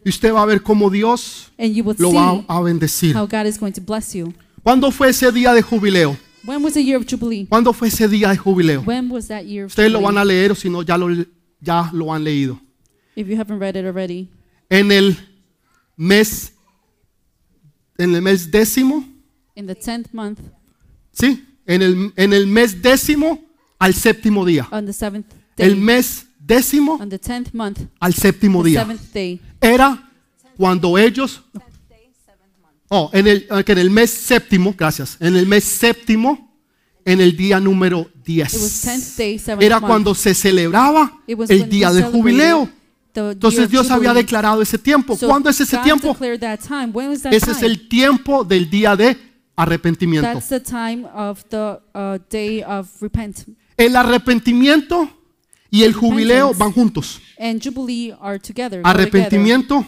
Y 0.07 0.09
usted 0.11 0.33
va 0.33 0.43
a 0.43 0.47
ver 0.47 0.63
cómo 0.63 0.89
Dios 0.89 1.51
lo 1.99 2.13
va 2.13 2.45
a 2.47 2.61
bendecir. 2.61 3.17
how 3.17 3.27
God 3.27 3.45
is 3.47 3.59
going 3.59 3.73
to 3.73 3.81
bless 3.81 4.15
you. 4.15 4.33
¿Cuándo 4.63 4.93
fue 4.93 5.09
ese 5.09 5.33
día 5.33 5.53
de 5.53 5.63
jubileo? 5.63 6.17
When 6.45 6.63
was 6.63 6.75
the 6.75 6.85
year 6.85 6.97
of 6.97 7.07
Jubilee? 7.11 7.45
¿Cuándo 7.49 7.73
fue 7.73 7.89
ese 7.89 8.07
día 8.07 8.31
de 8.31 8.37
jubileo? 8.37 8.83
When 8.83 9.11
was 9.11 9.27
that 9.27 9.47
year 9.47 9.65
of 9.65 9.73
Ustedes 9.73 9.91
lo 9.91 10.01
van 10.01 10.17
a 10.17 10.25
leer 10.25 10.53
o 10.53 10.55
si 10.55 10.71
no 10.71 10.83
ya 10.83 10.97
lo, 10.97 11.09
ya 11.61 11.91
lo 11.93 12.15
han 12.15 12.23
leído. 12.23 12.61
If 13.17 13.27
you 13.27 13.37
haven't 13.37 13.59
read 13.59 13.75
it 13.75 13.85
already. 13.85 14.29
En 14.71 14.93
el 14.93 15.17
mes, 15.97 16.53
en 17.99 18.15
el 18.15 18.23
mes 18.23 18.49
décimo, 18.49 19.05
In 19.57 19.67
the 19.67 19.75
10th 19.75 20.13
month, 20.13 20.39
¿sí? 21.11 21.45
En 21.67 21.83
el, 21.83 22.13
en 22.15 22.33
el 22.33 22.47
mes 22.47 22.81
décimo 22.81 23.41
al 23.81 23.93
séptimo 23.93 24.45
día. 24.45 24.69
on 24.71 24.87
the 24.87 24.93
seventh 24.93 25.27
El 25.57 25.73
day, 25.75 25.81
mes 25.81 26.26
décimo 26.47 26.95
on 27.01 27.09
the 27.09 27.19
10th 27.21 27.53
month, 27.53 27.81
al 28.01 28.15
séptimo 28.15 28.63
the 28.63 28.71
día. 28.71 28.81
seventh 28.81 29.13
day, 29.13 29.41
Era 29.61 30.11
cuando 30.57 30.97
ellos... 30.99 31.43
Oh, 32.89 33.11
en 33.13 33.27
el, 33.27 33.49
que 33.65 33.73
en 33.73 33.79
el 33.79 33.91
mes 33.91 34.11
séptimo, 34.13 34.73
gracias, 34.79 35.17
en 35.19 35.35
el 35.37 35.45
mes 35.47 35.65
séptimo, 35.65 36.55
en 37.05 37.21
el 37.21 37.37
día 37.37 37.59
número 37.59 38.03
it 38.03 38.07
was 38.25 38.25
10. 38.25 38.53
10th 38.87 39.17
day, 39.17 39.39
seventh 39.39 39.63
Era 39.65 39.81
month. 39.81 39.89
cuando 39.91 40.15
se 40.15 40.35
celebraba 40.35 41.21
It 41.27 41.37
was 41.37 41.51
el 41.51 41.61
when 41.63 41.71
día 41.71 41.89
we 41.91 41.95
de 41.97 42.01
celebrated 42.03 42.21
jubileo. 42.23 42.69
the 43.13 43.21
year 43.23 43.33
Entonces 43.33 43.65
of 43.65 43.71
Dios 43.71 43.91
había 43.91 44.11
Jubilee. 44.11 44.23
declarado 44.23 44.63
ese 44.63 44.79
tiempo. 44.79 45.17
So 45.17 45.27
¿Cuándo 45.27 45.51
es 45.51 45.61
ese 45.61 45.77
God 45.77 45.83
tiempo? 45.85 46.09
declared 46.13 46.41
that 46.41 46.61
time. 46.61 46.93
When 46.93 47.09
was 47.09 47.23
that 47.23 47.33
Ese 47.33 47.51
es 47.51 47.59
time? 47.59 47.67
el 47.73 47.89
tiempo 47.89 48.45
del 48.45 48.71
día 48.71 48.95
de 48.95 49.17
arrepentimiento. 49.57 50.29
That's 50.29 50.49
the 50.49 50.61
time 50.61 51.07
of 51.13 51.43
the 51.49 51.81
uh, 51.95 52.19
day 52.31 52.63
of 52.63 52.89
repent. 53.01 53.39
El 53.77 53.97
arrepentimiento 53.97 55.11
y 55.77 55.83
el 55.83 55.93
jubileo 55.93 56.55
van 56.55 56.73
juntos. 56.73 57.21
Arrepentimiento 58.83 59.87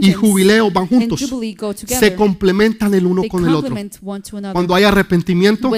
y 0.00 0.12
jubileo 0.12 0.70
van 0.72 0.88
juntos. 0.88 1.32
Se 1.86 2.16
complementan 2.16 2.92
el 2.94 3.06
uno 3.06 3.22
con 3.28 3.46
el 3.46 3.54
otro. 3.54 3.76
Cuando 4.52 4.74
hay 4.74 4.84
arrepentimiento, 4.84 5.70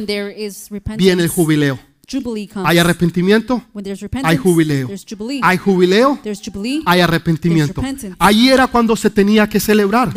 viene 0.96 1.22
el 1.22 1.28
jubileo. 1.28 1.78
Hay 2.64 2.78
arrepentimiento, 2.78 3.62
hay 4.22 4.36
jubileo. 4.38 4.88
Hay 5.42 5.56
jubileo, 5.58 6.18
hay 6.86 7.00
arrepentimiento. 7.00 7.82
Ahí 8.18 8.48
era 8.48 8.66
cuando 8.66 8.96
se 8.96 9.10
tenía 9.10 9.46
que 9.46 9.60
celebrar. 9.60 10.14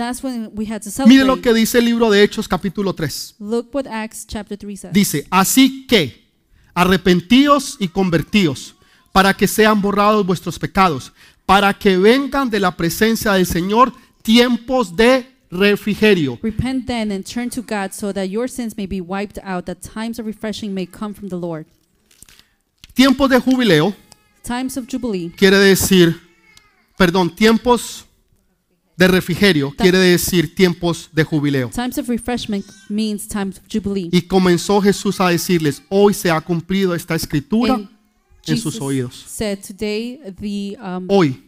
Mire 1.05 1.25
lo 1.25 1.41
que 1.41 1.53
dice 1.53 1.79
el 1.79 1.85
libro 1.85 2.09
de 2.09 2.23
Hechos 2.23 2.47
capítulo 2.47 2.93
3. 2.93 3.35
Look 3.39 3.69
what 3.73 3.87
Acts 3.87 4.25
chapter 4.25 4.57
3 4.57 4.79
says. 4.79 4.93
Dice, 4.93 5.27
así 5.29 5.85
que 5.85 6.27
arrepentíos 6.73 7.75
y 7.79 7.87
convertíos 7.89 8.76
para 9.17 9.33
que 9.33 9.47
sean 9.47 9.81
borrados 9.81 10.23
vuestros 10.23 10.59
pecados, 10.59 11.11
para 11.43 11.73
que 11.73 11.97
vengan 11.97 12.47
de 12.51 12.59
la 12.59 12.69
presencia 12.77 13.33
del 13.33 13.47
Señor 13.47 13.91
tiempos 14.21 14.95
de 14.95 15.25
refrigerio. 15.49 16.37
Repent 16.43 16.85
then 16.85 17.11
and 17.11 17.25
turn 17.25 17.49
to 17.49 17.63
God 17.63 17.93
so 17.93 18.13
that 18.13 18.25
your 18.25 18.47
sins 18.47 18.77
may 18.77 18.85
be 18.85 19.01
wiped 19.01 19.39
out, 19.43 19.65
that 19.65 19.79
times 19.81 20.19
of 20.19 20.27
refreshing 20.27 20.71
may 20.71 20.85
come 20.85 21.15
from 21.15 21.29
the 21.29 21.35
Lord. 21.35 21.65
Tiempos 22.93 23.27
de 23.27 23.41
jubileo 23.41 23.95
Times 24.43 24.77
of 24.77 24.85
Jubilee. 24.87 25.31
quiere 25.35 25.57
decir, 25.57 26.21
perdón, 26.95 27.35
tiempos 27.35 28.05
de 28.97 29.07
refrigerio 29.07 29.73
quiere 29.75 29.97
decir 29.97 30.53
tiempos 30.53 31.09
de 31.11 31.23
jubileo. 31.23 31.71
Times 31.71 31.97
of 31.97 32.07
refreshment 32.07 32.67
means 32.87 33.27
times 33.27 33.57
of 33.57 33.63
Jubilee. 33.67 34.09
Y 34.11 34.21
comenzó 34.27 34.79
Jesús 34.79 35.19
a 35.19 35.29
decirles, 35.29 35.81
hoy 35.89 36.13
se 36.13 36.29
ha 36.29 36.39
cumplido 36.39 36.93
esta 36.93 37.15
escritura 37.15 37.73
And 37.73 37.96
en 38.47 38.57
sus 38.57 38.79
oídos. 38.81 39.25
said, 39.27 39.59
Today 39.59 40.19
the 40.39 40.77
um, 40.81 41.05
Hoy 41.09 41.43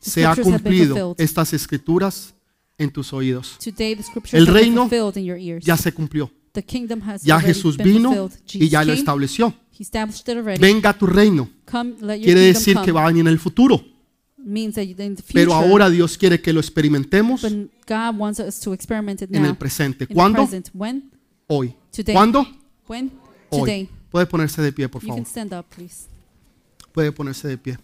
se 0.00 0.24
ha 0.24 0.34
cumplido 0.36 1.14
estas 1.18 1.52
escrituras 1.52 2.34
en 2.78 2.90
tus 2.90 3.12
oídos. 3.12 3.56
today 3.58 3.94
the 3.96 4.02
scriptures 4.02 4.34
El 4.34 4.46
reino 4.46 4.88
fulfilled 4.88 5.16
in 5.16 5.24
your 5.24 5.38
ears. 5.38 5.64
Ya 5.64 5.76
se 5.76 5.92
cumplió. 5.92 6.30
The 6.52 6.62
kingdom 6.62 7.00
has 7.02 7.22
Ya 7.22 7.38
Jesús 7.40 7.76
vino 7.76 8.30
y 8.54 8.68
ya 8.68 8.84
lo 8.84 8.92
estableció. 8.92 9.54
He 9.78 9.82
established 9.82 10.28
it 10.28 10.36
already. 10.36 10.60
Venga 10.60 10.92
tu 10.92 11.06
reino. 11.06 11.48
Come, 11.70 11.94
let 12.00 12.16
your 12.16 12.24
Quiere 12.24 12.40
decir 12.40 12.74
come. 12.74 12.86
que 12.86 12.92
va 12.92 13.04
a 13.04 13.06
venir 13.08 13.20
en 13.20 13.28
el 13.28 13.38
futuro. 13.38 13.80
means 14.38 14.74
that 14.76 14.82
in 14.84 14.96
the 14.96 15.22
future, 15.22 15.34
Pero 15.34 15.52
ahora 15.54 15.90
Dios 15.90 16.16
quiere 16.16 16.40
que 16.40 16.52
lo 16.52 16.60
experimentemos 16.60 17.42
but 17.42 17.52
God 17.86 18.18
wants 18.18 18.40
us 18.40 18.58
to 18.60 18.72
experiment 18.72 19.20
it 19.22 19.34
en 19.34 19.44
el 19.44 19.56
presente. 19.56 20.04
in 20.04 20.08
the 20.08 20.14
¿Cuándo? 20.14 20.42
present. 20.42 20.70
When? 20.72 21.10
Hoy. 21.48 21.74
¿Cuándo? 22.12 22.46
Hoy. 23.50 23.88
Puede 24.10 24.26
ponerse 24.26 24.62
de 24.62 24.72
pie, 24.72 24.88
por 24.88 25.02
You 25.02 25.08
favor. 25.08 25.22
can 25.22 25.26
stand 25.26 25.52
up, 25.52 25.66
please. 25.74 26.06
Puede 26.92 27.12
ponerse 27.12 27.46
de 27.48 27.58
pie. 27.58 27.78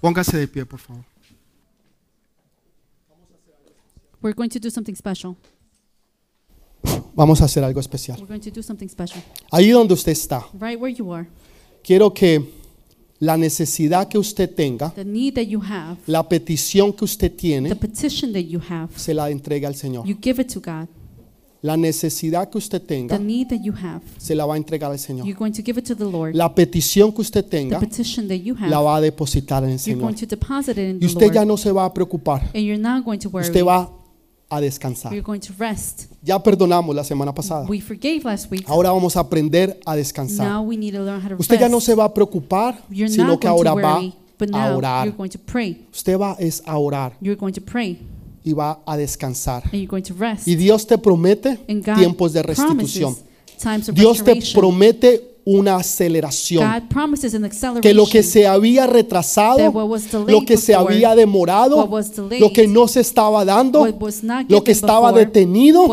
Póngase 0.00 0.36
de 0.36 0.46
pie, 0.48 0.64
por 0.66 0.78
favor. 0.78 1.04
We're 4.20 4.34
going 4.34 4.50
to 4.50 4.58
do 4.58 4.70
something 4.70 4.94
special. 4.94 5.36
Vamos 7.14 7.40
a 7.40 7.44
hacer 7.44 7.62
algo 7.62 7.80
especial. 7.80 8.18
We're 8.18 8.26
going 8.26 8.40
to 8.40 8.50
do 8.50 8.62
something 8.62 8.88
special. 8.88 9.22
Ahí 9.50 9.70
donde 9.70 9.94
usted 9.94 10.12
está, 10.12 10.46
Right 10.58 10.78
where 10.80 10.92
you 10.94 11.12
are, 11.12 11.26
quiero 11.82 12.12
que 12.12 12.52
la 13.24 13.36
necesidad 13.36 14.06
que 14.08 14.18
usted 14.18 14.54
tenga, 14.54 14.90
the 14.94 15.04
need 15.04 15.34
that 15.34 15.44
you 15.46 15.60
have, 15.62 15.96
la 16.06 16.28
petición 16.28 16.92
que 16.92 17.04
usted 17.04 17.30
the 17.30 17.36
tiene, 17.36 17.74
petition 17.74 18.32
that 18.32 18.42
you 18.42 18.60
have, 18.68 18.88
se 18.96 19.14
la 19.14 19.30
entregue 19.30 19.66
al 19.66 19.74
Señor. 19.74 20.06
you 20.06 20.16
give 20.22 20.40
it 20.42 20.52
to 20.52 20.60
God. 20.60 20.86
La 21.62 21.78
necesidad 21.78 22.50
que 22.50 22.58
usted 22.58 22.78
The 22.82 22.86
tenga, 22.86 23.18
need 23.18 23.48
that 23.48 23.60
you 23.62 23.72
have, 23.72 24.02
se 24.18 24.34
la 24.34 24.44
va 24.44 24.52
a 24.52 24.56
entregar 24.58 24.90
al 24.90 24.98
you're 24.98 25.06
Señor. 25.06 25.34
going 25.38 25.52
to 25.52 25.62
give 25.64 25.78
it 25.80 25.86
to 25.86 25.94
the 25.96 26.04
Lord. 26.04 26.34
La 26.34 26.54
petición 26.54 27.10
que 27.10 27.22
usted 27.22 27.42
The 27.42 27.48
tenga, 27.50 27.80
petition 27.80 28.28
that 28.28 28.36
you 28.36 28.54
la 28.54 28.76
have, 28.76 28.84
va 28.84 28.96
a 28.96 29.00
depositar 29.00 29.64
en 29.64 29.70
el 29.70 29.78
you're 29.78 29.98
going 29.98 30.14
to 30.14 30.26
deposit 30.26 30.72
it 30.76 30.90
in 30.90 30.96
Y 30.96 30.98
the 30.98 31.06
usted 31.06 31.32
ya 31.32 31.46
no 31.46 31.56
se 31.56 31.72
va 31.72 31.86
a 31.86 31.94
preocupar. 31.94 32.42
And 32.54 32.64
you're 32.66 32.76
not 32.76 33.02
going 33.02 33.18
to 33.18 33.30
worry. 33.30 33.46
Usted 33.46 33.64
va 33.64 33.90
a 34.56 34.60
descansar. 34.60 35.12
Going 35.22 35.40
to 35.40 35.52
rest. 35.58 36.06
Ya 36.22 36.38
perdonamos 36.42 36.94
la 36.94 37.04
semana 37.04 37.34
pasada. 37.34 37.66
We 37.68 37.80
forgave 37.80 38.20
last 38.24 38.50
week. 38.50 38.64
Ahora 38.68 38.90
vamos 38.92 39.16
a 39.16 39.20
aprender 39.20 39.78
a 39.86 39.94
descansar. 39.96 40.46
Now 40.48 40.62
we 40.62 40.76
need 40.76 40.92
to 40.94 41.00
learn 41.02 41.20
how 41.22 41.28
to 41.30 41.36
Usted 41.38 41.60
ya 41.60 41.68
no 41.68 41.76
rest. 41.76 41.86
se 41.86 41.94
va 41.94 42.04
a 42.04 42.14
preocupar, 42.14 42.78
You're 42.90 43.08
sino 43.08 43.24
not 43.28 43.40
que 43.40 43.48
going 43.48 43.62
to 43.64 43.68
ahora 43.70 43.82
va 43.82 43.94
worry, 43.96 44.14
but 44.38 44.48
a 44.48 44.52
now 44.52 44.58
you're 44.66 44.76
orar. 44.76 45.16
going 45.16 45.30
to 45.30 45.38
pray. 45.38 45.86
Usted 45.92 46.18
va 46.18 46.36
es 46.38 46.62
a 46.66 46.76
orar 46.78 47.16
You're 47.20 47.38
going 47.38 47.52
to 47.54 47.60
pray 47.60 47.98
y 48.44 48.52
va 48.52 48.80
a 48.86 48.96
descansar. 48.96 49.62
and 49.64 49.72
you're 49.74 49.86
going 49.86 50.02
to 50.02 50.14
rest. 50.14 50.46
Y 50.46 50.54
Dios 50.56 50.86
te 50.86 50.98
promete 50.98 51.58
And 51.68 51.84
God 51.84 51.96
tiempos 51.96 52.32
de 52.32 52.42
restitución. 52.42 53.14
promises 53.14 53.24
times 53.62 53.88
of 53.88 53.94
Dios 53.94 54.22
te 54.22 54.34
restoration. 54.34 54.60
promete 54.60 55.33
una 55.44 55.76
aceleración. 55.76 56.88
Que 57.80 57.94
lo 57.94 58.06
que 58.06 58.22
se 58.22 58.46
había 58.46 58.86
retrasado, 58.86 59.72
lo 60.26 60.44
que 60.44 60.56
se 60.56 60.74
había 60.74 61.14
demorado, 61.14 61.88
lo 62.38 62.52
que 62.52 62.66
no 62.66 62.88
se 62.88 63.00
estaba 63.00 63.44
dando, 63.44 63.86
lo 64.48 64.64
que 64.64 64.72
estaba 64.72 65.12
detenido, 65.12 65.86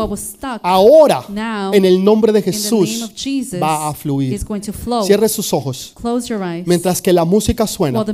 ahora 0.62 1.24
en 1.72 1.84
el 1.84 2.02
nombre 2.02 2.32
de 2.32 2.42
Jesús 2.42 3.10
va 3.62 3.88
a 3.88 3.94
fluir. 3.94 4.32
is 4.32 4.44
going 4.44 4.60
to 4.60 4.72
flow. 4.72 5.04
Cierre 5.04 5.28
sus 5.28 5.52
ojos. 5.52 5.92
Close 5.94 6.28
your 6.28 6.42
eyes. 6.42 6.66
Mientras 6.66 7.00
que 7.00 7.12
la 7.12 7.24
música 7.24 7.66
suena, 7.66 8.04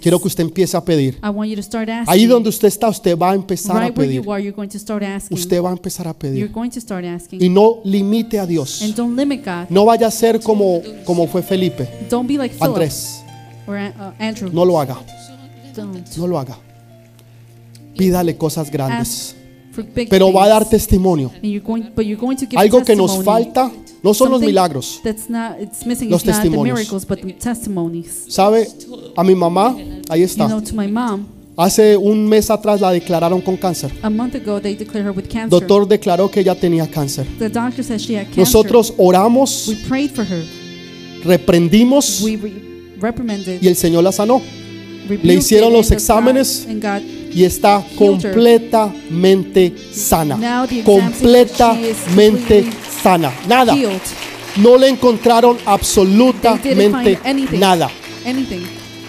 quiero 0.00 0.20
que 0.20 0.28
usted 0.28 0.44
empiece 0.44 0.76
a 0.76 0.84
pedir. 0.84 1.18
Ahí 2.06 2.26
donde 2.26 2.48
usted 2.48 2.68
está, 2.68 2.88
usted 2.88 3.16
va 3.16 3.32
a 3.32 3.34
empezar 3.34 3.82
a 3.82 3.92
pedir. 3.92 4.20
Usted 5.30 5.62
va 5.62 5.68
a 5.68 5.72
empezar 5.72 6.08
a 6.08 6.14
pedir. 6.14 6.50
Y 7.32 7.48
no 7.48 7.80
limite 7.84 8.38
a 8.38 8.46
Dios. 8.46 8.82
No 9.68 9.84
vaya 9.84 10.06
a 10.06 10.10
ser 10.10 10.40
como, 10.40 10.61
como 11.04 11.26
fue 11.26 11.42
Felipe. 11.42 11.88
Don't 12.10 12.26
be 12.28 12.36
like 12.38 12.54
Philip 12.54 12.76
Andrés, 12.76 13.22
or 13.66 13.76
uh, 13.76 14.12
Andrew. 14.18 14.50
no 14.52 14.64
lo 14.64 14.78
haga. 14.80 14.96
Don't. 15.74 16.16
No 16.16 16.26
lo 16.26 16.38
haga. 16.38 16.56
Pídale 17.96 18.36
cosas 18.36 18.70
grandes. 18.70 19.34
Ask 19.34 19.36
for 19.74 19.84
big 19.84 20.08
Pero 20.08 20.32
va 20.32 20.44
a 20.44 20.48
dar 20.48 20.62
things. 20.64 20.70
testimonio. 20.86 21.30
And 21.34 21.44
you're 21.44 21.60
going, 21.64 21.92
but 21.94 22.04
you're 22.04 22.20
going 22.20 22.36
to 22.36 22.46
give 22.46 22.58
Algo 22.58 22.84
que 22.84 22.94
nos 22.96 23.12
testimony. 23.14 23.44
falta 23.44 23.70
no 24.02 24.12
son 24.14 24.30
los 24.30 24.38
Something 24.40 24.46
milagros. 24.46 25.00
That's 25.04 25.28
not, 25.30 25.60
it's 25.60 25.86
missing 25.86 26.10
Los 26.10 26.22
is 26.22 26.26
not 26.28 26.36
the 26.36 26.48
testimonios. 26.48 26.74
miracles, 26.74 27.04
but 27.06 27.20
the 27.22 27.32
testimonies. 27.32 28.26
¿Sabe? 28.28 28.66
A 29.16 29.22
mi 29.24 29.34
mamá, 29.34 29.76
ahí 30.08 30.20
You 30.20 30.26
está. 30.26 30.48
know, 30.48 30.60
to 30.60 30.74
my 30.74 30.86
mom, 30.88 31.26
Hace 31.56 31.96
un 31.98 32.26
mes 32.26 32.50
atrás 32.50 32.80
la 32.80 32.90
declararon 32.92 33.40
con 33.42 33.56
cáncer. 33.56 33.90
a 34.02 34.08
month 34.08 34.34
ago 34.36 34.60
they 34.60 34.74
declared 34.74 35.06
her 35.06 35.12
with 35.12 35.28
cancer. 35.28 35.50
Doctor 35.50 35.86
declaró 35.86 36.30
que 36.30 36.40
ella 36.40 36.54
tenía 36.54 36.88
cáncer. 36.90 37.26
The 37.38 37.48
doctor 37.50 37.84
said 37.84 37.98
she 37.98 38.14
had 38.16 38.24
cancer. 38.26 38.38
Nosotros 38.40 38.94
oramos, 38.96 39.68
we 39.68 39.76
prayed 39.88 40.10
for 40.10 40.24
her. 40.24 40.42
reprendimos 41.24 42.22
We 42.22 42.36
re- 42.36 42.96
reprimanded. 43.00 43.62
y 43.62 43.68
el 43.68 43.76
Señor 43.76 44.02
la 44.04 44.12
sanó. 44.12 44.40
rebuked 45.08 45.24
le 45.24 45.34
hicieron 45.34 45.70
it, 45.72 45.76
los 45.76 45.90
and 45.90 46.00
exámenes. 46.00 46.66
And 46.68 46.82
God 46.82 47.02
Y 47.34 47.44
está 47.44 47.82
completamente 47.96 49.72
sana. 49.92 50.38
Completamente 50.84 52.64
sana. 53.02 53.32
Nada. 53.48 53.74
No 54.56 54.76
le 54.76 54.88
encontraron 54.88 55.56
absolutamente 55.64 57.18
nada. 57.58 57.90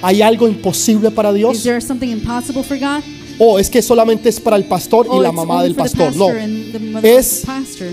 ¿Hay 0.04 0.22
algo 0.22 0.48
imposible 0.48 1.10
para 1.12 1.30
Is 1.30 1.36
Dios? 1.36 1.64
there 1.64 1.80
something 1.82 2.10
impossible 2.10 2.62
for 2.62 2.78
God? 2.78 3.02
O 3.40 3.58
es 3.58 3.70
que 3.70 3.82
solamente 3.82 4.30
es 4.30 4.40
para 4.40 4.58
el 4.58 4.66
pastor 4.66 5.06
y 5.08 5.10
Oh, 5.12 5.22
la 5.22 5.32
mamá 5.32 5.64
del 5.64 5.74
pastor. 5.74 6.14
No. 6.16 6.30
Es 7.02 7.44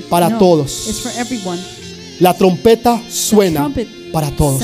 para 0.08 0.28
No, 0.28 0.38
todos. 0.38 1.04
La 2.18 2.34
trompeta 2.36 3.00
suena 3.08 3.72
para 4.12 4.30
todos. 4.32 4.60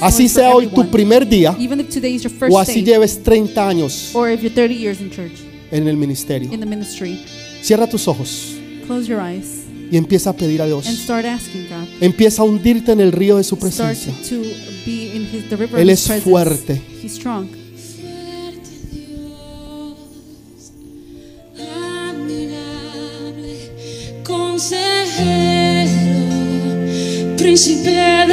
Así 0.00 0.28
sea 0.28 0.54
hoy 0.54 0.66
tu 0.66 0.86
primer 0.90 1.26
día 1.26 1.56
Even 1.58 1.80
if 1.80 1.88
today 1.88 2.14
is 2.14 2.22
your 2.22 2.32
first 2.32 2.52
o 2.54 2.58
así 2.58 2.82
day, 2.82 2.94
lleves 2.94 3.22
30 3.22 3.68
años 3.68 4.10
or 4.14 4.28
if 4.28 4.42
you're 4.42 4.52
30 4.54 4.74
years 4.74 5.00
in 5.00 5.10
church, 5.10 5.32
en 5.70 5.88
el 5.88 5.96
ministerio. 5.96 6.52
in 6.52 6.60
the 6.60 6.66
ministry, 6.66 7.18
Cierra 7.62 7.86
tus 7.88 8.06
ojos 8.08 8.54
close 8.86 9.08
your 9.08 9.20
eyes 9.20 9.61
y 9.92 9.96
empieza 9.98 10.30
a 10.30 10.32
pedir 10.32 10.60
a 10.60 10.64
and 10.64 10.72
Dios. 10.72 10.86
start 10.86 11.24
asking 11.26 11.68
God. 11.68 11.86
Empieza 12.00 12.42
a 12.42 12.44
hundirte 12.46 12.90
en 12.92 13.00
el 13.00 13.12
río 13.12 13.36
de 13.36 13.44
su 13.44 13.54
Start 13.56 13.62
presencia. 13.76 14.12
to 14.28 14.40
be 14.84 15.12
in 15.14 15.28
his, 15.32 15.48
the 15.50 15.56
river 15.56 15.78
Él 15.80 15.90
es 15.90 16.00
presence. 16.06 16.28
fuerte. 16.28 16.82
He's 17.02 17.12
strong. 17.14 17.46
Fuerte 17.48 18.70
Dios, 18.90 19.98
admirable, 22.22 23.56
consejero, 24.24 25.90
príncipe 27.36 27.90
de 27.90 28.26